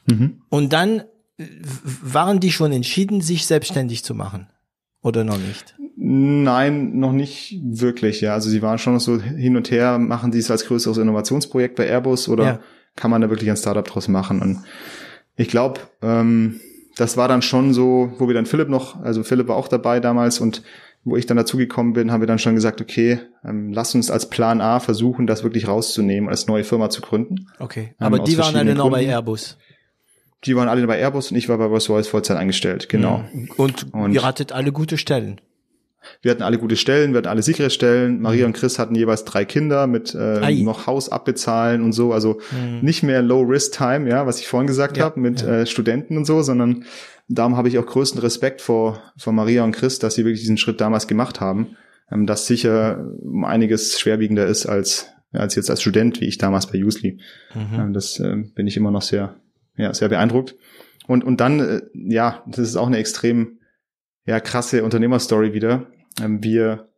mhm. 0.07 0.41
und 0.49 0.73
dann 0.73 1.03
waren 2.01 2.39
die 2.39 2.51
schon 2.51 2.71
entschieden, 2.71 3.21
sich 3.21 3.45
selbstständig 3.45 4.03
zu 4.03 4.15
machen 4.15 4.47
oder 5.03 5.23
noch 5.23 5.37
nicht? 5.37 5.75
Nein, 6.09 6.97
noch 6.99 7.11
nicht 7.11 7.59
wirklich, 7.61 8.21
ja. 8.21 8.33
Also 8.33 8.49
sie 8.49 8.61
waren 8.61 8.77
schon 8.77 8.93
noch 8.93 9.01
so 9.01 9.19
hin 9.19 9.57
und 9.57 9.71
her, 9.71 9.97
machen 9.97 10.31
sie 10.31 10.39
es 10.39 10.49
als 10.49 10.65
größeres 10.65 10.97
Innovationsprojekt 10.99 11.75
bei 11.75 11.85
Airbus 11.85 12.29
oder 12.29 12.43
ja. 12.45 12.59
kann 12.95 13.11
man 13.11 13.21
da 13.21 13.29
wirklich 13.29 13.49
ein 13.49 13.57
Startup 13.57 13.83
draus 13.83 14.07
machen? 14.07 14.41
Und 14.41 14.63
ich 15.35 15.49
glaube, 15.49 15.81
ähm, 16.01 16.61
das 16.95 17.17
war 17.17 17.27
dann 17.27 17.41
schon 17.41 17.73
so, 17.73 18.13
wo 18.19 18.27
wir 18.29 18.35
dann 18.35 18.45
Philipp 18.45 18.69
noch, 18.69 19.03
also 19.03 19.21
Philipp 19.23 19.49
war 19.49 19.57
auch 19.57 19.67
dabei 19.67 19.99
damals 19.99 20.39
und 20.39 20.63
wo 21.03 21.17
ich 21.17 21.25
dann 21.25 21.35
dazugekommen 21.35 21.91
bin, 21.91 22.09
haben 22.09 22.21
wir 22.21 22.27
dann 22.27 22.39
schon 22.39 22.55
gesagt, 22.55 22.79
okay, 22.79 23.19
ähm, 23.43 23.73
lass 23.73 23.93
uns 23.93 24.09
als 24.09 24.29
Plan 24.29 24.61
A 24.61 24.79
versuchen, 24.79 25.27
das 25.27 25.43
wirklich 25.43 25.67
rauszunehmen, 25.67 26.29
als 26.29 26.47
neue 26.47 26.63
Firma 26.63 26.89
zu 26.89 27.01
gründen. 27.01 27.49
Okay, 27.59 27.95
ähm, 27.99 28.05
aber 28.05 28.19
ähm, 28.19 28.23
die 28.23 28.37
waren 28.37 28.55
alle 28.55 28.75
noch 28.75 28.89
bei 28.89 29.03
Airbus. 29.05 29.57
Die 30.45 30.55
waren 30.55 30.69
alle 30.69 30.87
bei 30.87 30.97
Airbus 30.99 31.31
und 31.31 31.37
ich 31.37 31.49
war 31.49 31.57
bei 31.57 31.65
Rolls-Royce 31.65 32.07
Vollzeit 32.07 32.37
angestellt, 32.37 32.87
genau. 32.87 33.25
Und, 33.57 33.93
und 33.93 34.13
ihr 34.13 34.23
hattet 34.23 34.53
alle 34.53 34.71
gute 34.71 34.97
Stellen. 34.97 35.41
Wir 36.21 36.31
hatten 36.31 36.43
alle 36.43 36.57
gute 36.57 36.75
Stellen, 36.75 37.13
wir 37.13 37.19
hatten 37.19 37.27
alle 37.27 37.43
sichere 37.43 37.69
Stellen. 37.69 38.21
Maria 38.21 38.45
und 38.45 38.53
Chris 38.53 38.79
hatten 38.79 38.95
jeweils 38.95 39.25
drei 39.25 39.45
Kinder 39.45 39.87
mit 39.87 40.15
äh, 40.15 40.63
noch 40.63 40.87
Haus 40.87 41.09
abbezahlen 41.09 41.81
und 41.81 41.93
so. 41.93 42.13
Also 42.13 42.39
mhm. 42.51 42.79
nicht 42.81 43.03
mehr 43.03 43.21
Low-Risk-Time, 43.21 44.09
ja, 44.09 44.25
was 44.25 44.39
ich 44.39 44.47
vorhin 44.47 44.67
gesagt 44.67 44.97
ja, 44.97 45.05
habe 45.05 45.19
mit 45.19 45.41
ja. 45.41 45.59
äh, 45.59 45.65
Studenten 45.65 46.17
und 46.17 46.25
so, 46.25 46.41
sondern 46.41 46.85
darum 47.27 47.57
habe 47.57 47.67
ich 47.67 47.77
auch 47.77 47.85
größten 47.85 48.21
Respekt 48.21 48.61
vor, 48.61 49.01
vor 49.17 49.33
Maria 49.33 49.63
und 49.63 49.73
Chris, 49.73 49.99
dass 49.99 50.15
sie 50.15 50.25
wirklich 50.25 50.41
diesen 50.41 50.57
Schritt 50.57 50.81
damals 50.81 51.07
gemacht 51.07 51.39
haben. 51.39 51.77
Ähm, 52.11 52.25
das 52.25 52.47
sicher 52.47 53.05
um 53.21 53.43
einiges 53.43 53.99
schwerwiegender 53.99 54.45
ist 54.45 54.65
als, 54.65 55.07
als 55.31 55.55
jetzt 55.55 55.69
als 55.69 55.81
Student, 55.81 56.21
wie 56.21 56.25
ich 56.25 56.37
damals 56.37 56.67
bei 56.67 56.83
Usely. 56.83 57.19
Mhm. 57.53 57.79
Ähm, 57.79 57.93
das 57.93 58.19
äh, 58.19 58.35
bin 58.55 58.67
ich 58.67 58.77
immer 58.77 58.91
noch 58.91 59.01
sehr, 59.01 59.35
ja, 59.75 59.93
sehr 59.93 60.09
beeindruckt. 60.09 60.55
Und, 61.07 61.23
und 61.23 61.39
dann, 61.39 61.59
äh, 61.59 61.81
ja, 61.93 62.43
das 62.47 62.59
ist 62.59 62.75
auch 62.75 62.87
eine 62.87 62.97
extrem 62.97 63.59
ja, 64.25 64.39
krasse 64.39 64.83
Unternehmerstory 64.83 65.53
wieder. 65.53 65.87
Ähm, 66.21 66.43
wir 66.43 66.89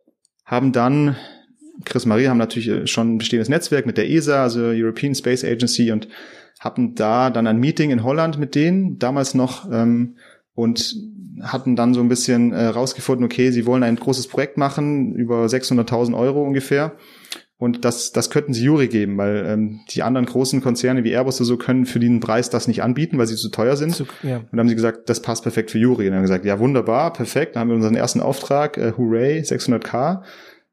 haben 0.46 0.72
dann, 0.72 1.16
Chris 1.86 2.06
Marie 2.06 2.28
haben 2.28 2.38
natürlich 2.38 2.70
äh, 2.70 2.88
schon 2.88 3.16
ein 3.16 3.18
bestehendes 3.18 3.50
Netzwerk 3.50 3.86
mit 3.86 3.98
der 3.98 4.10
ESA, 4.10 4.44
also 4.44 4.62
European 4.62 5.16
Space 5.16 5.44
Agency, 5.44 5.92
und 5.92 6.08
hatten 6.60 6.96
da 6.96 7.30
dann 7.30 7.48
ein 7.48 7.60
Meeting 7.60 7.92
in 7.92 8.04
Holland 8.04 8.38
mit 8.38 8.56
denen, 8.56 9.00
damals 9.00 9.34
noch, 9.34 9.72
ähm, 9.72 10.18
und 10.56 10.96
hatten 11.42 11.76
dann 11.78 11.94
so 11.94 12.02
ein 12.02 12.10
bisschen 12.10 12.52
äh, 12.52 12.66
rausgefunden, 12.66 13.26
okay, 13.26 13.52
sie 13.52 13.66
wollen 13.66 13.84
ein 13.84 13.96
großes 13.96 14.28
Projekt 14.28 14.58
machen, 14.58 15.16
über 15.16 15.46
600.000 15.46 16.18
Euro 16.18 16.44
ungefähr. 16.44 16.98
Und 17.60 17.84
das, 17.84 18.14
das 18.14 18.30
könnten 18.30 18.54
sie 18.54 18.64
Juri 18.64 18.88
geben, 18.88 19.18
weil 19.18 19.46
ähm, 19.46 19.82
die 19.90 20.02
anderen 20.02 20.26
großen 20.26 20.62
Konzerne 20.62 21.04
wie 21.04 21.12
Airbus 21.12 21.42
oder 21.42 21.46
so 21.46 21.58
können 21.58 21.86
für 21.86 22.00
den 22.00 22.22
Preis 22.22 22.50
das 22.50 22.70
nicht 22.70 22.82
anbieten, 22.82 23.18
weil 23.18 23.28
sie 23.28 23.36
zu 23.36 23.50
teuer 23.50 23.76
sind. 23.76 23.94
Zu, 23.94 24.06
ja. 24.24 24.38
Und 24.38 24.48
dann 24.52 24.62
haben 24.62 24.70
sie 24.70 24.76
gesagt, 24.76 25.10
das 25.10 25.22
passt 25.22 25.44
perfekt 25.44 25.70
für 25.70 25.78
Juri. 25.78 26.06
Und 26.06 26.12
dann 26.12 26.20
haben 26.20 26.22
gesagt, 26.22 26.46
ja 26.46 26.58
wunderbar, 26.58 27.12
perfekt. 27.12 27.56
Dann 27.56 27.62
haben 27.62 27.68
wir 27.68 27.76
unseren 27.76 27.98
ersten 27.98 28.22
Auftrag, 28.22 28.78
äh, 28.78 28.94
hooray, 28.98 29.42
600k. 29.42 30.22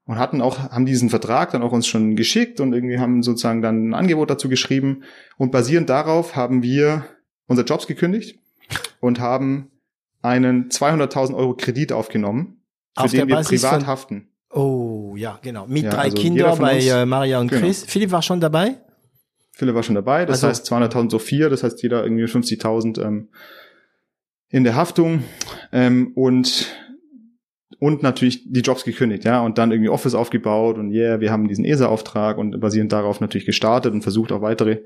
Und 0.04 0.18
hatten 0.20 0.40
auch, 0.40 0.70
haben 0.70 0.86
diesen 0.86 1.10
Vertrag 1.10 1.50
dann 1.50 1.62
auch 1.62 1.72
uns 1.72 1.88
schon 1.88 2.14
geschickt 2.14 2.60
und 2.60 2.72
irgendwie 2.72 3.00
haben 3.00 3.24
sozusagen 3.24 3.62
dann 3.62 3.88
ein 3.88 3.94
Angebot 3.94 4.30
dazu 4.30 4.48
geschrieben. 4.48 5.02
Und 5.36 5.50
basierend 5.50 5.90
darauf 5.90 6.36
haben 6.36 6.62
wir 6.62 7.04
unsere 7.48 7.66
Jobs 7.66 7.88
gekündigt 7.88 8.38
und 9.00 9.18
haben 9.18 9.72
einen 10.22 10.68
200.000 10.68 11.34
Euro 11.34 11.54
Kredit 11.54 11.90
aufgenommen, 11.90 12.60
für 12.96 13.02
Auf 13.02 13.10
den 13.10 13.26
wir 13.26 13.40
privat 13.40 13.88
haften. 13.88 14.28
Oh, 14.50 15.14
ja, 15.16 15.38
genau. 15.42 15.66
Mit 15.66 15.84
ja, 15.84 15.90
drei 15.90 16.02
also 16.02 16.16
Kindern 16.16 16.58
bei 16.58 16.78
äh, 16.78 17.04
Maria 17.04 17.40
und 17.40 17.48
genau. 17.48 17.62
Chris. 17.62 17.84
Philipp 17.84 18.10
war 18.10 18.22
schon 18.22 18.40
dabei? 18.40 18.76
Philipp 19.52 19.74
war 19.74 19.82
schon 19.82 19.94
dabei. 19.94 20.24
Das 20.26 20.44
also, 20.44 20.48
heißt 20.48 20.72
200.000 20.72 21.10
so 21.10 21.18
vier. 21.18 21.50
Das 21.50 21.62
heißt 21.62 21.82
jeder 21.82 22.04
irgendwie 22.04 22.24
50.000 22.24 23.02
ähm, 23.02 23.28
in 24.48 24.64
der 24.64 24.76
Haftung. 24.76 25.24
Ähm, 25.72 26.12
und 26.14 26.66
und 27.78 28.02
natürlich 28.02 28.50
die 28.50 28.60
Jobs 28.60 28.84
gekündigt, 28.84 29.24
ja, 29.24 29.40
und 29.42 29.58
dann 29.58 29.70
irgendwie 29.70 29.90
Office 29.90 30.14
aufgebaut 30.14 30.78
und 30.78 30.92
yeah, 30.92 31.20
wir 31.20 31.30
haben 31.30 31.46
diesen 31.46 31.64
ESA-Auftrag 31.64 32.38
und 32.38 32.58
basierend 32.58 32.92
darauf 32.92 33.20
natürlich 33.20 33.44
gestartet 33.44 33.92
und 33.92 34.02
versucht 34.02 34.32
auch 34.32 34.40
weitere 34.40 34.78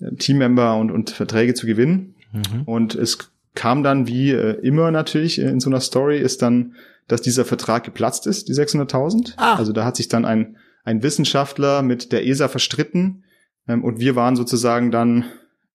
äh, 0.00 0.14
Teammember 0.18 0.76
und, 0.76 0.90
und 0.90 1.10
Verträge 1.10 1.54
zu 1.54 1.66
gewinnen. 1.66 2.14
Mhm. 2.32 2.62
Und 2.66 2.94
es 2.94 3.32
kam 3.54 3.82
dann 3.82 4.06
wie 4.06 4.30
äh, 4.30 4.60
immer 4.62 4.90
natürlich 4.90 5.40
in 5.40 5.60
so 5.60 5.70
einer 5.70 5.80
Story, 5.80 6.18
ist 6.18 6.42
dann 6.42 6.74
dass 7.08 7.22
dieser 7.22 7.44
Vertrag 7.44 7.84
geplatzt 7.84 8.26
ist, 8.26 8.48
die 8.48 8.54
600.000. 8.54 9.34
Ah. 9.36 9.54
Also 9.56 9.72
da 9.72 9.84
hat 9.84 9.96
sich 9.96 10.08
dann 10.08 10.24
ein, 10.24 10.56
ein 10.84 11.02
Wissenschaftler 11.02 11.82
mit 11.82 12.12
der 12.12 12.26
ESA 12.26 12.48
verstritten 12.48 13.24
ähm, 13.68 13.84
und 13.84 14.00
wir 14.00 14.16
waren 14.16 14.36
sozusagen 14.36 14.90
dann 14.90 15.24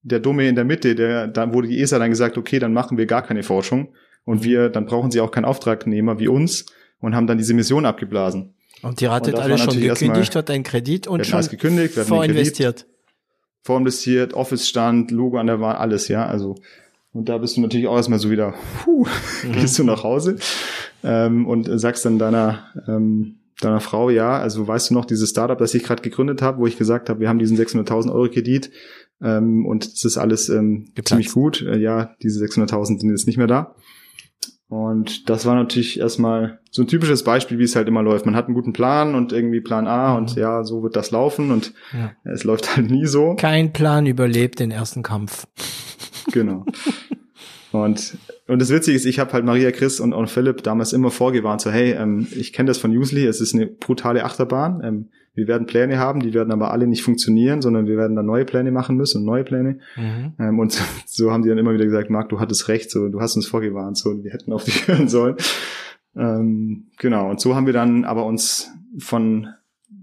der 0.02 0.20
Dumme 0.20 0.48
in 0.48 0.56
der 0.56 0.66
Mitte, 0.66 0.96
der, 0.96 1.28
da 1.28 1.54
wurde 1.54 1.68
die 1.68 1.80
ESA 1.80 2.00
dann 2.00 2.10
gesagt, 2.10 2.38
okay, 2.38 2.60
dann 2.60 2.74
machen 2.74 2.98
wir 2.98 3.06
gar 3.06 3.22
keine 3.22 3.44
Forschung 3.44 3.94
und 4.24 4.44
wir, 4.44 4.70
dann 4.70 4.86
brauchen 4.86 5.12
sie 5.12 5.22
auch 5.22 5.32
keinen 5.32 5.46
Auftragnehmer 5.46 6.20
wie 6.20 6.28
uns 6.28 6.66
und 7.00 7.16
haben 7.16 7.28
dann 7.28 7.38
diese 7.38 7.54
Mission 7.54 7.86
abgeblasen. 7.86 8.56
Und 8.82 9.02
die 9.02 9.10
hattet 9.10 9.36
alle 9.36 9.58
schon 9.58 9.80
gekündigt, 9.80 10.36
hat 10.36 10.50
einen 10.50 10.64
Kredit 10.64 11.08
und 11.08 11.26
schon 11.26 11.46
gekündigt, 11.48 11.96
vorinvestiert. 11.96 12.86
Vorinvestiert, 13.64 14.34
Office-Stand, 14.34 15.12
Logo 15.12 15.38
an 15.38 15.48
der 15.48 15.60
Wand, 15.60 15.80
alles, 15.80 16.08
ja, 16.08 16.26
also 16.26 16.56
und 17.12 17.30
da 17.30 17.38
bist 17.38 17.58
du 17.58 17.62
natürlich 17.62 17.88
auch 17.88 17.96
erstmal 17.96 18.20
so 18.20 18.30
wieder, 18.30 18.54
puh, 18.84 19.06
mhm. 19.44 19.52
gehst 19.54 19.80
du 19.80 19.84
nach 19.84 20.04
Hause 20.04 20.38
ähm, 21.04 21.48
und 21.48 21.70
sagst 21.80 22.06
dann 22.06 22.20
deiner, 22.20 22.66
ähm, 22.88 23.40
deiner 23.62 23.80
Frau, 23.80 24.10
ja, 24.10 24.38
also 24.40 24.68
weißt 24.68 24.90
du 24.90 24.94
noch, 24.94 25.06
dieses 25.06 25.32
Startup, 25.32 25.58
das 25.58 25.74
ich 25.74 25.84
gerade 25.84 26.02
gegründet 26.02 26.42
habe, 26.42 26.60
wo 26.60 26.68
ich 26.68 26.78
gesagt 26.78 27.10
habe, 27.10 27.20
wir 27.20 27.30
haben 27.30 27.40
diesen 27.40 27.58
600.000 27.58 28.12
Euro 28.12 28.30
Kredit 28.30 28.72
ähm, 29.22 29.66
und 29.66 29.86
es 29.86 30.06
ist 30.06 30.18
alles 30.18 30.50
ähm, 30.50 30.92
ziemlich 31.04 31.32
gut. 31.32 31.62
Äh, 31.62 31.78
ja, 31.80 32.16
diese 32.24 32.44
600.000 32.44 33.00
sind 33.00 33.10
jetzt 33.10 33.28
nicht 33.28 33.38
mehr 33.38 33.48
da. 33.48 33.76
Und 34.70 35.32
das 35.32 35.48
war 35.48 35.56
natürlich 35.56 36.00
erstmal 36.00 36.60
so 36.70 36.84
ein 36.84 36.88
typisches 36.88 37.24
Beispiel, 37.24 37.58
wie 37.58 37.64
es 37.64 37.76
halt 37.76 37.88
immer 37.88 38.04
läuft. 38.04 38.28
Man 38.28 38.36
hat 38.36 38.46
einen 38.46 38.54
guten 38.54 38.72
Plan 38.72 39.16
und 39.16 39.34
irgendwie 39.34 39.62
Plan 39.62 39.88
A 39.88 40.12
mhm. 40.12 40.18
und 40.18 40.36
ja, 40.36 40.64
so 40.64 40.84
wird 40.84 40.96
das 40.96 41.10
laufen 41.10 41.52
und 41.52 41.74
ja. 41.92 42.12
es 42.24 42.44
läuft 42.44 42.76
halt 42.78 42.92
nie 42.92 43.08
so. 43.08 43.36
Kein 43.36 43.74
Plan 43.74 44.06
überlebt 44.06 44.60
den 44.60 44.70
ersten 44.70 45.02
Kampf. 45.02 45.48
Genau. 46.32 46.66
Und, 47.72 48.18
und 48.48 48.62
das 48.62 48.72
Witzige 48.72 48.96
ist, 48.96 49.06
ich 49.06 49.20
habe 49.20 49.32
halt 49.34 49.46
Maria, 49.46 49.72
Chris 49.72 50.00
und, 50.00 50.14
und 50.14 50.28
Philipp 50.28 50.64
damals 50.64 50.92
immer 50.92 51.12
vorgewarnt, 51.12 51.62
so 51.62 51.70
hey, 51.70 51.92
ähm, 51.92 52.28
ich 52.32 52.52
kenne 52.52 52.68
das 52.68 52.80
von 52.80 52.96
Usely, 52.96 53.26
es 53.26 53.42
ist 53.42 53.54
eine 53.54 53.68
brutale 53.68 54.24
Achterbahn. 54.24 54.82
Ähm, 54.84 55.10
wir 55.36 55.48
werden 55.48 55.68
Pläne 55.68 56.00
haben, 56.00 56.20
die 56.20 56.34
werden 56.34 56.52
aber 56.52 56.72
alle 56.72 56.88
nicht 56.88 57.04
funktionieren, 57.04 57.62
sondern 57.62 57.86
wir 57.86 57.96
werden 57.96 58.16
dann 58.16 58.26
neue 58.26 58.44
Pläne 58.44 58.72
machen 58.72 58.98
müssen 58.98 59.20
und 59.20 59.26
neue 59.26 59.44
Pläne. 59.44 59.80
Mhm. 59.96 60.34
Ähm, 60.40 60.60
und 60.60 60.72
so, 60.72 60.84
so, 61.06 61.32
haben 61.32 61.44
die 61.44 61.50
dann 61.50 61.60
immer 61.60 61.74
wieder 61.74 61.86
gesagt, 61.86 62.10
Marc, 62.10 62.30
du 62.30 62.40
hattest 62.40 62.68
recht, 62.68 62.90
so 62.90 63.08
du 63.08 63.22
hast 63.22 63.36
uns 63.36 63.48
vorgewarnt, 63.48 63.98
so 63.98 64.24
wir 64.24 64.32
hätten 64.32 64.52
auf 64.52 64.64
dich 64.64 64.88
hören 64.88 65.08
sollen. 65.08 65.36
Ähm, 66.16 66.88
genau, 66.98 67.30
und 67.30 67.40
so 67.40 67.56
haben 67.56 67.68
wir 67.68 67.74
dann 67.74 68.04
aber 68.04 68.26
uns 68.26 68.72
von 68.98 69.48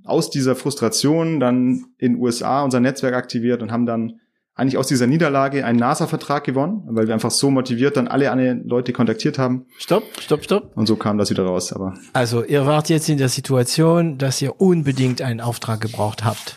aus 0.04 0.30
dieser 0.30 0.54
Frustration 0.54 1.40
dann 1.40 1.86
in 1.98 2.16
USA 2.16 2.62
unser 2.62 2.78
Netzwerk 2.78 3.14
aktiviert 3.14 3.60
und 3.60 3.72
haben 3.72 3.86
dann 3.86 4.20
eigentlich 4.56 4.78
aus 4.78 4.86
dieser 4.88 5.06
Niederlage 5.06 5.64
einen 5.66 5.78
NASA-Vertrag 5.78 6.42
gewonnen, 6.44 6.82
weil 6.86 7.06
wir 7.06 7.14
einfach 7.14 7.30
so 7.30 7.50
motiviert 7.50 7.98
dann 7.98 8.08
alle, 8.08 8.30
alle 8.30 8.54
Leute 8.54 8.94
kontaktiert 8.94 9.38
haben. 9.38 9.66
Stopp, 9.76 10.04
stopp, 10.18 10.44
stopp. 10.44 10.74
Und 10.74 10.86
so 10.86 10.96
kam 10.96 11.18
das 11.18 11.30
wieder 11.30 11.44
raus. 11.44 11.74
Aber 11.74 11.94
also 12.14 12.42
ihr 12.42 12.64
wart 12.64 12.88
jetzt 12.88 13.10
in 13.10 13.18
der 13.18 13.28
Situation, 13.28 14.16
dass 14.16 14.40
ihr 14.40 14.58
unbedingt 14.58 15.20
einen 15.20 15.42
Auftrag 15.42 15.82
gebraucht 15.82 16.24
habt, 16.24 16.56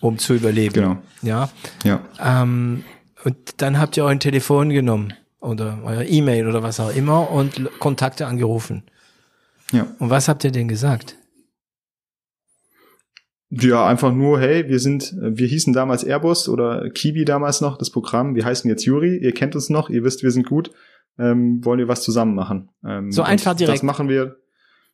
um 0.00 0.16
zu 0.16 0.32
überleben. 0.32 0.72
Genau. 0.72 0.96
Ja. 1.20 1.50
Ja. 1.84 2.00
Ähm, 2.18 2.82
und 3.24 3.36
dann 3.58 3.78
habt 3.78 3.98
ihr 3.98 4.04
euer 4.04 4.18
Telefon 4.18 4.70
genommen 4.70 5.12
oder 5.40 5.78
euer 5.84 6.04
E-Mail 6.04 6.48
oder 6.48 6.62
was 6.62 6.80
auch 6.80 6.94
immer 6.94 7.30
und 7.30 7.78
Kontakte 7.78 8.26
angerufen. 8.26 8.84
Ja. 9.70 9.86
Und 9.98 10.08
was 10.08 10.28
habt 10.28 10.44
ihr 10.44 10.50
denn 10.50 10.68
gesagt? 10.68 11.16
Ja, 13.60 13.86
einfach 13.86 14.12
nur, 14.12 14.40
hey, 14.40 14.68
wir 14.68 14.78
sind, 14.78 15.14
wir 15.20 15.46
hießen 15.46 15.72
damals 15.72 16.02
Airbus 16.02 16.48
oder 16.48 16.90
Kiwi 16.90 17.24
damals 17.24 17.60
noch, 17.60 17.78
das 17.78 17.90
Programm. 17.90 18.34
Wir 18.34 18.44
heißen 18.44 18.68
jetzt 18.68 18.84
Yuri, 18.84 19.18
ihr 19.18 19.32
kennt 19.32 19.54
uns 19.54 19.70
noch, 19.70 19.90
ihr 19.90 20.02
wisst, 20.02 20.22
wir 20.22 20.30
sind 20.30 20.46
gut. 20.46 20.70
Ähm, 21.18 21.64
wollen 21.64 21.78
wir 21.78 21.86
was 21.86 22.02
zusammen 22.02 22.34
machen? 22.34 22.70
Ähm, 22.84 23.12
so 23.12 23.22
einfach 23.22 23.54
direkt. 23.54 23.76
Das 23.76 23.82
machen 23.84 24.08
wir. 24.08 24.36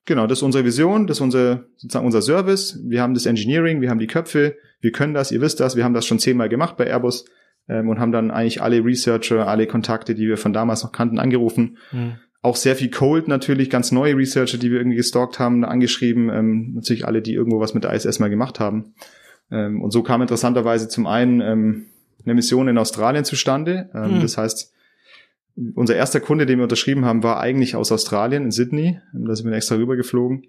Genau, 0.04 0.26
das 0.26 0.38
ist 0.38 0.42
unsere 0.42 0.64
Vision, 0.64 1.06
das 1.06 1.18
ist 1.18 1.22
unser, 1.22 1.64
sozusagen 1.76 2.04
unser 2.04 2.22
Service. 2.22 2.78
Wir 2.84 3.00
haben 3.00 3.14
das 3.14 3.26
Engineering, 3.26 3.80
wir 3.80 3.90
haben 3.90 3.98
die 3.98 4.06
Köpfe, 4.06 4.56
wir 4.80 4.92
können 4.92 5.14
das, 5.14 5.30
ihr 5.30 5.40
wisst 5.40 5.60
das, 5.60 5.76
wir 5.76 5.84
haben 5.84 5.94
das 5.94 6.06
schon 6.06 6.18
zehnmal 6.18 6.48
gemacht 6.48 6.76
bei 6.76 6.86
Airbus 6.86 7.26
ähm, 7.68 7.88
und 7.88 8.00
haben 8.00 8.12
dann 8.12 8.30
eigentlich 8.30 8.60
alle 8.60 8.84
Researcher, 8.84 9.46
alle 9.46 9.66
Kontakte, 9.66 10.14
die 10.14 10.26
wir 10.26 10.36
von 10.36 10.52
damals 10.52 10.82
noch 10.82 10.92
kannten, 10.92 11.18
angerufen. 11.18 11.78
Hm 11.90 12.14
auch 12.42 12.56
sehr 12.56 12.76
viel 12.76 12.90
Cold 12.90 13.28
natürlich, 13.28 13.68
ganz 13.68 13.92
neue 13.92 14.16
Researcher, 14.16 14.58
die 14.58 14.70
wir 14.70 14.78
irgendwie 14.78 14.96
gestalkt 14.96 15.38
haben, 15.38 15.64
angeschrieben, 15.64 16.30
ähm, 16.30 16.72
natürlich 16.74 17.06
alle, 17.06 17.20
die 17.22 17.34
irgendwo 17.34 17.60
was 17.60 17.74
mit 17.74 17.84
der 17.84 17.92
ISS 17.92 18.18
mal 18.18 18.30
gemacht 18.30 18.60
haben. 18.60 18.94
Ähm, 19.50 19.82
und 19.82 19.90
so 19.90 20.02
kam 20.02 20.22
interessanterweise 20.22 20.88
zum 20.88 21.06
einen 21.06 21.40
ähm, 21.40 21.86
eine 22.24 22.34
Mission 22.34 22.68
in 22.68 22.78
Australien 22.78 23.24
zustande. 23.24 23.90
Ähm, 23.94 24.12
hm. 24.12 24.20
Das 24.20 24.38
heißt, 24.38 24.72
unser 25.74 25.96
erster 25.96 26.20
Kunde, 26.20 26.46
den 26.46 26.58
wir 26.58 26.62
unterschrieben 26.62 27.04
haben, 27.04 27.22
war 27.22 27.40
eigentlich 27.40 27.76
aus 27.76 27.92
Australien 27.92 28.44
in 28.44 28.50
Sydney. 28.50 28.98
Da 29.12 29.34
sind 29.34 29.50
wir 29.50 29.56
extra 29.56 29.76
rübergeflogen. 29.76 30.46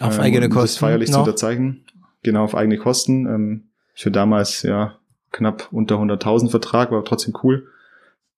Auf 0.00 0.16
ähm, 0.16 0.20
eigene 0.22 0.48
Kosten. 0.48 0.74
Das 0.74 0.76
feierlich 0.78 1.10
noch? 1.10 1.16
zu 1.16 1.20
unterzeichnen. 1.20 1.84
Genau, 2.22 2.44
auf 2.44 2.54
eigene 2.54 2.78
Kosten. 2.78 3.26
Ähm, 3.26 3.62
für 3.94 4.10
damals 4.10 4.62
ja 4.62 4.98
knapp 5.32 5.68
unter 5.72 5.96
100.000 5.96 6.50
Vertrag, 6.50 6.90
war 6.90 7.04
trotzdem 7.04 7.34
cool. 7.42 7.66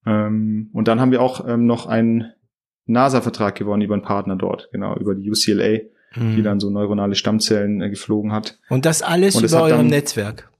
Ähm, 0.06 0.70
und 0.72 0.88
dann 0.88 1.00
haben 1.00 1.12
wir 1.12 1.22
auch 1.22 1.46
ähm, 1.46 1.66
noch 1.66 1.86
einen 1.86 2.32
NASA-Vertrag 2.92 3.54
gewonnen 3.54 3.82
über 3.82 3.94
einen 3.94 4.02
Partner 4.02 4.36
dort, 4.36 4.68
genau, 4.72 4.96
über 4.96 5.14
die 5.14 5.30
UCLA, 5.30 5.80
mhm. 6.14 6.36
die 6.36 6.42
dann 6.42 6.60
so 6.60 6.70
neuronale 6.70 7.14
Stammzellen 7.14 7.80
äh, 7.80 7.90
geflogen 7.90 8.32
hat. 8.32 8.58
Und 8.68 8.84
das 8.84 9.02
alles 9.02 9.36
und 9.36 9.44
über 9.44 9.62
eurem 9.62 9.86
Netzwerk? 9.86 10.50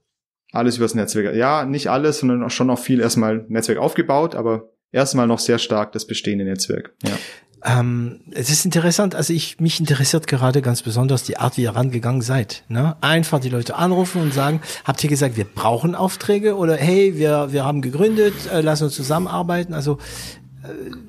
Alles 0.51 0.77
übers 0.77 0.95
Netzwerk. 0.95 1.35
Ja, 1.35 1.65
nicht 1.65 1.89
alles, 1.89 2.19
sondern 2.19 2.43
auch 2.43 2.49
schon 2.49 2.67
noch 2.67 2.79
viel 2.79 2.99
erstmal 2.99 3.45
Netzwerk 3.47 3.77
aufgebaut, 3.77 4.35
aber 4.35 4.69
erstmal 4.91 5.27
noch 5.27 5.39
sehr 5.39 5.59
stark 5.59 5.93
das 5.93 6.05
bestehende 6.05 6.43
Netzwerk. 6.43 6.93
Ja. 7.03 7.17
Ähm, 7.63 8.21
es 8.31 8.49
ist 8.49 8.65
interessant, 8.65 9.13
also 9.13 9.33
ich 9.33 9.59
mich 9.59 9.79
interessiert 9.79 10.25
gerade 10.25 10.63
ganz 10.63 10.81
besonders 10.81 11.23
die 11.23 11.37
Art, 11.37 11.57
wie 11.57 11.63
ihr 11.63 11.75
rangegangen 11.75 12.23
seid. 12.23 12.63
Ne? 12.69 12.95
Einfach 13.01 13.39
die 13.39 13.49
Leute 13.49 13.75
anrufen 13.75 14.19
und 14.21 14.33
sagen, 14.33 14.61
habt 14.83 15.03
ihr 15.03 15.09
gesagt, 15.09 15.37
wir 15.37 15.45
brauchen 15.45 15.93
Aufträge 15.93 16.55
oder 16.55 16.75
hey, 16.75 17.17
wir, 17.17 17.49
wir 17.51 17.63
haben 17.63 17.81
gegründet, 17.81 18.33
äh, 18.51 18.61
lass 18.61 18.81
uns 18.81 18.95
zusammenarbeiten. 18.95 19.75
Also 19.75 19.99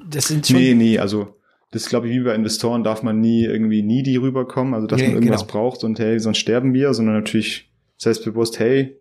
das 0.08 0.28
sind 0.28 0.46
schon. 0.46 0.56
Nee, 0.56 0.74
nee, 0.74 0.98
also 0.98 1.36
das 1.70 1.88
glaube 1.88 2.08
ich, 2.08 2.14
wie 2.14 2.20
bei 2.20 2.34
Investoren 2.34 2.84
darf 2.84 3.02
man 3.02 3.20
nie 3.20 3.44
irgendwie 3.44 3.82
nie 3.82 4.02
die 4.02 4.16
rüberkommen, 4.16 4.74
also 4.74 4.86
dass 4.86 5.00
nee, 5.00 5.08
man 5.08 5.14
irgendwas 5.16 5.42
genau. 5.42 5.52
braucht 5.52 5.84
und 5.84 5.98
hey, 5.98 6.18
sonst 6.20 6.38
sterben 6.38 6.74
wir, 6.74 6.92
sondern 6.94 7.14
natürlich 7.14 7.70
selbstbewusst, 7.96 8.58
hey, 8.58 8.98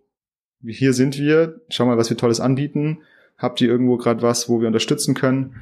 hier 0.66 0.94
sind 0.94 1.18
wir, 1.18 1.62
schau 1.70 1.86
mal, 1.86 1.98
was 1.98 2.10
wir 2.10 2.18
Tolles 2.18 2.40
anbieten. 2.40 3.00
Habt 3.38 3.60
ihr 3.60 3.68
irgendwo 3.68 3.98
gerade 3.98 4.22
was, 4.22 4.48
wo 4.48 4.62
wir 4.62 4.68
unterstützen 4.68 5.16
können? 5.16 5.56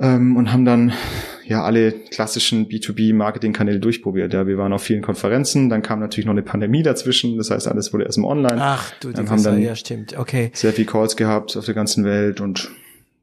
ähm, 0.00 0.36
und 0.36 0.52
haben 0.52 0.64
dann 0.64 0.92
ja 1.44 1.62
alle 1.62 1.92
klassischen 1.92 2.68
B2B-Marketing-Kanäle 2.68 3.80
durchprobiert. 3.80 4.32
Ja, 4.32 4.46
wir 4.46 4.56
waren 4.56 4.72
auf 4.72 4.82
vielen 4.82 5.02
Konferenzen, 5.02 5.68
dann 5.68 5.82
kam 5.82 6.00
natürlich 6.00 6.24
noch 6.24 6.32
eine 6.32 6.42
Pandemie 6.42 6.82
dazwischen, 6.82 7.36
das 7.36 7.50
heißt, 7.50 7.68
alles 7.68 7.92
wurde 7.92 8.04
erstmal 8.04 8.32
online. 8.32 8.58
Ach, 8.60 8.92
du, 9.00 9.12
die 9.12 9.28
haben 9.28 9.42
dann 9.42 9.60
ja, 9.60 9.76
stimmt, 9.76 10.16
okay. 10.18 10.50
Sehr 10.54 10.72
viel 10.72 10.86
Calls 10.86 11.16
gehabt 11.16 11.56
auf 11.56 11.66
der 11.66 11.74
ganzen 11.74 12.04
Welt 12.04 12.40
und 12.40 12.70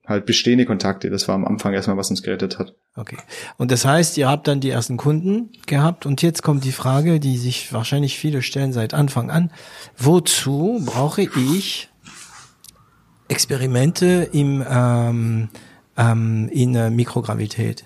halt 0.07 0.25
bestehende 0.25 0.65
Kontakte. 0.65 1.09
Das 1.09 1.27
war 1.27 1.35
am 1.35 1.45
Anfang 1.45 1.73
erstmal, 1.73 1.97
was 1.97 2.09
uns 2.09 2.23
gerettet 2.23 2.57
hat. 2.57 2.73
Okay. 2.95 3.17
Und 3.57 3.71
das 3.71 3.85
heißt, 3.85 4.17
ihr 4.17 4.29
habt 4.29 4.47
dann 4.47 4.61
die 4.61 4.69
ersten 4.69 4.97
Kunden 4.97 5.51
gehabt 5.67 6.05
und 6.05 6.21
jetzt 6.21 6.41
kommt 6.41 6.63
die 6.63 6.71
Frage, 6.71 7.19
die 7.19 7.37
sich 7.37 7.73
wahrscheinlich 7.73 8.17
viele 8.17 8.41
stellen 8.41 8.73
seit 8.73 8.93
Anfang 8.93 9.29
an. 9.29 9.51
Wozu 9.97 10.81
brauche 10.85 11.23
ich 11.23 11.89
Experimente 13.27 14.29
im 14.31 14.63
ähm, 14.67 15.49
ähm, 15.97 16.49
in 16.51 16.75
äh, 16.75 16.89
Mikrogravität? 16.89 17.83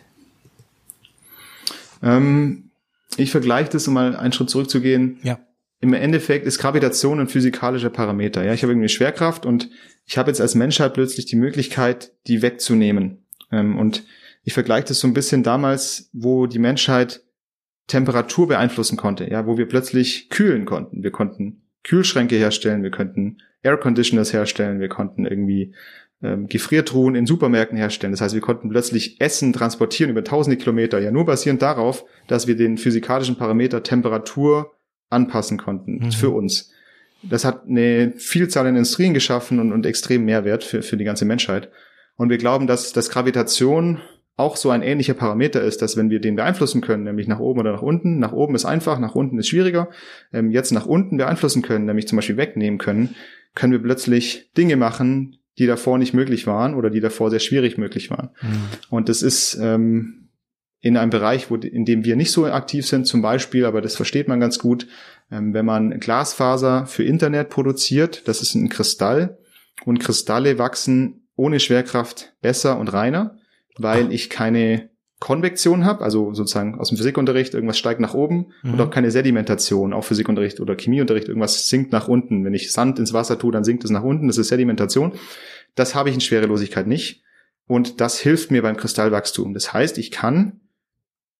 Ähm, 2.03 2.71
ich 3.17 3.31
vergleiche 3.31 3.71
das, 3.71 3.87
um 3.87 3.95
mal 3.95 4.15
einen 4.15 4.33
Schritt 4.33 4.49
zurückzugehen. 4.49 5.19
Ja. 5.23 5.39
Im 5.79 5.93
Endeffekt 5.93 6.45
ist 6.45 6.59
Gravitation 6.59 7.19
ein 7.19 7.27
physikalischer 7.27 7.89
Parameter. 7.89 8.43
Ja, 8.43 8.53
ich 8.53 8.61
habe 8.61 8.73
irgendwie 8.73 8.89
Schwerkraft 8.89 9.47
und 9.47 9.69
ich 10.11 10.17
habe 10.17 10.29
jetzt 10.29 10.41
als 10.41 10.55
Menschheit 10.55 10.93
plötzlich 10.93 11.25
die 11.25 11.37
Möglichkeit, 11.37 12.11
die 12.27 12.41
wegzunehmen. 12.41 13.25
Ähm, 13.49 13.79
und 13.79 14.03
ich 14.43 14.51
vergleiche 14.51 14.89
das 14.89 14.99
so 14.99 15.07
ein 15.07 15.13
bisschen 15.13 15.41
damals, 15.41 16.09
wo 16.11 16.47
die 16.47 16.59
Menschheit 16.59 17.23
Temperatur 17.87 18.49
beeinflussen 18.49 18.97
konnte, 18.97 19.29
ja, 19.31 19.47
wo 19.47 19.57
wir 19.57 19.69
plötzlich 19.69 20.29
kühlen 20.29 20.65
konnten. 20.65 21.01
Wir 21.01 21.11
konnten 21.11 21.61
Kühlschränke 21.85 22.35
herstellen, 22.35 22.83
wir 22.83 22.91
könnten 22.91 23.37
Air 23.63 23.77
Conditioners 23.77 24.33
herstellen, 24.33 24.81
wir 24.81 24.89
konnten 24.89 25.25
irgendwie 25.25 25.75
ähm, 26.21 26.47
Gefriertruhen 26.47 27.15
in 27.15 27.25
Supermärkten 27.25 27.77
herstellen. 27.77 28.11
Das 28.11 28.19
heißt, 28.19 28.35
wir 28.35 28.41
konnten 28.41 28.67
plötzlich 28.67 29.21
Essen 29.21 29.53
transportieren 29.53 30.11
über 30.11 30.25
tausende 30.25 30.57
Kilometer, 30.57 30.99
ja 30.99 31.11
nur 31.11 31.25
basierend 31.25 31.61
darauf, 31.61 32.03
dass 32.27 32.47
wir 32.47 32.57
den 32.57 32.77
physikalischen 32.77 33.37
Parameter 33.37 33.81
Temperatur 33.81 34.73
anpassen 35.09 35.57
konnten 35.57 35.99
mhm. 35.99 36.11
für 36.11 36.31
uns. 36.31 36.73
Das 37.23 37.45
hat 37.45 37.67
eine 37.67 38.13
Vielzahl 38.17 38.67
an 38.67 38.75
Industrien 38.75 39.13
geschaffen 39.13 39.59
und, 39.59 39.71
und 39.71 39.85
extrem 39.85 40.25
Mehrwert 40.25 40.63
für, 40.63 40.81
für 40.81 40.97
die 40.97 41.03
ganze 41.03 41.25
Menschheit. 41.25 41.69
Und 42.15 42.29
wir 42.29 42.37
glauben, 42.37 42.67
dass, 42.67 42.93
dass 42.93 43.09
Gravitation 43.09 43.99
auch 44.37 44.55
so 44.55 44.69
ein 44.69 44.81
ähnlicher 44.81 45.13
Parameter 45.13 45.61
ist, 45.61 45.81
dass 45.81 45.97
wenn 45.97 46.09
wir 46.09 46.19
den 46.19 46.35
beeinflussen 46.35 46.81
können, 46.81 47.03
nämlich 47.03 47.27
nach 47.27 47.39
oben 47.39 47.59
oder 47.59 47.73
nach 47.73 47.81
unten, 47.81 48.19
nach 48.19 48.31
oben 48.31 48.55
ist 48.55 48.65
einfach, 48.65 48.99
nach 48.99 49.13
unten 49.13 49.37
ist 49.37 49.49
schwieriger, 49.49 49.89
ähm, 50.33 50.51
jetzt 50.51 50.71
nach 50.71 50.85
unten 50.85 51.17
beeinflussen 51.17 51.61
können, 51.61 51.85
nämlich 51.85 52.07
zum 52.07 52.15
Beispiel 52.15 52.37
wegnehmen 52.37 52.79
können, 52.79 53.15
können 53.53 53.73
wir 53.73 53.81
plötzlich 53.81 54.51
Dinge 54.57 54.77
machen, 54.77 55.37
die 55.57 55.67
davor 55.67 55.97
nicht 55.97 56.13
möglich 56.13 56.47
waren 56.47 56.75
oder 56.75 56.89
die 56.89 57.01
davor 57.01 57.29
sehr 57.29 57.39
schwierig 57.39 57.77
möglich 57.77 58.09
waren. 58.09 58.29
Mhm. 58.41 58.69
Und 58.89 59.09
das 59.09 59.21
ist 59.21 59.59
ähm, 59.61 60.29
in 60.79 60.97
einem 60.97 61.11
Bereich, 61.11 61.51
wo, 61.51 61.55
in 61.55 61.85
dem 61.85 62.03
wir 62.05 62.15
nicht 62.15 62.31
so 62.31 62.45
aktiv 62.45 62.87
sind, 62.87 63.05
zum 63.05 63.21
Beispiel, 63.21 63.65
aber 63.65 63.81
das 63.81 63.95
versteht 63.95 64.27
man 64.27 64.39
ganz 64.39 64.57
gut, 64.57 64.87
wenn 65.31 65.65
man 65.65 65.99
Glasfaser 65.99 66.85
für 66.85 67.03
Internet 67.03 67.49
produziert, 67.49 68.27
das 68.27 68.41
ist 68.41 68.53
ein 68.53 68.69
Kristall 68.69 69.37
und 69.85 69.99
Kristalle 69.99 70.57
wachsen 70.57 71.27
ohne 71.35 71.59
Schwerkraft 71.59 72.33
besser 72.41 72.77
und 72.77 72.89
reiner, 72.89 73.37
weil 73.77 74.11
ich 74.11 74.29
keine 74.29 74.89
Konvektion 75.19 75.85
habe, 75.85 76.03
also 76.03 76.33
sozusagen 76.33 76.79
aus 76.79 76.89
dem 76.89 76.97
Physikunterricht, 76.97 77.53
irgendwas 77.53 77.77
steigt 77.77 78.01
nach 78.01 78.13
oben 78.13 78.47
mhm. 78.63 78.73
und 78.73 78.81
auch 78.81 78.89
keine 78.89 79.11
Sedimentation, 79.11 79.93
auch 79.93 80.03
Physikunterricht 80.03 80.59
oder 80.59 80.75
Chemieunterricht, 80.75 81.27
irgendwas 81.27 81.69
sinkt 81.69 81.91
nach 81.91 82.07
unten. 82.07 82.43
Wenn 82.43 82.55
ich 82.55 82.71
Sand 82.71 82.99
ins 82.99 83.13
Wasser 83.13 83.37
tue, 83.37 83.51
dann 83.51 83.63
sinkt 83.63 83.83
es 83.83 83.91
nach 83.91 84.03
unten, 84.03 84.27
das 84.27 84.37
ist 84.37 84.49
Sedimentation. 84.49 85.13
Das 85.75 85.95
habe 85.95 86.09
ich 86.09 86.15
in 86.15 86.21
Schwerelosigkeit 86.21 86.87
nicht 86.87 87.23
und 87.67 88.01
das 88.01 88.19
hilft 88.19 88.51
mir 88.51 88.63
beim 88.63 88.75
Kristallwachstum. 88.75 89.53
Das 89.53 89.71
heißt, 89.71 89.97
ich 89.99 90.11
kann 90.11 90.59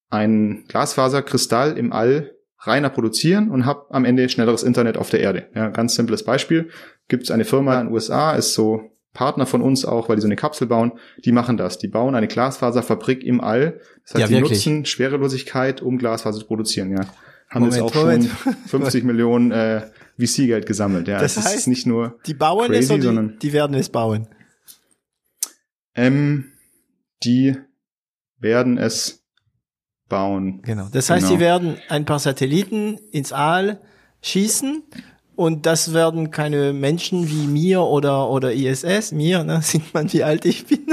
einen 0.09 0.67
Glasfaserkristall 0.67 1.77
im 1.77 1.91
All 1.91 2.35
reiner 2.61 2.89
produzieren 2.89 3.49
und 3.49 3.65
habe 3.65 3.85
am 3.89 4.05
Ende 4.05 4.29
schnelleres 4.29 4.63
Internet 4.63 4.97
auf 4.97 5.09
der 5.09 5.19
Erde. 5.19 5.47
Ja, 5.55 5.69
ganz 5.69 5.95
simples 5.95 6.23
Beispiel. 6.23 6.69
Gibt 7.07 7.23
es 7.23 7.31
eine 7.31 7.45
Firma 7.45 7.79
in 7.79 7.87
den 7.87 7.93
USA, 7.93 8.33
ist 8.33 8.53
so 8.53 8.91
Partner 9.13 9.45
von 9.45 9.61
uns 9.61 9.83
auch, 9.83 10.07
weil 10.07 10.15
die 10.15 10.21
so 10.21 10.27
eine 10.27 10.35
Kapsel 10.35 10.67
bauen, 10.67 10.93
die 11.25 11.31
machen 11.31 11.57
das. 11.57 11.79
Die 11.79 11.87
bauen 11.87 12.15
eine 12.15 12.27
Glasfaserfabrik 12.27 13.23
im 13.23 13.41
All. 13.41 13.81
Das 14.03 14.15
heißt, 14.15 14.31
ja, 14.31 14.37
die 14.37 14.41
nutzen 14.41 14.85
Schwerelosigkeit, 14.85 15.81
um 15.81 15.97
Glasfaser 15.97 16.39
zu 16.39 16.45
produzieren, 16.45 16.91
ja. 16.91 17.05
Haben 17.49 17.65
Moment, 17.65 17.73
jetzt 17.73 17.81
auch 17.81 17.95
Moment. 17.95 18.29
schon 18.69 18.81
50 18.81 19.03
Millionen 19.03 19.51
äh, 19.51 19.81
VC-Geld 20.17 20.65
gesammelt. 20.65 21.09
Ja, 21.09 21.19
das 21.19 21.35
heißt, 21.35 21.55
ist 21.55 21.67
nicht 21.67 21.85
nur 21.85 22.17
die 22.25 22.33
bauen 22.33 22.67
crazy, 22.67 22.83
es 22.83 22.91
oder 22.91 23.01
sondern 23.01 23.29
die, 23.31 23.39
die 23.39 23.53
werden 23.53 23.75
es 23.75 23.89
bauen. 23.89 24.27
Ähm, 25.93 26.53
die 27.23 27.57
werden 28.39 28.77
es 28.77 29.20
bauen. 30.11 30.61
Genau. 30.61 30.87
Das 30.91 31.09
heißt, 31.09 31.25
genau. 31.25 31.33
sie 31.33 31.39
werden 31.39 31.77
ein 31.89 32.05
paar 32.05 32.19
Satelliten 32.19 32.99
ins 33.11 33.31
All 33.31 33.79
schießen 34.21 34.83
und 35.35 35.65
das 35.65 35.93
werden 35.93 36.29
keine 36.29 36.73
Menschen 36.73 37.29
wie 37.29 37.47
mir 37.47 37.81
oder, 37.81 38.29
oder 38.29 38.53
ISS, 38.53 39.13
mir, 39.13 39.43
ne, 39.43 39.61
sieht 39.63 39.93
man, 39.93 40.11
wie 40.13 40.23
alt 40.23 40.45
ich 40.45 40.67
bin. 40.67 40.85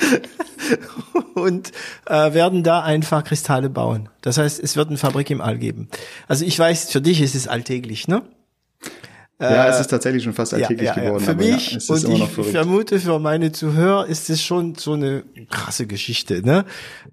und 1.34 1.70
äh, 2.06 2.32
werden 2.32 2.64
da 2.64 2.82
einfach 2.82 3.22
Kristalle 3.22 3.68
bauen. 3.68 4.08
Das 4.22 4.38
heißt, 4.38 4.58
es 4.58 4.74
wird 4.74 4.88
eine 4.88 4.96
Fabrik 4.96 5.30
im 5.30 5.42
All 5.42 5.58
geben. 5.58 5.88
Also 6.26 6.44
ich 6.46 6.58
weiß, 6.58 6.90
für 6.90 7.02
dich 7.02 7.20
ist 7.20 7.34
es 7.34 7.46
alltäglich, 7.46 8.08
ne? 8.08 8.22
Ja, 9.40 9.68
es 9.68 9.80
ist 9.80 9.86
tatsächlich 9.86 10.22
schon 10.22 10.34
fast 10.34 10.52
alltäglich 10.52 10.88
ja, 10.88 10.96
ja, 10.96 11.02
geworden. 11.02 11.24
Für 11.24 11.34
mich 11.34 11.72
ja, 11.72 11.94
und 11.94 12.08
ich 12.10 12.28
vermute 12.50 13.00
für 13.00 13.18
meine 13.18 13.52
Zuhörer 13.52 14.06
ist 14.06 14.28
es 14.28 14.42
schon 14.42 14.74
so 14.74 14.92
eine 14.92 15.24
krasse 15.48 15.86
Geschichte. 15.86 16.42
Ne? 16.44 16.66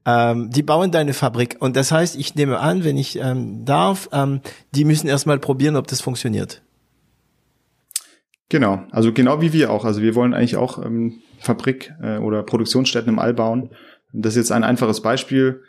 Ähm, 0.06 0.50
die 0.50 0.62
bauen 0.62 0.92
deine 0.92 1.14
Fabrik 1.14 1.56
und 1.60 1.78
das 1.78 1.94
heißt, 1.94 2.18
ich 2.18 2.36
nehme 2.36 2.60
an, 2.60 2.84
wenn 2.84 2.98
ich 2.98 3.18
ähm, 3.18 3.64
darf, 3.64 4.10
ähm, 4.12 4.42
die 4.76 4.84
müssen 4.84 5.08
erstmal 5.08 5.40
probieren, 5.40 5.78
ob 5.78 5.88
das 5.88 6.02
funktioniert. 6.02 6.62
Genau, 8.50 8.84
also 8.92 9.14
genau 9.14 9.40
wie 9.42 9.54
wir 9.54 9.72
auch. 9.72 9.86
Also 9.86 10.02
wir 10.02 10.14
wollen 10.14 10.34
eigentlich 10.34 10.58
auch 10.58 10.84
ähm, 10.84 11.22
Fabrik 11.40 11.94
äh, 12.02 12.18
oder 12.18 12.44
Produktionsstätten 12.44 13.10
im 13.10 13.20
All 13.20 13.34
bauen. 13.34 13.70
Das 14.12 14.34
ist 14.34 14.38
jetzt 14.38 14.52
ein 14.52 14.66
einfaches 14.66 15.02
Beispiel. 15.02 15.64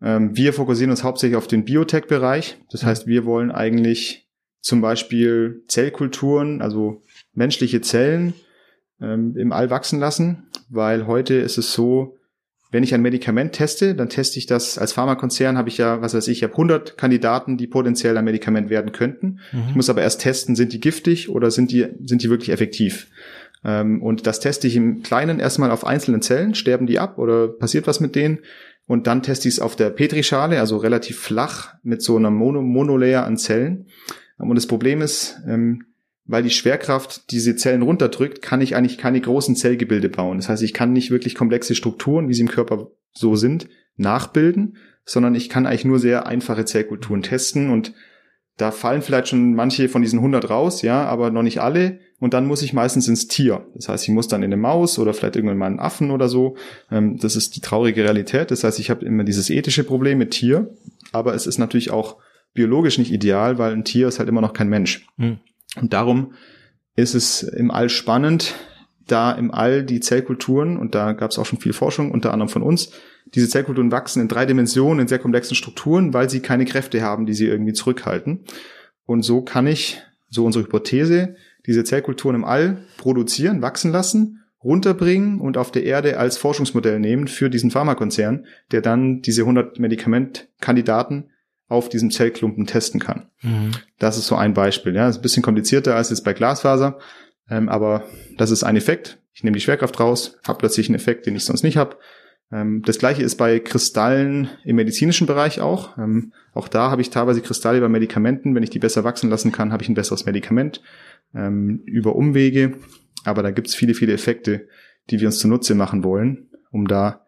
Ähm, 0.00 0.36
wir 0.36 0.52
fokussieren 0.52 0.90
uns 0.90 1.04
hauptsächlich 1.04 1.36
auf 1.36 1.46
den 1.46 1.64
Biotech-Bereich. 1.64 2.58
Das 2.70 2.84
heißt, 2.84 3.06
wir 3.06 3.24
wollen 3.24 3.52
eigentlich 3.52 4.26
zum 4.62 4.80
Beispiel 4.80 5.64
Zellkulturen, 5.68 6.62
also 6.62 7.02
menschliche 7.34 7.80
Zellen 7.82 8.32
ähm, 9.00 9.36
im 9.36 9.52
All 9.52 9.68
wachsen 9.68 9.98
lassen, 9.98 10.44
weil 10.70 11.06
heute 11.06 11.34
ist 11.34 11.58
es 11.58 11.72
so, 11.72 12.16
wenn 12.70 12.84
ich 12.84 12.94
ein 12.94 13.02
Medikament 13.02 13.52
teste, 13.52 13.94
dann 13.94 14.08
teste 14.08 14.38
ich 14.38 14.46
das 14.46 14.78
als 14.78 14.94
Pharmakonzern, 14.94 15.58
habe 15.58 15.68
ich 15.68 15.76
ja, 15.76 16.00
was 16.00 16.14
weiß 16.14 16.26
ich, 16.28 16.38
ich 16.38 16.42
habe 16.42 16.54
100 16.54 16.96
Kandidaten, 16.96 17.58
die 17.58 17.66
potenziell 17.66 18.16
ein 18.16 18.24
Medikament 18.24 18.70
werden 18.70 18.92
könnten. 18.92 19.40
Mhm. 19.52 19.64
Ich 19.68 19.74
muss 19.74 19.90
aber 19.90 20.00
erst 20.00 20.22
testen, 20.22 20.56
sind 20.56 20.72
die 20.72 20.80
giftig 20.80 21.28
oder 21.28 21.50
sind 21.50 21.70
die, 21.70 21.86
sind 22.06 22.22
die 22.22 22.30
wirklich 22.30 22.48
effektiv? 22.48 23.08
Ähm, 23.64 24.00
und 24.02 24.26
das 24.26 24.40
teste 24.40 24.68
ich 24.68 24.76
im 24.76 25.02
Kleinen 25.02 25.38
erstmal 25.38 25.70
auf 25.70 25.84
einzelnen 25.84 26.22
Zellen, 26.22 26.54
sterben 26.54 26.86
die 26.86 26.98
ab 26.98 27.18
oder 27.18 27.48
passiert 27.48 27.86
was 27.86 28.00
mit 28.00 28.14
denen? 28.14 28.38
Und 28.86 29.06
dann 29.06 29.22
teste 29.22 29.48
ich 29.48 29.54
es 29.54 29.60
auf 29.60 29.76
der 29.76 29.90
Petrischale, 29.90 30.58
also 30.58 30.78
relativ 30.78 31.18
flach 31.18 31.74
mit 31.82 32.02
so 32.02 32.16
einer 32.16 32.30
Mono 32.30 32.62
Monolayer 32.62 33.24
an 33.24 33.36
Zellen. 33.36 33.86
Und 34.38 34.54
das 34.54 34.66
Problem 34.66 35.00
ist, 35.00 35.40
ähm, 35.46 35.84
weil 36.24 36.42
die 36.42 36.50
Schwerkraft 36.50 37.30
diese 37.30 37.56
Zellen 37.56 37.82
runterdrückt, 37.82 38.42
kann 38.42 38.60
ich 38.60 38.76
eigentlich 38.76 38.98
keine 38.98 39.20
großen 39.20 39.56
Zellgebilde 39.56 40.08
bauen. 40.08 40.38
Das 40.38 40.48
heißt, 40.48 40.62
ich 40.62 40.72
kann 40.72 40.92
nicht 40.92 41.10
wirklich 41.10 41.34
komplexe 41.34 41.74
Strukturen, 41.74 42.28
wie 42.28 42.34
sie 42.34 42.42
im 42.42 42.48
Körper 42.48 42.90
so 43.12 43.36
sind, 43.36 43.68
nachbilden, 43.96 44.76
sondern 45.04 45.34
ich 45.34 45.48
kann 45.48 45.66
eigentlich 45.66 45.84
nur 45.84 45.98
sehr 45.98 46.26
einfache 46.26 46.64
Zellkulturen 46.64 47.22
testen 47.22 47.70
und 47.70 47.92
da 48.58 48.70
fallen 48.70 49.02
vielleicht 49.02 49.28
schon 49.28 49.54
manche 49.54 49.88
von 49.88 50.02
diesen 50.02 50.18
100 50.18 50.50
raus, 50.50 50.82
ja, 50.82 51.04
aber 51.04 51.30
noch 51.30 51.42
nicht 51.42 51.60
alle. 51.60 52.00
Und 52.20 52.34
dann 52.34 52.46
muss 52.46 52.62
ich 52.62 52.72
meistens 52.72 53.08
ins 53.08 53.26
Tier. 53.26 53.66
Das 53.74 53.88
heißt, 53.88 54.04
ich 54.04 54.10
muss 54.10 54.28
dann 54.28 54.42
in 54.42 54.52
eine 54.52 54.60
Maus 54.60 54.98
oder 54.98 55.14
vielleicht 55.14 55.36
irgendwann 55.36 55.58
mal 55.58 55.66
einen 55.66 55.80
Affen 55.80 56.10
oder 56.10 56.28
so. 56.28 56.56
Ähm, 56.90 57.18
das 57.18 57.34
ist 57.34 57.56
die 57.56 57.60
traurige 57.60 58.04
Realität. 58.04 58.50
Das 58.50 58.62
heißt, 58.62 58.78
ich 58.78 58.90
habe 58.90 59.04
immer 59.04 59.24
dieses 59.24 59.50
ethische 59.50 59.84
Problem 59.84 60.18
mit 60.18 60.32
Tier, 60.32 60.70
aber 61.12 61.34
es 61.34 61.46
ist 61.46 61.58
natürlich 61.58 61.90
auch 61.90 62.18
biologisch 62.54 62.98
nicht 62.98 63.12
ideal, 63.12 63.58
weil 63.58 63.72
ein 63.72 63.84
Tier 63.84 64.08
ist 64.08 64.18
halt 64.18 64.28
immer 64.28 64.40
noch 64.40 64.52
kein 64.52 64.68
Mensch. 64.68 65.06
Hm. 65.18 65.38
Und 65.80 65.92
darum 65.92 66.34
ist 66.96 67.14
es 67.14 67.42
im 67.42 67.70
All 67.70 67.88
spannend, 67.88 68.54
da 69.06 69.32
im 69.32 69.50
All 69.50 69.84
die 69.84 70.00
Zellkulturen, 70.00 70.76
und 70.76 70.94
da 70.94 71.12
gab 71.12 71.30
es 71.30 71.38
auch 71.38 71.46
schon 71.46 71.58
viel 71.58 71.72
Forschung, 71.72 72.10
unter 72.10 72.32
anderem 72.32 72.48
von 72.48 72.62
uns, 72.62 72.92
diese 73.34 73.48
Zellkulturen 73.48 73.92
wachsen 73.92 74.20
in 74.20 74.28
drei 74.28 74.46
Dimensionen, 74.46 75.00
in 75.00 75.08
sehr 75.08 75.18
komplexen 75.18 75.56
Strukturen, 75.56 76.12
weil 76.12 76.28
sie 76.28 76.40
keine 76.40 76.64
Kräfte 76.64 77.02
haben, 77.02 77.26
die 77.26 77.34
sie 77.34 77.46
irgendwie 77.46 77.72
zurückhalten. 77.72 78.44
Und 79.06 79.22
so 79.22 79.42
kann 79.42 79.66
ich, 79.66 80.02
so 80.28 80.44
unsere 80.44 80.64
Hypothese, 80.64 81.36
diese 81.66 81.84
Zellkulturen 81.84 82.36
im 82.36 82.44
All 82.44 82.84
produzieren, 82.98 83.62
wachsen 83.62 83.92
lassen, 83.92 84.40
runterbringen 84.62 85.40
und 85.40 85.56
auf 85.56 85.72
der 85.72 85.84
Erde 85.84 86.18
als 86.18 86.36
Forschungsmodell 86.36 87.00
nehmen 87.00 87.28
für 87.28 87.50
diesen 87.50 87.70
Pharmakonzern, 87.70 88.46
der 88.70 88.80
dann 88.80 89.20
diese 89.22 89.42
100 89.42 89.78
Medikamentkandidaten 89.78 91.30
auf 91.72 91.88
diesem 91.88 92.10
Zellklumpen 92.10 92.66
testen 92.66 93.00
kann. 93.00 93.26
Mhm. 93.42 93.72
Das 93.98 94.18
ist 94.18 94.26
so 94.26 94.36
ein 94.36 94.54
Beispiel. 94.54 94.94
Ja, 94.94 95.06
das 95.06 95.16
ist 95.16 95.20
ein 95.20 95.22
bisschen 95.22 95.42
komplizierter 95.42 95.96
als 95.96 96.10
jetzt 96.10 96.24
bei 96.24 96.32
Glasfaser, 96.32 96.98
ähm, 97.50 97.68
aber 97.68 98.04
das 98.38 98.50
ist 98.50 98.62
ein 98.62 98.76
Effekt. 98.76 99.18
Ich 99.34 99.42
nehme 99.42 99.54
die 99.54 99.60
Schwerkraft 99.60 99.98
raus, 99.98 100.38
habe 100.46 100.58
plötzlich 100.58 100.88
einen 100.88 100.96
Effekt, 100.96 101.26
den 101.26 101.34
ich 101.34 101.44
sonst 101.44 101.62
nicht 101.62 101.76
habe. 101.76 101.96
Ähm, 102.52 102.82
das 102.84 102.98
gleiche 102.98 103.22
ist 103.22 103.36
bei 103.36 103.58
Kristallen 103.58 104.50
im 104.64 104.76
medizinischen 104.76 105.26
Bereich 105.26 105.60
auch. 105.60 105.96
Ähm, 105.98 106.32
auch 106.52 106.68
da 106.68 106.90
habe 106.90 107.02
ich 107.02 107.10
teilweise 107.10 107.40
Kristalle 107.40 107.80
bei 107.80 107.88
Medikamenten. 107.88 108.54
Wenn 108.54 108.62
ich 108.62 108.70
die 108.70 108.78
besser 108.78 109.04
wachsen 109.04 109.30
lassen 109.30 109.52
kann, 109.52 109.72
habe 109.72 109.82
ich 109.82 109.88
ein 109.88 109.94
besseres 109.94 110.26
Medikament 110.26 110.82
ähm, 111.34 111.82
über 111.86 112.14
Umwege. 112.14 112.74
Aber 113.24 113.42
da 113.42 113.50
gibt 113.50 113.68
es 113.68 113.74
viele, 113.74 113.94
viele 113.94 114.12
Effekte, 114.12 114.68
die 115.10 115.20
wir 115.20 115.28
uns 115.28 115.38
zunutze 115.38 115.74
machen 115.74 116.04
wollen, 116.04 116.50
um 116.70 116.86
da 116.86 117.24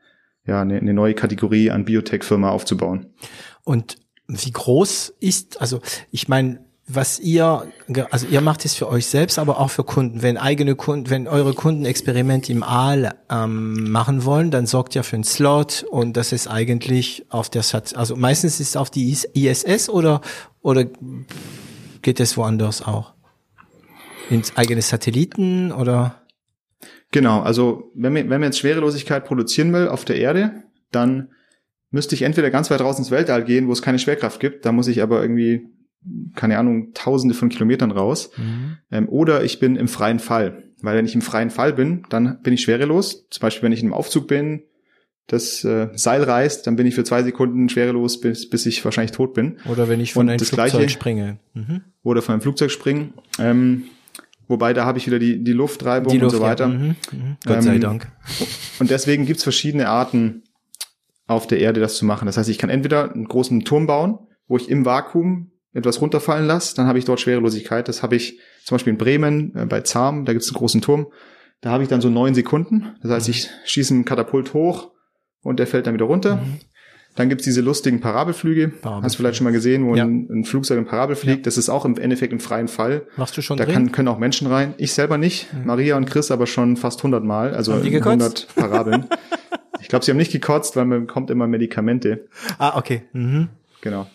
ja 0.46 0.60
eine, 0.60 0.76
eine 0.76 0.92
neue 0.92 1.14
Kategorie 1.14 1.70
an 1.70 1.86
Biotech-Firma 1.86 2.50
aufzubauen. 2.50 3.14
Und 3.64 3.96
wie 4.26 4.50
groß 4.50 5.14
ist, 5.20 5.60
also 5.60 5.80
ich 6.10 6.28
meine, 6.28 6.60
was 6.86 7.18
ihr, 7.18 7.66
also 8.10 8.26
ihr 8.26 8.42
macht 8.42 8.64
es 8.66 8.74
für 8.74 8.88
euch 8.88 9.06
selbst, 9.06 9.38
aber 9.38 9.58
auch 9.58 9.70
für 9.70 9.84
Kunden. 9.84 10.20
Wenn 10.20 10.36
eigene 10.36 10.74
Kunden, 10.74 11.08
wenn 11.08 11.26
eure 11.28 11.54
Kunden 11.54 11.86
Experimente 11.86 12.52
im 12.52 12.62
Aal 12.62 13.14
ähm, 13.30 13.90
machen 13.90 14.24
wollen, 14.24 14.50
dann 14.50 14.66
sorgt 14.66 14.94
ihr 14.94 15.02
für 15.02 15.16
einen 15.16 15.24
Slot 15.24 15.86
und 15.90 16.16
das 16.16 16.32
ist 16.32 16.46
eigentlich 16.46 17.24
auf 17.30 17.48
der 17.48 17.62
Sat 17.62 17.96
also 17.96 18.16
meistens 18.16 18.60
ist 18.60 18.68
es 18.68 18.76
auf 18.76 18.90
die 18.90 19.16
ISS 19.32 19.88
oder 19.88 20.20
oder 20.60 20.84
geht 22.02 22.20
es 22.20 22.36
woanders 22.36 22.82
auch? 22.82 23.14
Ins 24.28 24.56
eigene 24.56 24.82
Satelliten 24.82 25.72
oder? 25.72 26.22
Genau, 27.12 27.40
also 27.40 27.90
wenn 27.94 28.12
man, 28.12 28.24
wenn 28.24 28.40
man 28.40 28.44
jetzt 28.44 28.58
Schwerelosigkeit 28.58 29.24
produzieren 29.24 29.72
will 29.72 29.88
auf 29.88 30.04
der 30.04 30.16
Erde, 30.16 30.64
dann 30.90 31.30
müsste 31.94 32.16
ich 32.16 32.22
entweder 32.22 32.50
ganz 32.50 32.70
weit 32.70 32.80
raus 32.80 32.98
ins 32.98 33.12
Weltall 33.12 33.44
gehen, 33.44 33.68
wo 33.68 33.72
es 33.72 33.80
keine 33.80 34.00
Schwerkraft 34.00 34.40
gibt, 34.40 34.66
da 34.66 34.72
muss 34.72 34.88
ich 34.88 35.00
aber 35.00 35.22
irgendwie, 35.22 35.68
keine 36.34 36.58
Ahnung, 36.58 36.92
tausende 36.92 37.36
von 37.36 37.48
Kilometern 37.48 37.92
raus. 37.92 38.32
Mhm. 38.36 38.78
Ähm, 38.90 39.08
oder 39.08 39.44
ich 39.44 39.60
bin 39.60 39.76
im 39.76 39.86
freien 39.86 40.18
Fall. 40.18 40.64
Weil 40.82 40.96
wenn 40.96 41.06
ich 41.06 41.14
im 41.14 41.22
freien 41.22 41.50
Fall 41.50 41.72
bin, 41.72 42.02
dann 42.10 42.42
bin 42.42 42.52
ich 42.52 42.62
schwerelos. 42.62 43.28
Zum 43.30 43.40
Beispiel, 43.40 43.62
wenn 43.62 43.72
ich 43.72 43.78
in 43.78 43.86
einem 43.86 43.94
Aufzug 43.94 44.26
bin, 44.26 44.64
das 45.28 45.64
äh, 45.64 45.88
Seil 45.94 46.24
reißt, 46.24 46.66
dann 46.66 46.74
bin 46.74 46.86
ich 46.86 46.96
für 46.96 47.04
zwei 47.04 47.22
Sekunden 47.22 47.68
schwerelos, 47.68 48.20
bis, 48.20 48.50
bis 48.50 48.66
ich 48.66 48.84
wahrscheinlich 48.84 49.12
tot 49.12 49.32
bin. 49.32 49.58
Oder 49.70 49.88
wenn 49.88 50.00
ich 50.00 50.12
von 50.12 50.28
einem 50.28 50.40
Flugzeug 50.40 50.70
Gleiche, 50.70 50.88
springe. 50.88 51.38
Mhm. 51.54 51.82
Oder 52.02 52.22
von 52.22 52.32
einem 52.32 52.42
Flugzeug 52.42 52.72
springen. 52.72 53.14
Ähm, 53.38 53.84
wobei 54.48 54.74
da 54.74 54.84
habe 54.84 54.98
ich 54.98 55.06
wieder 55.06 55.20
die, 55.20 55.42
die 55.44 55.52
Luftreibung 55.52 56.12
die 56.12 56.18
Luft, 56.18 56.34
und 56.34 56.40
so 56.40 56.44
weiter. 56.44 56.64
Ja. 56.64 56.70
Mhm. 56.76 56.96
Mhm. 57.12 57.36
Gott 57.46 57.62
sei 57.62 57.76
ähm, 57.76 57.80
Dank. 57.80 58.08
Und 58.80 58.90
deswegen 58.90 59.26
gibt's 59.26 59.44
verschiedene 59.44 59.88
Arten, 59.88 60.42
auf 61.26 61.46
der 61.46 61.58
Erde 61.60 61.80
das 61.80 61.96
zu 61.96 62.04
machen. 62.04 62.26
Das 62.26 62.36
heißt, 62.36 62.48
ich 62.48 62.58
kann 62.58 62.70
entweder 62.70 63.12
einen 63.12 63.26
großen 63.26 63.64
Turm 63.64 63.86
bauen, 63.86 64.18
wo 64.46 64.56
ich 64.56 64.68
im 64.68 64.84
Vakuum 64.84 65.50
etwas 65.72 66.00
runterfallen 66.00 66.46
lasse, 66.46 66.76
dann 66.76 66.86
habe 66.86 66.98
ich 66.98 67.04
dort 67.04 67.20
Schwerelosigkeit. 67.20 67.88
Das 67.88 68.02
habe 68.02 68.16
ich 68.16 68.38
zum 68.64 68.76
Beispiel 68.76 68.92
in 68.92 68.98
Bremen 68.98 69.54
äh, 69.56 69.66
bei 69.66 69.80
Zahn, 69.80 70.24
da 70.24 70.32
gibt 70.32 70.44
es 70.44 70.50
einen 70.50 70.58
großen 70.58 70.80
Turm. 70.80 71.08
Da 71.60 71.70
habe 71.70 71.82
ich 71.82 71.88
dann 71.88 72.00
so 72.00 72.08
neun 72.10 72.34
Sekunden. 72.34 72.94
Das 73.02 73.10
heißt, 73.10 73.28
ich 73.28 73.48
schieße 73.64 73.92
einen 73.92 74.04
Katapult 74.04 74.54
hoch 74.54 74.92
und 75.42 75.58
der 75.58 75.66
fällt 75.66 75.86
dann 75.86 75.94
wieder 75.94 76.04
runter. 76.04 76.36
Mhm. 76.36 76.60
Dann 77.16 77.28
gibt's 77.28 77.44
diese 77.44 77.60
lustigen 77.60 78.00
Parabelflüge. 78.00 78.68
Parabelflüge. 78.68 79.04
Hast 79.04 79.14
du 79.14 79.16
vielleicht 79.18 79.36
schon 79.36 79.44
mal 79.44 79.52
gesehen, 79.52 79.86
wo 79.86 79.94
ja. 79.94 80.04
ein, 80.04 80.28
ein, 80.30 80.44
Flugzeug 80.44 80.78
im 80.78 80.84
Parabel 80.84 81.14
fliegt. 81.14 81.38
Ja. 81.38 81.42
Das 81.44 81.56
ist 81.56 81.68
auch 81.68 81.84
im 81.84 81.96
Endeffekt 81.96 82.32
im 82.32 82.40
freien 82.40 82.66
Fall. 82.66 83.06
Machst 83.16 83.36
du 83.36 83.42
schon 83.42 83.56
Da 83.56 83.66
kann, 83.66 83.92
können 83.92 84.08
auch 84.08 84.18
Menschen 84.18 84.48
rein. 84.48 84.74
Ich 84.78 84.92
selber 84.92 85.16
nicht. 85.16 85.52
Mhm. 85.52 85.66
Maria 85.66 85.96
und 85.96 86.06
Chris 86.06 86.30
aber 86.30 86.46
schon 86.46 86.76
fast 86.76 87.00
100 87.00 87.24
Mal. 87.24 87.54
Also 87.54 87.72
100 87.72 88.48
Parabeln. 88.54 89.06
Ich 89.84 89.88
glaube, 89.88 90.02
sie 90.02 90.10
haben 90.10 90.16
nicht 90.16 90.32
gekotzt, 90.32 90.76
weil 90.76 90.86
man 90.86 91.06
bekommt 91.06 91.30
immer 91.30 91.46
Medikamente. 91.46 92.26
Ah, 92.58 92.78
okay. 92.78 93.02
Mhm. 93.12 93.50
Genau. 93.82 94.06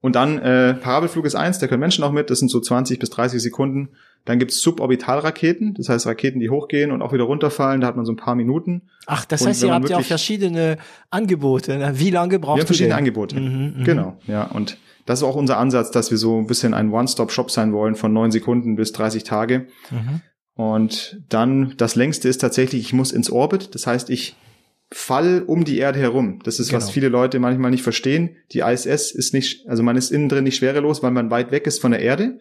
Und 0.00 0.16
dann 0.16 0.38
äh, 0.38 0.72
Parabelflug 0.72 1.26
ist 1.26 1.34
eins, 1.34 1.58
da 1.58 1.66
können 1.66 1.80
Menschen 1.80 2.02
auch 2.02 2.12
mit, 2.12 2.30
das 2.30 2.38
sind 2.38 2.50
so 2.50 2.60
20 2.60 2.98
bis 2.98 3.10
30 3.10 3.42
Sekunden. 3.42 3.90
Dann 4.24 4.38
gibt's 4.38 4.62
Suborbitalraketen, 4.62 5.74
das 5.74 5.90
heißt 5.90 6.06
Raketen, 6.06 6.40
die 6.40 6.48
hochgehen 6.48 6.92
und 6.92 7.02
auch 7.02 7.12
wieder 7.12 7.24
runterfallen, 7.24 7.82
da 7.82 7.86
hat 7.86 7.96
man 7.96 8.06
so 8.06 8.12
ein 8.12 8.16
paar 8.16 8.34
Minuten. 8.34 8.88
Ach, 9.04 9.26
das 9.26 9.42
und 9.42 9.48
heißt, 9.48 9.62
ihr 9.64 9.74
habt 9.74 9.90
ja 9.90 9.98
auch 9.98 10.02
verschiedene 10.02 10.78
Angebote. 11.10 11.76
Ne? 11.76 11.92
Wie 11.96 12.10
lange 12.10 12.38
braucht 12.38 12.54
ihr? 12.54 12.56
Wir 12.56 12.62
haben 12.62 12.66
verschiedene 12.66 12.96
Angebote. 12.96 13.38
Mhm, 13.38 13.74
mh. 13.78 13.84
Genau, 13.84 14.16
ja. 14.26 14.44
Und 14.44 14.78
das 15.04 15.18
ist 15.18 15.24
auch 15.24 15.36
unser 15.36 15.58
Ansatz, 15.58 15.90
dass 15.90 16.10
wir 16.10 16.16
so 16.16 16.38
ein 16.38 16.46
bisschen 16.46 16.72
ein 16.72 16.90
One-Stop-Shop 16.90 17.50
sein 17.50 17.74
wollen 17.74 17.96
von 17.96 18.14
neun 18.14 18.30
Sekunden 18.30 18.76
bis 18.76 18.92
30 18.92 19.24
Tage. 19.24 19.66
Mhm. 19.90 20.22
Und 20.54 21.20
dann 21.28 21.74
das 21.76 21.96
längste 21.96 22.28
ist 22.28 22.38
tatsächlich, 22.38 22.80
ich 22.80 22.92
muss 22.94 23.12
ins 23.12 23.30
Orbit. 23.30 23.74
Das 23.74 23.86
heißt, 23.86 24.08
ich 24.08 24.36
Fall 24.94 25.42
um 25.44 25.64
die 25.64 25.78
Erde 25.78 25.98
herum. 25.98 26.38
Das 26.44 26.60
ist, 26.60 26.68
genau. 26.68 26.80
was 26.80 26.90
viele 26.90 27.08
Leute 27.08 27.40
manchmal 27.40 27.72
nicht 27.72 27.82
verstehen. 27.82 28.36
Die 28.52 28.60
ISS 28.60 29.10
ist 29.10 29.34
nicht, 29.34 29.68
also 29.68 29.82
man 29.82 29.96
ist 29.96 30.12
innen 30.12 30.28
drin 30.28 30.44
nicht 30.44 30.56
schwerelos, 30.56 31.02
weil 31.02 31.10
man 31.10 31.32
weit 31.32 31.50
weg 31.50 31.66
ist 31.66 31.80
von 31.80 31.90
der 31.90 32.00
Erde. 32.00 32.38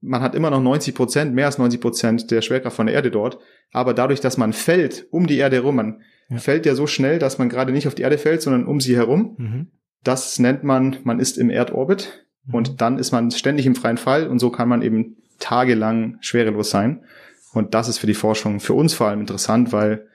Man 0.00 0.20
hat 0.20 0.34
immer 0.34 0.50
noch 0.50 0.60
90 0.60 0.96
Prozent, 0.96 1.32
mehr 1.32 1.46
als 1.46 1.58
90 1.58 1.80
Prozent 1.80 2.30
der 2.32 2.42
Schwerkraft 2.42 2.74
von 2.74 2.86
der 2.86 2.96
Erde 2.96 3.12
dort. 3.12 3.38
Aber 3.70 3.94
dadurch, 3.94 4.18
dass 4.20 4.36
man 4.36 4.52
fällt 4.52 5.06
um 5.12 5.28
die 5.28 5.38
Erde 5.38 5.56
herum, 5.56 5.76
man 5.76 6.02
ja. 6.28 6.38
fällt 6.38 6.66
ja 6.66 6.74
so 6.74 6.88
schnell, 6.88 7.20
dass 7.20 7.38
man 7.38 7.48
gerade 7.48 7.70
nicht 7.70 7.86
auf 7.86 7.94
die 7.94 8.02
Erde 8.02 8.18
fällt, 8.18 8.42
sondern 8.42 8.66
um 8.66 8.80
sie 8.80 8.96
herum. 8.96 9.36
Mhm. 9.38 9.66
Das 10.02 10.40
nennt 10.40 10.64
man, 10.64 10.96
man 11.04 11.20
ist 11.20 11.38
im 11.38 11.50
Erdorbit. 11.50 12.26
Mhm. 12.46 12.54
Und 12.54 12.80
dann 12.80 12.98
ist 12.98 13.12
man 13.12 13.30
ständig 13.30 13.64
im 13.64 13.76
freien 13.76 13.96
Fall 13.96 14.26
und 14.26 14.40
so 14.40 14.50
kann 14.50 14.68
man 14.68 14.82
eben 14.82 15.18
tagelang 15.38 16.18
schwerelos 16.20 16.70
sein. 16.70 17.04
Und 17.52 17.74
das 17.74 17.88
ist 17.88 17.98
für 17.98 18.08
die 18.08 18.14
Forschung, 18.14 18.58
für 18.58 18.74
uns 18.74 18.92
vor 18.92 19.06
allem 19.06 19.20
interessant, 19.20 19.72
weil 19.72 20.08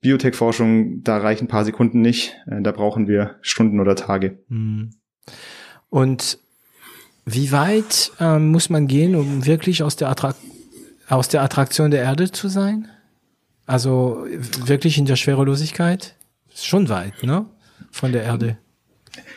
Biotech-Forschung, 0.00 1.02
da 1.02 1.18
reichen 1.18 1.44
ein 1.44 1.48
paar 1.48 1.64
Sekunden 1.64 2.00
nicht. 2.00 2.36
Äh, 2.46 2.62
da 2.62 2.72
brauchen 2.72 3.08
wir 3.08 3.36
Stunden 3.42 3.80
oder 3.80 3.96
Tage. 3.96 4.38
Hm. 4.48 4.90
Und 5.88 6.38
wie 7.26 7.52
weit 7.52 8.12
ähm, 8.18 8.50
muss 8.50 8.70
man 8.70 8.86
gehen, 8.86 9.14
um 9.14 9.46
wirklich 9.46 9.82
aus 9.82 9.96
der, 9.96 10.14
aus 11.08 11.28
der 11.28 11.42
Attraktion 11.42 11.90
der 11.90 12.02
Erde 12.02 12.30
zu 12.30 12.48
sein? 12.48 12.88
Also 13.66 14.26
wirklich 14.64 14.98
in 14.98 15.04
der 15.04 15.16
Schwerelosigkeit? 15.16 16.16
Ist 16.52 16.66
schon 16.66 16.88
weit, 16.88 17.22
ne? 17.22 17.46
Von 17.90 18.12
der 18.12 18.22
Erde. 18.22 18.58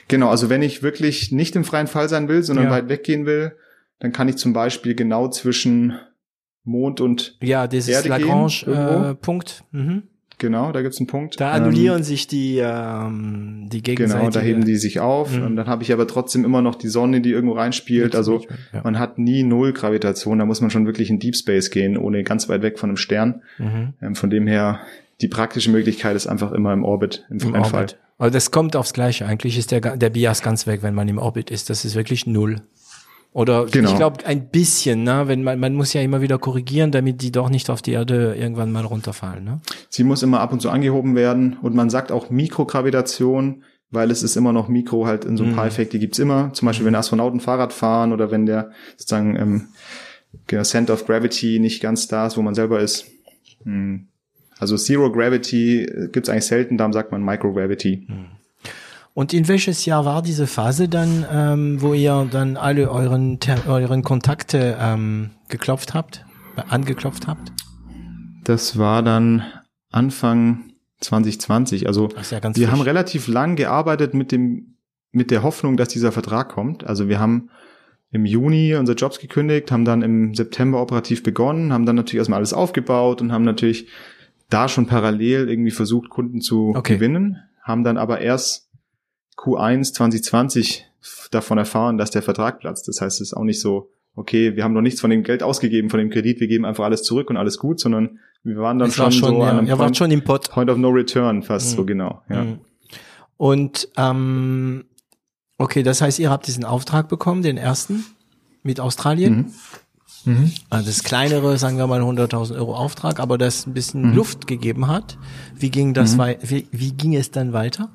Genau, 0.07 0.29
also 0.29 0.49
wenn 0.49 0.61
ich 0.61 0.81
wirklich 0.81 1.31
nicht 1.31 1.55
im 1.55 1.63
freien 1.63 1.87
Fall 1.87 2.09
sein 2.09 2.27
will, 2.27 2.43
sondern 2.43 2.65
ja. 2.65 2.71
weit 2.71 2.89
weggehen 2.89 3.25
will, 3.25 3.55
dann 3.99 4.11
kann 4.11 4.27
ich 4.27 4.37
zum 4.37 4.53
Beispiel 4.53 4.95
genau 4.95 5.29
zwischen 5.29 5.97
Mond 6.63 7.01
und 7.01 7.37
ja, 7.41 7.67
dieses 7.67 8.05
Lagrange-Punkt. 8.05 9.63
Äh, 9.73 9.77
mhm. 9.77 10.03
Genau, 10.43 10.73
da 10.73 10.81
gibt's 10.81 10.99
einen 10.99 11.07
Punkt. 11.07 11.39
Da 11.39 11.51
annullieren 11.51 11.99
ähm, 11.99 12.03
sich 12.03 12.27
die, 12.27 12.57
ähm, 12.57 13.69
die 13.71 13.81
Gegenseite. 13.81 14.19
Genau, 14.19 14.29
da 14.29 14.41
heben 14.41 14.65
die 14.65 14.75
sich 14.75 14.99
auf. 14.99 15.33
Mhm. 15.33 15.45
Und 15.45 15.55
dann 15.55 15.67
habe 15.67 15.83
ich 15.83 15.93
aber 15.93 16.05
trotzdem 16.05 16.43
immer 16.43 16.61
noch 16.61 16.75
die 16.75 16.89
Sonne, 16.89 17.21
die 17.21 17.29
irgendwo 17.29 17.55
reinspielt. 17.55 18.13
Also 18.13 18.41
ja. 18.73 18.81
man 18.83 18.99
hat 18.99 19.17
nie 19.17 19.43
null 19.43 19.71
Gravitation. 19.71 20.39
Da 20.39 20.45
muss 20.45 20.59
man 20.59 20.69
schon 20.69 20.85
wirklich 20.85 21.09
in 21.09 21.17
Deep 21.17 21.37
Space 21.37 21.71
gehen, 21.71 21.97
ohne 21.97 22.25
ganz 22.25 22.49
weit 22.49 22.61
weg 22.61 22.77
von 22.77 22.89
einem 22.89 22.97
Stern. 22.97 23.41
Mhm. 23.57 23.93
Ähm, 24.01 24.15
von 24.15 24.29
dem 24.29 24.45
her, 24.45 24.81
die 25.21 25.29
praktische 25.29 25.71
Möglichkeit 25.71 26.17
ist 26.17 26.27
einfach 26.27 26.51
immer 26.51 26.73
im 26.73 26.83
Orbit, 26.83 27.23
im 27.29 27.39
freien 27.39 27.63
Fall. 27.63 27.85
Also 28.17 28.33
das 28.33 28.51
kommt 28.51 28.75
aufs 28.75 28.91
Gleiche. 28.91 29.25
Eigentlich 29.25 29.57
ist 29.57 29.71
der, 29.71 29.95
der 29.95 30.09
Bias 30.09 30.41
ganz 30.41 30.67
weg, 30.67 30.83
wenn 30.83 30.93
man 30.93 31.07
im 31.07 31.19
Orbit 31.19 31.51
ist. 31.51 31.69
Das 31.69 31.85
ist 31.85 31.95
wirklich 31.95 32.27
null. 32.27 32.57
Oder 33.33 33.65
genau. 33.65 33.89
ich 33.89 33.95
glaube 33.95 34.25
ein 34.25 34.49
bisschen, 34.49 35.03
ne? 35.03 35.23
Wenn 35.25 35.43
man, 35.43 35.59
man 35.59 35.73
muss 35.73 35.93
ja 35.93 36.01
immer 36.01 36.21
wieder 36.21 36.37
korrigieren, 36.37 36.91
damit 36.91 37.21
die 37.23 37.31
doch 37.31 37.49
nicht 37.49 37.69
auf 37.71 37.81
die 37.81 37.93
Erde 37.93 38.35
irgendwann 38.35 38.71
mal 38.71 38.85
runterfallen. 38.85 39.43
Ne? 39.43 39.59
Sie 39.89 40.03
muss 40.03 40.21
immer 40.21 40.39
ab 40.39 40.53
und 40.53 40.61
zu 40.61 40.69
angehoben 40.69 41.15
werden 41.15 41.57
und 41.61 41.73
man 41.73 41.89
sagt 41.89 42.11
auch 42.11 42.29
Mikrogravitation, 42.29 43.63
weil 43.89 44.11
es 44.11 44.21
ist 44.21 44.35
immer 44.35 44.53
noch 44.53 44.67
Mikro 44.67 45.07
halt 45.07 45.25
in 45.25 45.35
so 45.37 45.43
ein 45.43 45.55
paar 45.55 45.67
Effekte 45.67 45.99
gibt's 45.99 46.19
immer. 46.19 46.53
Zum 46.53 46.67
Beispiel, 46.67 46.85
wenn 46.85 46.95
Astronauten 46.95 47.39
Fahrrad 47.39 47.73
fahren 47.73 48.13
oder 48.13 48.31
wenn 48.31 48.45
der 48.45 48.71
sozusagen 48.97 49.35
ähm, 49.35 49.67
der 50.51 50.63
Center 50.63 50.93
of 50.93 51.05
Gravity 51.05 51.59
nicht 51.59 51.81
ganz 51.81 52.07
da 52.07 52.27
ist, 52.27 52.37
wo 52.37 52.41
man 52.41 52.55
selber 52.55 52.79
ist. 52.79 53.05
Hm. 53.63 54.07
Also 54.59 54.77
Zero 54.77 55.11
Gravity 55.11 55.83
äh, 55.83 56.09
gibt's 56.11 56.29
eigentlich 56.29 56.45
selten, 56.45 56.77
darum 56.77 56.93
sagt 56.93 57.11
man 57.11 57.23
Microgravity. 57.23 58.07
Und 59.13 59.33
in 59.33 59.47
welches 59.47 59.85
Jahr 59.85 60.05
war 60.05 60.21
diese 60.21 60.47
Phase 60.47 60.89
dann, 60.89 61.25
ähm, 61.31 61.81
wo 61.81 61.93
ihr 61.93 62.27
dann 62.31 62.57
alle 62.57 62.89
euren, 62.89 63.37
euren 63.67 64.01
Kontakte 64.01 64.77
ähm, 64.79 65.31
geklopft 65.49 65.93
habt, 65.93 66.25
äh, 66.57 66.61
angeklopft 66.67 67.27
habt? 67.27 67.51
Das 68.43 68.77
war 68.77 69.03
dann 69.03 69.43
Anfang 69.91 70.71
2020. 71.01 71.85
Also 71.87 72.09
ja 72.31 72.41
wir 72.43 72.51
frisch. 72.53 72.67
haben 72.67 72.81
relativ 72.81 73.27
lang 73.27 73.55
gearbeitet 73.55 74.13
mit 74.13 74.31
dem 74.31 74.69
mit 75.15 75.29
der 75.29 75.43
Hoffnung, 75.43 75.77
dass 75.77 75.89
dieser 75.89 76.11
Vertrag 76.11 76.49
kommt. 76.49 76.83
Also 76.85 77.07
wir 77.07 77.19
haben 77.19 77.49
im 78.09 78.25
Juni 78.25 78.73
unsere 78.75 78.97
Jobs 78.97 79.19
gekündigt, 79.19 79.71
haben 79.71 79.85
dann 79.85 80.01
im 80.01 80.33
September 80.33 80.81
operativ 80.81 81.21
begonnen, 81.21 81.71
haben 81.71 81.85
dann 81.85 81.95
natürlich 81.95 82.17
erstmal 82.17 82.37
alles 82.37 82.53
aufgebaut 82.53 83.21
und 83.21 83.31
haben 83.31 83.43
natürlich 83.43 83.89
da 84.49 84.67
schon 84.67 84.87
parallel 84.87 85.49
irgendwie 85.49 85.69
versucht, 85.71 86.09
Kunden 86.09 86.41
zu 86.41 86.73
Okay. 86.75 86.95
gewinnen, 86.95 87.37
haben 87.61 87.83
dann 87.83 87.97
aber 87.97 88.21
erst 88.21 88.71
Q1 89.37 89.93
2020 89.93 90.85
davon 91.31 91.57
erfahren, 91.57 91.97
dass 91.97 92.11
der 92.11 92.21
Vertrag 92.21 92.59
platzt. 92.59 92.87
Das 92.87 93.01
heißt, 93.01 93.19
es 93.21 93.29
ist 93.29 93.33
auch 93.33 93.43
nicht 93.43 93.59
so, 93.59 93.89
okay, 94.15 94.55
wir 94.55 94.63
haben 94.63 94.73
noch 94.73 94.81
nichts 94.81 95.01
von 95.01 95.09
dem 95.09 95.23
Geld 95.23 95.43
ausgegeben, 95.43 95.89
von 95.89 95.99
dem 95.99 96.09
Kredit, 96.09 96.39
wir 96.39 96.47
geben 96.47 96.65
einfach 96.65 96.83
alles 96.85 97.03
zurück 97.03 97.29
und 97.29 97.37
alles 97.37 97.57
gut, 97.57 97.79
sondern 97.79 98.19
wir 98.43 98.57
waren 98.57 98.77
dann 98.79 98.89
Das 98.89 98.99
war 98.99 99.11
schon, 99.11 99.19
schon, 99.19 99.35
so 99.35 99.41
ja, 99.43 99.49
an 99.49 99.59
einem 99.59 99.77
Point, 99.77 99.97
schon 99.97 100.11
im 100.11 100.23
Pott. 100.23 100.49
Point 100.51 100.69
of 100.69 100.77
No 100.77 100.89
Return 100.89 101.43
fast 101.43 101.71
Mhm. 101.71 101.75
so 101.75 101.85
genau. 101.85 102.21
Ja. 102.29 102.43
Mhm. 102.43 102.59
Und 103.37 103.89
ähm, 103.97 104.85
okay, 105.57 105.83
das 105.83 106.01
heißt, 106.01 106.19
ihr 106.19 106.29
habt 106.29 106.47
diesen 106.47 106.63
Auftrag 106.65 107.09
bekommen, 107.09 107.41
den 107.41 107.57
ersten 107.57 108.05
mit 108.61 108.79
Australien. 108.79 109.53
Mhm. 110.25 110.51
Also 110.69 110.85
das 110.87 111.03
kleinere, 111.03 111.57
sagen 111.57 111.77
wir 111.77 111.87
mal 111.87 111.99
100.000 112.01 112.55
Euro 112.55 112.75
Auftrag, 112.75 113.19
aber 113.19 113.37
das 113.37 113.65
ein 113.67 113.73
bisschen 113.73 114.11
Mhm. 114.11 114.15
Luft 114.15 114.47
gegeben 114.47 114.87
hat. 114.87 115.17
Wie 115.55 115.69
ging 115.69 115.93
das 115.93 116.17
wie, 116.17 116.67
wie 116.71 116.91
ging 116.93 117.15
es 117.15 117.31
dann 117.31 117.51
weiter? 117.51 117.89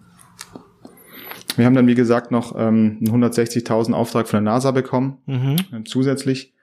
Wir 1.58 1.66
haben 1.66 1.74
dann, 1.74 1.86
wie 1.86 1.94
gesagt, 1.94 2.30
noch 2.30 2.54
ähm, 2.56 2.98
einen 3.00 3.24
160.000 3.24 3.92
Auftrag 3.92 4.28
von 4.28 4.38
der 4.44 4.52
NASA 4.52 4.70
bekommen, 4.70 5.18
Mhm. 5.26 5.56
ähm, 5.72 5.86
zusätzlich. 5.86 6.54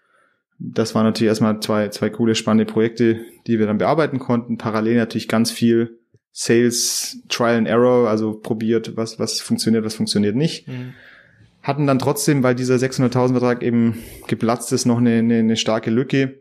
Das 0.58 0.96
waren 0.96 1.04
natürlich 1.04 1.28
erstmal 1.28 1.60
zwei, 1.60 1.90
zwei 1.90 2.10
coole, 2.10 2.34
spannende 2.34 2.72
Projekte, 2.72 3.20
die 3.46 3.60
wir 3.60 3.68
dann 3.68 3.78
bearbeiten 3.78 4.20
konnten. 4.20 4.58
Parallel 4.58 4.96
natürlich 4.96 5.28
ganz 5.28 5.52
viel 5.52 6.00
Sales, 6.32 7.20
Trial 7.30 7.58
and 7.58 7.68
Error, 7.68 8.10
also 8.10 8.34
probiert, 8.34 8.96
was, 8.96 9.20
was 9.20 9.42
funktioniert, 9.42 9.84
was 9.86 9.96
funktioniert 9.96 10.36
nicht. 10.36 10.68
Mhm. 10.68 10.94
Hatten 11.62 11.88
dann 11.88 12.00
trotzdem, 12.00 12.44
weil 12.44 12.56
dieser 12.56 12.76
600.000 12.76 13.32
Vertrag 13.32 13.64
eben 13.64 14.00
geplatzt 14.28 14.72
ist, 14.72 14.86
noch 14.86 14.98
eine, 15.00 15.18
eine, 15.18 15.40
eine 15.40 15.58
starke 15.58 15.92
Lücke. 15.92 16.40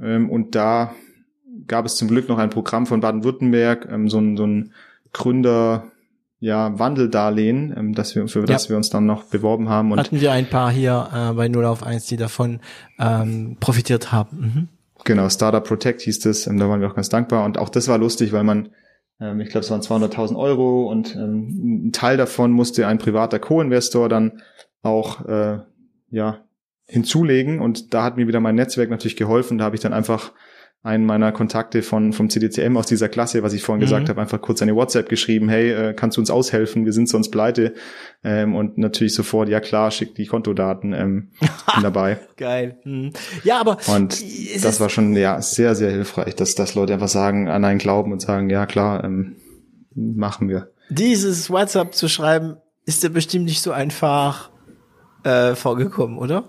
Ähm, 0.00 0.30
und 0.30 0.54
da 0.54 0.94
gab 1.66 1.86
es 1.86 1.96
zum 1.96 2.08
Glück 2.08 2.28
noch 2.28 2.38
ein 2.38 2.50
Programm 2.50 2.86
von 2.86 3.00
Baden-Württemberg, 3.00 3.88
ähm, 3.90 4.08
so 4.08 4.18
ein, 4.18 4.36
so 4.36 4.46
ein 4.46 4.72
Gründer, 5.12 5.89
ja, 6.40 6.78
Wandeldarlehen, 6.78 7.74
ähm, 7.76 7.94
das 7.94 8.16
wir, 8.16 8.26
für 8.26 8.44
das 8.44 8.70
wir 8.70 8.76
uns 8.76 8.88
dann 8.88 9.04
noch 9.04 9.24
beworben 9.24 9.68
haben. 9.68 9.92
Und 9.92 9.98
Hatten 9.98 10.20
wir 10.20 10.32
ein 10.32 10.48
paar 10.48 10.72
hier 10.72 11.08
äh, 11.14 11.34
bei 11.34 11.48
0 11.48 11.66
auf 11.66 11.82
1, 11.82 12.06
die 12.06 12.16
davon 12.16 12.60
ähm, 12.98 13.58
profitiert 13.60 14.10
haben. 14.10 14.40
Mhm. 14.40 14.68
Genau, 15.04 15.28
Startup 15.28 15.62
Protect 15.62 16.00
hieß 16.02 16.20
das, 16.20 16.46
ähm, 16.46 16.58
da 16.58 16.68
waren 16.68 16.80
wir 16.80 16.88
auch 16.88 16.94
ganz 16.94 17.10
dankbar. 17.10 17.44
Und 17.44 17.58
auch 17.58 17.68
das 17.68 17.88
war 17.88 17.98
lustig, 17.98 18.32
weil 18.32 18.42
man, 18.42 18.70
ähm, 19.20 19.40
ich 19.40 19.50
glaube, 19.50 19.64
es 19.64 19.70
waren 19.70 19.82
200.000 19.82 20.36
Euro 20.36 20.90
und 20.90 21.14
ähm, 21.14 21.88
ein 21.88 21.92
Teil 21.92 22.16
davon 22.16 22.52
musste 22.52 22.86
ein 22.86 22.98
privater 22.98 23.38
Co-Investor 23.38 24.08
dann 24.08 24.40
auch 24.82 25.26
äh, 25.26 25.58
ja 26.10 26.38
hinzulegen. 26.86 27.60
Und 27.60 27.92
da 27.92 28.02
hat 28.02 28.16
mir 28.16 28.26
wieder 28.26 28.40
mein 28.40 28.54
Netzwerk 28.54 28.88
natürlich 28.88 29.16
geholfen. 29.16 29.58
Da 29.58 29.64
habe 29.64 29.76
ich 29.76 29.82
dann 29.82 29.92
einfach 29.92 30.32
einen 30.82 31.04
meiner 31.04 31.30
Kontakte 31.30 31.82
von 31.82 32.14
vom 32.14 32.30
CDCM 32.30 32.76
aus 32.78 32.86
dieser 32.86 33.10
Klasse, 33.10 33.42
was 33.42 33.52
ich 33.52 33.62
vorhin 33.62 33.80
Mhm. 33.80 33.84
gesagt 33.84 34.08
habe, 34.08 34.20
einfach 34.20 34.40
kurz 34.40 34.62
eine 34.62 34.74
WhatsApp 34.74 35.10
geschrieben, 35.10 35.50
hey, 35.50 35.70
äh, 35.72 35.92
kannst 35.94 36.16
du 36.16 36.22
uns 36.22 36.30
aushelfen? 36.30 36.86
Wir 36.86 36.94
sind 36.94 37.06
sonst 37.08 37.30
pleite. 37.30 37.74
Ähm, 38.24 38.54
und 38.54 38.78
natürlich 38.78 39.12
sofort, 39.14 39.50
ja 39.50 39.60
klar, 39.60 39.90
schick 39.90 40.14
die 40.14 40.24
Kontodaten 40.26 40.94
ähm, 40.94 41.28
dabei. 41.82 42.18
Geil. 42.38 42.78
Mhm. 42.84 43.12
Ja, 43.44 43.60
aber 43.60 43.76
Und 43.94 44.22
das 44.64 44.80
war 44.80 44.88
schon 44.88 45.14
ja 45.16 45.42
sehr, 45.42 45.74
sehr 45.74 45.90
hilfreich, 45.90 46.34
dass, 46.34 46.54
dass 46.54 46.74
Leute 46.74 46.94
einfach 46.94 47.08
sagen, 47.08 47.48
an 47.48 47.64
einen 47.66 47.78
glauben 47.78 48.10
und 48.12 48.20
sagen, 48.22 48.48
ja 48.48 48.64
klar, 48.64 49.04
ähm, 49.04 49.36
machen 49.94 50.48
wir. 50.48 50.70
dieses 50.88 51.50
WhatsApp 51.50 51.94
zu 51.94 52.08
schreiben, 52.08 52.56
ist 52.86 53.02
ja 53.02 53.10
bestimmt 53.10 53.44
nicht 53.44 53.60
so 53.60 53.70
einfach 53.72 54.48
äh, 55.24 55.54
vorgekommen, 55.54 56.16
oder? 56.16 56.44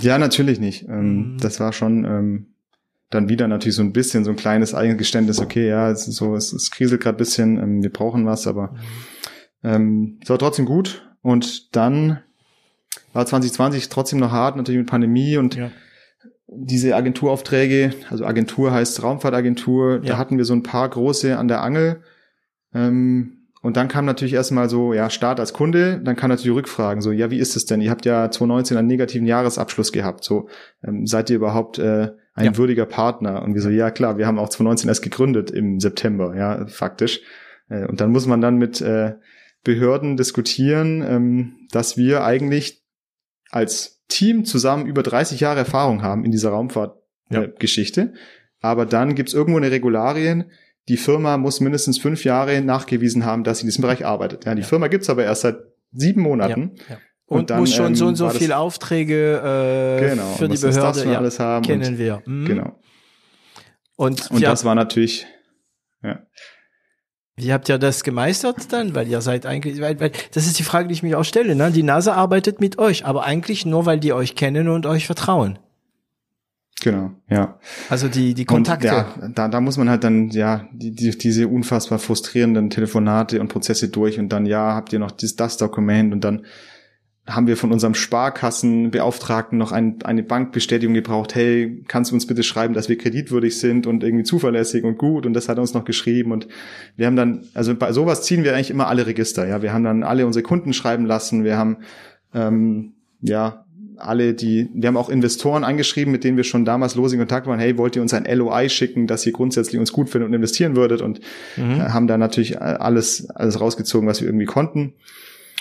Ja, 0.00 0.18
natürlich 0.18 0.60
nicht. 0.60 0.86
Mhm. 0.86 0.94
Ähm, 0.94 1.36
Das 1.40 1.58
war 1.58 1.72
schon 1.72 2.04
ähm, 2.04 2.46
dann 3.10 3.28
wieder 3.28 3.48
natürlich 3.48 3.74
so 3.76 3.82
ein 3.82 3.92
bisschen 3.92 4.24
so 4.24 4.30
ein 4.30 4.36
kleines 4.36 4.72
Eingeständnis, 4.74 5.40
okay, 5.40 5.68
ja, 5.68 5.90
es 5.90 6.06
ist 6.08 6.16
so, 6.16 6.34
es, 6.36 6.52
es 6.52 6.70
kriselt 6.70 7.02
gerade 7.02 7.18
bisschen, 7.18 7.58
ähm, 7.58 7.82
wir 7.82 7.90
brauchen 7.92 8.24
was, 8.24 8.46
aber 8.46 8.74
ähm, 9.62 10.18
es 10.22 10.30
war 10.30 10.38
trotzdem 10.38 10.64
gut. 10.64 11.06
Und 11.22 11.74
dann 11.76 12.20
war 13.12 13.26
2020 13.26 13.88
trotzdem 13.88 14.20
noch 14.20 14.30
hart, 14.30 14.56
natürlich 14.56 14.78
mit 14.78 14.88
Pandemie 14.88 15.36
und 15.36 15.56
Ja. 15.56 15.70
diese 16.46 16.94
Agenturaufträge, 16.96 17.92
also 18.10 18.24
Agentur 18.24 18.72
heißt 18.72 19.02
Raumfahrtagentur, 19.02 19.96
Ja. 19.96 20.00
da 20.12 20.18
hatten 20.18 20.38
wir 20.38 20.44
so 20.44 20.54
ein 20.54 20.62
paar 20.62 20.88
große 20.88 21.36
an 21.36 21.48
der 21.48 21.62
Angel. 21.62 22.02
Ähm, 22.72 23.36
und 23.62 23.76
dann 23.76 23.88
kam 23.88 24.06
natürlich 24.06 24.32
erstmal 24.34 24.70
so, 24.70 24.94
ja, 24.94 25.10
Start 25.10 25.38
als 25.40 25.52
Kunde, 25.52 26.00
dann 26.02 26.16
kam 26.16 26.30
natürlich 26.30 26.56
Rückfragen, 26.56 27.02
so, 27.02 27.12
ja, 27.12 27.30
wie 27.30 27.38
ist 27.38 27.56
es 27.56 27.66
denn? 27.66 27.80
Ihr 27.82 27.90
habt 27.90 28.06
ja 28.06 28.30
2019 28.30 28.76
einen 28.78 28.88
negativen 28.88 29.26
Jahresabschluss 29.26 29.92
gehabt, 29.92 30.24
so, 30.24 30.48
ähm, 30.82 31.06
seid 31.06 31.28
ihr 31.28 31.36
überhaupt 31.36 31.78
äh, 31.78 32.12
ein 32.34 32.46
Ja. 32.46 32.56
würdiger 32.56 32.86
Partner? 32.86 33.42
Und 33.42 33.54
wir 33.54 33.60
so, 33.62 33.70
ja 33.70 33.90
klar, 33.90 34.18
wir 34.18 34.26
haben 34.26 34.38
auch 34.38 34.48
2019 34.48 34.88
erst 34.88 35.02
gegründet 35.02 35.50
im 35.50 35.80
September, 35.80 36.34
ja, 36.36 36.66
faktisch. 36.66 37.20
Äh, 37.68 37.86
und 37.86 38.00
dann 38.00 38.10
muss 38.10 38.26
man 38.26 38.40
dann 38.40 38.56
mit 38.56 38.80
äh, 38.80 39.14
Behörden 39.64 40.16
diskutieren, 40.16 41.02
ähm, 41.06 41.52
dass 41.70 41.96
wir 41.96 42.24
eigentlich 42.24 42.82
als 43.50 44.02
Team 44.08 44.44
zusammen 44.44 44.86
über 44.86 45.02
30 45.02 45.40
Jahre 45.40 45.58
Erfahrung 45.60 46.02
haben 46.02 46.24
in 46.24 46.30
dieser 46.30 46.50
Ja. 46.50 46.54
Raumfahrtgeschichte. 46.56 48.14
Aber 48.60 48.86
dann 48.86 49.14
gibt's 49.14 49.34
irgendwo 49.34 49.58
eine 49.58 49.70
Regularien, 49.70 50.50
die 50.88 50.96
Firma 50.96 51.36
muss 51.36 51.60
mindestens 51.60 51.98
fünf 51.98 52.24
Jahre 52.24 52.60
nachgewiesen 52.62 53.24
haben, 53.24 53.44
dass 53.44 53.58
sie 53.58 53.62
in 53.64 53.68
diesem 53.68 53.82
Bereich 53.82 54.04
arbeitet. 54.04 54.44
Ja, 54.44 54.54
die 54.54 54.62
Ja. 54.62 54.66
Firma 54.66 54.88
gibt's 54.88 55.08
aber 55.10 55.24
erst 55.24 55.42
seit 55.42 55.58
sieben 55.92 56.22
Monaten. 56.22 56.72
Ja. 56.88 56.98
Und, 57.30 57.38
Und 57.42 57.50
dann, 57.50 57.60
muss 57.60 57.72
schon 57.72 57.94
so 57.94 58.06
ähm, 58.06 58.08
und 58.08 58.16
so 58.16 58.26
das- 58.26 58.38
viele 58.38 58.56
Aufträge 58.58 59.36
äh, 59.38 60.08
Genau, 60.10 60.32
für 60.34 60.44
und 60.46 60.50
die 60.52 60.58
das 60.60 60.74
Behörde 60.74 60.98
schon 60.98 61.12
ja, 61.12 61.18
alles 61.18 61.38
haben 61.38 61.64
kennen 61.64 61.92
und- 61.92 61.98
wir. 61.98 62.22
Mhm. 62.26 62.44
Genau. 62.44 62.76
Und, 63.94 64.30
Und 64.32 64.42
das 64.42 64.64
war 64.64 64.74
natürlich, 64.74 65.26
ja. 66.02 66.18
wie 67.36 67.52
habt 67.52 67.68
ihr 67.68 67.78
das 67.78 68.02
gemeistert 68.02 68.72
dann? 68.72 68.96
Weil 68.96 69.06
ihr 69.06 69.20
seid 69.20 69.46
eigentlich, 69.46 69.80
weil, 69.80 70.00
weil 70.00 70.10
das 70.34 70.46
ist 70.46 70.58
die 70.58 70.64
Frage, 70.64 70.88
die 70.88 70.94
ich 70.94 71.04
mich 71.04 71.14
auch 71.14 71.22
stelle. 71.24 71.54
Ne? 71.54 71.70
Die 71.70 71.84
NASA 71.84 72.14
arbeitet 72.14 72.60
mit 72.60 72.78
euch, 72.80 73.04
aber 73.06 73.24
eigentlich 73.24 73.64
nur, 73.64 73.86
weil 73.86 74.00
die 74.00 74.12
euch 74.12 74.34
kennen 74.34 74.66
und 74.68 74.84
euch 74.86 75.06
vertrauen. 75.06 75.60
Genau, 76.82 77.12
ja. 77.28 77.60
Also 77.90 78.08
die, 78.08 78.34
die 78.34 78.42
Und 78.42 78.46
Kontakte. 78.48 78.86
ja, 78.88 79.14
da, 79.34 79.46
da 79.46 79.60
muss 79.60 79.76
man 79.76 79.88
halt 79.88 80.02
dann, 80.02 80.30
ja, 80.30 80.66
die, 80.72 80.90
die, 80.92 81.10
diese 81.16 81.46
unfassbar 81.46 82.00
frustrierenden 82.00 82.70
Telefonate 82.70 83.38
und 83.40 83.48
Prozesse 83.48 83.88
durch 83.90 84.18
und 84.18 84.30
dann, 84.30 84.46
ja, 84.46 84.74
habt 84.74 84.92
ihr 84.92 84.98
noch 84.98 85.10
dies, 85.12 85.36
das 85.36 85.58
Dokument 85.58 86.12
und 86.12 86.22
dann 86.24 86.44
haben 87.34 87.46
wir 87.46 87.56
von 87.56 87.72
unserem 87.72 87.94
Sparkassenbeauftragten 87.94 89.56
noch 89.56 89.72
ein, 89.72 90.02
eine 90.04 90.22
Bankbestätigung 90.22 90.94
gebraucht, 90.94 91.34
hey, 91.34 91.82
kannst 91.86 92.10
du 92.10 92.14
uns 92.14 92.26
bitte 92.26 92.42
schreiben, 92.42 92.74
dass 92.74 92.88
wir 92.88 92.98
kreditwürdig 92.98 93.58
sind 93.58 93.86
und 93.86 94.02
irgendwie 94.02 94.24
zuverlässig 94.24 94.84
und 94.84 94.98
gut? 94.98 95.26
Und 95.26 95.34
das 95.34 95.48
hat 95.48 95.58
er 95.58 95.60
uns 95.60 95.74
noch 95.74 95.84
geschrieben. 95.84 96.32
Und 96.32 96.48
wir 96.96 97.06
haben 97.06 97.16
dann, 97.16 97.44
also 97.54 97.74
bei 97.74 97.92
sowas 97.92 98.22
ziehen 98.22 98.44
wir 98.44 98.54
eigentlich 98.54 98.70
immer 98.70 98.88
alle 98.88 99.06
Register, 99.06 99.46
ja, 99.46 99.62
wir 99.62 99.72
haben 99.72 99.84
dann 99.84 100.02
alle 100.02 100.26
unsere 100.26 100.42
Kunden 100.42 100.72
schreiben 100.72 101.06
lassen, 101.06 101.44
wir 101.44 101.56
haben, 101.56 101.78
ähm, 102.34 102.92
ja, 103.20 103.64
alle 103.96 104.32
die, 104.32 104.68
wir 104.72 104.88
haben 104.88 104.96
auch 104.96 105.10
Investoren 105.10 105.62
angeschrieben, 105.62 106.10
mit 106.10 106.24
denen 106.24 106.38
wir 106.38 106.44
schon 106.44 106.64
damals 106.64 106.94
los 106.94 107.12
in 107.12 107.18
Kontakt 107.18 107.46
waren, 107.46 107.58
hey, 107.60 107.76
wollt 107.76 107.96
ihr 107.96 108.02
uns 108.02 108.14
ein 108.14 108.24
LOI 108.24 108.70
schicken, 108.70 109.06
dass 109.06 109.26
ihr 109.26 109.32
grundsätzlich 109.32 109.78
uns 109.78 109.92
gut 109.92 110.08
findet 110.08 110.28
und 110.28 110.34
investieren 110.34 110.74
würdet? 110.74 111.02
Und 111.02 111.20
Mhm. 111.56 111.80
äh, 111.80 111.90
haben 111.90 112.06
da 112.06 112.16
natürlich 112.16 112.54
äh, 112.54 112.58
alles, 112.60 113.28
alles 113.30 113.60
rausgezogen, 113.60 114.08
was 114.08 114.20
wir 114.22 114.28
irgendwie 114.28 114.46
konnten 114.46 114.94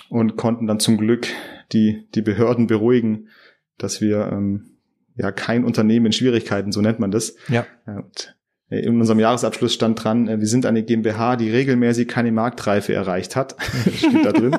und 0.09 0.35
konnten 0.37 0.67
dann 0.67 0.79
zum 0.79 0.97
Glück 0.97 1.27
die, 1.71 2.07
die 2.15 2.21
Behörden 2.21 2.67
beruhigen, 2.67 3.29
dass 3.77 4.01
wir 4.01 4.29
ähm, 4.31 4.77
ja 5.15 5.31
kein 5.31 5.63
Unternehmen 5.63 6.07
in 6.07 6.11
Schwierigkeiten, 6.11 6.71
so 6.71 6.81
nennt 6.81 6.99
man 6.99 7.11
das. 7.11 7.35
Ja. 7.47 7.65
Und 7.85 8.35
in 8.69 8.99
unserem 8.99 9.19
Jahresabschluss 9.19 9.73
stand 9.73 10.03
dran, 10.03 10.27
äh, 10.27 10.39
wir 10.39 10.47
sind 10.47 10.65
eine 10.65 10.83
GmbH, 10.83 11.35
die 11.35 11.49
regelmäßig 11.49 12.07
keine 12.07 12.31
Marktreife 12.31 12.93
erreicht 12.93 13.35
hat. 13.35 13.55
Steht 13.95 14.25
da 14.25 14.31
drin. 14.31 14.53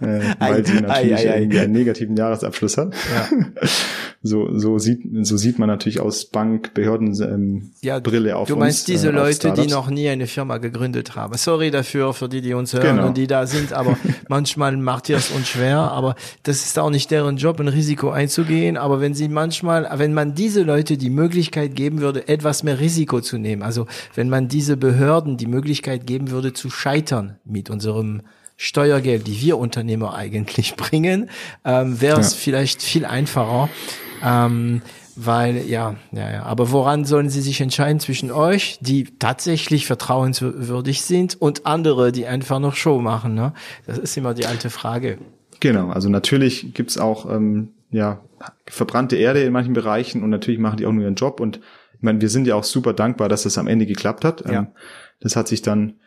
äh, 0.00 0.20
weil 0.38 0.64
sie 0.64 0.80
natürlich 0.80 0.88
ei, 0.88 1.28
ei, 1.28 1.32
ei. 1.32 1.40
irgendwie 1.42 1.58
einen 1.58 1.72
negativen 1.72 2.16
Jahresabschluss 2.16 2.78
hat. 2.78 2.94
Ja. 3.14 3.28
so, 4.22 4.58
so 4.58 4.78
sieht, 4.78 5.00
so 5.22 5.36
sieht 5.36 5.58
man 5.58 5.68
natürlich 5.68 6.00
aus 6.00 6.26
Bank, 6.26 6.74
Behörden, 6.74 7.14
ähm, 7.22 7.70
ja, 7.80 8.00
Brille 8.00 8.36
auf 8.36 8.48
Du 8.48 8.56
meinst 8.56 8.80
uns, 8.80 8.84
diese 8.86 9.08
äh, 9.08 9.12
Leute, 9.12 9.52
die 9.52 9.66
noch 9.66 9.90
nie 9.90 10.08
eine 10.08 10.26
Firma 10.26 10.58
gegründet 10.58 11.16
haben. 11.16 11.36
Sorry 11.36 11.70
dafür, 11.70 12.12
für 12.12 12.28
die, 12.28 12.42
die 12.42 12.54
uns 12.54 12.72
hören 12.72 12.96
genau. 12.96 13.08
und 13.08 13.16
die 13.16 13.26
da 13.26 13.46
sind, 13.46 13.72
aber 13.72 13.98
manchmal 14.28 14.76
macht 14.76 15.08
ihr 15.08 15.16
es 15.16 15.30
uns 15.30 15.48
schwer, 15.48 15.78
aber 15.78 16.16
das 16.42 16.64
ist 16.64 16.78
auch 16.78 16.90
nicht 16.90 17.10
deren 17.10 17.38
Job, 17.38 17.60
ein 17.60 17.68
Risiko 17.68 18.10
einzugehen. 18.10 18.76
Aber 18.76 19.00
wenn 19.00 19.14
sie 19.14 19.28
manchmal, 19.28 19.88
wenn 19.96 20.12
man 20.12 20.34
diese 20.34 20.62
Leute 20.62 20.98
die 20.98 21.10
Möglichkeit 21.10 21.74
geben 21.74 22.00
würde, 22.00 22.28
etwas 22.28 22.62
mehr 22.62 22.78
Risiko 22.78 23.20
zu 23.20 23.38
nehmen, 23.38 23.49
also 23.58 23.86
wenn 24.14 24.28
man 24.28 24.48
diese 24.48 24.76
Behörden 24.76 25.36
die 25.36 25.46
Möglichkeit 25.46 26.06
geben 26.06 26.30
würde, 26.30 26.52
zu 26.52 26.70
scheitern 26.70 27.36
mit 27.44 27.70
unserem 27.70 28.22
Steuergeld, 28.56 29.26
die 29.26 29.40
wir 29.40 29.58
Unternehmer 29.58 30.14
eigentlich 30.14 30.74
bringen, 30.76 31.30
ähm, 31.64 32.00
wäre 32.00 32.20
es 32.20 32.32
ja. 32.32 32.38
vielleicht 32.38 32.82
viel 32.82 33.04
einfacher. 33.04 33.68
Ähm, 34.22 34.82
weil, 35.16 35.66
ja, 35.66 35.96
ja, 36.12 36.30
ja. 36.30 36.42
Aber 36.44 36.70
woran 36.70 37.04
sollen 37.04 37.28
sie 37.28 37.40
sich 37.40 37.60
entscheiden 37.60 38.00
zwischen 38.00 38.30
euch, 38.30 38.78
die 38.80 39.04
tatsächlich 39.18 39.86
vertrauenswürdig 39.86 41.02
sind, 41.02 41.40
und 41.40 41.66
andere, 41.66 42.12
die 42.12 42.26
einfach 42.26 42.58
noch 42.58 42.74
Show 42.74 43.00
machen? 43.00 43.34
Ne? 43.34 43.52
Das 43.86 43.98
ist 43.98 44.16
immer 44.16 44.34
die 44.34 44.46
alte 44.46 44.70
Frage. 44.70 45.18
Genau, 45.60 45.90
also 45.90 46.08
natürlich 46.08 46.72
gibt's 46.72 46.96
auch 46.96 47.30
ähm, 47.30 47.70
ja, 47.90 48.20
verbrannte 48.66 49.16
Erde 49.16 49.42
in 49.42 49.52
manchen 49.52 49.74
Bereichen 49.74 50.22
und 50.22 50.30
natürlich 50.30 50.60
machen 50.60 50.78
die 50.78 50.86
auch 50.86 50.92
nur 50.92 51.04
ihren 51.04 51.16
Job. 51.16 51.40
Und 51.40 51.60
ich 52.00 52.04
meine, 52.04 52.22
wir 52.22 52.30
sind 52.30 52.46
ja 52.46 52.54
auch 52.54 52.64
super 52.64 52.94
dankbar, 52.94 53.28
dass 53.28 53.42
das 53.42 53.58
am 53.58 53.66
Ende 53.66 53.84
geklappt 53.84 54.24
hat. 54.24 54.42
Ja. 54.46 54.60
Ähm, 54.60 54.68
das 55.20 55.36
hat 55.36 55.48
sich 55.48 55.60
dann 55.60 56.00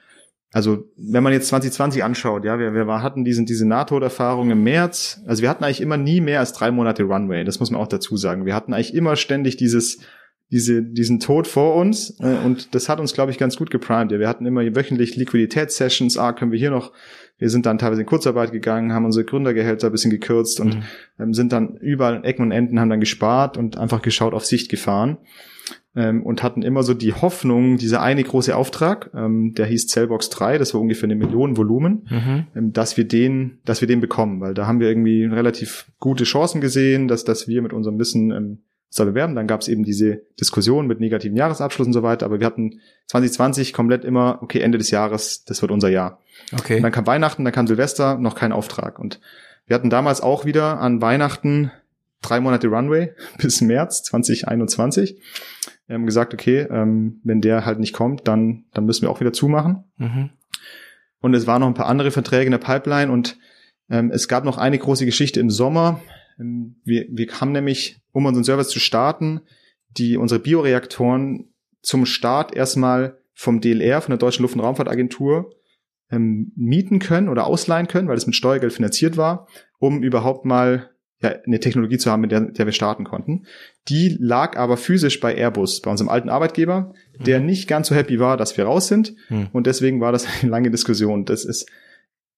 also 0.54 0.88
wenn 0.96 1.24
man 1.24 1.34
jetzt 1.34 1.48
2020 1.48 2.04
anschaut, 2.04 2.46
ja, 2.46 2.60
wir, 2.60 2.74
wir 2.74 3.02
hatten 3.02 3.26
diesen, 3.26 3.48
diese 3.48 3.68
NATO-Erfahrung 3.68 4.52
im 4.52 4.64
März, 4.64 5.20
also 5.26 5.42
wir 5.42 5.50
hatten 5.50 5.64
eigentlich 5.64 5.82
immer 5.82 5.98
nie 5.98 6.22
mehr 6.22 6.40
als 6.40 6.54
drei 6.54 6.70
Monate 6.70 7.04
Runway, 7.04 7.44
das 7.44 7.60
muss 7.60 7.72
man 7.72 7.82
auch 7.82 7.88
dazu 7.88 8.18
sagen. 8.18 8.46
Wir 8.46 8.54
hatten 8.54 8.72
eigentlich 8.72 8.94
immer 8.94 9.16
ständig 9.16 9.58
dieses, 9.58 10.02
diese, 10.52 10.84
diesen 10.84 11.20
Tod 11.20 11.48
vor 11.48 11.76
uns 11.76 12.20
äh, 12.20 12.38
und 12.46 12.76
das 12.76 12.88
hat 12.88 13.00
uns, 13.00 13.16
glaube 13.16 13.32
ich, 13.32 13.40
ganz 13.40 13.58
gut 13.58 13.72
geprimed. 13.72 14.12
Ja, 14.12 14.20
wir 14.20 14.30
hatten 14.30 14.46
immer 14.46 14.62
wöchentlich 14.76 15.16
Liquiditätssessions, 15.16 16.20
ah, 16.20 16.34
können 16.34 16.52
wir 16.52 16.60
hier 16.60 16.70
noch, 16.70 16.92
wir 17.40 17.50
sind 17.50 17.66
dann 17.66 17.80
teilweise 17.80 18.02
in 18.02 18.08
Kurzarbeit 18.08 18.52
gegangen, 18.52 18.94
haben 18.94 19.06
unsere 19.06 19.26
Gründergehälter 19.26 19.88
ein 19.88 19.92
bisschen 19.92 20.12
gekürzt 20.12 20.60
und 20.60 20.76
mhm. 20.76 20.84
ähm, 21.18 21.34
sind 21.34 21.52
dann 21.52 21.78
überall 21.78 22.16
in 22.16 22.24
Ecken 22.26 22.44
und 22.44 22.52
Enden, 22.52 22.80
haben 22.80 22.92
dann 22.92 23.00
gespart 23.00 23.58
und 23.58 23.80
einfach 23.80 24.04
geschaut, 24.04 24.36
auf 24.36 24.46
Sicht 24.46 24.70
gefahren 24.70 25.18
ähm, 25.96 26.24
und 26.24 26.44
hatten 26.44 26.64
immer 26.64 26.84
so 26.84 26.94
die 26.94 27.14
Hoffnung, 27.14 27.78
dieser 27.78 28.02
eine 28.02 28.24
große 28.24 28.56
Auftrag, 28.56 29.12
ähm, 29.14 29.54
der 29.56 29.66
hieß 29.66 29.88
Cellbox 29.88 30.30
3, 30.30 30.58
das 30.58 30.74
war 30.74 30.82
ungefähr 30.82 31.06
eine 31.06 31.16
Million 31.16 31.58
Volumen, 31.58 32.08
mhm. 32.10 32.48
ähm, 32.56 32.74
dass 32.74 32.98
wir 32.98 33.08
den, 33.08 33.60
dass 33.66 33.82
wir 33.82 33.88
den 33.88 34.02
bekommen, 34.02 34.42
weil 34.42 34.54
da 34.54 34.66
haben 34.66 34.80
wir 34.80 34.90
irgendwie 34.90 35.26
relativ 35.26 35.86
gute 36.00 36.24
Chancen 36.24 36.62
gesehen, 36.62 37.08
dass, 37.08 37.24
dass 37.24 37.48
wir 37.48 37.62
mit 37.62 37.74
unserem 37.74 38.00
Wissen 38.00 38.32
ähm, 38.32 38.58
da 38.96 39.06
bewerben. 39.06 39.36
Dann 39.36 39.48
gab 39.48 39.62
es 39.62 39.68
eben 39.68 39.84
diese 39.84 40.22
Diskussion 40.40 40.88
mit 40.88 41.00
negativen 41.00 41.38
Jahresabschluss 41.38 41.88
und 41.88 41.94
so 41.94 42.04
weiter, 42.04 42.26
aber 42.26 42.40
wir 42.40 42.46
hatten 42.46 42.80
2020 43.08 43.74
komplett 43.74 44.06
immer, 44.06 44.40
okay, 44.42 44.60
Ende 44.60 44.78
des 44.78 44.92
Jahres, 44.92 45.46
das 45.46 45.62
wird 45.62 45.72
unser 45.72 45.90
Jahr. 45.90 46.20
Okay. 46.54 46.78
Und 46.78 46.84
dann 46.84 46.92
kam 46.92 47.08
Weihnachten, 47.08 47.44
dann 47.44 47.54
kam 47.54 47.68
Silvester, 47.68 48.18
noch 48.18 48.36
kein 48.36 48.52
Auftrag. 48.52 49.00
Und 49.00 49.20
wir 49.68 49.76
hatten 49.76 49.90
damals 49.90 50.22
auch 50.22 50.46
wieder 50.46 50.80
an 50.80 51.02
Weihnachten 51.02 51.72
drei 52.22 52.40
Monate 52.40 52.68
Runway 52.68 53.14
bis 53.38 53.62
März 53.62 54.04
2021 54.04 55.20
wir 55.88 55.96
haben 55.96 56.06
gesagt, 56.06 56.34
okay, 56.34 56.68
ähm, 56.70 57.20
wenn 57.24 57.42
der 57.42 57.66
halt 57.66 57.80
nicht 57.80 57.94
kommt, 57.94 58.28
dann, 58.28 58.66
dann 58.74 58.86
müssen 58.86 59.04
wir 59.04 59.10
auch 59.10 59.20
wieder 59.20 59.34
zumachen. 59.34 59.84
Mhm. 59.98 60.30
Und 61.20 61.34
es 61.34 61.48
waren 61.48 61.62
noch 61.62 61.68
ein 61.68 61.74
paar 61.74 61.88
andere 61.88 62.12
Verträge 62.12 62.46
in 62.46 62.52
der 62.52 62.58
Pipeline 62.58 63.12
und 63.12 63.38
ähm, 63.90 64.12
es 64.12 64.28
gab 64.28 64.44
noch 64.44 64.58
eine 64.58 64.78
große 64.78 65.06
Geschichte 65.06 65.40
im 65.40 65.50
Sommer. 65.50 66.02
Ähm, 66.40 66.76
wir, 66.84 67.06
wir 67.10 67.28
haben 67.40 67.52
nämlich, 67.52 68.02
um 68.12 68.26
unseren 68.26 68.44
Service 68.44 68.70
zu 68.70 68.80
starten, 68.80 69.42
die 69.90 70.18
unsere 70.18 70.40
Bioreaktoren 70.40 71.54
zum 71.82 72.06
Start 72.06 72.56
erstmal 72.56 73.18
vom 73.34 73.62
DLR, 73.62 74.02
von 74.02 74.12
der 74.12 74.18
Deutschen 74.18 74.44
Luft- 74.44 74.56
und 74.56 74.62
Raumfahrtagentur, 74.62 75.54
ähm, 76.12 76.52
mieten 76.56 77.00
können 77.00 77.30
oder 77.30 77.46
ausleihen 77.46 77.88
können, 77.88 78.08
weil 78.08 78.18
es 78.18 78.28
mit 78.28 78.36
Steuergeld 78.36 78.74
finanziert 78.74 79.18
war, 79.18 79.48
um 79.80 80.04
überhaupt 80.04 80.46
mal 80.46 80.90
ja, 81.24 81.36
eine 81.46 81.60
Technologie 81.60 81.98
zu 81.98 82.12
haben, 82.12 82.22
mit 82.22 82.32
der, 82.32 82.42
der 82.42 82.66
wir 82.66 82.74
starten 82.74 83.06
konnten. 83.06 83.46
Die 83.88 84.18
lag 84.20 84.58
aber 84.58 84.78
physisch 84.78 85.20
bei 85.20 85.34
Airbus, 85.36 85.82
bei 85.82 85.90
unserem 85.90 86.10
alten 86.10 86.30
Arbeitgeber, 86.30 86.94
der 87.18 87.40
mhm. 87.40 87.46
nicht 87.46 87.68
ganz 87.68 87.88
so 87.88 87.96
happy 87.96 88.20
war, 88.20 88.38
dass 88.38 88.58
wir 88.58 88.66
raus 88.66 88.88
sind. 88.88 89.16
Mhm. 89.30 89.48
Und 89.54 89.66
deswegen 89.66 90.02
war 90.02 90.12
das 90.12 90.28
eine 90.42 90.52
lange 90.52 90.70
Diskussion. 90.70 91.26
Das 91.26 91.46
ist, 91.46 91.70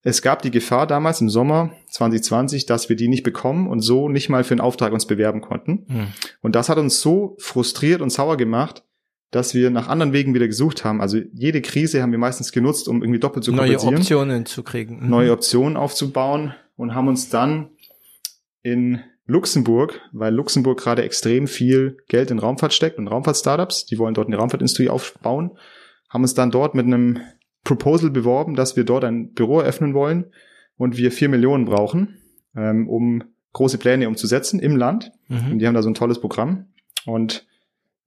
es 0.04 0.22
gab 0.22 0.44
die 0.44 0.52
Gefahr 0.52 0.86
damals 0.86 1.20
im 1.20 1.30
Sommer 1.30 1.72
2020, 1.90 2.68
dass 2.68 2.88
wir 2.88 2.96
die 2.96 3.08
nicht 3.08 3.24
bekommen 3.24 3.68
und 3.68 3.82
so 3.82 4.08
nicht 4.08 4.30
mal 4.30 4.44
für 4.44 4.54
einen 4.54 4.62
Auftrag 4.62 4.94
uns 4.94 5.08
bewerben 5.08 5.42
konnten. 5.42 5.86
Mhm. 5.88 6.08
Und 6.42 6.56
das 6.56 6.70
hat 6.70 6.78
uns 6.78 7.02
so 7.02 7.36
frustriert 7.40 8.02
und 8.02 8.12
sauer 8.12 8.38
gemacht, 8.38 8.84
dass 9.32 9.56
wir 9.56 9.72
nach 9.72 9.88
anderen 9.88 10.14
Wegen 10.14 10.34
wieder 10.34 10.48
gesucht 10.48 10.86
haben. 10.86 11.02
Also 11.02 11.20
jede 11.34 11.62
Krise 11.62 12.02
haben 12.02 12.12
wir 12.12 12.20
meistens 12.20 12.52
genutzt, 12.52 12.88
um 12.88 13.02
irgendwie 13.02 13.20
doppelt 13.20 13.44
zu 13.44 13.52
kompensieren. 13.52 13.84
Neue 13.84 14.00
Optionen 14.00 14.46
zu 14.46 14.64
kriegen. 14.64 15.04
Mhm. 15.04 15.10
Neue 15.10 15.32
Optionen 15.32 15.76
aufzubauen 15.76 16.54
und 16.78 16.94
haben 16.94 17.08
uns 17.08 17.30
dann 17.30 17.70
in 18.66 19.00
Luxemburg, 19.28 20.02
weil 20.12 20.34
Luxemburg 20.34 20.80
gerade 20.80 21.04
extrem 21.04 21.48
viel 21.48 21.98
Geld 22.08 22.32
in 22.32 22.40
Raumfahrt 22.40 22.74
steckt 22.74 22.98
und 22.98 23.08
Raumfahrt-Startups, 23.08 23.86
die 23.86 24.00
wollen 24.00 24.16
dort 24.16 24.28
eine 24.28 24.38
Raumfahrtindustrie 24.38 24.90
aufbauen, 24.90 25.52
haben 26.10 26.24
uns 26.24 26.34
dann 26.34 26.50
dort 26.50 26.74
mit 26.74 26.86
einem 26.86 27.20
Proposal 27.64 28.10
beworben, 28.10 28.56
dass 28.56 28.76
wir 28.76 28.84
dort 28.84 29.04
ein 29.04 29.34
Büro 29.34 29.60
eröffnen 29.60 29.94
wollen 29.94 30.32
und 30.78 30.98
wir 30.98 31.12
vier 31.12 31.30
Millionen 31.30 31.66
brauchen, 31.66 32.18
ähm, 32.56 32.90
um 32.90 33.24
große 33.54 33.78
Pläne 33.78 34.08
umzusetzen 34.08 34.60
im 34.60 34.76
Land. 34.76 35.12
Mhm. 35.28 35.52
Und 35.52 35.60
die 35.60 35.68
haben 35.68 35.76
da 35.76 35.84
so 35.84 35.90
ein 35.90 35.96
tolles 35.96 36.20
Programm. 36.20 36.66
Und 37.06 37.46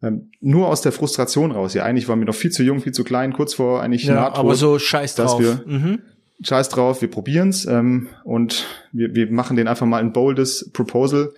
ähm, 0.03 0.31
nur 0.41 0.69
aus 0.69 0.83
der 0.83 0.93
Frustration 0.93 1.53
raus. 1.53 1.75
Ja, 1.75 1.85
eigentlich 1.85 2.09
waren 2.09 2.19
wir 2.19 2.27
noch 2.27 2.35
viel 2.35 2.51
zu 2.51 2.65
jung, 2.65 2.81
viel 2.81 2.93
zu 2.93 3.05
klein, 3.05 3.33
kurz 3.33 3.55
vor 3.55 3.81
eigentlich 3.81 4.05
ja, 4.05 4.15
Nahtod, 4.15 4.39
aber 4.39 4.55
so 4.57 4.79
scheiß 4.79 5.15
drauf. 5.15 5.41
Dass 5.41 5.67
wir, 5.67 5.67
mhm 5.67 6.03
scheiß 6.43 6.69
drauf, 6.69 7.03
wir 7.03 7.11
probieren's 7.11 7.67
ähm, 7.67 8.09
und 8.25 8.67
wir, 8.93 9.15
wir 9.15 9.31
machen 9.31 9.57
den 9.57 9.69
einfach 9.69 9.87
mal 9.87 10.01
ein 10.01 10.13
boldes 10.13 10.71
Proposal, 10.73 11.33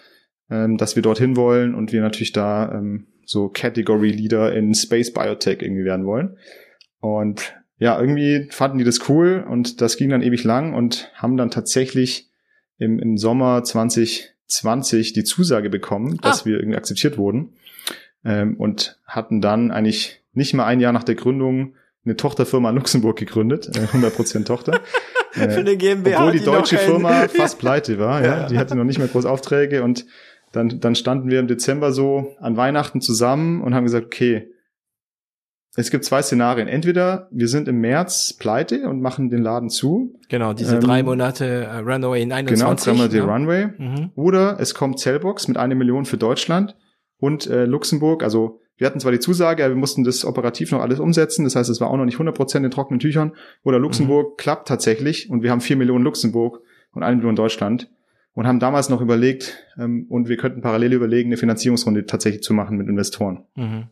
ähm, 0.50 0.76
dass 0.76 0.96
wir 0.96 1.02
dorthin 1.02 1.36
wollen 1.36 1.74
und 1.74 1.92
wir 1.92 2.00
natürlich 2.02 2.32
da 2.32 2.72
ähm, 2.72 3.06
so 3.24 3.48
Category 3.48 4.10
Leader 4.10 4.52
in 4.52 4.74
Space 4.74 5.12
Biotech 5.12 5.62
irgendwie 5.62 5.84
werden 5.84 6.04
wollen. 6.04 6.36
Und 7.00 7.54
ja, 7.78 7.98
irgendwie 7.98 8.48
fanden 8.50 8.78
die 8.78 8.84
das 8.84 9.08
cool 9.08 9.44
und 9.48 9.80
das 9.80 9.96
ging 9.96 10.10
dann 10.10 10.22
ewig 10.22 10.44
lang 10.44 10.74
und 10.74 11.10
haben 11.14 11.36
dann 11.36 11.50
tatsächlich 11.50 12.30
im, 12.78 12.98
im 12.98 13.16
Sommer 13.16 13.62
2020 13.64 15.14
die 15.14 15.24
Zusage 15.24 15.70
bekommen, 15.70 16.18
dass 16.20 16.42
ah. 16.42 16.44
wir 16.46 16.58
irgendwie 16.58 16.76
akzeptiert 16.76 17.16
wurden 17.16 17.54
ähm, 18.24 18.56
und 18.56 18.98
hatten 19.06 19.40
dann 19.40 19.70
eigentlich 19.70 20.20
nicht 20.32 20.52
mal 20.54 20.66
ein 20.66 20.80
Jahr 20.80 20.92
nach 20.92 21.04
der 21.04 21.14
Gründung 21.14 21.74
eine 22.04 22.16
Tochterfirma 22.16 22.70
in 22.70 22.76
Luxemburg 22.76 23.18
gegründet, 23.18 23.70
100% 23.70 24.40
äh, 24.40 24.44
Tochter. 24.44 24.80
Für 25.32 25.42
eine 25.42 25.76
GmbH. 25.76 26.18
Obwohl 26.18 26.32
die, 26.32 26.38
die 26.38 26.44
deutsche 26.44 26.78
Firma 26.78 27.28
fast 27.34 27.58
pleite 27.58 27.98
war, 27.98 28.24
ja. 28.24 28.40
ja. 28.40 28.46
Die 28.48 28.58
hatte 28.58 28.74
noch 28.74 28.84
nicht 28.84 28.98
mehr 28.98 29.08
groß 29.08 29.26
Aufträge 29.26 29.82
und 29.82 30.06
dann, 30.52 30.80
dann 30.80 30.94
standen 30.94 31.30
wir 31.30 31.38
im 31.38 31.46
Dezember 31.46 31.92
so 31.92 32.34
an 32.40 32.56
Weihnachten 32.56 33.00
zusammen 33.00 33.62
und 33.62 33.74
haben 33.74 33.84
gesagt, 33.84 34.06
okay, 34.06 34.50
es 35.76 35.90
gibt 35.90 36.04
zwei 36.04 36.20
Szenarien. 36.20 36.66
Entweder 36.66 37.28
wir 37.30 37.46
sind 37.46 37.68
im 37.68 37.80
März 37.80 38.34
pleite 38.36 38.88
und 38.88 39.00
machen 39.00 39.30
den 39.30 39.42
Laden 39.42 39.70
zu. 39.70 40.18
Genau, 40.28 40.52
diese 40.52 40.76
ähm, 40.76 40.80
drei 40.80 41.02
Monate 41.04 41.44
äh, 41.44 41.76
Runway 41.76 42.22
in 42.22 42.32
21. 42.32 42.58
Genau, 42.58 42.74
drei 42.74 42.92
Monate 42.92 43.16
ja. 43.18 43.24
Runway. 43.24 43.66
Mhm. 43.78 44.10
Oder 44.16 44.58
es 44.58 44.74
kommt 44.74 44.98
Cellbox 44.98 45.46
mit 45.46 45.56
einer 45.56 45.76
Million 45.76 46.06
für 46.06 46.16
Deutschland 46.16 46.76
und 47.18 47.46
äh, 47.46 47.66
Luxemburg, 47.66 48.24
also 48.24 48.60
wir 48.80 48.86
hatten 48.86 48.98
zwar 48.98 49.12
die 49.12 49.18
Zusage, 49.18 49.62
aber 49.62 49.74
wir 49.74 49.78
mussten 49.78 50.04
das 50.04 50.24
operativ 50.24 50.72
noch 50.72 50.80
alles 50.80 51.00
umsetzen. 51.00 51.44
Das 51.44 51.54
heißt, 51.54 51.68
es 51.68 51.82
war 51.82 51.90
auch 51.90 51.98
noch 51.98 52.06
nicht 52.06 52.16
100% 52.16 52.64
in 52.64 52.70
trockenen 52.70 52.98
Tüchern. 52.98 53.32
Oder 53.62 53.78
Luxemburg 53.78 54.30
mhm. 54.30 54.36
klappt 54.38 54.68
tatsächlich 54.68 55.28
und 55.28 55.42
wir 55.42 55.50
haben 55.50 55.60
vier 55.60 55.76
Millionen 55.76 56.02
Luxemburg 56.02 56.62
und 56.92 57.02
eine 57.02 57.16
Million 57.16 57.36
Deutschland 57.36 57.90
und 58.32 58.46
haben 58.46 58.58
damals 58.58 58.88
noch 58.88 59.02
überlegt, 59.02 59.66
ähm, 59.78 60.06
und 60.08 60.30
wir 60.30 60.38
könnten 60.38 60.62
parallel 60.62 60.94
überlegen, 60.94 61.28
eine 61.28 61.36
Finanzierungsrunde 61.36 62.06
tatsächlich 62.06 62.42
zu 62.42 62.54
machen 62.54 62.78
mit 62.78 62.88
Investoren. 62.88 63.44
Mhm. 63.54 63.88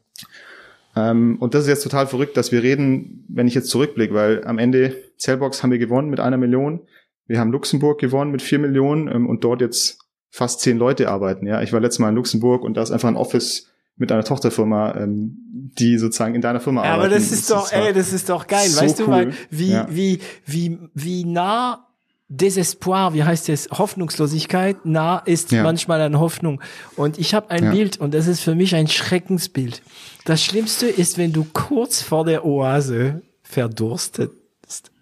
Ähm, 0.97 1.36
und 1.39 1.52
das 1.52 1.65
ist 1.65 1.69
jetzt 1.69 1.82
total 1.82 2.06
verrückt, 2.06 2.39
dass 2.39 2.51
wir 2.51 2.62
reden, 2.62 3.27
wenn 3.28 3.47
ich 3.47 3.55
jetzt 3.55 3.69
zurückblicke, 3.69 4.15
weil 4.15 4.44
am 4.47 4.59
Ende 4.59 4.97
Cellbox 5.19 5.62
haben 5.62 5.70
wir 5.70 5.78
gewonnen 5.78 6.09
mit 6.09 6.19
einer 6.19 6.39
Million. 6.39 6.81
Wir 7.27 7.40
haben 7.40 7.52
Luxemburg 7.52 8.01
gewonnen 8.01 8.31
mit 8.31 8.40
vier 8.40 8.59
Millionen 8.59 9.09
ähm, 9.09 9.28
und 9.28 9.44
dort 9.44 9.60
jetzt 9.60 9.98
fast 10.31 10.60
zehn 10.60 10.78
Leute 10.78 11.10
arbeiten. 11.10 11.47
Ja, 11.47 11.60
ich 11.60 11.74
war 11.74 11.81
letztes 11.81 11.98
Mal 11.98 12.09
in 12.09 12.15
Luxemburg 12.15 12.62
und 12.62 12.74
da 12.74 12.82
ist 12.82 12.90
einfach 12.90 13.09
ein 13.09 13.16
Office 13.16 13.70
mit 13.99 14.12
einer 14.12 14.25
Tochterfirma, 14.25 14.95
ähm, 14.97 15.37
die 15.79 15.99
sozusagen 15.99 16.35
in 16.35 16.41
deiner 16.41 16.61
Firma 16.61 16.85
ja, 16.85 16.95
arbeiten. 16.95 17.12
Aber 17.12 17.15
das 17.15 17.31
ist 17.31 17.51
doch, 17.51 17.70
das 17.70 17.73
ey, 17.73 17.93
das 17.93 18.12
ist 18.12 18.29
doch 18.29 18.47
geil, 18.47 18.69
so 18.69 18.81
weißt 18.81 19.01
cool. 19.01 19.07
du, 19.07 19.12
weil 19.12 19.35
wie, 19.51 19.70
ja. 19.70 19.87
wie, 19.91 20.20
wie, 20.47 20.79
wie 20.95 21.25
nah 21.25 21.85
Desespoir, 22.31 23.15
wie 23.15 23.25
heißt 23.25 23.49
es, 23.49 23.70
Hoffnungslosigkeit, 23.70 24.85
nah 24.85 25.19
ist 25.19 25.51
ja. 25.51 25.62
manchmal 25.62 26.01
an 26.03 26.19
Hoffnung. 26.19 26.61
Und 26.95 27.19
ich 27.19 27.35
habe 27.35 27.51
ein 27.51 27.65
ja. 27.65 27.70
Bild 27.70 27.99
und 27.99 28.12
das 28.12 28.27
ist 28.27 28.41
für 28.41 28.55
mich 28.55 28.75
ein 28.75 28.87
Schreckensbild. 28.87 29.83
Das 30.27 30.45
Schlimmste 30.45 30.87
ist, 30.87 31.16
wenn 31.16 31.33
du 31.33 31.47
kurz 31.53 32.03
vor 32.03 32.27
der 32.27 32.45
Oase 32.45 33.23
verdurstet 33.43 34.33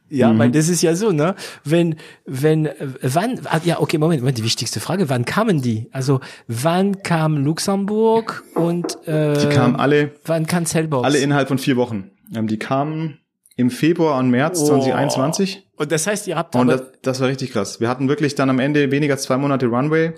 ja, 0.08 0.32
mhm. 0.32 0.38
weil 0.38 0.50
das 0.50 0.68
ist 0.68 0.82
ja 0.82 0.94
so, 0.94 1.10
ne? 1.10 1.34
Wenn, 1.64 1.96
wenn, 2.24 2.68
wann, 3.02 3.40
ah, 3.44 3.60
ja, 3.64 3.80
okay, 3.80 3.98
Moment, 3.98 4.22
Moment, 4.22 4.38
die 4.38 4.44
wichtigste 4.44 4.80
Frage, 4.80 5.08
wann 5.08 5.24
kamen 5.24 5.62
die? 5.62 5.88
Also, 5.92 6.20
wann 6.46 7.02
kam 7.02 7.44
Luxemburg 7.44 8.44
und, 8.54 9.06
äh, 9.06 9.38
Die 9.38 9.48
kamen 9.48 9.76
alle, 9.76 10.12
wann 10.24 10.46
kam 10.46 10.64
Cellbox? 10.64 11.04
Alle 11.04 11.18
innerhalb 11.18 11.48
von 11.48 11.58
vier 11.58 11.76
Wochen. 11.76 12.10
Ähm, 12.34 12.46
die 12.46 12.58
kamen 12.58 13.18
im 13.56 13.70
Februar 13.70 14.18
und 14.18 14.30
März 14.30 14.60
oh. 14.62 14.66
2021. 14.66 15.66
Und 15.76 15.90
das 15.90 16.06
heißt, 16.06 16.28
ihr 16.28 16.36
habt 16.36 16.54
Und 16.54 16.68
das, 16.68 16.82
das 17.02 17.20
war 17.20 17.28
richtig 17.28 17.52
krass. 17.52 17.80
Wir 17.80 17.88
hatten 17.88 18.08
wirklich 18.08 18.34
dann 18.34 18.50
am 18.50 18.58
Ende 18.58 18.90
weniger 18.90 19.16
zwei 19.16 19.36
Monate 19.38 19.66
Runway. 19.66 20.12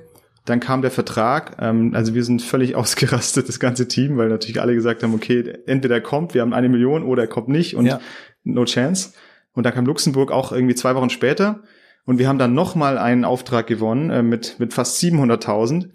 Dann 0.44 0.60
kam 0.60 0.82
der 0.82 0.90
Vertrag. 0.90 1.56
Ähm, 1.60 1.92
also 1.94 2.14
wir 2.14 2.24
sind 2.24 2.42
völlig 2.42 2.74
ausgerastet, 2.76 3.48
das 3.48 3.58
ganze 3.60 3.88
Team, 3.88 4.18
weil 4.18 4.28
natürlich 4.28 4.60
alle 4.60 4.74
gesagt 4.74 5.02
haben, 5.02 5.14
okay, 5.14 5.54
entweder 5.66 5.96
er 5.96 6.00
kommt, 6.00 6.34
wir 6.34 6.42
haben 6.42 6.52
eine 6.52 6.68
Million, 6.68 7.04
oder 7.04 7.22
er 7.22 7.28
kommt 7.28 7.48
nicht 7.48 7.74
und 7.74 7.86
ja. 7.86 8.00
no 8.44 8.64
chance. 8.64 9.12
Und 9.52 9.64
da 9.64 9.70
kam 9.70 9.86
Luxemburg 9.86 10.30
auch 10.30 10.52
irgendwie 10.52 10.74
zwei 10.74 10.94
Wochen 10.94 11.10
später. 11.10 11.62
Und 12.04 12.18
wir 12.18 12.28
haben 12.28 12.38
dann 12.38 12.54
nochmal 12.54 12.96
einen 12.96 13.24
Auftrag 13.24 13.66
gewonnen 13.66 14.10
äh, 14.10 14.22
mit, 14.22 14.58
mit 14.58 14.72
fast 14.72 15.02
700.000 15.02 15.90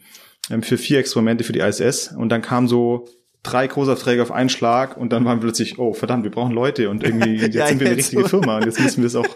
äh, 0.50 0.62
für 0.62 0.78
vier 0.78 1.00
Experimente 1.00 1.44
für 1.44 1.54
die 1.54 1.60
ISS. 1.60 2.10
Und 2.16 2.30
dann 2.30 2.42
kam 2.42 2.68
so 2.68 3.08
drei 3.44 3.68
Großaufträge 3.68 4.22
auf 4.22 4.32
einen 4.32 4.50
Schlag 4.50 4.98
und 4.98 5.12
dann 5.12 5.26
waren 5.26 5.40
wir 5.40 5.48
plötzlich, 5.48 5.78
oh 5.78 5.94
verdammt, 5.94 6.24
wir 6.24 6.32
brauchen 6.32 6.54
Leute 6.54 6.90
und 6.90 7.04
irgendwie 7.04 7.36
jetzt 7.36 7.56
ja, 7.56 7.68
sind 7.68 7.80
wir 7.80 7.88
eine 7.88 7.98
richtige 7.98 8.24
so. 8.24 8.28
Firma 8.28 8.58
und 8.58 8.66
jetzt 8.66 8.80
müssen 8.80 9.02
wir 9.02 9.08
es 9.08 9.16
auch, 9.16 9.28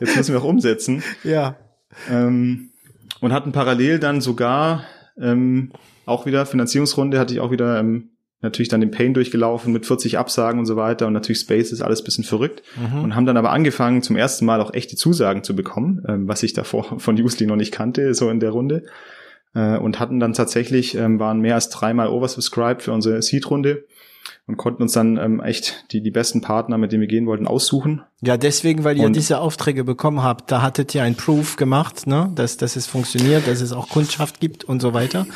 jetzt 0.00 0.16
müssen 0.16 0.32
wir 0.32 0.40
auch 0.40 0.44
umsetzen. 0.44 1.02
Ja. 1.24 1.56
Ähm, 2.10 2.70
und 3.20 3.32
hatten 3.32 3.52
parallel 3.52 3.98
dann 3.98 4.20
sogar 4.20 4.84
ähm, 5.20 5.72
auch 6.04 6.26
wieder 6.26 6.46
Finanzierungsrunde, 6.46 7.18
hatte 7.18 7.34
ich 7.34 7.40
auch 7.40 7.50
wieder 7.50 7.80
ähm, 7.80 8.15
natürlich 8.42 8.68
dann 8.68 8.80
den 8.80 8.90
Pain 8.90 9.14
durchgelaufen 9.14 9.72
mit 9.72 9.86
40 9.86 10.18
Absagen 10.18 10.60
und 10.60 10.66
so 10.66 10.76
weiter 10.76 11.06
und 11.06 11.12
natürlich 11.12 11.40
Space 11.40 11.72
ist 11.72 11.80
alles 11.80 12.02
bisschen 12.02 12.24
verrückt 12.24 12.62
mhm. 12.76 13.04
und 13.04 13.14
haben 13.16 13.26
dann 13.26 13.36
aber 13.36 13.50
angefangen 13.50 14.02
zum 14.02 14.16
ersten 14.16 14.44
Mal 14.44 14.60
auch 14.60 14.74
echte 14.74 14.96
Zusagen 14.96 15.42
zu 15.42 15.56
bekommen, 15.56 16.04
ähm, 16.06 16.28
was 16.28 16.42
ich 16.42 16.52
davor 16.52 16.98
von 17.00 17.20
Usely 17.20 17.46
noch 17.46 17.56
nicht 17.56 17.72
kannte, 17.72 18.14
so 18.14 18.30
in 18.30 18.40
der 18.40 18.50
Runde 18.50 18.84
äh, 19.54 19.78
und 19.78 19.98
hatten 19.98 20.20
dann 20.20 20.34
tatsächlich, 20.34 20.94
ähm, 20.94 21.18
waren 21.18 21.40
mehr 21.40 21.54
als 21.54 21.70
dreimal 21.70 22.08
oversubscribed 22.08 22.82
für 22.82 22.92
unsere 22.92 23.22
Seed-Runde 23.22 23.84
und 24.46 24.56
konnten 24.56 24.82
uns 24.82 24.92
dann 24.92 25.16
ähm, 25.16 25.40
echt 25.40 25.86
die, 25.92 26.02
die 26.02 26.10
besten 26.10 26.40
Partner, 26.40 26.78
mit 26.78 26.92
denen 26.92 27.00
wir 27.00 27.08
gehen 27.08 27.26
wollten, 27.26 27.46
aussuchen. 27.46 28.02
Ja, 28.20 28.36
deswegen, 28.36 28.84
weil 28.84 28.98
ihr 28.98 29.06
und 29.06 29.16
diese 29.16 29.40
Aufträge 29.40 29.82
bekommen 29.82 30.22
habt, 30.22 30.52
da 30.52 30.62
hattet 30.62 30.94
ihr 30.94 31.02
ein 31.02 31.16
Proof 31.16 31.56
gemacht, 31.56 32.06
ne, 32.06 32.30
dass, 32.34 32.56
dass 32.56 32.76
es 32.76 32.86
funktioniert, 32.86 33.48
dass 33.48 33.60
es 33.60 33.72
auch 33.72 33.88
Kundschaft 33.88 34.40
gibt 34.40 34.64
und 34.64 34.80
so 34.80 34.94
weiter. 34.94 35.26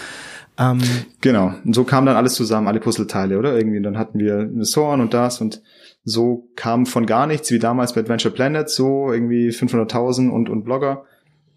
Ähm, 0.60 0.80
genau. 1.22 1.54
Und 1.64 1.74
so 1.74 1.84
kam 1.84 2.04
dann 2.04 2.16
alles 2.16 2.34
zusammen, 2.34 2.68
alle 2.68 2.80
Puzzleteile, 2.80 3.38
oder? 3.38 3.56
Irgendwie. 3.56 3.80
dann 3.80 3.96
hatten 3.96 4.18
wir 4.18 4.40
Investoren 4.40 5.00
und 5.00 5.14
das 5.14 5.40
und 5.40 5.62
so 6.04 6.48
kam 6.54 6.86
von 6.86 7.06
gar 7.06 7.26
nichts, 7.26 7.50
wie 7.50 7.58
damals 7.58 7.94
bei 7.94 8.02
Adventure 8.02 8.32
Planet, 8.32 8.68
so 8.68 9.12
irgendwie 9.12 9.48
500.000 9.48 10.28
und, 10.28 10.50
und 10.50 10.64
Blogger. 10.64 11.04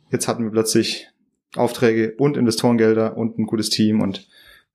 Jetzt 0.09 0.27
hatten 0.27 0.43
wir 0.43 0.51
plötzlich 0.51 1.09
Aufträge 1.55 2.15
und 2.17 2.37
Investorengelder 2.37 3.17
und 3.17 3.37
ein 3.37 3.45
gutes 3.45 3.69
Team 3.69 4.01
und 4.01 4.27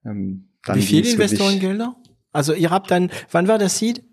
ähm, 0.04 0.48
dann 0.64 0.76
Wie 0.76 0.82
viele 0.82 1.10
Investorengelder? 1.10 1.96
Also 2.32 2.52
ihr 2.52 2.70
habt 2.70 2.90
dann, 2.90 3.10
wann 3.30 3.48
war 3.48 3.58
das 3.58 3.78
Seed? 3.78 4.04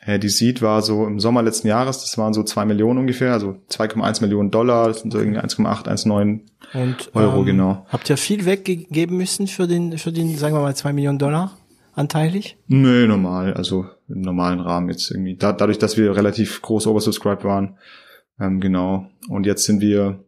Äh, 0.00 0.18
die 0.18 0.28
Seed 0.28 0.62
war 0.62 0.82
so 0.82 1.06
im 1.06 1.20
Sommer 1.20 1.42
letzten 1.42 1.68
Jahres, 1.68 2.00
das 2.00 2.16
waren 2.16 2.32
so 2.32 2.42
zwei 2.42 2.64
Millionen 2.64 3.00
ungefähr, 3.00 3.32
also 3.32 3.56
2,1 3.70 4.22
Millionen 4.22 4.50
Dollar, 4.50 4.88
das 4.88 5.00
sind 5.00 5.12
so 5.12 5.18
irgendwie 5.18 5.40
1,8, 5.40 5.86
1,9 5.86 6.40
und, 6.72 7.10
Euro, 7.14 7.40
ähm, 7.40 7.46
genau. 7.46 7.86
Habt 7.88 8.08
ihr 8.08 8.16
viel 8.16 8.46
weggeben 8.46 9.16
müssen 9.16 9.46
für 9.46 9.66
den, 9.66 9.98
für 9.98 10.12
den, 10.12 10.36
sagen 10.36 10.54
wir 10.54 10.62
mal, 10.62 10.74
zwei 10.74 10.92
Millionen 10.92 11.18
Dollar 11.18 11.56
anteilig? 11.94 12.56
Nö, 12.66 13.06
normal, 13.06 13.54
also 13.54 13.86
im 14.08 14.22
normalen 14.22 14.60
Rahmen 14.60 14.88
jetzt 14.88 15.10
irgendwie. 15.10 15.36
Da, 15.36 15.52
dadurch, 15.52 15.78
dass 15.78 15.96
wir 15.96 16.16
relativ 16.16 16.62
groß 16.62 16.86
oversubscribed 16.86 17.44
waren, 17.44 17.76
ähm, 18.40 18.60
genau. 18.60 19.06
Und 19.28 19.44
jetzt 19.44 19.64
sind 19.64 19.80
wir 19.80 20.24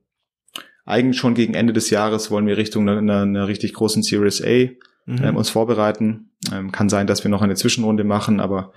eigentlich 0.85 1.19
schon 1.19 1.35
gegen 1.35 1.55
Ende 1.55 1.73
des 1.73 1.91
Jahres 1.91 2.31
wollen 2.31 2.47
wir 2.47 2.57
Richtung 2.57 2.89
einer, 2.89 2.99
einer, 2.99 3.23
einer 3.23 3.49
richtig 3.49 3.73
großen 3.73 4.03
Series 4.03 4.43
A 4.43 4.69
mhm. 5.07 5.25
ähm, 5.25 5.37
uns 5.37 5.51
vorbereiten. 5.51 6.31
Ähm, 6.53 6.73
kann 6.73 6.89
sein, 6.89 7.07
dass 7.07 7.25
wir 7.25 7.31
noch 7.31 7.43
eine 7.43 7.55
Zwischenrunde 7.55 8.05
machen, 8.05 8.41
aber 8.41 8.73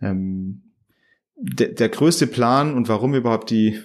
ähm, 0.00 0.72
der, 1.36 1.68
der 1.68 1.88
größte 1.88 2.26
Plan 2.26 2.74
und 2.74 2.88
warum 2.88 3.12
wir 3.12 3.20
überhaupt 3.20 3.50
die, 3.50 3.80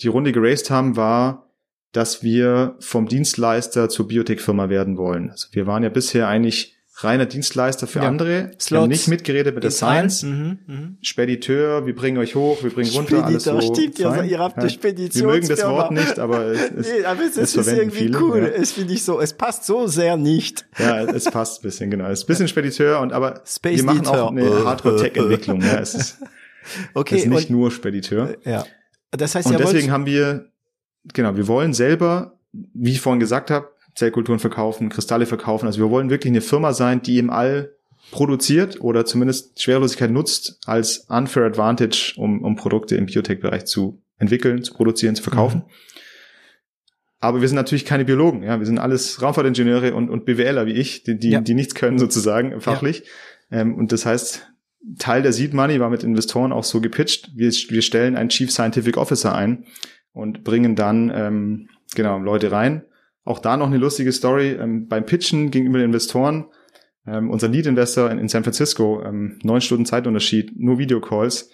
die 0.00 0.08
Runde 0.08 0.32
geraced 0.32 0.70
haben, 0.70 0.96
war, 0.96 1.52
dass 1.92 2.22
wir 2.24 2.76
vom 2.80 3.06
Dienstleister 3.06 3.88
zur 3.88 4.08
Biotech-Firma 4.08 4.68
werden 4.68 4.96
wollen. 4.96 5.30
Also 5.30 5.48
wir 5.52 5.66
waren 5.66 5.84
ja 5.84 5.88
bisher 5.88 6.26
eigentlich 6.26 6.73
reiner 6.96 7.26
Dienstleister 7.26 7.86
für 7.86 8.00
ja. 8.00 8.06
andere. 8.06 8.50
Slots. 8.52 8.70
Wir 8.70 8.80
haben 8.80 8.88
nicht 8.88 9.08
mitgeredet 9.08 9.54
mit 9.54 9.64
der 9.64 9.70
Science. 9.70 10.22
Mhm, 10.22 10.58
mh. 10.66 10.88
Spediteur, 11.02 11.86
wir 11.86 11.94
bringen 11.94 12.18
euch 12.18 12.34
hoch, 12.34 12.62
wir 12.62 12.70
bringen 12.70 12.90
runter, 12.92 13.24
alles 13.24 13.44
so. 13.44 13.60
Stimmt, 13.60 13.98
ja, 13.98 14.22
ihr 14.22 14.38
habt 14.38 14.58
eine 14.58 14.70
Spedition. 14.70 15.26
Wir 15.26 15.34
mögen 15.34 15.48
das 15.48 15.64
Wort 15.64 15.90
nicht, 15.90 16.18
aber 16.18 16.46
es, 16.46 16.70
nee, 16.76 17.04
aber 17.04 17.22
es, 17.22 17.36
es 17.36 17.56
ist 17.56 17.66
irgendwie 17.66 17.98
viele, 17.98 18.20
cool. 18.20 18.38
Ja. 18.38 18.48
Es 18.48 18.72
finde 18.72 18.94
ich 18.94 19.02
so, 19.02 19.20
es 19.20 19.32
passt 19.32 19.64
so 19.64 19.86
sehr 19.86 20.16
nicht. 20.16 20.66
Ja, 20.78 21.02
es 21.02 21.24
passt 21.24 21.60
ein 21.60 21.62
bisschen, 21.62 21.90
genau. 21.90 22.06
Es 22.06 22.20
ist 22.20 22.24
ein 22.24 22.28
bisschen 22.28 22.48
Spediteur 22.48 23.00
und 23.00 23.12
aber 23.12 23.42
Space 23.44 23.78
wir 23.78 23.84
machen 23.84 24.02
Dieter. 24.02 24.24
auch 24.24 24.30
eine 24.30 24.64
Hardcore-Tech-Entwicklung. 24.64 25.62
ja, 25.62 25.80
es 25.80 25.94
ist, 25.94 26.18
okay, 26.94 27.16
es 27.16 27.24
ist 27.24 27.30
nicht 27.30 27.50
nur 27.50 27.70
Spediteur. 27.70 28.36
Ja. 28.44 28.64
Das 29.10 29.34
heißt, 29.34 29.48
und 29.48 29.58
deswegen 29.58 29.90
haben 29.90 30.06
wir 30.06 30.50
genau, 31.12 31.36
wir 31.36 31.48
wollen 31.48 31.74
selber, 31.74 32.38
wie 32.52 32.92
ich 32.92 33.00
vorhin 33.00 33.20
gesagt 33.20 33.50
habe, 33.50 33.73
Zellkulturen 33.94 34.38
verkaufen, 34.38 34.88
Kristalle 34.88 35.26
verkaufen. 35.26 35.66
Also 35.66 35.80
wir 35.80 35.90
wollen 35.90 36.10
wirklich 36.10 36.30
eine 36.30 36.40
Firma 36.40 36.72
sein, 36.72 37.02
die 37.02 37.18
im 37.18 37.30
All 37.30 37.74
produziert 38.10 38.80
oder 38.80 39.04
zumindest 39.04 39.60
Schwerelosigkeit 39.62 40.10
nutzt 40.10 40.60
als 40.66 41.06
unfair 41.08 41.44
advantage, 41.44 42.14
um, 42.16 42.42
um 42.42 42.56
Produkte 42.56 42.96
im 42.96 43.06
Biotech-Bereich 43.06 43.64
zu 43.64 44.02
entwickeln, 44.18 44.62
zu 44.62 44.74
produzieren, 44.74 45.14
zu 45.14 45.22
verkaufen. 45.22 45.60
Mhm. 45.66 45.72
Aber 47.20 47.40
wir 47.40 47.48
sind 47.48 47.56
natürlich 47.56 47.86
keine 47.86 48.04
Biologen, 48.04 48.42
ja. 48.42 48.58
Wir 48.58 48.66
sind 48.66 48.78
alles 48.78 49.22
Raumfahrtingenieure 49.22 49.94
und, 49.94 50.10
und 50.10 50.26
BWLer 50.26 50.66
wie 50.66 50.72
ich, 50.72 51.04
die, 51.04 51.18
die, 51.18 51.30
ja. 51.30 51.40
die 51.40 51.54
nichts 51.54 51.74
können 51.74 51.98
sozusagen 51.98 52.60
fachlich. 52.60 53.04
Ja. 53.50 53.60
Ähm, 53.60 53.74
und 53.76 53.92
das 53.92 54.04
heißt, 54.04 54.46
Teil 54.98 55.22
der 55.22 55.32
Seed 55.32 55.54
Money 55.54 55.80
war 55.80 55.88
mit 55.88 56.04
Investoren 56.04 56.52
auch 56.52 56.64
so 56.64 56.82
gepitcht. 56.82 57.30
Wir, 57.34 57.50
wir 57.50 57.80
stellen 57.80 58.16
einen 58.16 58.28
Chief 58.28 58.50
Scientific 58.50 58.98
Officer 58.98 59.34
ein, 59.34 59.64
und 60.14 60.44
bringen 60.44 60.76
dann 60.76 61.12
ähm, 61.14 61.68
genau 61.94 62.18
Leute 62.18 62.50
rein. 62.50 62.84
Auch 63.24 63.38
da 63.38 63.56
noch 63.56 63.66
eine 63.66 63.78
lustige 63.78 64.12
Story 64.12 64.52
ähm, 64.52 64.86
beim 64.86 65.06
Pitchen 65.06 65.50
gegenüber 65.50 65.78
den 65.78 65.86
Investoren. 65.86 66.46
Ähm, 67.06 67.30
unser 67.30 67.48
Lead-Investor 67.48 68.10
in, 68.10 68.18
in, 68.18 68.28
San 68.28 68.44
Francisco, 68.44 69.02
ähm, 69.04 69.38
neun 69.42 69.60
Stunden 69.60 69.86
Zeitunterschied, 69.86 70.58
nur 70.58 70.78
Videocalls. 70.78 71.50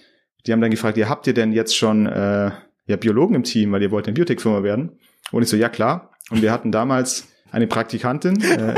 Die 0.46 0.52
haben 0.52 0.60
dann 0.60 0.70
gefragt, 0.70 0.96
ja, 0.96 1.08
habt 1.08 1.26
ihr 1.26 1.34
denn 1.34 1.52
jetzt 1.52 1.76
schon 1.76 2.06
äh, 2.06 2.50
ja, 2.86 2.96
Biologen 2.96 3.36
im 3.36 3.42
Team, 3.44 3.72
weil 3.72 3.82
ihr 3.82 3.90
wollt 3.90 4.06
eine 4.06 4.14
Biotech-Firma 4.14 4.62
werden? 4.62 4.98
Und 5.32 5.42
ich 5.42 5.48
so, 5.48 5.56
ja 5.56 5.68
klar. 5.68 6.12
Und 6.30 6.42
wir 6.42 6.52
hatten 6.52 6.72
damals 6.72 7.28
eine 7.50 7.66
Praktikantin, 7.66 8.40
äh, 8.40 8.74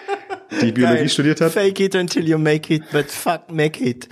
die 0.62 0.72
Biologie 0.72 0.98
Geil. 0.98 1.08
studiert 1.08 1.40
hat. 1.40 1.52
Fake 1.52 1.80
it 1.80 1.94
until 1.94 2.28
you 2.28 2.38
make 2.38 2.72
it, 2.72 2.82
but 2.92 3.06
fuck 3.06 3.50
make 3.50 3.82
it. 3.82 4.08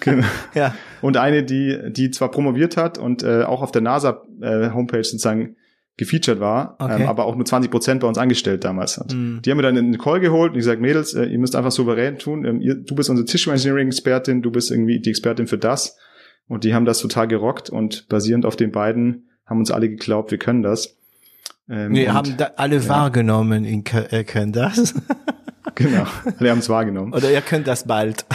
genau. 0.00 0.26
Ja. 0.54 0.74
Und 1.00 1.16
eine, 1.16 1.42
die, 1.42 1.78
die 1.90 2.10
zwar 2.10 2.30
promoviert 2.30 2.76
hat 2.76 2.98
und 2.98 3.22
äh, 3.22 3.42
auch 3.42 3.62
auf 3.62 3.72
der 3.72 3.82
NASA 3.82 4.24
äh, 4.40 4.70
sozusagen 4.70 5.56
gefeatured 5.96 6.40
war, 6.40 6.76
ähm, 6.80 6.86
okay. 6.86 7.02
ähm, 7.02 7.08
aber 7.08 7.26
auch 7.26 7.36
nur 7.36 7.44
20 7.44 7.70
Prozent 7.70 8.00
bei 8.00 8.08
uns 8.08 8.18
angestellt 8.18 8.64
damals 8.64 8.98
hat. 8.98 9.12
Mm. 9.12 9.40
Die 9.42 9.50
haben 9.50 9.58
mir 9.58 9.62
dann 9.62 9.76
in 9.76 9.92
den 9.92 10.00
Call 10.00 10.20
geholt 10.20 10.52
und 10.52 10.58
gesagt, 10.58 10.80
Mädels, 10.80 11.14
äh, 11.14 11.24
ihr 11.24 11.38
müsst 11.38 11.54
einfach 11.54 11.70
souverän 11.70 12.18
tun. 12.18 12.44
Ähm, 12.44 12.60
ihr, 12.60 12.74
du 12.76 12.94
bist 12.94 13.10
unsere 13.10 13.26
Tissue 13.26 13.52
Engineering 13.52 13.88
Expertin, 13.88 14.42
du 14.42 14.50
bist 14.50 14.70
irgendwie 14.70 15.00
die 15.00 15.10
Expertin 15.10 15.46
für 15.46 15.58
das. 15.58 15.98
Und 16.48 16.64
die 16.64 16.74
haben 16.74 16.84
das 16.84 16.98
total 16.98 17.28
gerockt 17.28 17.70
und 17.70 18.08
basierend 18.08 18.46
auf 18.46 18.56
den 18.56 18.72
beiden 18.72 19.28
haben 19.46 19.58
uns 19.58 19.70
alle 19.70 19.88
geglaubt, 19.88 20.30
wir 20.30 20.38
können 20.38 20.62
das. 20.62 20.96
Ähm, 21.68 21.92
wir 21.92 22.12
haben 22.14 22.36
da 22.36 22.52
alle 22.56 22.76
ja. 22.76 22.88
wahrgenommen, 22.88 23.64
ihr 23.64 23.82
könnt 24.24 24.56
das. 24.56 24.94
Genau, 25.74 26.06
alle 26.38 26.50
haben 26.50 26.58
es 26.58 26.68
wahrgenommen. 26.68 27.14
Oder 27.14 27.30
ihr 27.30 27.40
könnt 27.40 27.66
das 27.66 27.84
bald. 27.84 28.26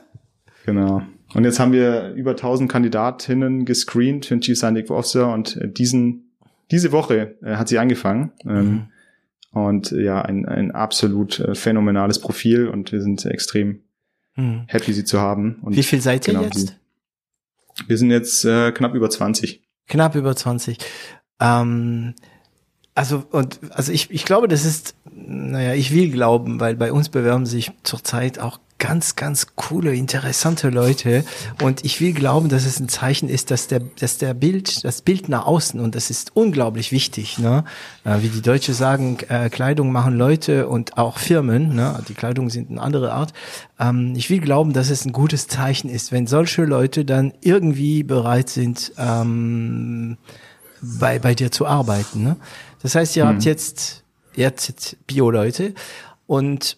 genau. 0.66 1.02
Und 1.34 1.44
jetzt 1.44 1.58
haben 1.58 1.72
wir 1.72 2.12
über 2.12 2.32
1000 2.32 2.70
Kandidatinnen 2.70 3.64
gescreent 3.64 4.26
für 4.26 4.34
den 4.34 4.40
Chief 4.40 4.56
Scientific 4.56 4.90
Officer 4.90 5.32
und 5.32 5.56
äh, 5.56 5.68
diesen, 5.68 6.23
diese 6.70 6.92
Woche 6.92 7.36
äh, 7.42 7.56
hat 7.56 7.68
sie 7.68 7.78
angefangen. 7.78 8.32
Ähm, 8.44 8.70
mhm. 8.70 8.86
Und 9.50 9.92
äh, 9.92 10.02
ja, 10.02 10.22
ein, 10.22 10.46
ein 10.46 10.72
absolut 10.72 11.38
äh, 11.38 11.54
phänomenales 11.54 12.18
Profil 12.18 12.68
und 12.68 12.92
wir 12.92 13.00
sind 13.00 13.24
extrem 13.24 13.82
mhm. 14.36 14.64
happy, 14.66 14.92
sie 14.92 15.04
zu 15.04 15.20
haben. 15.20 15.56
Und 15.62 15.76
Wie 15.76 15.82
viel 15.82 16.00
seid 16.00 16.26
ihr 16.26 16.34
genau, 16.34 16.44
jetzt? 16.44 16.76
Wir 17.86 17.98
sind 17.98 18.10
jetzt 18.10 18.44
äh, 18.44 18.72
knapp 18.72 18.94
über 18.94 19.10
20. 19.10 19.62
Knapp 19.86 20.14
über 20.14 20.34
20. 20.34 20.78
Ähm, 21.40 22.14
also, 22.94 23.24
und, 23.30 23.60
also 23.70 23.92
ich, 23.92 24.10
ich 24.10 24.24
glaube, 24.24 24.48
das 24.48 24.64
ist, 24.64 24.96
naja, 25.10 25.74
ich 25.74 25.92
will 25.92 26.10
glauben, 26.10 26.60
weil 26.60 26.76
bei 26.76 26.92
uns 26.92 27.08
bewerben 27.08 27.46
sich 27.46 27.72
zurzeit 27.82 28.38
auch 28.38 28.58
ganz, 28.84 29.16
ganz 29.16 29.46
coole, 29.56 29.94
interessante 29.94 30.68
Leute. 30.68 31.24
Und 31.62 31.86
ich 31.86 32.02
will 32.02 32.12
glauben, 32.12 32.50
dass 32.50 32.66
es 32.66 32.78
ein 32.78 32.90
Zeichen 32.90 33.30
ist, 33.30 33.50
dass 33.50 33.66
der, 33.66 33.80
dass 33.80 34.18
der 34.18 34.34
Bild, 34.34 34.84
das 34.84 35.00
Bild 35.00 35.30
nach 35.30 35.46
außen, 35.46 35.80
und 35.80 35.94
das 35.94 36.10
ist 36.10 36.36
unglaublich 36.36 36.92
wichtig, 36.92 37.38
ne? 37.38 37.64
Äh, 38.04 38.20
wie 38.20 38.28
die 38.28 38.42
Deutsche 38.42 38.74
sagen, 38.74 39.16
äh, 39.28 39.48
Kleidung 39.48 39.90
machen 39.90 40.18
Leute 40.18 40.68
und 40.68 40.98
auch 40.98 41.16
Firmen, 41.16 41.74
ne? 41.74 41.98
Die 42.08 42.14
Kleidung 42.14 42.50
sind 42.50 42.70
eine 42.70 42.82
andere 42.82 43.12
Art. 43.12 43.32
Ähm, 43.80 44.12
ich 44.16 44.28
will 44.28 44.40
glauben, 44.40 44.74
dass 44.74 44.90
es 44.90 45.06
ein 45.06 45.12
gutes 45.12 45.48
Zeichen 45.48 45.88
ist, 45.88 46.12
wenn 46.12 46.26
solche 46.26 46.64
Leute 46.64 47.06
dann 47.06 47.32
irgendwie 47.40 48.02
bereit 48.02 48.50
sind, 48.50 48.92
ähm, 48.98 50.18
bei, 50.82 51.18
bei 51.18 51.34
dir 51.34 51.50
zu 51.50 51.66
arbeiten. 51.66 52.22
Ne? 52.22 52.36
Das 52.82 52.94
heißt, 52.94 53.16
ihr 53.16 53.22
hm. 53.22 53.30
habt 53.30 53.44
jetzt, 53.44 54.04
jetzt 54.34 54.98
Bio-Leute 55.06 55.72
und 56.26 56.76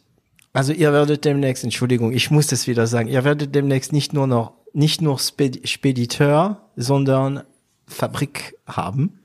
also 0.56 0.72
ihr 0.72 0.92
werdet 0.92 1.24
demnächst, 1.24 1.64
Entschuldigung, 1.64 2.12
ich 2.12 2.30
muss 2.30 2.46
das 2.46 2.66
wieder 2.66 2.86
sagen, 2.86 3.08
ihr 3.08 3.24
werdet 3.24 3.54
demnächst 3.54 3.92
nicht 3.92 4.12
nur 4.12 4.26
noch, 4.26 4.54
nicht 4.72 5.02
nur 5.02 5.18
Spediteur, 5.18 6.62
sondern 6.76 7.42
Fabrik 7.86 8.56
haben. 8.66 9.20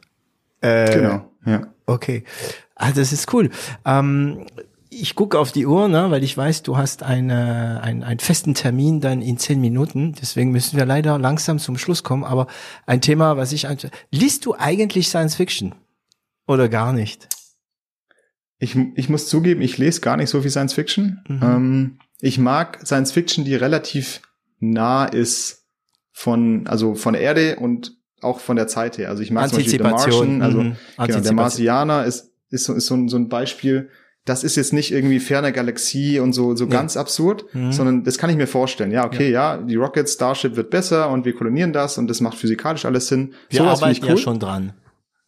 Äh, 0.59 0.93
genau, 0.93 1.25
ja. 1.45 1.67
Okay. 1.85 2.23
Also 2.75 2.99
das 2.99 3.13
ist 3.13 3.33
cool. 3.33 3.49
Ähm, 3.85 4.45
ich 4.89 5.15
gucke 5.15 5.39
auf 5.39 5.53
die 5.53 5.65
Uhr, 5.65 5.87
ne, 5.87 6.11
weil 6.11 6.23
ich 6.23 6.35
weiß, 6.35 6.63
du 6.63 6.75
hast 6.75 7.01
eine, 7.01 7.79
ein, 7.81 8.03
einen 8.03 8.19
festen 8.19 8.53
Termin 8.53 8.99
dann 8.99 9.21
in 9.21 9.37
zehn 9.37 9.61
Minuten. 9.61 10.13
Deswegen 10.21 10.51
müssen 10.51 10.77
wir 10.77 10.85
leider 10.85 11.17
langsam 11.17 11.59
zum 11.59 11.77
Schluss 11.77 12.03
kommen. 12.03 12.25
Aber 12.25 12.47
ein 12.85 12.99
Thema, 12.99 13.37
was 13.37 13.53
ich... 13.53 13.65
Liest 14.11 14.45
du 14.45 14.53
eigentlich 14.55 15.07
Science 15.07 15.35
Fiction? 15.35 15.75
Oder 16.45 16.67
gar 16.67 16.91
nicht? 16.91 17.29
Ich, 18.61 18.77
ich 18.93 19.09
muss 19.09 19.27
zugeben, 19.27 19.61
ich 19.61 19.79
lese 19.79 20.01
gar 20.01 20.17
nicht 20.17 20.29
so 20.29 20.39
viel 20.41 20.51
Science 20.51 20.73
Fiction. 20.73 21.19
Mhm. 21.27 21.39
Ähm, 21.41 21.99
ich 22.19 22.37
mag 22.37 22.79
Science 22.85 23.11
Fiction, 23.11 23.43
die 23.43 23.55
relativ 23.55 24.21
nah 24.59 25.05
ist 25.05 25.65
von, 26.11 26.67
also 26.67 26.93
von 26.93 27.13
der 27.13 27.23
Erde 27.23 27.55
und 27.55 27.97
auch 28.21 28.39
von 28.39 28.55
der 28.55 28.67
Zeit 28.67 28.99
her. 28.99 29.09
Also 29.09 29.23
ich 29.23 29.31
mag 29.31 29.49
zum 29.49 29.57
Beispiel 29.57 29.79
The 29.79 29.79
Martian, 29.79 30.41
also 30.43 30.61
mhm. 30.61 30.75
genau, 31.03 31.19
der 31.19 31.33
Marsianer 31.33 32.05
ist, 32.05 32.33
ist, 32.51 32.65
so, 32.65 32.73
ist 32.75 32.85
so, 32.85 32.93
ein, 32.93 33.09
so 33.09 33.17
ein 33.17 33.29
Beispiel. 33.29 33.89
Das 34.25 34.43
ist 34.43 34.55
jetzt 34.55 34.73
nicht 34.73 34.91
irgendwie 34.91 35.19
ferne 35.19 35.51
Galaxie 35.51 36.19
und 36.19 36.33
so, 36.33 36.55
so 36.55 36.65
ja. 36.65 36.69
ganz 36.69 36.95
absurd, 36.95 37.45
mhm. 37.55 37.71
sondern 37.71 38.03
das 38.03 38.19
kann 38.19 38.29
ich 38.29 38.35
mir 38.35 38.45
vorstellen. 38.45 38.91
Ja, 38.91 39.07
okay, 39.07 39.31
ja. 39.31 39.55
ja. 39.55 39.61
die 39.63 39.75
Rocket 39.75 40.07
Starship 40.07 40.55
wird 40.55 40.69
besser 40.69 41.09
und 41.09 41.25
wir 41.25 41.33
kolonieren 41.33 41.73
das 41.73 41.97
und 41.97 42.07
das 42.07 42.21
macht 42.21 42.37
physikalisch 42.37 42.85
alles 42.85 43.07
Sinn. 43.07 43.33
Wir 43.49 43.61
so 43.61 43.65
arbeiten 43.65 44.03
cool. 44.03 44.09
ja 44.09 44.17
schon 44.17 44.39
dran. 44.39 44.73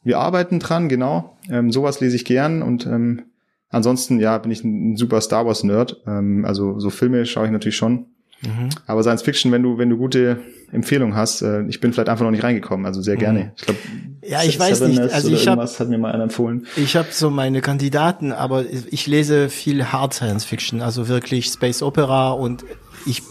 Wir 0.04 0.20
arbeiten 0.20 0.60
dran, 0.60 0.90
genau. 0.90 1.38
Ähm, 1.50 1.72
sowas 1.72 2.00
lese 2.00 2.16
ich 2.16 2.26
gern 2.26 2.62
und 2.62 2.86
ähm, 2.86 3.24
ansonsten, 3.70 4.20
ja, 4.20 4.38
bin 4.38 4.52
ich 4.52 4.64
ein, 4.64 4.98
super 4.98 5.22
Star 5.22 5.46
Wars 5.46 5.64
Nerd. 5.64 6.02
Ähm, 6.06 6.46
also 6.46 6.80
so 6.80 6.90
Filme 6.90 7.26
schaue 7.26 7.46
ich 7.46 7.52
natürlich 7.52 7.78
schon. 7.78 8.08
Mhm. 8.42 8.70
Aber 8.88 9.04
Science 9.04 9.22
Fiction, 9.22 9.52
wenn 9.52 9.64
du, 9.64 9.78
wenn 9.78 9.90
du 9.90 9.98
gute 9.98 10.40
Empfehlungen 10.72 11.16
hast, 11.16 11.42
äh, 11.42 11.64
ich 11.68 11.80
bin 11.80 11.94
vielleicht 11.94 12.10
einfach 12.10 12.26
noch 12.26 12.32
nicht 12.32 12.44
reingekommen, 12.44 12.86
also 12.86 13.02
sehr 13.02 13.16
gerne. 13.16 13.40
Mhm. 13.40 13.52
Ich 13.56 13.64
glaube, 13.64 13.80
ja, 14.26 14.44
ich 14.44 14.60
weiß 14.60 14.82
nicht, 14.82 15.00
also 15.00 15.32
ich 15.32 15.48
habe 15.48 15.62
hat 15.62 15.90
mir 15.90 15.98
mal 15.98 16.12
einer 16.12 16.24
empfohlen. 16.24 16.66
Ich 16.78 16.96
habe 16.96 17.10
so 17.12 17.30
meine 17.30 17.62
Kandidaten, 17.62 18.32
aber 18.32 18.66
ich 18.90 19.08
lese 19.08 19.50
viel 19.50 19.86
Hard 19.92 20.14
Science 20.14 20.46
Fiction, 20.46 20.82
also 20.82 21.08
wirklich 21.08 21.48
Space 21.48 21.82
Opera 21.82 22.32
und 22.32 22.64
ich 23.06 23.22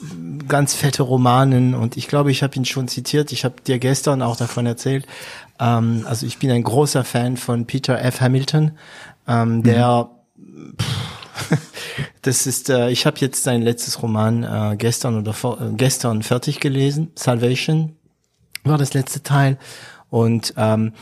ganz 0.48 0.74
fette 0.74 1.02
Romanen 1.02 1.74
und 1.74 1.96
ich 1.96 2.08
glaube, 2.08 2.30
ich 2.30 2.42
habe 2.42 2.54
ihn 2.56 2.64
schon 2.64 2.88
zitiert. 2.88 3.32
Ich 3.32 3.44
habe 3.44 3.54
dir 3.66 3.78
gestern 3.78 4.20
auch 4.20 4.36
davon 4.36 4.66
erzählt. 4.66 5.06
Ähm, 5.62 6.04
also 6.08 6.26
ich 6.26 6.38
bin 6.38 6.50
ein 6.50 6.64
großer 6.64 7.04
Fan 7.04 7.36
von 7.36 7.66
Peter 7.66 8.00
F. 8.02 8.20
Hamilton, 8.20 8.72
ähm, 9.28 9.62
der 9.62 10.10
mhm. 10.36 10.76
das 12.22 12.46
ist, 12.46 12.68
äh, 12.68 12.90
ich 12.90 13.06
habe 13.06 13.18
jetzt 13.20 13.44
sein 13.44 13.62
letztes 13.62 14.02
Roman 14.02 14.42
äh, 14.42 14.76
gestern 14.76 15.18
oder 15.18 15.32
vor, 15.32 15.60
äh, 15.60 15.72
gestern 15.76 16.22
fertig 16.22 16.60
gelesen. 16.60 17.12
Salvation 17.14 17.96
war 18.64 18.78
das 18.78 18.92
letzte 18.94 19.22
Teil 19.22 19.58
und 20.10 20.54
ähm, 20.56 20.92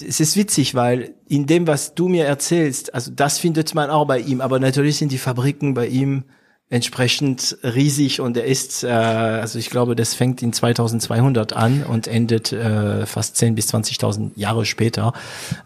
es 0.00 0.20
ist 0.20 0.36
witzig, 0.36 0.76
weil 0.76 1.14
in 1.26 1.46
dem, 1.46 1.66
was 1.66 1.94
du 1.94 2.08
mir 2.08 2.24
erzählst, 2.24 2.94
also 2.94 3.10
das 3.10 3.38
findet 3.38 3.74
man 3.74 3.90
auch 3.90 4.06
bei 4.06 4.20
ihm, 4.20 4.40
aber 4.40 4.60
natürlich 4.60 4.96
sind 4.96 5.10
die 5.10 5.18
Fabriken 5.18 5.74
bei 5.74 5.88
ihm 5.88 6.24
entsprechend 6.72 7.58
riesig 7.62 8.20
und 8.20 8.34
er 8.34 8.46
ist, 8.46 8.82
äh, 8.82 8.88
also 8.88 9.58
ich 9.58 9.68
glaube, 9.68 9.94
das 9.94 10.14
fängt 10.14 10.40
in 10.40 10.54
2200 10.54 11.52
an 11.52 11.84
und 11.84 12.08
endet 12.08 12.50
äh, 12.52 13.04
fast 13.04 13.36
10 13.36 13.54
bis 13.54 13.72
20.000 13.74 14.30
Jahre 14.36 14.64
später. 14.64 15.12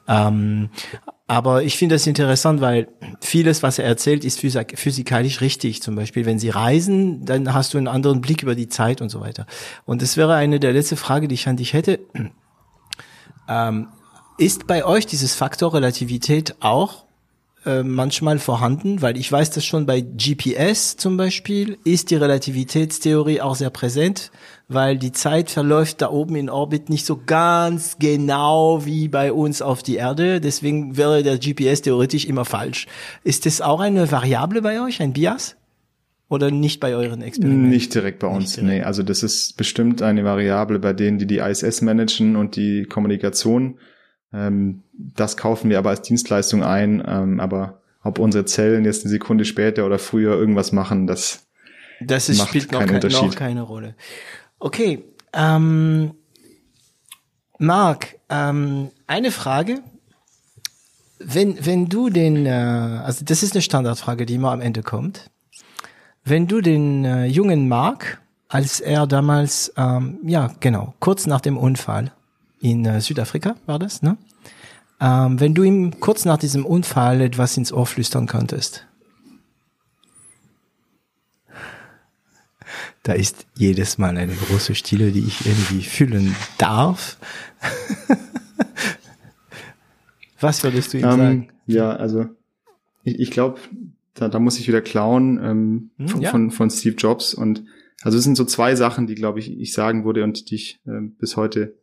Ähm, 0.08 0.70
aber 1.28 1.62
ich 1.62 1.76
finde 1.76 1.94
das 1.94 2.08
interessant, 2.08 2.60
weil 2.60 2.88
vieles, 3.20 3.62
was 3.62 3.78
er 3.78 3.84
erzählt, 3.84 4.24
ist 4.24 4.40
physikalisch 4.40 5.40
richtig. 5.40 5.80
Zum 5.80 5.94
Beispiel, 5.94 6.26
wenn 6.26 6.40
Sie 6.40 6.50
reisen, 6.50 7.24
dann 7.24 7.54
hast 7.54 7.74
du 7.74 7.78
einen 7.78 7.88
anderen 7.88 8.20
Blick 8.20 8.42
über 8.42 8.56
die 8.56 8.68
Zeit 8.68 9.00
und 9.00 9.08
so 9.08 9.20
weiter. 9.20 9.46
Und 9.84 10.02
das 10.02 10.16
wäre 10.16 10.34
eine 10.34 10.58
der 10.58 10.72
letzten 10.72 10.96
Frage, 10.96 11.28
die 11.28 11.34
ich 11.36 11.46
an 11.46 11.56
dich 11.56 11.72
hätte. 11.72 12.00
Ähm, 13.48 13.88
ist 14.38 14.66
bei 14.66 14.84
euch 14.84 15.06
dieses 15.06 15.34
Faktor 15.34 15.72
Relativität 15.72 16.56
auch 16.58 17.05
äh, 17.66 17.82
manchmal 17.82 18.38
vorhanden, 18.38 19.02
weil 19.02 19.16
ich 19.16 19.30
weiß 19.30 19.50
das 19.50 19.64
schon 19.64 19.86
bei 19.86 20.00
GPS 20.00 20.96
zum 20.96 21.16
Beispiel 21.16 21.78
ist 21.84 22.10
die 22.10 22.16
Relativitätstheorie 22.16 23.40
auch 23.40 23.56
sehr 23.56 23.70
präsent, 23.70 24.30
weil 24.68 24.96
die 24.96 25.12
Zeit 25.12 25.50
verläuft 25.50 26.00
da 26.00 26.10
oben 26.10 26.36
in 26.36 26.48
Orbit 26.48 26.88
nicht 26.90 27.04
so 27.04 27.20
ganz 27.26 27.96
genau 27.98 28.86
wie 28.86 29.08
bei 29.08 29.32
uns 29.32 29.62
auf 29.62 29.82
die 29.82 29.96
Erde. 29.96 30.40
Deswegen 30.40 30.96
wäre 30.96 31.22
der 31.22 31.38
GPS 31.38 31.82
theoretisch 31.82 32.24
immer 32.24 32.44
falsch. 32.44 32.86
Ist 33.24 33.46
das 33.46 33.60
auch 33.60 33.80
eine 33.80 34.10
Variable 34.10 34.62
bei 34.62 34.80
euch, 34.80 35.02
ein 35.02 35.12
Bias? 35.12 35.56
Oder 36.28 36.50
nicht 36.50 36.80
bei 36.80 36.94
euren 36.94 37.22
Experimenten? 37.22 37.68
Nicht 37.68 37.94
direkt 37.94 38.18
bei 38.18 38.26
uns, 38.26 38.54
direkt. 38.54 38.72
nee. 38.72 38.82
Also 38.82 39.02
das 39.02 39.22
ist 39.22 39.56
bestimmt 39.56 40.02
eine 40.02 40.24
Variable 40.24 40.78
bei 40.78 40.92
denen, 40.92 41.18
die 41.18 41.26
die 41.26 41.38
ISS 41.38 41.82
managen 41.82 42.36
und 42.36 42.56
die 42.56 42.84
Kommunikation 42.84 43.78
ähm, 44.32 44.82
das 44.92 45.36
kaufen 45.36 45.70
wir 45.70 45.78
aber 45.78 45.90
als 45.90 46.02
Dienstleistung 46.02 46.62
ein. 46.62 47.02
Ähm, 47.06 47.40
aber 47.40 47.80
ob 48.02 48.18
unsere 48.18 48.44
Zellen 48.44 48.84
jetzt 48.84 49.04
eine 49.04 49.10
Sekunde 49.10 49.44
später 49.44 49.86
oder 49.86 49.98
früher 49.98 50.34
irgendwas 50.34 50.72
machen, 50.72 51.06
das, 51.06 51.46
das 52.00 52.28
ist, 52.28 52.38
macht 52.38 52.48
spielt 52.48 52.72
noch, 52.72 52.80
keinen 52.80 52.94
Unterschied. 52.94 53.22
noch 53.22 53.34
keine 53.34 53.62
Rolle. 53.62 53.94
Okay, 54.58 55.04
ähm, 55.32 56.12
Marc, 57.58 58.16
ähm, 58.28 58.90
eine 59.06 59.30
Frage. 59.30 59.80
Wenn, 61.18 61.64
wenn 61.64 61.88
du 61.88 62.10
den, 62.10 62.46
äh, 62.46 62.50
also 62.50 63.24
das 63.24 63.42
ist 63.42 63.54
eine 63.54 63.62
Standardfrage, 63.62 64.26
die 64.26 64.34
immer 64.34 64.52
am 64.52 64.60
Ende 64.60 64.82
kommt. 64.82 65.30
Wenn 66.24 66.46
du 66.46 66.60
den 66.60 67.04
äh, 67.04 67.26
jungen 67.26 67.68
Marc, 67.68 68.20
als 68.48 68.80
er 68.80 69.06
damals, 69.06 69.72
ähm, 69.76 70.18
ja 70.24 70.52
genau, 70.60 70.94
kurz 71.00 71.26
nach 71.26 71.40
dem 71.40 71.56
Unfall 71.56 72.12
in 72.70 72.84
äh, 72.84 73.00
Südafrika 73.00 73.56
war 73.66 73.78
das, 73.78 74.02
ne? 74.02 74.16
Ähm, 75.00 75.40
wenn 75.40 75.54
du 75.54 75.62
ihm 75.62 76.00
kurz 76.00 76.24
nach 76.24 76.38
diesem 76.38 76.64
Unfall 76.64 77.20
etwas 77.20 77.56
ins 77.56 77.72
Ohr 77.72 77.86
flüstern 77.86 78.26
könntest. 78.26 78.86
Da 83.02 83.12
ist 83.12 83.46
jedes 83.54 83.98
Mal 83.98 84.16
eine 84.16 84.34
große 84.34 84.74
Stille, 84.74 85.12
die 85.12 85.20
ich 85.20 85.46
irgendwie 85.46 85.82
fühlen 85.82 86.34
darf. 86.58 87.18
Was 90.40 90.64
würdest 90.64 90.92
du 90.92 90.98
ihm 90.98 91.04
ähm, 91.04 91.10
sagen? 91.10 91.48
Ja, 91.66 91.90
also 91.90 92.26
ich, 93.04 93.20
ich 93.20 93.30
glaube, 93.30 93.60
da, 94.14 94.28
da 94.28 94.38
muss 94.38 94.58
ich 94.58 94.66
wieder 94.66 94.80
klauen 94.80 95.38
ähm, 95.42 95.90
hm, 95.98 96.08
von, 96.08 96.20
ja. 96.20 96.30
von, 96.30 96.50
von 96.50 96.70
Steve 96.70 96.96
Jobs. 96.96 97.32
Und 97.34 97.64
also 98.02 98.18
es 98.18 98.24
sind 98.24 98.36
so 98.36 98.44
zwei 98.44 98.74
Sachen, 98.74 99.06
die, 99.06 99.14
glaube 99.14 99.38
ich, 99.38 99.56
ich 99.56 99.72
sagen 99.72 100.04
würde 100.04 100.24
und 100.24 100.50
die 100.50 100.56
ich 100.56 100.80
äh, 100.86 101.00
bis 101.18 101.36
heute 101.36 101.76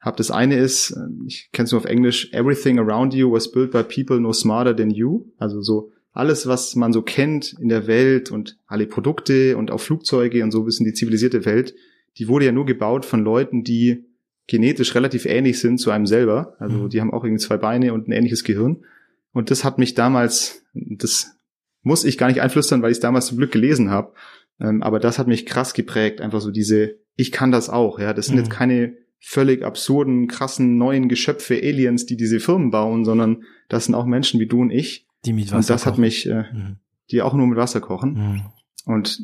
habe. 0.00 0.16
Das 0.16 0.30
eine 0.30 0.58
ist, 0.58 0.90
äh, 0.90 1.26
ich 1.26 1.50
kenne 1.52 1.66
es 1.66 1.72
nur 1.72 1.80
auf 1.80 1.86
Englisch, 1.86 2.32
everything 2.32 2.78
around 2.78 3.14
you 3.14 3.30
was 3.30 3.50
built 3.50 3.70
by 3.70 3.82
people 3.82 4.20
no 4.20 4.32
smarter 4.32 4.76
than 4.76 4.90
you. 4.90 5.26
Also 5.38 5.60
so 5.60 5.92
alles, 6.12 6.46
was 6.46 6.74
man 6.76 6.92
so 6.92 7.02
kennt 7.02 7.54
in 7.60 7.68
der 7.68 7.86
Welt 7.86 8.30
und 8.30 8.58
alle 8.66 8.86
Produkte 8.86 9.56
und 9.56 9.70
auch 9.70 9.80
Flugzeuge 9.80 10.42
und 10.42 10.50
so 10.50 10.64
bis 10.64 10.78
in 10.78 10.86
die 10.86 10.94
zivilisierte 10.94 11.44
Welt, 11.44 11.74
die 12.16 12.28
wurde 12.28 12.46
ja 12.46 12.52
nur 12.52 12.64
gebaut 12.64 13.04
von 13.04 13.22
Leuten, 13.22 13.64
die 13.64 14.06
genetisch 14.46 14.94
relativ 14.94 15.26
ähnlich 15.26 15.60
sind 15.60 15.78
zu 15.78 15.90
einem 15.90 16.06
selber. 16.06 16.56
Also 16.58 16.84
mhm. 16.84 16.88
die 16.88 17.00
haben 17.00 17.12
auch 17.12 17.24
irgendwie 17.24 17.44
zwei 17.44 17.58
Beine 17.58 17.92
und 17.92 18.08
ein 18.08 18.12
ähnliches 18.12 18.44
Gehirn. 18.44 18.84
Und 19.32 19.50
das 19.50 19.64
hat 19.64 19.78
mich 19.78 19.94
damals, 19.94 20.64
das 20.72 21.36
muss 21.82 22.04
ich 22.04 22.16
gar 22.16 22.28
nicht 22.28 22.40
einflüstern, 22.40 22.80
weil 22.80 22.92
ich 22.92 22.96
es 22.96 23.00
damals 23.00 23.26
zum 23.26 23.36
Glück 23.36 23.52
gelesen 23.52 23.90
habe. 23.90 24.14
Ähm, 24.58 24.82
aber 24.82 24.98
das 24.98 25.18
hat 25.18 25.26
mich 25.26 25.44
krass 25.44 25.74
geprägt. 25.74 26.22
Einfach 26.22 26.40
so 26.40 26.50
diese, 26.50 26.96
ich 27.16 27.32
kann 27.32 27.52
das 27.52 27.68
auch. 27.68 27.98
Ja, 27.98 28.14
das 28.14 28.26
sind 28.26 28.36
mhm. 28.36 28.42
jetzt 28.42 28.50
keine 28.50 28.94
völlig 29.20 29.64
absurden, 29.64 30.28
krassen, 30.28 30.78
neuen 30.78 31.08
Geschöpfe, 31.08 31.56
Aliens, 31.56 32.06
die 32.06 32.16
diese 32.16 32.40
Firmen 32.40 32.70
bauen, 32.70 33.04
sondern 33.04 33.44
das 33.68 33.86
sind 33.86 33.94
auch 33.94 34.06
Menschen 34.06 34.40
wie 34.40 34.46
du 34.46 34.60
und 34.60 34.70
ich. 34.70 35.06
Die 35.24 35.32
mit 35.32 35.46
Wasser 35.46 35.56
Und 35.56 35.70
das 35.70 35.82
kochen. 35.82 35.92
hat 35.92 35.98
mich, 35.98 36.26
äh, 36.26 36.44
mhm. 36.52 36.76
die 37.10 37.22
auch 37.22 37.34
nur 37.34 37.46
mit 37.46 37.58
Wasser 37.58 37.80
kochen. 37.80 38.14
Mhm. 38.14 38.42
Und 38.84 39.20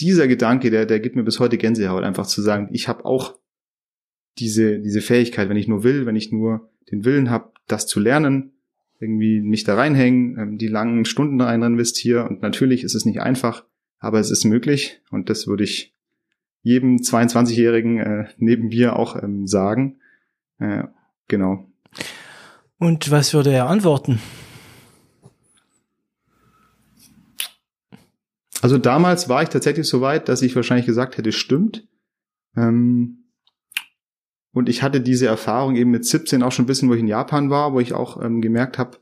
dieser 0.00 0.26
Gedanke, 0.26 0.70
der, 0.70 0.86
der 0.86 1.00
gibt 1.00 1.16
mir 1.16 1.24
bis 1.24 1.38
heute 1.38 1.58
Gänsehaut, 1.58 2.02
einfach 2.02 2.26
zu 2.26 2.40
sagen, 2.40 2.68
ich 2.72 2.88
habe 2.88 3.04
auch 3.04 3.38
diese, 4.38 4.80
diese 4.80 5.02
Fähigkeit, 5.02 5.48
wenn 5.48 5.56
ich 5.56 5.68
nur 5.68 5.84
will, 5.84 6.06
wenn 6.06 6.16
ich 6.16 6.32
nur 6.32 6.70
den 6.90 7.04
Willen 7.04 7.30
habe, 7.30 7.52
das 7.66 7.86
zu 7.86 8.00
lernen, 8.00 8.52
irgendwie 8.98 9.40
mich 9.40 9.64
da 9.64 9.74
reinhängen, 9.74 10.38
ähm, 10.38 10.58
die 10.58 10.68
langen 10.68 11.04
Stunden 11.04 11.40
rein 11.40 11.62
investiere. 11.62 12.26
Und 12.28 12.40
natürlich 12.40 12.84
ist 12.84 12.94
es 12.94 13.04
nicht 13.04 13.20
einfach, 13.20 13.64
aber 13.98 14.20
es 14.20 14.30
ist 14.30 14.44
möglich 14.44 15.00
und 15.10 15.28
das 15.28 15.46
würde 15.46 15.64
ich 15.64 15.94
jedem 16.62 16.96
22-Jährigen 16.96 17.98
äh, 17.98 18.24
neben 18.38 18.68
mir 18.68 18.96
auch 18.96 19.20
ähm, 19.22 19.46
sagen. 19.46 19.98
Äh, 20.58 20.84
genau. 21.28 21.66
Und 22.78 23.10
was 23.10 23.34
würde 23.34 23.52
er 23.52 23.68
antworten? 23.68 24.20
Also 28.60 28.78
damals 28.78 29.28
war 29.28 29.42
ich 29.42 29.48
tatsächlich 29.48 29.88
so 29.88 30.00
weit, 30.00 30.28
dass 30.28 30.42
ich 30.42 30.54
wahrscheinlich 30.54 30.86
gesagt 30.86 31.18
hätte, 31.18 31.32
stimmt. 31.32 31.88
Ähm, 32.56 33.24
und 34.52 34.68
ich 34.68 34.82
hatte 34.82 35.00
diese 35.00 35.26
Erfahrung 35.26 35.74
eben 35.74 35.90
mit 35.90 36.04
17 36.04 36.42
auch 36.42 36.52
schon 36.52 36.64
ein 36.64 36.66
bisschen, 36.66 36.88
wo 36.88 36.94
ich 36.94 37.00
in 37.00 37.08
Japan 37.08 37.50
war, 37.50 37.72
wo 37.72 37.80
ich 37.80 37.92
auch 37.92 38.22
ähm, 38.22 38.40
gemerkt 38.40 38.78
habe, 38.78 38.98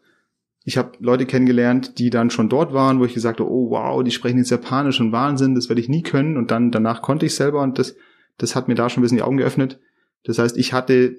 ich 0.64 0.76
habe 0.76 0.92
Leute 1.00 1.26
kennengelernt, 1.26 1.98
die 1.98 2.10
dann 2.10 2.30
schon 2.30 2.48
dort 2.48 2.72
waren, 2.72 3.00
wo 3.00 3.04
ich 3.04 3.14
gesagt 3.14 3.40
habe, 3.40 3.50
oh 3.50 3.70
wow, 3.70 4.02
die 4.04 4.10
sprechen 4.10 4.38
jetzt 4.38 4.50
Japanisch 4.50 5.00
und 5.00 5.12
Wahnsinn, 5.12 5.54
das 5.54 5.68
werde 5.68 5.80
ich 5.80 5.88
nie 5.88 6.02
können. 6.02 6.36
Und 6.36 6.50
dann 6.50 6.70
danach 6.70 7.02
konnte 7.02 7.26
ich 7.26 7.34
selber 7.34 7.62
und 7.62 7.78
das, 7.78 7.96
das 8.36 8.54
hat 8.54 8.68
mir 8.68 8.74
da 8.74 8.88
schon 8.88 9.00
ein 9.00 9.02
bisschen 9.02 9.16
die 9.16 9.22
Augen 9.22 9.38
geöffnet. 9.38 9.80
Das 10.24 10.38
heißt, 10.38 10.58
ich 10.58 10.72
hatte 10.72 11.16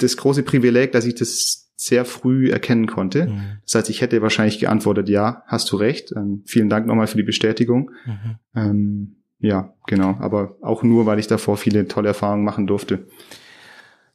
das 0.00 0.16
große 0.16 0.42
Privileg, 0.42 0.92
dass 0.92 1.06
ich 1.06 1.14
das 1.14 1.70
sehr 1.76 2.04
früh 2.04 2.50
erkennen 2.50 2.86
konnte. 2.86 3.26
Mhm. 3.26 3.42
Das 3.64 3.74
heißt, 3.74 3.90
ich 3.90 4.02
hätte 4.02 4.22
wahrscheinlich 4.22 4.58
geantwortet, 4.58 5.08
ja, 5.08 5.42
hast 5.46 5.72
du 5.72 5.76
recht. 5.76 6.12
Ähm, 6.14 6.42
vielen 6.44 6.68
Dank 6.68 6.86
nochmal 6.86 7.06
für 7.06 7.16
die 7.16 7.22
Bestätigung. 7.22 7.90
Mhm. 8.04 8.36
Ähm, 8.54 9.16
ja, 9.38 9.74
genau. 9.86 10.16
Aber 10.20 10.56
auch 10.60 10.82
nur, 10.82 11.06
weil 11.06 11.18
ich 11.18 11.26
davor 11.26 11.56
viele 11.56 11.88
tolle 11.88 12.08
Erfahrungen 12.08 12.44
machen 12.44 12.66
durfte. 12.66 13.06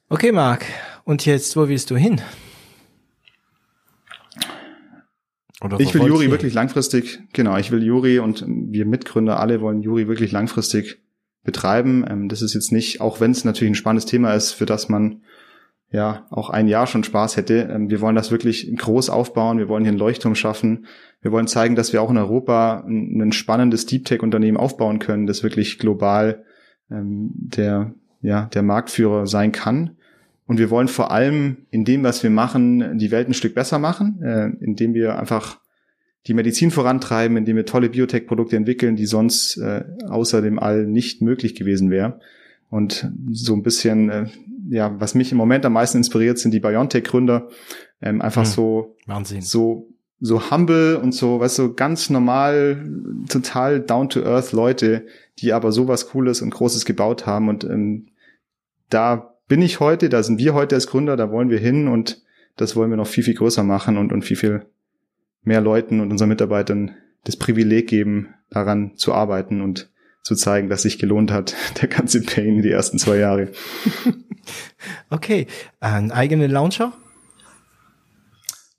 Okay, 0.07 0.31
Marc. 0.31 0.65
Und 1.03 1.25
jetzt, 1.25 1.57
wo 1.57 1.67
willst 1.67 1.91
du 1.91 1.97
hin? 1.97 2.21
Oder 5.61 5.79
ich 5.79 5.93
will 5.93 6.05
Juri 6.05 6.25
hier? 6.25 6.31
wirklich 6.31 6.53
langfristig, 6.53 7.19
genau, 7.33 7.57
ich 7.57 7.71
will 7.71 7.83
Juri 7.83 8.19
und 8.19 8.45
wir 8.47 8.85
Mitgründer 8.85 9.39
alle 9.39 9.61
wollen 9.61 9.81
Juri 9.81 10.07
wirklich 10.07 10.31
langfristig 10.31 11.01
betreiben. 11.43 12.05
Ähm, 12.07 12.29
das 12.29 12.41
ist 12.41 12.53
jetzt 12.53 12.71
nicht, 12.71 13.01
auch 13.01 13.19
wenn 13.19 13.31
es 13.31 13.43
natürlich 13.43 13.71
ein 13.71 13.75
spannendes 13.75 14.05
Thema 14.05 14.33
ist, 14.33 14.51
für 14.51 14.65
das 14.65 14.89
man 14.89 15.23
ja 15.89 16.27
auch 16.29 16.49
ein 16.49 16.67
Jahr 16.67 16.85
schon 16.85 17.03
Spaß 17.03 17.37
hätte. 17.37 17.69
Ähm, 17.71 17.89
wir 17.89 18.01
wollen 18.01 18.15
das 18.15 18.29
wirklich 18.31 18.71
groß 18.75 19.09
aufbauen. 19.09 19.57
Wir 19.57 19.69
wollen 19.69 19.83
hier 19.83 19.91
einen 19.91 19.99
Leuchtturm 19.99 20.35
schaffen. 20.35 20.85
Wir 21.21 21.31
wollen 21.31 21.47
zeigen, 21.47 21.75
dass 21.75 21.93
wir 21.93 22.01
auch 22.01 22.11
in 22.11 22.17
Europa 22.17 22.83
ein, 22.87 23.31
spannendes 23.31 23.85
Deep 23.85 24.05
Tech 24.05 24.21
Unternehmen 24.21 24.57
aufbauen 24.57 24.99
können, 24.99 25.25
das 25.25 25.43
wirklich 25.43 25.79
global 25.79 26.43
ähm, 26.91 27.31
der 27.33 27.93
ja 28.21 28.45
der 28.45 28.63
Marktführer 28.63 29.27
sein 29.27 29.51
kann. 29.51 29.97
Und 30.47 30.59
wir 30.59 30.69
wollen 30.69 30.87
vor 30.87 31.11
allem 31.11 31.57
in 31.71 31.83
dem, 31.83 32.03
was 32.03 32.23
wir 32.23 32.29
machen, 32.29 32.97
die 32.97 33.11
Welt 33.11 33.27
ein 33.27 33.33
Stück 33.33 33.53
besser 33.53 33.79
machen, 33.79 34.21
äh, 34.23 34.49
indem 34.61 34.93
wir 34.93 35.19
einfach 35.19 35.59
die 36.25 36.33
Medizin 36.33 36.71
vorantreiben, 36.71 37.37
indem 37.37 37.57
wir 37.57 37.65
tolle 37.65 37.89
Biotech-Produkte 37.89 38.55
entwickeln, 38.55 38.95
die 38.95 39.05
sonst 39.05 39.57
äh, 39.57 39.83
außer 40.07 40.41
dem 40.41 40.57
All 40.59 40.85
nicht 40.85 41.21
möglich 41.21 41.55
gewesen 41.55 41.91
wäre. 41.91 42.19
Und 42.69 43.11
so 43.31 43.53
ein 43.53 43.63
bisschen, 43.63 44.09
äh, 44.09 44.25
ja, 44.69 44.99
was 44.99 45.15
mich 45.15 45.31
im 45.31 45.37
Moment 45.37 45.65
am 45.65 45.73
meisten 45.73 45.97
inspiriert, 45.97 46.39
sind 46.39 46.51
die 46.51 46.59
BioNTech-Gründer. 46.59 47.47
Ähm, 48.01 48.21
einfach 48.21 48.43
hm, 48.43 48.51
so, 48.51 48.95
Wahnsinn. 49.05 49.41
so, 49.41 49.89
so 50.19 50.51
humble 50.51 50.97
und 50.97 51.13
so, 51.13 51.39
weißt 51.39 51.59
du, 51.59 51.73
ganz 51.73 52.09
normal, 52.09 52.85
total 53.29 53.79
down 53.79 54.09
to 54.09 54.21
earth 54.23 54.51
Leute, 54.51 55.05
die 55.39 55.53
aber 55.53 55.71
sowas 55.71 56.09
Cooles 56.09 56.41
und 56.41 56.51
Großes 56.51 56.85
gebaut 56.85 57.25
haben. 57.25 57.47
Und 57.47 57.63
ähm, 57.63 58.07
da 58.89 59.36
bin 59.47 59.61
ich 59.61 59.79
heute, 59.79 60.09
da 60.09 60.23
sind 60.23 60.39
wir 60.39 60.53
heute 60.53 60.75
als 60.75 60.87
Gründer, 60.87 61.15
da 61.15 61.31
wollen 61.31 61.49
wir 61.49 61.59
hin 61.59 61.87
und 61.87 62.21
das 62.55 62.75
wollen 62.75 62.89
wir 62.89 62.97
noch 62.97 63.07
viel, 63.07 63.23
viel 63.23 63.35
größer 63.35 63.63
machen 63.63 63.97
und, 63.97 64.11
und 64.11 64.23
viel, 64.23 64.37
viel 64.37 64.65
mehr 65.43 65.61
Leuten 65.61 65.99
und 65.99 66.11
unseren 66.11 66.29
Mitarbeitern 66.29 66.95
das 67.23 67.37
Privileg 67.37 67.87
geben, 67.87 68.33
daran 68.49 68.95
zu 68.95 69.13
arbeiten 69.13 69.61
und 69.61 69.89
zu 70.21 70.35
zeigen, 70.35 70.69
dass 70.69 70.81
sich 70.81 70.99
gelohnt 70.99 71.31
hat, 71.31 71.55
der 71.81 71.87
ganze 71.87 72.21
Pain 72.21 72.61
die 72.61 72.71
ersten 72.71 72.99
zwei 72.99 73.17
Jahre. 73.17 73.49
okay, 75.09 75.47
ein 75.79 76.11
eigener 76.11 76.47
Launcher? 76.47 76.93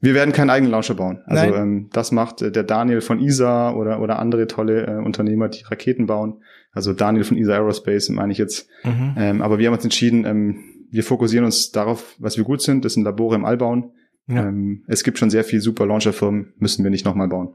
Wir 0.00 0.14
werden 0.14 0.32
keinen 0.32 0.50
eigenen 0.50 0.70
Launcher 0.70 0.94
bauen. 0.94 1.22
Also 1.26 1.56
ähm, 1.56 1.90
das 1.92 2.12
macht 2.12 2.40
äh, 2.42 2.52
der 2.52 2.62
Daniel 2.62 3.00
von 3.00 3.18
ISA 3.18 3.72
oder, 3.72 4.00
oder 4.00 4.20
andere 4.20 4.46
tolle 4.46 4.86
äh, 4.86 5.04
Unternehmer, 5.04 5.48
die 5.48 5.64
Raketen 5.64 6.06
bauen. 6.06 6.42
Also 6.72 6.92
Daniel 6.92 7.24
von 7.24 7.36
ISA 7.36 7.54
Aerospace 7.54 8.10
meine 8.10 8.32
ich 8.32 8.38
jetzt. 8.38 8.68
Mhm. 8.84 9.14
Ähm, 9.16 9.42
aber 9.42 9.58
wir 9.58 9.66
haben 9.66 9.74
uns 9.74 9.84
entschieden, 9.84 10.24
ähm, 10.24 10.64
wir 10.90 11.04
fokussieren 11.04 11.44
uns 11.44 11.70
darauf, 11.70 12.16
was 12.18 12.36
wir 12.36 12.44
gut 12.44 12.62
sind. 12.62 12.84
Das 12.84 12.94
sind 12.94 13.04
Labore 13.04 13.34
im 13.34 13.44
All 13.44 13.56
bauen. 13.56 13.92
Ja. 14.26 14.48
Ähm, 14.48 14.84
es 14.86 15.04
gibt 15.04 15.18
schon 15.18 15.30
sehr 15.30 15.44
viele 15.44 15.62
super 15.62 15.86
Launcherfirmen, 15.86 16.54
müssen 16.58 16.84
wir 16.84 16.90
nicht 16.90 17.04
nochmal 17.04 17.28
bauen. 17.28 17.54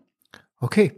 Okay. 0.59 0.93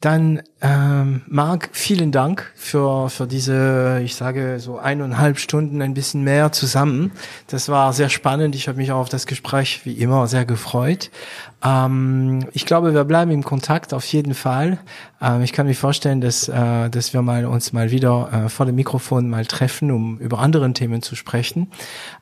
Dann, 0.00 0.42
ähm, 0.60 1.22
Marc, 1.26 1.70
vielen 1.72 2.12
Dank 2.12 2.52
für, 2.54 3.08
für 3.08 3.26
diese, 3.26 4.02
ich 4.04 4.14
sage 4.14 4.60
so 4.60 4.76
eineinhalb 4.76 5.38
Stunden 5.38 5.80
ein 5.80 5.94
bisschen 5.94 6.22
mehr 6.22 6.52
zusammen. 6.52 7.12
Das 7.46 7.70
war 7.70 7.94
sehr 7.94 8.10
spannend. 8.10 8.54
Ich 8.54 8.68
habe 8.68 8.76
mich 8.76 8.92
auch 8.92 8.98
auf 8.98 9.08
das 9.08 9.26
Gespräch 9.26 9.86
wie 9.86 9.94
immer 9.94 10.26
sehr 10.26 10.44
gefreut. 10.44 11.10
Ähm, 11.64 12.46
ich 12.52 12.66
glaube, 12.66 12.92
wir 12.92 13.04
bleiben 13.04 13.30
im 13.30 13.42
Kontakt 13.42 13.94
auf 13.94 14.04
jeden 14.04 14.34
Fall. 14.34 14.78
Ähm, 15.22 15.40
ich 15.40 15.54
kann 15.54 15.66
mir 15.66 15.74
vorstellen, 15.74 16.20
dass, 16.20 16.46
äh, 16.46 16.90
dass 16.90 17.14
wir 17.14 17.22
mal 17.22 17.46
uns 17.46 17.72
mal 17.72 17.90
wieder 17.90 18.30
äh, 18.30 18.48
vor 18.50 18.66
dem 18.66 18.74
Mikrofon 18.74 19.30
mal 19.30 19.46
treffen, 19.46 19.90
um 19.90 20.18
über 20.18 20.40
andere 20.40 20.70
Themen 20.74 21.00
zu 21.00 21.16
sprechen. 21.16 21.72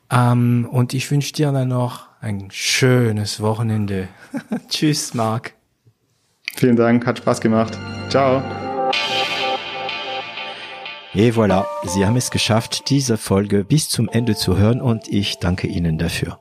Ähm, 0.09 0.65
und 0.71 0.93
ich 0.93 1.11
wünsche 1.11 1.33
dir 1.33 1.51
dann 1.51 1.67
noch 1.67 2.07
ein 2.21 2.47
schönes 2.51 3.41
Wochenende. 3.41 4.07
Tschüss, 4.69 5.13
Marc. 5.13 5.55
Vielen 6.55 6.75
Dank, 6.75 7.05
hat 7.05 7.17
Spaß 7.17 7.41
gemacht. 7.41 7.77
Ciao. 8.09 8.41
Et 11.13 11.33
voilà, 11.33 11.65
Sie 11.85 12.05
haben 12.05 12.17
es 12.17 12.29
geschafft, 12.29 12.89
diese 12.89 13.17
Folge 13.17 13.63
bis 13.63 13.87
zum 13.87 14.09
Ende 14.09 14.35
zu 14.35 14.57
hören 14.57 14.81
und 14.81 15.07
ich 15.07 15.37
danke 15.37 15.67
Ihnen 15.67 15.97
dafür. 15.97 16.39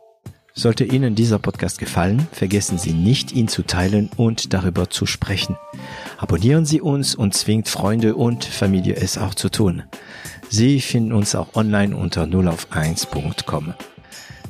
Sollte 0.53 0.85
Ihnen 0.85 1.17
dieser 1.17 1.41
Podcast 1.41 1.79
gefallen, 1.79 2.29
vergessen 2.31 2.79
Sie 2.79 2.93
nicht, 2.93 3.33
ihn 3.33 3.49
zu 3.49 3.63
teilen 3.63 4.09
und 4.17 4.53
darüber 4.53 4.89
zu 4.89 5.05
sprechen. 5.05 5.57
Abonnieren 6.17 6.65
Sie 6.65 6.81
uns 6.81 7.17
und 7.17 7.35
zwingt 7.35 7.69
Freunde 7.69 8.15
und 8.15 8.45
Familie 8.45 8.95
es 8.95 9.19
auch 9.19 9.35
zu 9.35 9.49
tun. 9.49 9.83
Sie 10.49 10.81
finden 10.81 11.13
uns 11.13 11.35
auch 11.35 11.55
online 11.57 11.97
unter 11.97 12.23
0auf1.com. 12.25 13.75